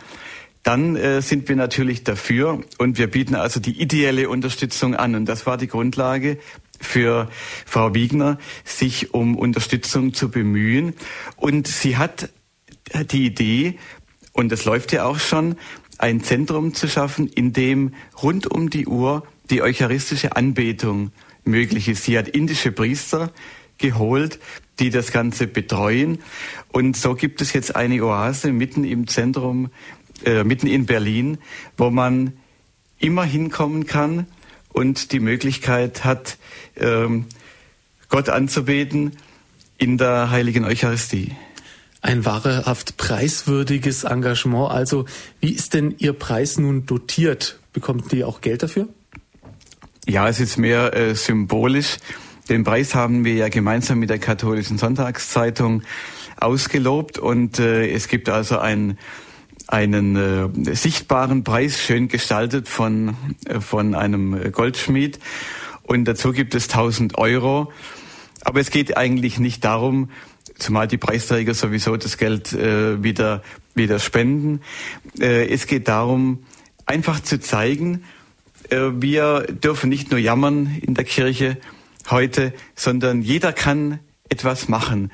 dann 0.63 0.95
äh, 0.95 1.21
sind 1.21 1.49
wir 1.49 1.55
natürlich 1.55 2.03
dafür 2.03 2.61
und 2.77 2.99
wir 2.99 3.07
bieten 3.07 3.33
also 3.33 3.59
die 3.59 3.81
ideelle 3.81 4.29
Unterstützung 4.29 4.93
an. 4.95 5.15
Und 5.15 5.25
das 5.25 5.47
war 5.47 5.57
die 5.57 5.67
Grundlage 5.67 6.37
für 6.79 7.29
Frau 7.65 7.95
Wiegner, 7.95 8.37
sich 8.63 9.13
um 9.13 9.37
Unterstützung 9.37 10.13
zu 10.13 10.29
bemühen. 10.29 10.93
Und 11.35 11.67
sie 11.67 11.97
hat 11.97 12.29
die 13.11 13.25
Idee, 13.25 13.79
und 14.33 14.51
das 14.51 14.65
läuft 14.65 14.91
ja 14.91 15.05
auch 15.05 15.19
schon, 15.19 15.55
ein 15.97 16.23
Zentrum 16.23 16.73
zu 16.73 16.87
schaffen, 16.87 17.27
in 17.27 17.53
dem 17.53 17.93
rund 18.21 18.47
um 18.47 18.69
die 18.69 18.87
Uhr 18.87 19.23
die 19.51 19.61
eucharistische 19.61 20.35
Anbetung 20.35 21.11
möglich 21.43 21.87
ist. 21.87 22.05
Sie 22.05 22.17
hat 22.17 22.27
indische 22.27 22.71
Priester 22.71 23.31
geholt, 23.77 24.39
die 24.79 24.89
das 24.89 25.11
Ganze 25.11 25.47
betreuen. 25.47 26.19
Und 26.69 26.97
so 26.97 27.13
gibt 27.15 27.41
es 27.41 27.53
jetzt 27.53 27.75
eine 27.75 28.03
Oase 28.03 28.51
mitten 28.51 28.83
im 28.83 29.07
Zentrum, 29.07 29.69
äh, 30.25 30.43
mitten 30.43 30.67
in 30.67 30.85
Berlin, 30.85 31.37
wo 31.77 31.89
man 31.89 32.33
immer 32.99 33.23
hinkommen 33.23 33.85
kann 33.85 34.27
und 34.69 35.11
die 35.11 35.19
Möglichkeit 35.19 36.05
hat, 36.05 36.37
ähm, 36.77 37.25
Gott 38.09 38.29
anzubeten 38.29 39.17
in 39.77 39.97
der 39.97 40.29
heiligen 40.31 40.63
Eucharistie. 40.63 41.35
Ein 42.01 42.25
wahrhaft 42.25 42.97
preiswürdiges 42.97 44.03
Engagement. 44.05 44.71
Also, 44.71 45.05
wie 45.39 45.51
ist 45.51 45.73
denn 45.73 45.95
Ihr 45.97 46.13
Preis 46.13 46.57
nun 46.57 46.85
dotiert? 46.85 47.59
Bekommt 47.73 48.11
ihr 48.11 48.27
auch 48.27 48.41
Geld 48.41 48.63
dafür? 48.63 48.89
Ja, 50.07 50.27
es 50.27 50.39
ist 50.39 50.57
mehr 50.57 50.95
äh, 50.95 51.13
symbolisch. 51.13 51.97
Den 52.49 52.63
Preis 52.63 52.95
haben 52.95 53.23
wir 53.23 53.35
ja 53.35 53.49
gemeinsam 53.49 53.99
mit 53.99 54.09
der 54.09 54.17
Katholischen 54.17 54.79
Sonntagszeitung 54.79 55.83
ausgelobt 56.37 57.19
und 57.19 57.59
äh, 57.59 57.87
es 57.91 58.07
gibt 58.07 58.27
also 58.27 58.57
ein, 58.57 58.97
einen 59.67 60.15
äh, 60.65 60.75
sichtbaren 60.75 61.43
Preis, 61.43 61.79
schön 61.79 62.07
gestaltet 62.07 62.67
von, 62.67 63.15
äh, 63.45 63.59
von 63.59 63.93
einem 63.93 64.51
Goldschmied 64.51 65.19
und 65.83 66.05
dazu 66.05 66.31
gibt 66.31 66.55
es 66.55 66.63
1000 66.69 67.19
Euro. 67.19 67.71
Aber 68.43 68.59
es 68.59 68.71
geht 68.71 68.97
eigentlich 68.97 69.37
nicht 69.37 69.63
darum, 69.63 70.09
zumal 70.57 70.87
die 70.87 70.97
Preisträger 70.97 71.53
sowieso 71.53 71.95
das 71.95 72.17
Geld 72.17 72.53
äh, 72.53 73.03
wieder, 73.03 73.43
wieder 73.75 73.99
spenden. 73.99 74.61
Äh, 75.19 75.47
es 75.53 75.67
geht 75.67 75.87
darum, 75.87 76.39
einfach 76.87 77.19
zu 77.19 77.39
zeigen, 77.39 78.03
wir 78.71 79.41
dürfen 79.49 79.89
nicht 79.89 80.11
nur 80.11 80.19
jammern 80.19 80.77
in 80.81 80.93
der 80.93 81.03
Kirche 81.03 81.57
heute, 82.09 82.53
sondern 82.75 83.21
jeder 83.21 83.53
kann 83.53 83.99
etwas 84.29 84.67
machen. 84.67 85.11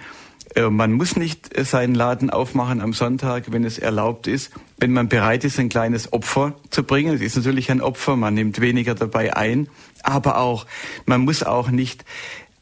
Äh, 0.55 0.69
man 0.69 0.93
muss 0.93 1.15
nicht 1.15 1.49
seinen 1.65 1.95
Laden 1.95 2.29
aufmachen 2.29 2.81
am 2.81 2.93
Sonntag, 2.93 3.51
wenn 3.51 3.63
es 3.63 3.79
erlaubt 3.79 4.27
ist. 4.27 4.51
Wenn 4.77 4.93
man 4.93 5.09
bereit 5.09 5.43
ist, 5.43 5.59
ein 5.59 5.69
kleines 5.69 6.13
Opfer 6.13 6.55
zu 6.69 6.83
bringen, 6.83 7.15
es 7.15 7.21
ist 7.21 7.35
natürlich 7.35 7.71
ein 7.71 7.81
Opfer, 7.81 8.15
man 8.15 8.33
nimmt 8.33 8.61
weniger 8.61 8.95
dabei 8.95 9.35
ein, 9.35 9.69
aber 10.03 10.37
auch, 10.37 10.65
man 11.05 11.21
muss 11.21 11.43
auch 11.43 11.69
nicht 11.69 12.05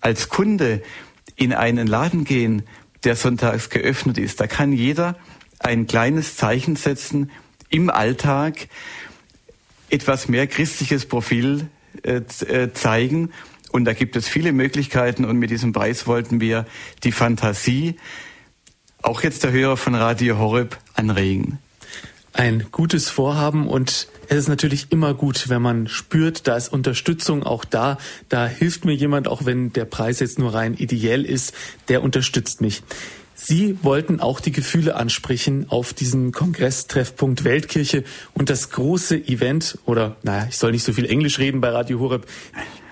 als 0.01 0.29
Kunde 0.29 0.81
in 1.35 1.53
einen 1.53 1.87
Laden 1.87 2.23
gehen, 2.23 2.63
der 3.03 3.15
sonntags 3.15 3.69
geöffnet 3.69 4.17
ist. 4.17 4.39
Da 4.39 4.47
kann 4.47 4.71
jeder 4.71 5.17
ein 5.59 5.87
kleines 5.87 6.37
Zeichen 6.37 6.75
setzen 6.75 7.31
im 7.69 7.89
Alltag, 7.89 8.67
etwas 9.95 10.27
mehr 10.27 10.45
christliches 10.47 11.05
Profil 11.05 11.67
äh, 12.03 12.21
äh, 12.47 12.73
zeigen. 12.73 13.31
Und 13.71 13.85
da 13.85 13.93
gibt 13.93 14.15
es 14.15 14.27
viele 14.27 14.51
Möglichkeiten. 14.51 15.25
Und 15.25 15.37
mit 15.37 15.49
diesem 15.49 15.73
Preis 15.73 16.05
wollten 16.05 16.39
wir 16.39 16.65
die 17.03 17.11
Fantasie, 17.11 17.95
auch 19.01 19.23
jetzt 19.23 19.43
der 19.43 19.51
Hörer 19.51 19.77
von 19.77 19.95
Radio 19.95 20.37
Horeb, 20.37 20.77
anregen. 20.93 21.59
Ein 22.33 22.65
gutes 22.71 23.09
Vorhaben 23.09 23.67
und 23.67 24.09
es 24.27 24.37
ist 24.37 24.47
natürlich 24.49 24.91
immer 24.91 25.13
gut, 25.13 25.47
wenn 25.47 25.61
man 25.61 25.87
spürt, 25.87 26.47
da 26.47 26.57
ist 26.57 26.73
Unterstützung 26.73 27.43
auch 27.43 27.63
da. 27.63 27.97
Da 28.27 28.47
hilft 28.47 28.83
mir 28.83 28.93
jemand, 28.93 29.27
auch 29.27 29.45
wenn 29.45 29.71
der 29.71 29.85
Preis 29.85 30.19
jetzt 30.19 30.39
nur 30.39 30.53
rein 30.53 30.73
ideell 30.73 31.23
ist, 31.23 31.53
der 31.87 32.03
unterstützt 32.03 32.59
mich. 32.59 32.83
Sie 33.37 33.77
wollten 33.83 34.21
auch 34.21 34.39
die 34.39 34.53
Gefühle 34.53 34.95
ansprechen 34.95 35.65
auf 35.67 35.93
diesen 35.93 36.31
Kongresstreffpunkt 36.31 37.43
Weltkirche 37.43 38.05
und 38.33 38.49
das 38.49 38.69
große 38.69 39.17
Event 39.17 39.77
oder, 39.85 40.15
naja, 40.23 40.47
ich 40.49 40.57
soll 40.57 40.71
nicht 40.71 40.83
so 40.83 40.93
viel 40.93 41.05
Englisch 41.05 41.37
reden 41.37 41.59
bei 41.59 41.69
Radio 41.69 41.99
Horeb, 41.99 42.25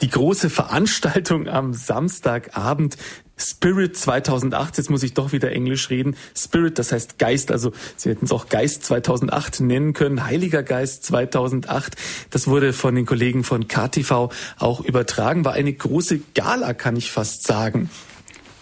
die 0.01 0.09
große 0.09 0.49
Veranstaltung 0.49 1.47
am 1.47 1.73
Samstagabend 1.73 2.97
Spirit 3.37 3.97
2008, 3.97 4.77
jetzt 4.77 4.89
muss 4.89 5.01
ich 5.01 5.13
doch 5.13 5.31
wieder 5.31 5.51
Englisch 5.51 5.89
reden. 5.89 6.15
Spirit, 6.37 6.77
das 6.77 6.91
heißt 6.91 7.17
Geist, 7.17 7.51
also 7.51 7.71
Sie 7.95 8.09
hätten 8.09 8.25
es 8.25 8.31
auch 8.31 8.47
Geist 8.47 8.83
2008 8.83 9.61
nennen 9.61 9.93
können, 9.93 10.25
Heiliger 10.25 10.61
Geist 10.61 11.05
2008. 11.05 11.95
Das 12.29 12.47
wurde 12.47 12.73
von 12.73 12.95
den 12.95 13.05
Kollegen 13.05 13.43
von 13.43 13.67
KTV 13.67 14.29
auch 14.59 14.81
übertragen, 14.81 15.45
war 15.45 15.53
eine 15.53 15.73
große 15.73 16.19
Gala, 16.35 16.73
kann 16.73 16.95
ich 16.95 17.11
fast 17.11 17.47
sagen. 17.47 17.89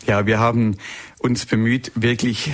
Ja, 0.07 0.25
wir 0.25 0.39
haben 0.39 0.77
uns 1.21 1.45
bemüht, 1.45 1.91
wirklich 1.95 2.51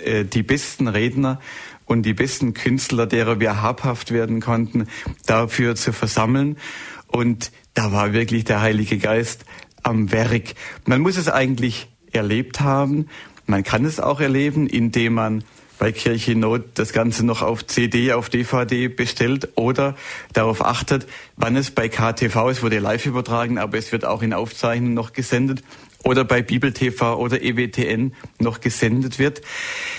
äh, 0.00 0.24
die 0.24 0.42
besten 0.42 0.88
Redner 0.88 1.40
und 1.86 2.02
die 2.02 2.14
besten 2.14 2.54
Künstler, 2.54 3.06
derer 3.06 3.40
wir 3.40 3.62
habhaft 3.62 4.10
werden 4.10 4.40
konnten, 4.40 4.88
dafür 5.26 5.74
zu 5.74 5.92
versammeln. 5.92 6.58
Und 7.06 7.50
da 7.74 7.92
war 7.92 8.12
wirklich 8.12 8.44
der 8.44 8.60
Heilige 8.60 8.98
Geist 8.98 9.44
am 9.82 10.12
Werk. 10.12 10.54
Man 10.84 11.00
muss 11.00 11.16
es 11.16 11.28
eigentlich 11.28 11.88
erlebt 12.12 12.60
haben. 12.60 13.06
Man 13.46 13.62
kann 13.62 13.84
es 13.84 14.00
auch 14.00 14.20
erleben, 14.20 14.66
indem 14.66 15.14
man 15.14 15.44
bei 15.78 15.92
Kirche 15.92 16.34
Not 16.34 16.64
das 16.74 16.92
Ganze 16.92 17.24
noch 17.24 17.40
auf 17.40 17.66
CD, 17.66 18.12
auf 18.12 18.28
DVD 18.28 18.88
bestellt 18.88 19.48
oder 19.54 19.96
darauf 20.32 20.64
achtet, 20.64 21.06
wann 21.36 21.56
es 21.56 21.70
bei 21.70 21.88
KTV, 21.88 22.50
es 22.50 22.62
wurde 22.62 22.80
live 22.80 23.06
übertragen, 23.06 23.58
aber 23.58 23.78
es 23.78 23.92
wird 23.92 24.04
auch 24.04 24.22
in 24.22 24.32
Aufzeichnungen 24.32 24.94
noch 24.94 25.12
gesendet, 25.12 25.62
oder 26.04 26.24
bei 26.24 26.42
Bibel 26.42 26.72
TV 26.72 27.18
oder 27.18 27.42
EWTN 27.42 28.14
noch 28.38 28.60
gesendet 28.60 29.18
wird. 29.18 29.42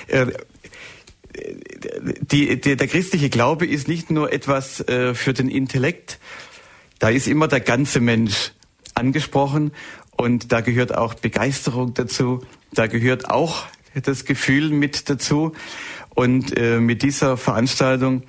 Äh, 0.07 0.27
die, 2.21 2.59
die, 2.59 2.76
der 2.76 2.88
christliche 2.88 3.30
Glaube 3.30 3.65
ist 3.65 3.88
nicht 3.88 4.09
nur 4.09 4.34
etwas 4.34 4.81
äh, 4.81 5.13
für 5.13 5.34
den 5.34 5.49
Intellekt, 5.49 6.19
da 6.99 7.09
ist 7.09 7.27
immer 7.27 7.47
der 7.47 7.61
ganze 7.61 8.01
Mensch 8.01 8.51
angesprochen 8.93 9.71
und 10.17 10.51
da 10.51 10.59
gehört 10.61 10.93
auch 10.95 11.13
Begeisterung 11.13 11.93
dazu, 11.93 12.41
da 12.73 12.88
gehört 12.88 13.30
auch 13.30 13.67
das 14.03 14.26
Gefühl 14.26 14.69
mit 14.69 15.09
dazu. 15.09 15.53
Und 16.13 16.57
äh, 16.57 16.80
mit 16.80 17.01
dieser 17.03 17.38
Veranstaltung 17.38 18.23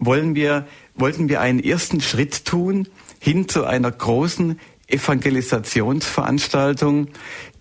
wollen 0.00 0.34
wir, 0.34 0.66
wollten 0.94 1.28
wir 1.28 1.40
einen 1.40 1.62
ersten 1.62 2.00
Schritt 2.00 2.44
tun 2.44 2.88
hin 3.20 3.48
zu 3.48 3.64
einer 3.64 3.92
großen 3.92 4.58
Evangelisationsveranstaltung, 4.88 7.08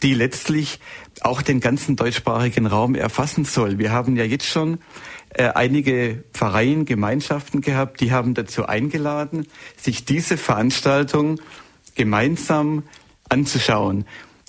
die 0.03 0.13
letztlich 0.13 0.79
auch 1.21 1.41
den 1.41 1.59
ganzen 1.59 1.95
deutschsprachigen 1.95 2.67
Raum 2.67 2.95
erfassen 2.95 3.45
soll. 3.45 3.79
Wir 3.79 3.91
haben 3.91 4.15
ja 4.15 4.23
jetzt 4.23 4.45
schon 4.45 4.79
äh, 5.29 5.49
einige 5.49 6.23
Pfarreien, 6.33 6.85
Gemeinschaften 6.85 7.61
gehabt, 7.61 8.01
die 8.01 8.11
haben 8.11 8.33
dazu 8.33 8.67
eingeladen, 8.67 9.47
sich 9.75 10.05
diese 10.05 10.37
Veranstaltung 10.37 11.39
gemeinsam 11.95 12.83
anzuschauen 13.29 14.05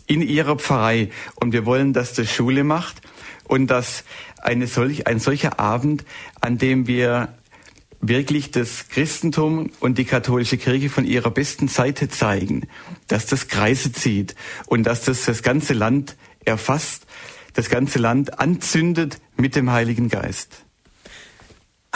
in 0.07 0.23
ihrer 0.23 0.57
Pfarrei. 0.57 1.11
Und 1.37 1.53
wir 1.53 1.67
wollen, 1.67 1.93
dass 1.93 2.13
das 2.13 2.31
Schule 2.31 2.65
macht 2.65 3.01
und 3.45 3.69
dass 3.69 4.05
eine 4.43 4.67
solch, 4.67 5.07
ein 5.07 5.19
solcher 5.19 5.59
Abend, 5.59 6.05
an 6.41 6.59
dem 6.59 6.87
wir 6.87 7.36
wirklich 8.09 8.51
das 8.51 8.89
Christentum 8.89 9.71
und 9.81 9.99
die 9.99 10.05
katholische 10.05 10.59
Kirche 10.59 10.91
von 10.91 11.05
ihrer 11.05 11.31
besten 11.31 11.69
Seite 11.69 12.09
zeigen, 12.09 12.69
dass 13.07 13.27
das 13.27 13.49
Kreise 13.49 13.93
zieht 13.93 14.35
und 14.67 14.85
dass 14.85 15.05
das 15.05 15.25
das 15.25 15.43
ganze 15.43 15.73
Land 15.73 16.17
erfasst, 16.45 17.07
das 17.55 17.71
ganze 17.71 17.99
Land 17.99 18.39
anzündet 18.39 19.19
mit 19.37 19.57
dem 19.57 19.71
Heiligen 19.71 20.09
Geist. 20.09 20.66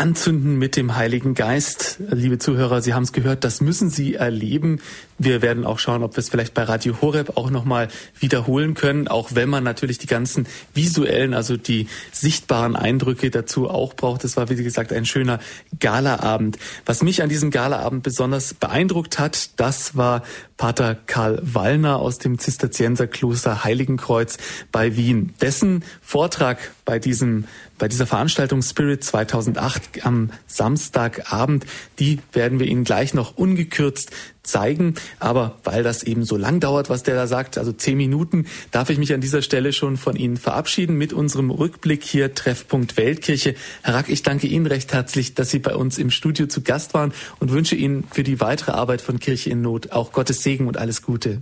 Anzünden 0.01 0.57
mit 0.57 0.77
dem 0.77 0.97
Heiligen 0.97 1.35
Geist. 1.35 2.01
Liebe 2.09 2.39
Zuhörer, 2.39 2.81
Sie 2.81 2.95
haben 2.95 3.03
es 3.03 3.13
gehört, 3.13 3.45
das 3.45 3.61
müssen 3.61 3.91
Sie 3.91 4.15
erleben. 4.15 4.81
Wir 5.19 5.43
werden 5.43 5.67
auch 5.67 5.79
schauen, 5.79 6.03
ob 6.03 6.17
wir 6.17 6.21
es 6.21 6.31
vielleicht 6.31 6.55
bei 6.55 6.63
Radio 6.63 7.03
Horeb 7.03 7.37
auch 7.37 7.51
nochmal 7.51 7.89
wiederholen 8.19 8.73
können, 8.73 9.09
auch 9.09 9.35
wenn 9.35 9.51
man 9.51 9.63
natürlich 9.63 9.99
die 9.99 10.07
ganzen 10.07 10.47
visuellen, 10.73 11.35
also 11.35 11.59
die 11.59 11.87
sichtbaren 12.13 12.77
Eindrücke 12.77 13.31
dazu 13.31 13.69
auch 13.69 13.93
braucht. 13.93 14.25
Das 14.25 14.39
war, 14.39 14.49
wie 14.49 14.57
gesagt, 14.57 14.91
ein 14.91 15.05
schöner 15.05 15.39
Galaabend. 15.79 16.57
Was 16.87 17.03
mich 17.03 17.23
an 17.23 17.29
diesem 17.29 17.51
Galaabend 17.51 18.03
besonders 18.03 18.55
beeindruckt 18.55 19.19
hat, 19.19 19.61
das 19.61 19.99
war 19.99 20.23
Pater 20.57 20.95
Karl 20.95 21.41
Wallner 21.43 21.99
aus 21.99 22.17
dem 22.17 22.39
Zisterzienserkloster 22.39 23.65
Heiligenkreuz 23.65 24.39
bei 24.73 24.97
Wien. 24.97 25.35
Dessen 25.43 25.85
Vortrag 26.01 26.59
bei 26.87 26.99
diesem 26.99 27.45
bei 27.81 27.89
dieser 27.89 28.07
Veranstaltung 28.07 28.63
Spirit 28.63 29.03
2008 29.03 30.07
am 30.07 30.31
Samstagabend, 30.47 31.65
die 31.99 32.19
werden 32.33 32.61
wir 32.61 32.67
Ihnen 32.67 32.85
gleich 32.85 33.15
noch 33.15 33.37
ungekürzt 33.37 34.11
zeigen. 34.43 34.95
Aber 35.19 35.59
weil 35.65 35.83
das 35.83 36.03
eben 36.03 36.25
so 36.25 36.37
lang 36.37 36.61
dauert, 36.61 36.91
was 36.91 37.03
der 37.03 37.15
da 37.15 37.27
sagt, 37.27 37.57
also 37.57 37.73
zehn 37.73 37.97
Minuten, 37.97 38.47
darf 38.71 38.91
ich 38.91 38.99
mich 38.99 39.15
an 39.15 39.23
dieser 39.23 39.41
Stelle 39.41 39.73
schon 39.73 39.97
von 39.97 40.15
Ihnen 40.15 40.37
verabschieden 40.37 40.99
mit 40.99 41.15
unserem 41.15 41.51
Rückblick 41.51 42.05
hier 42.05 42.35
Treffpunkt 42.35 42.99
Weltkirche. 42.99 43.55
Herr 43.83 43.95
Rack, 43.95 44.11
ich 44.11 44.23
danke 44.23 44.47
Ihnen 44.47 44.67
recht 44.67 44.93
herzlich, 44.93 45.35
dass 45.35 45.51
Sie 45.51 45.59
bei 45.59 45.75
uns 45.75 45.97
im 45.97 46.11
Studio 46.11 46.47
zu 46.47 46.61
Gast 46.61 46.93
waren 46.93 47.15
und 47.39 47.51
wünsche 47.51 47.77
Ihnen 47.77 48.05
für 48.13 48.23
die 48.23 48.41
weitere 48.41 48.73
Arbeit 48.73 49.01
von 49.01 49.19
Kirche 49.19 49.49
in 49.51 49.63
Not 49.63 49.93
auch 49.93 50.13
Gottes 50.13 50.43
Segen 50.43 50.69
und 50.69 50.77
alles 50.77 51.01
Gute. 51.01 51.41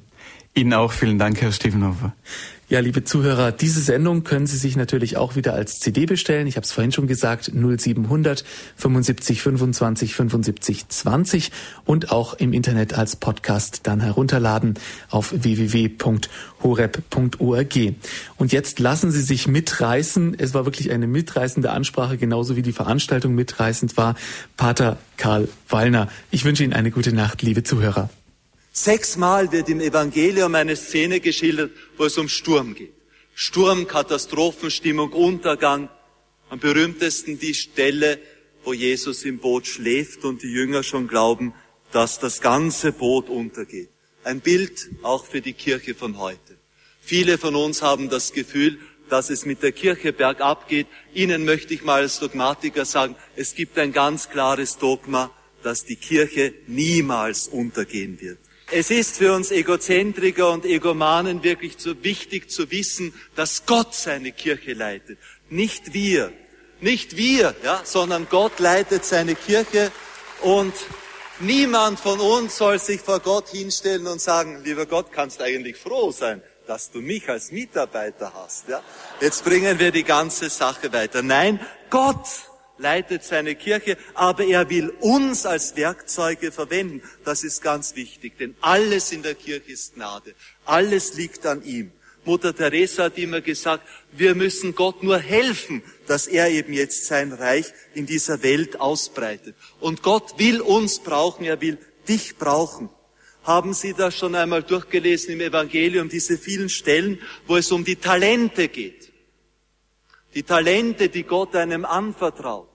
Ihnen 0.55 0.73
auch 0.73 0.93
vielen 0.93 1.19
Dank, 1.19 1.40
Herr 1.40 1.52
Stevenhofer. 1.52 2.15
Ja, 2.70 2.80
liebe 2.80 3.02
Zuhörer, 3.02 3.50
diese 3.50 3.80
Sendung 3.80 4.24
können 4.24 4.46
Sie 4.46 4.58
sich 4.58 4.76
natürlich 4.76 5.16
auch 5.16 5.36
wieder 5.36 5.54
als 5.54 5.80
CD 5.80 6.04
bestellen. 6.04 6.46
Ich 6.46 6.56
habe 6.56 6.66
es 6.66 6.72
vorhin 6.72 6.92
schon 6.92 7.06
gesagt, 7.06 7.50
0700 7.54 8.44
75 8.76 9.40
25 9.40 10.14
75 10.14 10.86
20 10.86 11.50
und 11.86 12.12
auch 12.12 12.34
im 12.34 12.52
Internet 12.52 12.92
als 12.92 13.16
Podcast 13.16 13.80
dann 13.84 14.00
herunterladen 14.00 14.74
auf 15.08 15.32
www.horeb.org. 15.34 16.28
Und 18.36 18.52
jetzt 18.52 18.80
lassen 18.80 19.12
Sie 19.12 19.22
sich 19.22 19.48
mitreißen. 19.48 20.36
Es 20.38 20.52
war 20.52 20.66
wirklich 20.66 20.90
eine 20.90 21.06
mitreißende 21.06 21.70
Ansprache, 21.70 22.18
genauso 22.18 22.54
wie 22.54 22.62
die 22.62 22.72
Veranstaltung 22.72 23.34
mitreißend 23.34 23.96
war. 23.96 24.14
Pater 24.58 24.98
Karl 25.16 25.48
Wallner. 25.70 26.08
Ich 26.30 26.44
wünsche 26.44 26.64
Ihnen 26.64 26.74
eine 26.74 26.90
gute 26.90 27.14
Nacht, 27.14 27.40
liebe 27.40 27.62
Zuhörer. 27.62 28.10
Sechsmal 28.84 29.50
wird 29.50 29.68
im 29.68 29.80
Evangelium 29.80 30.55
eine 30.55 30.76
Szene 30.76 31.18
geschildert, 31.18 31.72
wo 31.96 32.05
es 32.05 32.16
um 32.16 32.28
Sturm 32.28 32.76
geht. 32.76 32.94
Sturm, 33.34 33.88
Katastrophenstimmung, 33.88 35.12
Untergang. 35.12 35.88
Am 36.48 36.60
berühmtesten 36.60 37.40
die 37.40 37.55
Stelle, 37.55 38.20
wo 38.62 38.72
Jesus 38.72 39.24
im 39.24 39.38
Boot 39.38 39.66
schläft 39.66 40.24
und 40.24 40.44
die 40.44 40.52
Jünger 40.52 40.84
schon 40.84 41.09
glauben, 41.09 41.55
dass 41.90 42.20
das 42.20 42.40
ganze 42.40 42.92
Boot 42.92 43.28
untergeht. 43.28 43.88
Ein 44.22 44.40
Bild 44.40 44.90
auch 45.02 45.26
für 45.26 45.40
die 45.40 45.55
Kirche 45.55 45.96
von 45.96 46.18
heute. 46.18 46.56
Viele 47.00 47.36
von 47.36 47.56
uns 47.56 47.82
haben 47.82 48.09
das 48.09 48.32
Gefühl, 48.32 48.78
dass 49.09 49.28
es 49.28 49.44
mit 49.44 49.62
der 49.64 49.72
Kirche 49.72 50.12
bergab 50.12 50.68
geht. 50.68 50.86
Ihnen 51.14 51.44
möchte 51.44 51.74
ich 51.74 51.82
mal 51.82 52.02
als 52.02 52.20
Dogmatiker 52.20 52.84
sagen, 52.84 53.16
es 53.34 53.56
gibt 53.56 53.76
ein 53.76 53.92
ganz 53.92 54.28
klares 54.30 54.78
Dogma, 54.78 55.32
dass 55.64 55.84
die 55.84 55.96
Kirche 55.96 56.55
niemals 56.68 57.48
untergehen 57.48 58.20
wird. 58.20 58.38
Es 58.70 58.90
ist 58.90 59.16
für 59.16 59.32
uns 59.32 59.50
Egozentriker 59.50 60.50
und 60.50 60.66
Egomanen 60.66 61.42
wirklich 61.42 61.78
zu 61.78 62.04
wichtig 62.04 62.50
zu 62.50 62.70
wissen, 62.70 63.14
dass 63.34 63.64
Gott 63.64 63.94
seine 63.94 64.30
Kirche 64.30 64.74
leitet. 64.74 65.18
Nicht 65.48 65.94
wir. 65.94 66.34
Nicht 66.80 67.16
wir, 67.16 67.56
ja, 67.64 67.80
sondern 67.84 68.28
Gott 68.28 68.58
leitet 68.58 69.06
seine 69.06 69.34
Kirche 69.34 69.90
und 70.42 70.74
niemand 71.40 71.98
von 71.98 72.20
uns 72.20 72.58
soll 72.58 72.78
sich 72.78 73.00
vor 73.00 73.20
Gott 73.20 73.48
hinstellen 73.48 74.06
und 74.06 74.20
sagen, 74.20 74.62
lieber 74.62 74.84
Gott, 74.84 75.12
kannst 75.12 75.40
eigentlich 75.40 75.76
froh 75.78 76.12
sein, 76.12 76.42
dass 76.66 76.90
du 76.90 77.00
mich 77.00 77.26
als 77.28 77.50
Mitarbeiter 77.50 78.32
hast, 78.34 78.68
ja. 78.68 78.82
Jetzt 79.20 79.44
bringen 79.44 79.78
wir 79.78 79.92
die 79.92 80.04
ganze 80.04 80.50
Sache 80.50 80.92
weiter. 80.92 81.22
Nein, 81.22 81.58
Gott 81.88 82.26
leitet 82.78 83.24
seine 83.24 83.55
Kirche, 83.55 83.96
aber 84.14 84.44
er 84.44 84.70
will 84.70 84.90
uns 85.00 85.46
als 85.46 85.76
Werkzeuge 85.76 86.52
verwenden. 86.52 87.02
Das 87.24 87.44
ist 87.44 87.62
ganz 87.62 87.96
wichtig, 87.96 88.38
denn 88.38 88.55
alles 88.60 89.12
in 89.12 89.22
der 89.22 89.34
Kirche 89.34 89.72
ist 89.72 89.94
Gnade. 89.94 90.34
Alles 90.64 91.14
liegt 91.14 91.44
an 91.46 91.64
ihm. 91.64 91.92
Mutter 92.24 92.55
Teresa 92.55 93.05
hat 93.05 93.16
immer 93.16 93.40
gesagt, 93.40 93.88
wir 94.12 94.34
müssen 94.34 94.74
Gott 94.74 95.02
nur 95.02 95.18
helfen, 95.18 95.82
dass 96.06 96.26
er 96.26 96.50
eben 96.50 96.72
jetzt 96.72 97.06
sein 97.06 97.32
Reich 97.32 97.66
in 97.94 98.06
dieser 98.06 98.42
Welt 98.42 98.80
ausbreitet. 98.80 99.56
Und 99.80 100.02
Gott 100.02 100.38
will 100.38 100.60
uns 100.60 100.98
brauchen, 100.98 101.44
er 101.44 101.60
will 101.60 101.78
dich 102.06 102.36
brauchen. 102.36 102.90
Haben 103.44 103.72
Sie 103.72 103.94
das 103.94 104.14
schon 104.14 104.34
einmal 104.34 104.62
durchgelesen 104.62 105.32
im 105.32 105.40
Evangelium, 105.40 106.10
diese 106.10 106.36
vielen 106.36 106.68
Stellen, 106.68 107.18
wo 107.46 107.56
es 107.56 107.72
um 107.72 107.82
die 107.82 107.96
Talente 107.96 108.68
geht? 108.68 109.07
Die 110.34 110.42
Talente, 110.42 111.09
die 111.09 111.24
Gott 111.24 111.56
einem 111.56 111.84
anvertraut. 111.84 112.68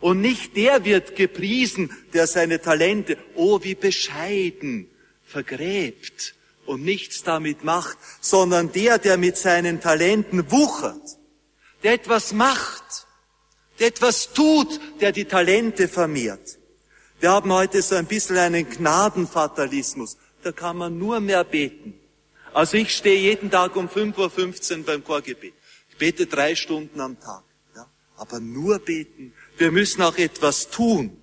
Und 0.00 0.20
nicht 0.20 0.56
der 0.56 0.84
wird 0.84 1.16
gepriesen, 1.16 1.90
der 2.14 2.26
seine 2.26 2.60
Talente, 2.60 3.18
oh 3.34 3.62
wie 3.62 3.74
bescheiden, 3.74 4.88
vergräbt 5.24 6.34
und 6.66 6.82
nichts 6.82 7.22
damit 7.22 7.64
macht, 7.64 7.98
sondern 8.20 8.72
der, 8.72 8.98
der 8.98 9.18
mit 9.18 9.36
seinen 9.36 9.80
Talenten 9.80 10.50
wuchert, 10.50 11.18
der 11.82 11.94
etwas 11.94 12.32
macht, 12.32 13.06
der 13.78 13.88
etwas 13.88 14.32
tut, 14.32 14.80
der 15.00 15.12
die 15.12 15.24
Talente 15.24 15.88
vermehrt. 15.88 16.58
Wir 17.20 17.32
haben 17.32 17.52
heute 17.52 17.82
so 17.82 17.96
ein 17.96 18.06
bisschen 18.06 18.38
einen 18.38 18.68
Gnadenfatalismus. 18.68 20.16
Da 20.42 20.52
kann 20.52 20.78
man 20.78 20.98
nur 20.98 21.20
mehr 21.20 21.44
beten. 21.44 21.94
Also 22.54 22.78
ich 22.78 22.96
stehe 22.96 23.20
jeden 23.20 23.50
Tag 23.50 23.76
um 23.76 23.88
5.15 23.88 24.78
Uhr 24.78 24.84
beim 24.84 25.04
Chorgebet. 25.04 25.52
Bete 26.00 26.26
drei 26.26 26.56
Stunden 26.56 27.00
am 27.00 27.20
Tag. 27.20 27.44
Ja? 27.76 27.86
Aber 28.16 28.40
nur 28.40 28.80
beten 28.80 29.32
wir 29.60 29.70
müssen 29.70 30.00
auch 30.02 30.16
etwas 30.16 30.70
tun. 30.70 31.16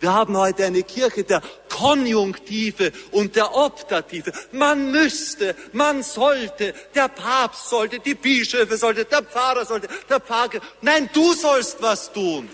Wir 0.00 0.12
haben 0.12 0.36
heute 0.36 0.64
eine 0.64 0.82
Kirche 0.82 1.22
der 1.22 1.40
Konjunktive 1.68 2.90
und 3.12 3.36
der 3.36 3.54
Optative. 3.54 4.32
Man 4.50 4.90
müsste, 4.90 5.54
man 5.72 6.02
sollte, 6.02 6.74
der 6.94 7.08
Papst 7.08 7.70
sollte, 7.70 8.00
die 8.00 8.16
Bischöfe 8.16 8.76
sollte, 8.76 9.04
der 9.04 9.22
Pfarrer 9.22 9.64
sollte, 9.64 9.88
der 10.10 10.18
Pfarrer. 10.18 10.60
Nein, 10.82 11.08
du 11.12 11.32
sollst 11.34 11.80
was 11.80 12.12
tun. 12.12 12.48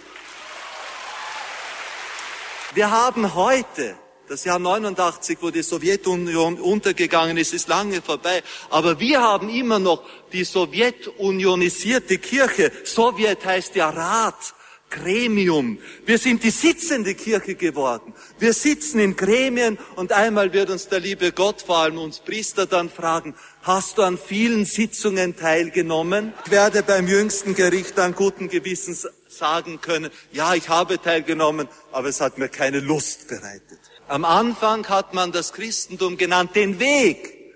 Wir 2.75 2.91
haben 2.91 3.35
heute, 3.35 3.97
das 4.31 4.45
Jahr 4.45 4.61
89, 4.61 5.39
wo 5.41 5.51
die 5.51 5.65
Sowjetunion 5.65 6.61
untergegangen 6.61 7.37
ist, 7.37 7.53
ist 7.53 7.67
lange 7.67 8.01
vorbei. 8.01 8.45
Aber 8.71 9.01
wir 9.01 9.21
haben 9.21 9.49
immer 9.49 9.81
noch 9.81 10.05
die 10.33 10.45
sowjetunionisierte 10.45 12.19
Kirche. 12.19 12.71
Sowjet 12.85 13.45
heißt 13.45 13.75
ja 13.75 13.91
Rat. 13.91 14.55
Gremium. 14.89 15.79
Wir 16.05 16.19
sind 16.19 16.43
die 16.43 16.51
sitzende 16.51 17.15
Kirche 17.15 17.55
geworden. 17.55 18.13
Wir 18.41 18.53
sitzen 18.53 18.99
in 18.99 19.15
Gremien 19.15 19.79
und 19.95 20.11
einmal 20.11 20.53
wird 20.53 20.69
uns 20.69 20.89
der 20.89 20.99
liebe 20.99 21.31
Gott, 21.31 21.63
vor 21.63 21.79
allem 21.79 21.99
uns 21.99 22.19
Priester, 22.19 22.67
dann 22.67 22.91
fragen, 22.91 23.37
hast 23.63 23.99
du 23.99 24.03
an 24.03 24.19
vielen 24.19 24.65
Sitzungen 24.65 25.37
teilgenommen? 25.37 26.35
Ich 26.45 26.51
werde 26.51 26.83
beim 26.83 27.07
jüngsten 27.07 27.55
Gericht 27.55 28.01
an 28.01 28.17
guten 28.17 28.49
Gewissens 28.49 29.07
sagen 29.29 29.81
können, 29.81 30.11
ja, 30.33 30.55
ich 30.55 30.69
habe 30.69 31.01
teilgenommen, 31.01 31.69
aber 31.93 32.09
es 32.09 32.21
hat 32.21 32.39
mir 32.39 32.49
keine 32.49 32.81
Lust 32.81 33.29
bereitet. 33.29 33.90
Am 34.11 34.25
Anfang 34.25 34.89
hat 34.89 35.15
man 35.15 35.31
das 35.31 35.53
Christentum 35.53 36.17
genannt, 36.17 36.57
den 36.57 36.81
Weg 36.81 37.53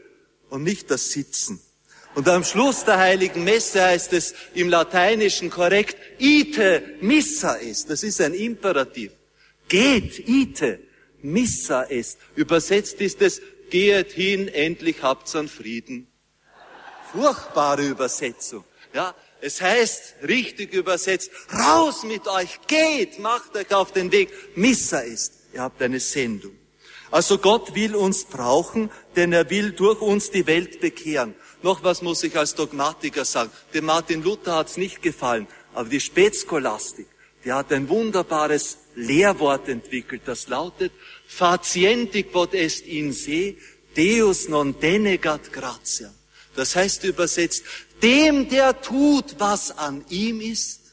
und 0.51 0.63
nicht 0.63 0.89
das 0.89 1.11
Sitzen. 1.11 1.61
Und 2.15 2.29
am 2.29 2.45
Schluss 2.45 2.85
der 2.85 2.99
heiligen 2.99 3.43
Messe 3.43 3.83
heißt 3.83 4.13
es 4.13 4.37
im 4.55 4.69
Lateinischen 4.69 5.51
korrekt, 5.51 5.97
ite 6.21 6.81
missa 7.01 7.57
est. 7.57 7.91
Das 7.91 8.05
ist 8.05 8.21
ein 8.21 8.35
Imperativ. 8.35 9.11
Geht, 9.67 10.29
ite, 10.29 10.79
missa 11.23 11.91
est. 11.91 12.19
Übersetzt 12.37 13.01
ist 13.01 13.21
es, 13.21 13.43
gehet 13.71 14.13
hin, 14.13 14.47
endlich 14.47 15.03
habt's 15.03 15.35
an 15.35 15.49
Frieden. 15.49 16.07
Furchtbare 17.11 17.83
Übersetzung. 17.83 18.63
Ja, 18.93 19.13
Es 19.41 19.61
heißt, 19.61 20.15
richtig 20.27 20.73
übersetzt, 20.73 21.31
raus 21.53 22.05
mit 22.05 22.27
euch, 22.29 22.61
geht, 22.67 23.19
macht 23.19 23.57
euch 23.57 23.75
auf 23.75 23.93
den 23.93 24.11
Weg. 24.11 24.31
Missa 24.57 25.01
ist, 25.01 25.33
ihr 25.55 25.63
habt 25.63 25.81
eine 25.83 26.01
Sendung. 26.01 26.53
Also 27.11 27.39
Gott 27.39 27.75
will 27.75 27.95
uns 27.95 28.25
brauchen, 28.25 28.91
denn 29.15 29.33
er 29.33 29.49
will 29.49 29.73
durch 29.73 30.01
uns 30.01 30.31
die 30.31 30.47
Welt 30.47 30.81
bekehren. 30.81 31.35
Noch 31.63 31.83
was 31.85 32.03
muss 32.03 32.23
ich 32.25 32.37
als 32.37 32.55
Dogmatiker 32.55 33.25
sagen. 33.25 33.51
Dem 33.73 33.85
Martin 33.87 34.23
Luther 34.23 34.57
hat's 34.57 34.77
nicht 34.77 35.01
gefallen, 35.01 35.47
aber 35.73 35.89
die 35.89 36.01
Spätscholastik, 36.01 37.07
die 37.45 37.53
hat 37.53 37.73
ein 37.73 37.89
wunderbares 37.89 38.79
Lehrwort 38.97 39.69
entwickelt, 39.69 40.23
das 40.27 40.49
lautet, 40.49 40.93
facienti 41.27 42.25
quod 42.25 42.55
est 42.55 42.87
in 42.87 43.13
se, 43.13 43.57
Deus 43.97 44.49
non 44.49 44.79
denegat 44.79 45.53
gratia. 45.53 46.13
Das 46.57 46.77
heißt 46.77 47.05
übersetzt, 47.05 47.65
dem, 48.03 48.49
der 48.49 48.81
tut, 48.81 49.37
was 49.39 49.77
an 49.77 50.05
ihm 50.09 50.41
ist, 50.41 50.84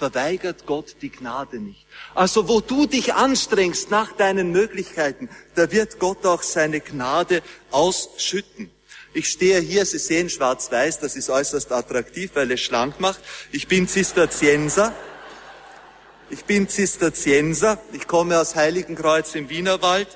verweigert 0.00 0.64
Gott 0.64 0.96
die 1.02 1.10
Gnade 1.10 1.58
nicht. 1.58 1.86
Also 2.14 2.48
wo 2.48 2.60
du 2.60 2.86
dich 2.86 3.12
anstrengst 3.12 3.90
nach 3.90 4.12
deinen 4.12 4.50
Möglichkeiten, 4.50 5.28
da 5.54 5.70
wird 5.70 5.98
Gott 5.98 6.24
auch 6.24 6.42
seine 6.42 6.80
Gnade 6.80 7.42
ausschütten. 7.70 8.70
Ich 9.12 9.28
stehe 9.28 9.60
hier, 9.60 9.84
Sie 9.84 9.98
sehen 9.98 10.30
schwarz-weiß, 10.30 11.00
das 11.00 11.16
ist 11.16 11.28
äußerst 11.28 11.70
attraktiv, 11.70 12.30
weil 12.32 12.50
es 12.50 12.60
schlank 12.60 12.98
macht. 12.98 13.20
Ich 13.52 13.68
bin 13.68 13.86
Zisterzienser. 13.86 14.94
Ich 16.30 16.44
bin 16.46 16.66
Zisterzienser. 16.68 17.78
Ich 17.92 18.06
komme 18.06 18.40
aus 18.40 18.54
Heiligenkreuz 18.54 19.34
im 19.34 19.50
Wienerwald. 19.50 20.08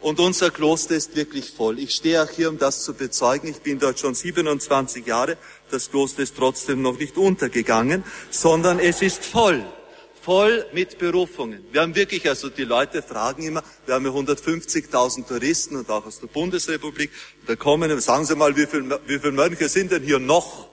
Und 0.00 0.20
unser 0.20 0.50
Kloster 0.50 0.94
ist 0.94 1.16
wirklich 1.16 1.50
voll. 1.50 1.78
Ich 1.78 1.94
stehe 1.94 2.22
auch 2.22 2.30
hier, 2.30 2.48
um 2.48 2.58
das 2.58 2.84
zu 2.84 2.94
bezeugen. 2.94 3.48
Ich 3.48 3.60
bin 3.62 3.78
dort 3.78 3.98
schon 3.98 4.14
27 4.14 5.04
Jahre. 5.04 5.36
Das 5.70 5.90
Kloster 5.90 6.22
ist 6.22 6.36
trotzdem 6.36 6.82
noch 6.82 6.98
nicht 6.98 7.16
untergegangen, 7.16 8.04
sondern 8.30 8.78
es 8.78 9.02
ist 9.02 9.24
voll. 9.24 9.64
Voll 10.22 10.66
mit 10.72 10.98
Berufungen. 10.98 11.64
Wir 11.70 11.82
haben 11.82 11.94
wirklich, 11.94 12.28
also 12.28 12.48
die 12.48 12.64
Leute 12.64 13.00
fragen 13.00 13.44
immer, 13.44 13.62
wir 13.84 13.94
haben 13.94 14.04
ja 14.04 14.10
150.000 14.10 15.26
Touristen 15.28 15.76
und 15.76 15.88
auch 15.88 16.04
aus 16.04 16.18
der 16.18 16.26
Bundesrepublik. 16.26 17.12
Da 17.46 17.54
kommen, 17.54 18.00
sagen 18.00 18.24
Sie 18.24 18.34
mal, 18.34 18.56
wie 18.56 18.66
viele 18.66 19.00
wie 19.06 19.20
viel 19.20 19.30
Mönche 19.30 19.68
sind 19.68 19.92
denn 19.92 20.02
hier 20.02 20.18
noch? 20.18 20.68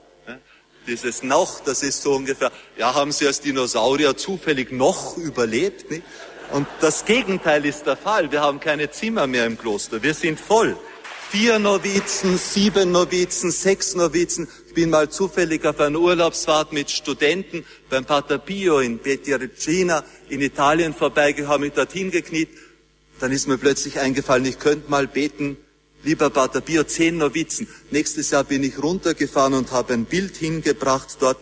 Dieses 0.86 1.22
noch, 1.22 1.60
das 1.60 1.82
ist 1.82 2.02
so 2.02 2.14
ungefähr, 2.14 2.52
ja, 2.76 2.94
haben 2.94 3.12
Sie 3.12 3.26
als 3.26 3.40
Dinosaurier 3.40 4.16
zufällig 4.16 4.70
noch 4.70 5.16
überlebt? 5.16 5.90
Nicht? 5.90 6.02
Und 6.52 6.66
das 6.80 7.04
Gegenteil 7.04 7.64
ist 7.64 7.86
der 7.86 7.96
Fall. 7.96 8.30
Wir 8.30 8.42
haben 8.42 8.60
keine 8.60 8.90
Zimmer 8.90 9.26
mehr 9.26 9.46
im 9.46 9.56
Kloster. 9.56 10.02
Wir 10.02 10.14
sind 10.14 10.38
voll. 10.38 10.76
Vier 11.34 11.58
Novizen, 11.58 12.38
sieben 12.38 12.92
Novizen, 12.92 13.50
sechs 13.50 13.96
Novizen. 13.96 14.46
Ich 14.68 14.74
bin 14.74 14.88
mal 14.88 15.10
zufällig 15.10 15.66
auf 15.66 15.80
einer 15.80 15.98
Urlaubsfahrt 15.98 16.72
mit 16.72 16.92
Studenten 16.92 17.64
beim 17.90 18.04
Pater 18.04 18.38
Pio 18.38 18.78
in 18.78 19.00
Pietrelcina 19.00 20.04
in 20.28 20.40
Italien 20.40 20.94
vorbeigekommen, 20.94 21.62
mich 21.62 21.72
dorthin 21.72 22.12
gekniet. 22.12 22.50
Dann 23.18 23.32
ist 23.32 23.48
mir 23.48 23.58
plötzlich 23.58 23.98
eingefallen, 23.98 24.44
ich 24.44 24.60
könnte 24.60 24.88
mal 24.88 25.08
beten, 25.08 25.56
lieber 26.04 26.30
Pater 26.30 26.60
Pio, 26.60 26.84
zehn 26.84 27.18
Novizen. 27.18 27.66
Nächstes 27.90 28.30
Jahr 28.30 28.44
bin 28.44 28.62
ich 28.62 28.80
runtergefahren 28.80 29.54
und 29.54 29.72
habe 29.72 29.94
ein 29.94 30.04
Bild 30.04 30.36
hingebracht 30.36 31.16
dort 31.18 31.38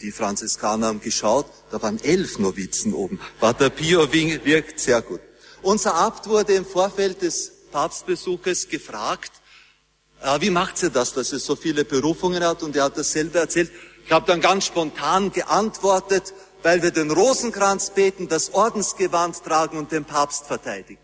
die 0.00 0.10
Franziskaner 0.10 0.88
haben 0.88 1.00
geschaut, 1.00 1.46
da 1.70 1.80
waren 1.80 2.02
elf 2.02 2.40
Novizen 2.40 2.92
oben. 2.92 3.20
Pater 3.38 3.70
Pio 3.70 4.12
wirkt 4.12 4.80
sehr 4.80 5.00
gut. 5.00 5.20
Unser 5.62 5.94
Abt 5.94 6.28
wurde 6.28 6.54
im 6.54 6.66
Vorfeld 6.66 7.22
des 7.22 7.61
Papstbesuches 7.72 8.68
gefragt, 8.68 9.32
äh, 10.22 10.40
wie 10.40 10.50
macht 10.50 10.78
sie 10.78 10.90
das, 10.90 11.14
dass 11.14 11.32
er 11.32 11.40
so 11.40 11.56
viele 11.56 11.84
Berufungen 11.84 12.44
hat? 12.44 12.62
Und 12.62 12.76
er 12.76 12.84
hat 12.84 12.96
dasselbe 12.96 13.40
erzählt. 13.40 13.72
Ich 14.04 14.12
habe 14.12 14.26
dann 14.26 14.40
ganz 14.40 14.66
spontan 14.66 15.32
geantwortet, 15.32 16.32
weil 16.62 16.82
wir 16.82 16.92
den 16.92 17.10
Rosenkranz 17.10 17.90
beten, 17.90 18.28
das 18.28 18.54
Ordensgewand 18.54 19.42
tragen 19.42 19.78
und 19.78 19.90
den 19.90 20.04
Papst 20.04 20.46
verteidigen. 20.46 21.02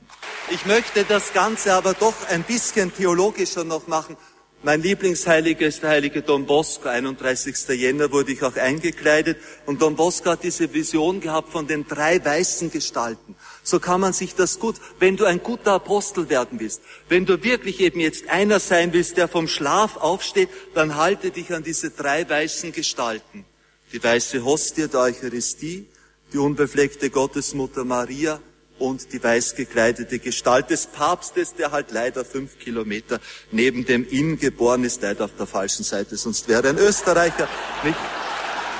Ich 0.50 0.64
möchte 0.66 1.04
das 1.04 1.32
Ganze 1.32 1.74
aber 1.74 1.94
doch 1.94 2.14
ein 2.28 2.44
bisschen 2.44 2.94
theologischer 2.94 3.64
noch 3.64 3.86
machen. 3.86 4.16
Mein 4.64 4.82
Lieblingsheiliger 4.82 5.68
ist 5.68 5.85
der 5.85 5.90
heilige 5.90 6.20
Don 6.20 6.44
Bosco. 6.44 6.89
31. 6.89 7.68
Jänner 7.80 8.10
wurde 8.10 8.32
ich 8.32 8.43
auch 8.43 8.56
eingekleidet. 8.56 9.39
Und 9.66 9.80
Don 9.80 9.94
Bosco 9.94 10.30
hat 10.30 10.43
diese 10.43 10.74
Vision 10.74 11.20
gehabt 11.20 11.52
von 11.52 11.68
den 11.68 11.86
drei 11.86 12.22
weißen 12.24 12.72
Gestalten. 12.72 13.36
So 13.62 13.78
kann 13.78 14.01
man 14.01 14.12
sich 14.12 14.35
das 14.35 14.59
gut, 14.59 14.74
wenn 14.98 15.16
du 15.16 15.26
ein 15.26 15.44
guter 15.44 15.74
Apostel 15.74 16.28
werden 16.28 16.59
willst, 16.59 16.82
wenn 17.09 17.24
du 17.24 17.44
wirklich 17.44 17.78
eben 17.78 18.01
jetzt 18.01 18.28
einer 18.28 18.59
sein 18.59 18.93
willst, 18.93 19.16
der 19.16 19.28
vom 19.28 19.47
Schlaf 19.47 19.97
aufsteht, 19.97 20.48
dann 20.74 20.97
halte 20.97 21.30
dich 21.30 21.52
an 21.52 21.62
diese 21.62 21.90
drei 21.90 22.28
weißen 22.28 22.72
Gestalten. 22.72 23.44
Die 23.93 24.02
weiße 24.02 24.44
Hostie 24.44 24.89
der 24.89 25.01
Eucharistie, 25.01 25.86
die 26.32 26.39
unbefleckte 26.39 27.10
Gottesmutter 27.10 27.85
Maria 27.85 28.40
und 28.78 29.12
die 29.12 29.22
weiß 29.22 29.55
gekleidete 29.55 30.18
Gestalt 30.18 30.70
des 30.70 30.86
Papstes, 30.86 31.55
der 31.55 31.72
halt 31.72 31.90
leider 31.90 32.24
fünf 32.24 32.59
Kilometer 32.59 33.20
neben 33.50 33.84
dem 33.84 34.09
Inn 34.09 34.38
geboren 34.38 34.84
ist, 34.84 35.02
leider 35.02 35.24
auf 35.24 35.34
der 35.36 35.46
falschen 35.46 35.84
Seite, 35.84 36.16
sonst 36.16 36.48
wäre 36.48 36.68
ein 36.68 36.78
Österreicher. 36.78 37.48
Nicht? 37.84 37.98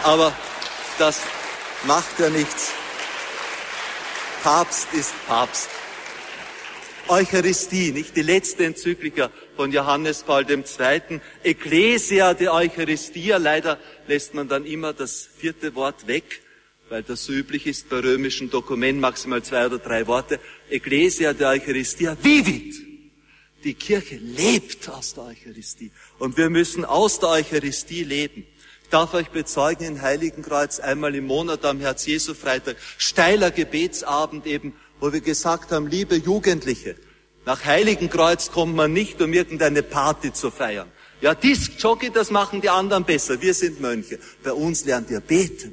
Aber 0.05 0.33
das 0.99 1.21
macht 1.85 2.19
ja 2.19 2.31
nichts. 2.31 2.73
Papst 4.43 4.89
ist 4.93 5.13
Papst. 5.27 5.69
Eucharistie, 7.09 7.93
nicht 7.93 8.17
die 8.17 8.23
letzte 8.23 8.67
Enzyklika 8.67 9.31
von 9.57 9.73
Johannes 9.73 10.23
Paul 10.23 10.45
II. 10.49 11.21
Ecclesia 11.43 12.35
de 12.35 12.49
Eucharistia. 12.49 13.39
Leider 13.39 13.79
lässt 14.07 14.35
man 14.35 14.47
dann 14.47 14.67
immer 14.67 14.93
das 14.93 15.27
vierte 15.39 15.75
Wort 15.75 16.07
weg 16.07 16.43
weil 16.89 17.03
das 17.03 17.25
so 17.25 17.33
üblich 17.33 17.67
ist 17.67 17.89
bei 17.89 18.01
römischen 18.01 18.51
Dokumenten, 18.51 19.01
maximal 19.01 19.43
zwei 19.43 19.67
oder 19.67 19.79
drei 19.79 20.07
Worte. 20.07 20.41
Ecclesia 20.71 21.33
de 21.33 21.47
Eucharistia 21.47 22.17
vivit. 22.23 22.75
Die 23.65 23.75
Kirche 23.75 24.17
lebt 24.17 24.89
aus 24.89 25.15
der 25.15 25.25
Eucharistie. 25.25 25.91
Und 26.19 26.37
wir 26.37 26.49
müssen 26.49 26.85
aus 26.85 27.19
der 27.19 27.31
Eucharistie 27.31 28.05
leben. 28.05 28.47
Ich 28.85 28.89
darf 28.91 29.13
euch 29.15 29.29
bezeugen, 29.29 29.85
in 29.85 30.03
Heiligenkreuz 30.03 30.81
einmal 30.81 31.15
im 31.15 31.27
Monat 31.27 31.65
am 31.65 31.81
Herz-Jesu-Freitag, 31.81 32.77
steiler 32.97 33.51
Gebetsabend 33.51 34.47
eben, 34.47 34.75
wo 35.01 35.13
wir 35.13 35.21
gesagt 35.21 35.73
haben, 35.73 35.89
liebe 35.89 36.17
Jugendliche, 36.17 36.97
nach 37.45 37.65
Heiligenkreuz 37.65 38.51
kommt 38.51 38.77
man 38.77 38.93
nicht, 38.93 39.21
um 39.21 39.33
irgendeine 39.33 39.83
Party 39.83 40.33
zu 40.33 40.51
feiern. 40.51 40.91
Ja, 41.21 41.35
Disc 41.35 41.73
Jockey, 41.79 42.11
das 42.11 42.31
machen 42.31 42.61
die 42.61 42.69
anderen 42.69 43.05
besser. 43.05 43.41
Wir 43.43 43.55
sind 43.55 43.81
Mönche. 43.81 44.19
Bei 44.45 44.53
uns 44.53 44.85
lernt 44.85 45.11
ihr 45.11 45.21
beten. 45.21 45.73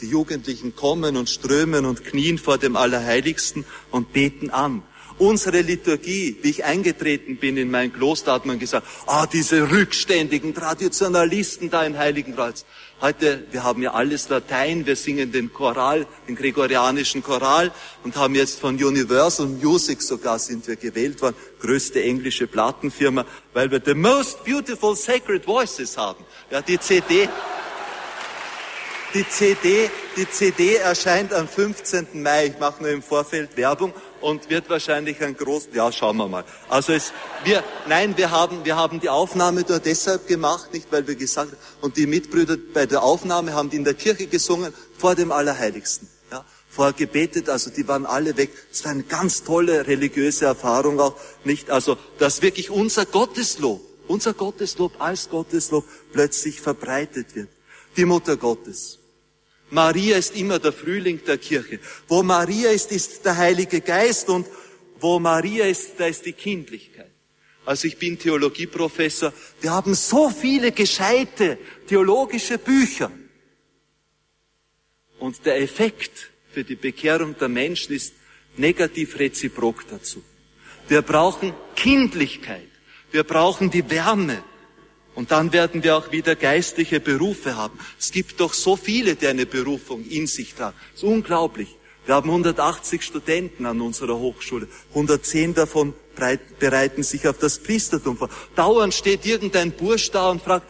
Die 0.00 0.08
Jugendlichen 0.08 0.76
kommen 0.76 1.16
und 1.16 1.30
strömen 1.30 1.86
und 1.86 2.04
knien 2.04 2.38
vor 2.38 2.58
dem 2.58 2.76
Allerheiligsten 2.76 3.64
und 3.90 4.12
beten 4.12 4.50
an. 4.50 4.82
Unsere 5.18 5.62
Liturgie, 5.62 6.36
wie 6.42 6.50
ich 6.50 6.64
eingetreten 6.64 7.38
bin 7.38 7.56
in 7.56 7.70
mein 7.70 7.90
Kloster, 7.90 8.32
hat 8.32 8.44
man 8.44 8.58
gesagt, 8.58 8.86
ah, 9.06 9.26
diese 9.26 9.70
rückständigen 9.70 10.54
Traditionalisten 10.54 11.70
da 11.70 11.84
im 11.84 11.96
Heiligenkreuz. 11.96 12.66
Heute, 13.00 13.44
wir 13.50 13.64
haben 13.64 13.80
ja 13.82 13.94
alles 13.94 14.28
Latein, 14.28 14.84
wir 14.84 14.94
singen 14.94 15.32
den 15.32 15.54
Choral, 15.54 16.06
den 16.28 16.36
gregorianischen 16.36 17.22
Choral 17.22 17.72
und 18.04 18.16
haben 18.16 18.34
jetzt 18.34 18.60
von 18.60 18.74
Universal 18.74 19.46
Music 19.46 20.02
sogar 20.02 20.38
sind 20.38 20.66
wir 20.68 20.76
gewählt 20.76 21.22
worden, 21.22 21.36
größte 21.60 22.02
englische 22.02 22.46
Plattenfirma, 22.46 23.24
weil 23.54 23.70
wir 23.70 23.80
the 23.82 23.94
most 23.94 24.44
beautiful 24.44 24.94
sacred 24.94 25.46
voices 25.46 25.96
haben. 25.96 26.22
Ja, 26.50 26.60
die 26.60 26.78
CD, 26.78 27.28
die 29.16 29.26
CD, 29.30 29.88
die 30.14 30.28
CD 30.28 30.74
erscheint 30.74 31.32
am 31.32 31.48
15. 31.48 32.22
Mai. 32.22 32.48
Ich 32.48 32.58
mache 32.58 32.82
nur 32.82 32.90
im 32.90 33.02
Vorfeld 33.02 33.56
Werbung 33.56 33.94
und 34.20 34.50
wird 34.50 34.68
wahrscheinlich 34.68 35.22
ein 35.22 35.34
groß, 35.34 35.68
ja, 35.72 35.90
schauen 35.90 36.18
wir 36.18 36.28
mal. 36.28 36.44
Also 36.68 36.92
es, 36.92 37.14
wir, 37.42 37.64
nein, 37.88 38.14
wir 38.18 38.30
haben, 38.30 38.62
wir 38.66 38.76
haben 38.76 39.00
die 39.00 39.08
Aufnahme 39.08 39.64
nur 39.66 39.78
deshalb 39.78 40.28
gemacht, 40.28 40.70
nicht 40.74 40.92
weil 40.92 41.06
wir 41.06 41.14
gesagt 41.14 41.52
haben, 41.52 41.58
und 41.80 41.96
die 41.96 42.06
Mitbrüder 42.06 42.58
bei 42.74 42.84
der 42.84 43.02
Aufnahme 43.02 43.54
haben 43.54 43.70
die 43.70 43.76
in 43.76 43.84
der 43.84 43.94
Kirche 43.94 44.26
gesungen, 44.26 44.74
vor 44.98 45.14
dem 45.14 45.32
Allerheiligsten. 45.32 46.10
Ja, 46.30 46.44
vorher 46.68 46.92
gebetet, 46.92 47.48
also 47.48 47.70
die 47.70 47.88
waren 47.88 48.04
alle 48.04 48.36
weg. 48.36 48.50
Es 48.70 48.84
war 48.84 48.90
eine 48.90 49.04
ganz 49.04 49.44
tolle 49.44 49.86
religiöse 49.86 50.44
Erfahrung 50.44 51.00
auch, 51.00 51.16
nicht? 51.42 51.70
Also, 51.70 51.96
dass 52.18 52.42
wirklich 52.42 52.68
unser 52.68 53.06
Gotteslob, 53.06 53.80
unser 54.08 54.34
Gotteslob 54.34 54.92
als 54.98 55.30
Gotteslob 55.30 55.86
plötzlich 56.12 56.60
verbreitet 56.60 57.34
wird. 57.34 57.48
Die 57.96 58.04
Mutter 58.04 58.36
Gottes. 58.36 58.98
Maria 59.70 60.16
ist 60.16 60.36
immer 60.36 60.58
der 60.58 60.72
Frühling 60.72 61.20
der 61.26 61.38
Kirche. 61.38 61.80
Wo 62.06 62.22
Maria 62.22 62.70
ist, 62.70 62.92
ist 62.92 63.24
der 63.24 63.36
Heilige 63.36 63.80
Geist 63.80 64.28
und 64.28 64.46
wo 65.00 65.18
Maria 65.18 65.66
ist, 65.66 65.98
da 65.98 66.06
ist 66.06 66.24
die 66.24 66.32
Kindlichkeit. 66.32 67.10
Also 67.64 67.88
ich 67.88 67.98
bin 67.98 68.18
Theologieprofessor. 68.18 69.32
Wir 69.60 69.72
haben 69.72 69.94
so 69.94 70.30
viele 70.30 70.70
gescheite 70.70 71.58
theologische 71.88 72.58
Bücher. 72.58 73.10
Und 75.18 75.44
der 75.44 75.60
Effekt 75.60 76.30
für 76.52 76.62
die 76.62 76.76
Bekehrung 76.76 77.36
der 77.38 77.48
Menschen 77.48 77.94
ist 77.94 78.14
negativ 78.56 79.18
reziprok 79.18 79.88
dazu. 79.88 80.22
Wir 80.88 81.02
brauchen 81.02 81.52
Kindlichkeit. 81.74 82.68
Wir 83.10 83.24
brauchen 83.24 83.70
die 83.70 83.90
Wärme. 83.90 84.44
Und 85.16 85.30
dann 85.32 85.52
werden 85.52 85.82
wir 85.82 85.96
auch 85.96 86.12
wieder 86.12 86.36
geistliche 86.36 87.00
Berufe 87.00 87.56
haben. 87.56 87.78
Es 87.98 88.12
gibt 88.12 88.38
doch 88.38 88.52
so 88.52 88.76
viele, 88.76 89.16
die 89.16 89.26
eine 89.26 89.46
Berufung 89.46 90.04
in 90.04 90.26
sich 90.26 90.54
tragen. 90.54 90.76
Das 90.92 91.02
ist 91.02 91.08
unglaublich. 91.08 91.74
Wir 92.04 92.14
haben 92.14 92.28
180 92.28 93.02
Studenten 93.02 93.66
an 93.66 93.80
unserer 93.80 94.16
Hochschule. 94.16 94.68
110 94.90 95.54
davon 95.54 95.94
bereiten 96.60 97.02
sich 97.02 97.26
auf 97.26 97.38
das 97.38 97.58
Priestertum 97.58 98.18
vor. 98.18 98.28
Dauernd 98.54 98.94
steht 98.94 99.26
irgendein 99.26 99.72
Bursch 99.72 100.10
da 100.10 100.30
und 100.30 100.42
fragt, 100.42 100.68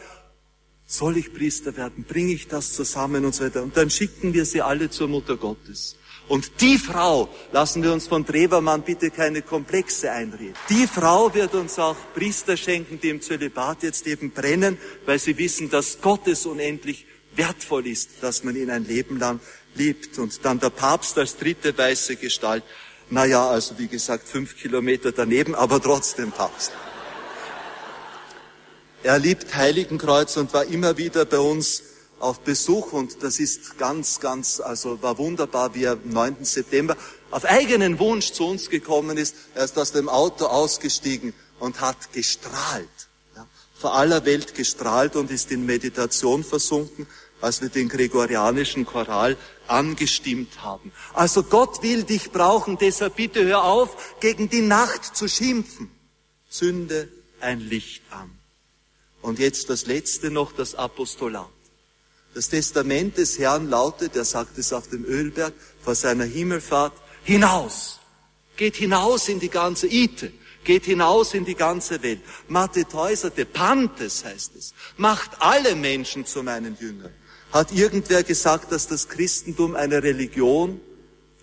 soll 0.87 1.17
ich 1.17 1.35
Priester 1.35 1.77
werden? 1.77 2.05
Bringe 2.05 2.33
ich 2.33 2.47
das 2.47 2.73
zusammen 2.73 3.25
und 3.25 3.35
so 3.35 3.45
weiter? 3.45 3.65
Und 3.65 3.77
dann 3.77 3.91
schicken 3.91 4.33
wir 4.33 4.45
sie 4.45 4.63
alle 4.63 4.89
zur 4.89 5.09
Mutter 5.09 5.37
Gottes. 5.37 5.97
Und 6.29 6.61
die 6.61 6.77
Frau, 6.77 7.29
lassen 7.53 7.85
wir 7.85 7.93
uns 7.93 8.09
von 8.09 8.25
Drewermann 8.25 8.83
bitte 8.83 9.11
keine 9.11 9.43
Komplexe 9.43 10.11
einreden, 10.11 10.55
die 10.69 10.89
Frau 10.89 11.33
wird 11.33 11.55
uns 11.55 11.79
auch 11.79 11.97
Priester 12.15 12.57
schenken, 12.57 12.99
die 13.01 13.11
im 13.11 13.23
Zölibat 13.23 13.85
jetzt 13.85 14.07
eben 14.09 14.33
brennen, 14.33 14.77
weil 15.05 15.21
sie 15.21 15.39
wissen, 15.39 15.71
dass 15.71 16.01
Gott 16.01 16.27
es 16.27 16.45
unendlich 16.45 17.07
wertvoll 17.37 17.87
ist, 17.87 18.23
dass 18.23 18.43
man 18.43 18.57
ihn 18.57 18.71
ein 18.71 18.85
Leben 18.85 19.19
lang 19.19 19.41
liebt. 19.75 20.19
Und 20.19 20.45
dann 20.45 20.59
der 20.59 20.71
Papst 20.71 21.17
als 21.19 21.37
dritte 21.37 21.77
weiße 21.77 22.17
Gestalt. 22.17 22.65
Naja, 23.09 23.49
also 23.49 23.79
wie 23.79 23.87
gesagt, 23.87 24.27
fünf 24.27 24.57
Kilometer 24.57 25.13
daneben, 25.13 25.55
aber 25.55 25.81
trotzdem 25.81 26.33
Papst. 26.33 26.73
Er 29.05 29.21
liebt 29.21 29.55
Heiligenkreuz 29.55 30.37
und 30.37 30.53
war 30.53 30.65
immer 30.65 30.99
wieder 30.99 31.25
bei 31.25 31.39
uns 31.39 31.85
auf 32.19 32.41
Besuch 32.41 32.93
und 32.93 33.23
das 33.23 33.39
ist 33.39 33.79
ganz, 33.79 34.21
ganz, 34.21 34.61
also 34.61 35.03
war 35.03 35.19
wunderbar, 35.19 35.75
wie 35.75 35.85
er 35.85 35.93
am 35.93 36.11
9. 36.11 36.45
September 36.45 36.97
auf 37.31 37.45
eigenen 37.45 37.99
Wunsch 37.99 38.33
zu 38.33 38.47
uns 38.47 38.71
gekommen 38.71 39.17
ist. 39.17 39.35
Er 39.55 39.65
ist 39.65 39.79
aus 39.79 39.93
dem 39.93 40.09
Auto 40.09 40.47
ausgestiegen 40.47 41.35
und 41.59 41.81
hat 41.81 42.13
gestrahlt, 42.13 42.89
ja, 43.35 43.47
vor 43.75 43.95
aller 43.95 44.25
Welt 44.25 44.55
gestrahlt 44.55 45.17
und 45.17 45.31
ist 45.31 45.51
in 45.51 45.67
Meditation 45.67 46.45
versunken, 46.45 47.07
als 47.41 47.61
wir 47.61 47.69
den 47.69 47.89
gregorianischen 47.89 48.87
Choral 48.87 49.37
angestimmt 49.67 50.63
haben. 50.63 50.93
Also 51.13 51.43
Gott 51.43 51.83
will 51.83 52.05
dich 52.05 52.31
brauchen, 52.31 52.79
deshalb 52.79 53.17
bitte 53.17 53.45
hör 53.45 53.65
auf, 53.65 54.17
gegen 54.21 54.49
die 54.49 54.63
Nacht 54.63 55.17
zu 55.17 55.29
schimpfen. 55.29 55.91
Zünde 56.49 57.09
ein 57.41 57.61
Licht 57.61 58.03
an. 58.11 58.31
Und 59.21 59.39
jetzt 59.39 59.69
das 59.71 59.87
letzte 59.87 60.31
noch, 60.31 60.53
das 60.53 60.75
Apostolat. 60.75 61.49
Das 62.37 62.51
Testament 62.51 63.17
des 63.17 63.39
Herrn 63.39 63.71
lautet, 63.71 64.15
er 64.15 64.27
sagt 64.27 64.59
es 64.59 64.71
auf 64.75 64.89
dem 64.89 65.07
Ölberg 65.07 65.55
vor 65.83 65.95
seiner 65.95 66.25
Himmelfahrt, 66.25 66.93
hinaus. 67.25 67.99
Geht 68.59 68.77
hinaus 68.77 69.31
in 69.31 69.41
die 69.41 69.49
ganze 69.49 69.87
Ite. 69.87 70.33
Geht 70.63 70.85
hinaus 70.85 71.33
in 71.33 71.47
die 71.47 71.55
ganze 71.55 72.03
Welt. 72.03 72.21
Mateteuserte, 72.49 73.47
Pantes 73.47 74.23
heißt 74.23 74.55
es. 74.55 74.75
Macht 74.99 75.31
alle 75.39 75.75
Menschen 75.77 76.27
zu 76.27 76.43
meinen 76.43 76.77
Jüngern. 76.79 77.15
Hat 77.53 77.73
irgendwer 77.73 78.23
gesagt, 78.23 78.71
dass 78.71 78.87
das 78.87 79.09
Christentum 79.09 79.75
eine 79.75 80.03
Religion 80.03 80.79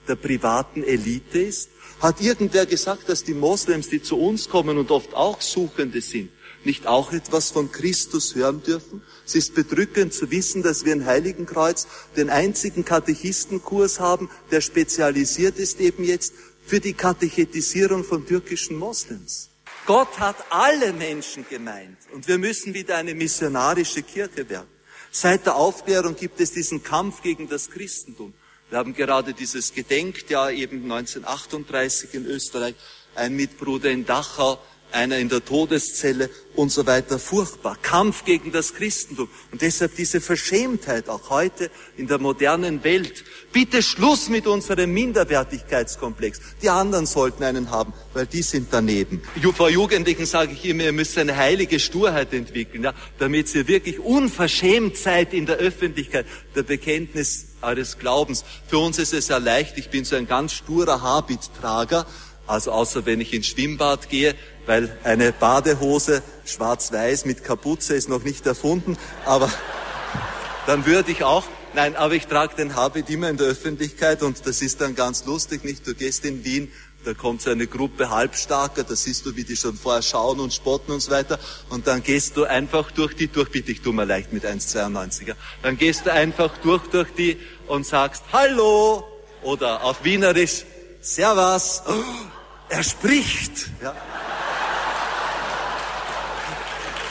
der 0.07 0.15
privaten 0.15 0.83
Elite 0.83 1.39
ist? 1.39 1.71
Hat 2.01 2.21
irgendwer 2.21 2.67
gesagt, 2.67 3.09
dass 3.09 3.23
die 3.23 3.33
Moslems, 3.33 3.89
die 3.89 4.03
zu 4.03 4.19
uns 4.19 4.47
kommen 4.47 4.77
und 4.77 4.91
oft 4.91 5.15
auch 5.15 5.41
Suchende 5.41 6.01
sind, 6.01 6.29
nicht 6.65 6.87
auch 6.87 7.13
etwas 7.13 7.51
von 7.51 7.71
Christus 7.71 8.35
hören 8.35 8.63
dürfen? 8.63 9.01
Es 9.25 9.35
ist 9.35 9.55
bedrückend 9.55 10.13
zu 10.13 10.31
wissen, 10.31 10.63
dass 10.63 10.85
wir 10.85 10.93
in 10.93 11.05
Heiligenkreuz 11.05 11.87
den 12.15 12.29
einzigen 12.29 12.85
Katechistenkurs 12.85 13.99
haben, 13.99 14.29
der 14.51 14.61
spezialisiert 14.61 15.57
ist 15.57 15.79
eben 15.79 16.03
jetzt 16.03 16.33
für 16.65 16.79
die 16.79 16.93
Katechetisierung 16.93 18.03
von 18.03 18.25
türkischen 18.25 18.77
Moslems. 18.77 19.49
Gott 19.85 20.19
hat 20.19 20.37
alle 20.49 20.93
Menschen 20.93 21.45
gemeint 21.49 21.97
und 22.13 22.27
wir 22.27 22.37
müssen 22.37 22.73
wieder 22.73 22.95
eine 22.95 23.13
missionarische 23.13 24.01
Kirche 24.01 24.49
werden. 24.49 24.67
Seit 25.11 25.45
der 25.45 25.55
Aufklärung 25.55 26.15
gibt 26.15 26.39
es 26.39 26.53
diesen 26.53 26.83
Kampf 26.83 27.21
gegen 27.21 27.49
das 27.49 27.69
Christentum. 27.69 28.33
Wir 28.69 28.79
haben 28.79 28.95
gerade 28.95 29.33
dieses 29.33 29.73
Gedenkjahr 29.73 30.51
eben 30.51 30.91
1938 30.91 32.13
in 32.15 32.25
Österreich. 32.25 32.73
Ein 33.13 33.35
Mitbruder 33.35 33.91
in 33.91 34.05
Dachau 34.05 34.57
einer 34.93 35.17
in 35.17 35.29
der 35.29 35.43
Todeszelle 35.43 36.29
und 36.55 36.71
so 36.71 36.85
weiter. 36.85 37.19
Furchtbar. 37.19 37.77
Kampf 37.81 38.25
gegen 38.25 38.51
das 38.51 38.73
Christentum. 38.73 39.27
Und 39.51 39.61
deshalb 39.61 39.95
diese 39.95 40.21
Verschämtheit 40.21 41.09
auch 41.09 41.29
heute 41.29 41.71
in 41.97 42.07
der 42.07 42.19
modernen 42.19 42.83
Welt. 42.83 43.23
Bitte 43.51 43.81
Schluss 43.81 44.29
mit 44.29 44.47
unserem 44.47 44.93
Minderwertigkeitskomplex. 44.93 46.39
Die 46.61 46.69
anderen 46.69 47.05
sollten 47.05 47.43
einen 47.43 47.71
haben, 47.71 47.93
weil 48.13 48.25
die 48.25 48.41
sind 48.41 48.67
daneben. 48.71 49.21
Vor 49.55 49.69
Jugendlichen 49.69 50.25
sage 50.25 50.53
ich 50.53 50.65
immer, 50.65 50.83
ihr 50.83 50.93
müsst 50.93 51.17
eine 51.17 51.35
heilige 51.35 51.79
Sturheit 51.79 52.33
entwickeln, 52.33 52.83
ja, 52.83 52.93
damit 53.19 53.53
ihr 53.53 53.67
wirklich 53.67 53.99
unverschämt 53.99 54.97
seid 54.97 55.33
in 55.33 55.45
der 55.45 55.57
Öffentlichkeit 55.57 56.25
der 56.55 56.63
Bekenntnis 56.63 57.47
eures 57.61 57.97
Glaubens. 57.97 58.43
Für 58.67 58.79
uns 58.79 58.99
ist 58.99 59.13
es 59.13 59.27
ja 59.27 59.37
leicht, 59.37 59.77
ich 59.77 59.89
bin 59.89 60.05
so 60.05 60.15
ein 60.15 60.27
ganz 60.27 60.53
sturer 60.53 61.01
Habittrager, 61.01 62.05
also 62.45 62.71
außer 62.71 63.05
wenn 63.05 63.21
ich 63.21 63.33
ins 63.33 63.47
Schwimmbad 63.47 64.09
gehe, 64.09 64.35
weil 64.65 64.97
eine 65.03 65.31
Badehose 65.31 66.21
schwarz-weiß 66.45 67.25
mit 67.25 67.43
Kapuze 67.43 67.95
ist 67.95 68.09
noch 68.09 68.23
nicht 68.23 68.45
erfunden, 68.45 68.97
aber 69.25 69.51
dann 70.67 70.85
würde 70.85 71.11
ich 71.11 71.23
auch, 71.23 71.45
nein, 71.73 71.95
aber 71.95 72.13
ich 72.13 72.27
trage 72.27 72.55
den 72.55 72.75
Habit 72.75 73.09
immer 73.09 73.29
in 73.29 73.37
der 73.37 73.47
Öffentlichkeit 73.47 74.23
und 74.23 74.45
das 74.45 74.61
ist 74.61 74.81
dann 74.81 74.95
ganz 74.95 75.25
lustig, 75.25 75.63
nicht? 75.63 75.85
Du 75.85 75.93
gehst 75.93 76.25
in 76.25 76.43
Wien, 76.43 76.71
da 77.05 77.13
kommt 77.13 77.41
so 77.41 77.49
eine 77.49 77.67
Gruppe 77.67 78.09
Halbstarker, 78.09 78.83
da 78.83 78.95
siehst 78.95 79.25
du, 79.25 79.35
wie 79.35 79.43
die 79.43 79.57
schon 79.57 79.75
vorher 79.75 80.01
schauen 80.01 80.39
und 80.39 80.53
spotten 80.53 80.93
und 80.93 81.01
so 81.01 81.11
weiter. 81.11 81.37
Und 81.69 81.85
dann 81.85 82.01
gehst 82.01 82.37
du 82.37 82.45
einfach 82.45 82.91
durch 82.91 83.13
die, 83.13 83.27
durch, 83.27 83.51
bitte, 83.51 83.73
ich 83.73 83.81
tu 83.81 83.91
mal 83.91 84.07
leicht 84.07 84.31
mit 84.31 84.45
1,92er. 84.45 85.35
Dann 85.61 85.77
gehst 85.77 86.05
du 86.05 86.13
einfach 86.13 86.57
durch, 86.59 86.87
durch 86.87 87.09
die 87.13 87.37
und 87.67 87.85
sagst, 87.85 88.23
Hallo! 88.31 89.05
Oder 89.41 89.83
auf 89.83 90.05
Wienerisch, 90.05 90.63
Servus! 91.01 91.83
Oh, 91.87 91.91
er 92.69 92.83
spricht! 92.83 93.69
Ja. 93.81 93.93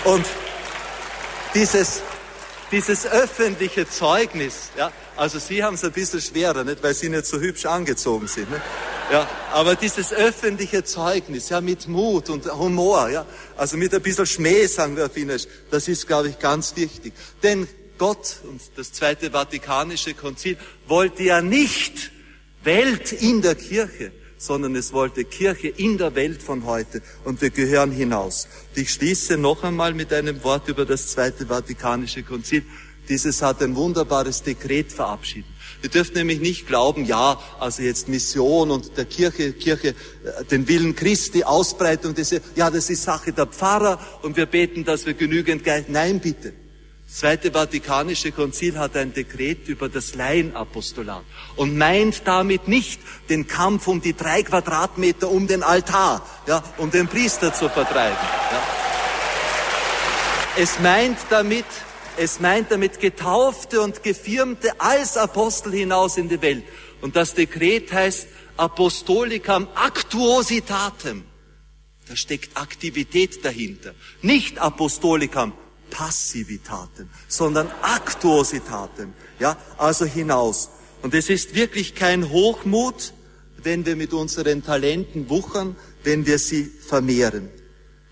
Und 0.05 0.27
dieses, 1.55 2.03
dieses 2.73 3.07
öffentliche 3.07 3.89
Zeugnis, 3.89 4.71
ja, 4.77 4.91
also 5.17 5.39
Sie 5.39 5.63
haben 5.63 5.75
es 5.75 5.85
ein 5.85 5.93
bisschen 5.93 6.21
schwerer, 6.21 6.65
nicht, 6.65 6.83
weil 6.83 6.95
Sie 6.95 7.09
nicht 7.09 7.27
so 7.27 7.39
hübsch 7.39 7.67
angezogen 7.67 8.27
sind, 8.27 8.51
nicht? 8.51 8.63
ja, 9.13 9.29
aber 9.53 9.77
dieses 9.77 10.13
öffentliche 10.13 10.83
Zeugnis, 10.83 11.51
ja, 11.51 11.61
mit 11.61 11.87
Mut 11.87 12.31
und 12.31 12.47
Humor, 12.53 13.11
ja, 13.11 13.27
also 13.57 13.77
mit 13.77 13.95
ein 13.95 14.03
bisschen 14.03 14.27
Schmäh, 14.27 14.67
sagen 14.67 14.97
wir 14.97 15.07
auf 15.07 15.15
Wienerisch, 15.15 15.47
das 15.71 15.87
ist, 15.87 16.07
glaube 16.09 16.31
ich, 16.31 16.39
ganz 16.41 16.75
wichtig. 16.75 17.13
Denn 17.43 17.69
Gott 17.97 18.39
und 18.43 18.61
das 18.75 18.93
Zweite 18.93 19.31
Vatikanische 19.31 20.15
Konzil 20.15 20.57
wollte 20.89 21.23
ja 21.23 21.43
nicht 21.43 22.11
Welt 22.65 23.13
in 23.13 23.41
der 23.41 23.55
Kirche, 23.55 24.11
sondern 24.43 24.75
es 24.75 24.93
wollte 24.93 25.25
Kirche 25.25 25.69
in 25.69 25.99
der 25.99 26.17
Welt 26.17 26.43
von 26.43 26.67
heute 26.67 27.01
und 27.25 27.41
wir 27.41 27.51
gehören 27.51 27.93
hinaus. 27.93 28.49
Ich 28.75 28.91
schließe 28.91 29.37
noch 29.37 29.63
einmal 29.63 29.95
mit 29.95 30.13
einem 30.13 30.43
Wort 30.43 30.67
über 30.67 30.85
das 30.85 31.07
Zweite 31.09 31.47
Vatikanische 31.47 32.25
Konzil. 32.25 32.65
Dieses 33.09 33.41
hat 33.41 33.63
ein 33.63 33.77
wunderbares 33.77 34.43
Dekret 34.43 34.91
verabschiedet. 34.91 35.51
Wir 35.81 35.91
dürfen 35.91 36.15
nämlich 36.15 36.41
nicht 36.41 36.67
glauben, 36.67 37.05
ja, 37.05 37.41
also 37.61 37.83
jetzt 37.83 38.09
Mission 38.09 38.73
und 38.73 38.97
der 38.97 39.05
Kirche, 39.05 39.53
Kirche, 39.53 39.89
äh, 39.89 40.45
den 40.51 40.67
Willen 40.67 40.97
Christi, 40.97 41.45
Ausbreitung 41.45 42.15
des, 42.15 42.35
ja, 42.57 42.71
das 42.71 42.91
ist 42.91 43.05
Sache 43.05 43.33
der 43.33 43.47
Pfarrer 43.47 44.01
und 44.23 44.37
wir 44.37 44.47
beten, 44.47 44.85
dass 44.85 45.07
wir 45.07 45.15
genügend 45.15 45.65
Geist. 45.65 45.89
Nein, 45.89 46.21
bitte. 46.21 46.53
Zweite 47.13 47.53
Vatikanische 47.53 48.33
Konzil 48.33 48.79
hat 48.79 48.97
ein 48.97 49.13
Dekret 49.13 49.69
über 49.69 49.91
das 49.91 50.15
Laienapostolat 50.15 51.23
und 51.57 51.77
meint 51.77 52.23
damit 52.25 52.69
nicht 52.69 53.03
den 53.29 53.47
Kampf 53.47 53.87
um 53.87 54.01
die 54.01 54.17
drei 54.17 54.43
Quadratmeter 54.43 55.31
um 55.31 55.47
den 55.47 55.63
Altar, 55.63 56.27
ja, 56.47 56.65
um 56.79 56.91
den 56.91 57.09
Priester 57.09 57.53
zu 57.53 57.69
vertreiben. 57.69 58.17
Ja. 58.17 58.63
Es 60.57 60.81
meint 60.81 61.19
damit, 61.29 61.67
es 62.17 62.41
meint 62.41 62.71
damit 62.71 62.99
Getaufte 62.99 63.83
und 63.83 64.03
Gefirmte 64.03 64.81
als 64.81 65.19
Apostel 65.19 65.73
hinaus 65.75 66.17
in 66.17 66.31
die 66.31 66.41
Welt. 66.41 66.65
Und 67.03 67.15
das 67.15 67.35
Dekret 67.35 67.93
heißt 67.93 68.27
Apostolicam 68.57 69.69
Actuositatem. 69.77 71.25
Da 72.09 72.17
steckt 72.17 72.57
Aktivität 72.57 73.45
dahinter. 73.45 73.95
Nicht 74.23 74.59
Apostolicam 74.59 75.53
Passivitaten, 75.93 77.09
sondern 77.29 77.71
Aktuositaten. 77.83 79.13
Ja, 79.39 79.57
also 79.79 80.05
hinaus. 80.05 80.71
Und 81.03 81.15
es 81.15 81.29
ist 81.29 81.55
wirklich 81.55 81.95
kein 81.95 82.31
Hochmut, 82.31 83.13
wenn 83.59 83.87
wir 83.87 83.95
mit 83.95 84.13
unseren 84.13 84.65
Talenten 84.65 85.29
wuchern, 85.29 85.77
wenn 86.03 86.27
wir 86.27 86.39
sie 86.39 86.65
vermehren. 86.65 87.49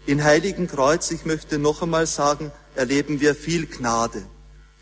In 0.07 0.23
Heiligen 0.23 0.67
Kreuz, 0.67 1.11
ich 1.11 1.25
möchte 1.25 1.59
noch 1.59 1.83
einmal 1.83 2.07
sagen, 2.07 2.53
erleben 2.75 3.21
wir 3.21 3.35
viel 3.35 3.67
Gnade, 3.67 4.23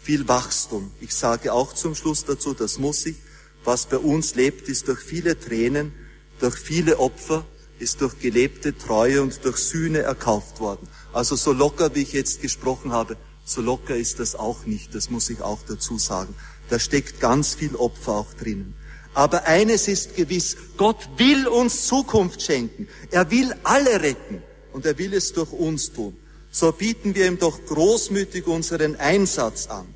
viel 0.01 0.29
Wachstum. 0.29 0.91
Ich 1.01 1.15
sage 1.15 1.53
auch 1.53 1.73
zum 1.73 1.95
Schluss 1.95 2.25
dazu, 2.25 2.53
das 2.53 2.79
muss 2.79 3.07
ich, 3.07 3.17
was 3.65 3.87
bei 3.87 3.99
uns 3.99 4.35
lebt, 4.35 4.69
ist 4.69 4.89
durch 4.89 5.01
viele 5.01 5.39
Tränen, 5.39 5.93
durch 6.41 6.57
viele 6.57 6.99
Opfer, 6.99 7.45
ist 7.79 8.01
durch 8.01 8.19
gelebte 8.19 8.77
Treue 8.77 9.23
und 9.23 9.45
durch 9.45 9.59
Sühne 9.59 10.01
erkauft 10.01 10.61
worden. 10.61 10.89
Also 11.13 11.37
so 11.37 11.53
locker, 11.53 11.95
wie 11.95 12.03
ich 12.03 12.13
jetzt 12.13 12.43
gesprochen 12.43 12.93
habe, 12.93 13.17
so 13.45 13.63
locker 13.63 13.97
ist 13.97 14.21
das 14.21 14.35
auch 14.35 14.67
nicht, 14.67 14.95
das 14.95 15.09
muss 15.11 15.31
ich 15.31 15.41
auch 15.41 15.61
dazu 15.67 15.99
sagen. 15.99 16.35
Da 16.69 16.79
steckt 16.79 17.21
ganz 17.21 17.55
viel 17.55 17.75
Opfer 17.77 18.13
auch 18.13 18.35
drinnen. 18.35 18.75
Aber 19.15 19.47
eines 19.47 19.89
ist 19.89 20.17
gewiss, 20.17 20.57
Gott 20.77 21.09
will 21.17 21.49
uns 21.49 21.87
Zukunft 21.87 22.43
schenken. 22.43 22.89
Er 23.11 23.31
will 23.31 23.55
alle 23.65 24.03
retten 24.03 24.43
und 24.73 24.85
er 24.85 24.99
will 24.99 25.15
es 25.15 25.33
durch 25.33 25.53
uns 25.53 25.93
tun. 25.93 26.17
So 26.51 26.73
bieten 26.73 27.15
wir 27.15 27.27
ihm 27.27 27.39
doch 27.39 27.59
großmütig 27.67 28.47
unseren 28.47 28.97
Einsatz 28.97 29.67
an. 29.67 29.87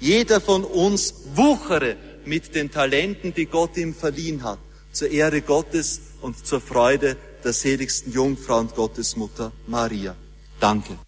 Jeder 0.00 0.40
von 0.40 0.64
uns 0.64 1.14
wuchere 1.34 1.96
mit 2.24 2.54
den 2.54 2.70
Talenten, 2.70 3.34
die 3.34 3.46
Gott 3.46 3.76
ihm 3.76 3.94
verliehen 3.94 4.44
hat, 4.44 4.58
zur 4.92 5.10
Ehre 5.10 5.40
Gottes 5.40 6.00
und 6.20 6.46
zur 6.46 6.60
Freude 6.60 7.16
der 7.42 7.52
seligsten 7.52 8.12
Jungfrau 8.12 8.58
und 8.58 8.74
Gottesmutter 8.74 9.52
Maria. 9.66 10.14
Danke. 10.60 10.98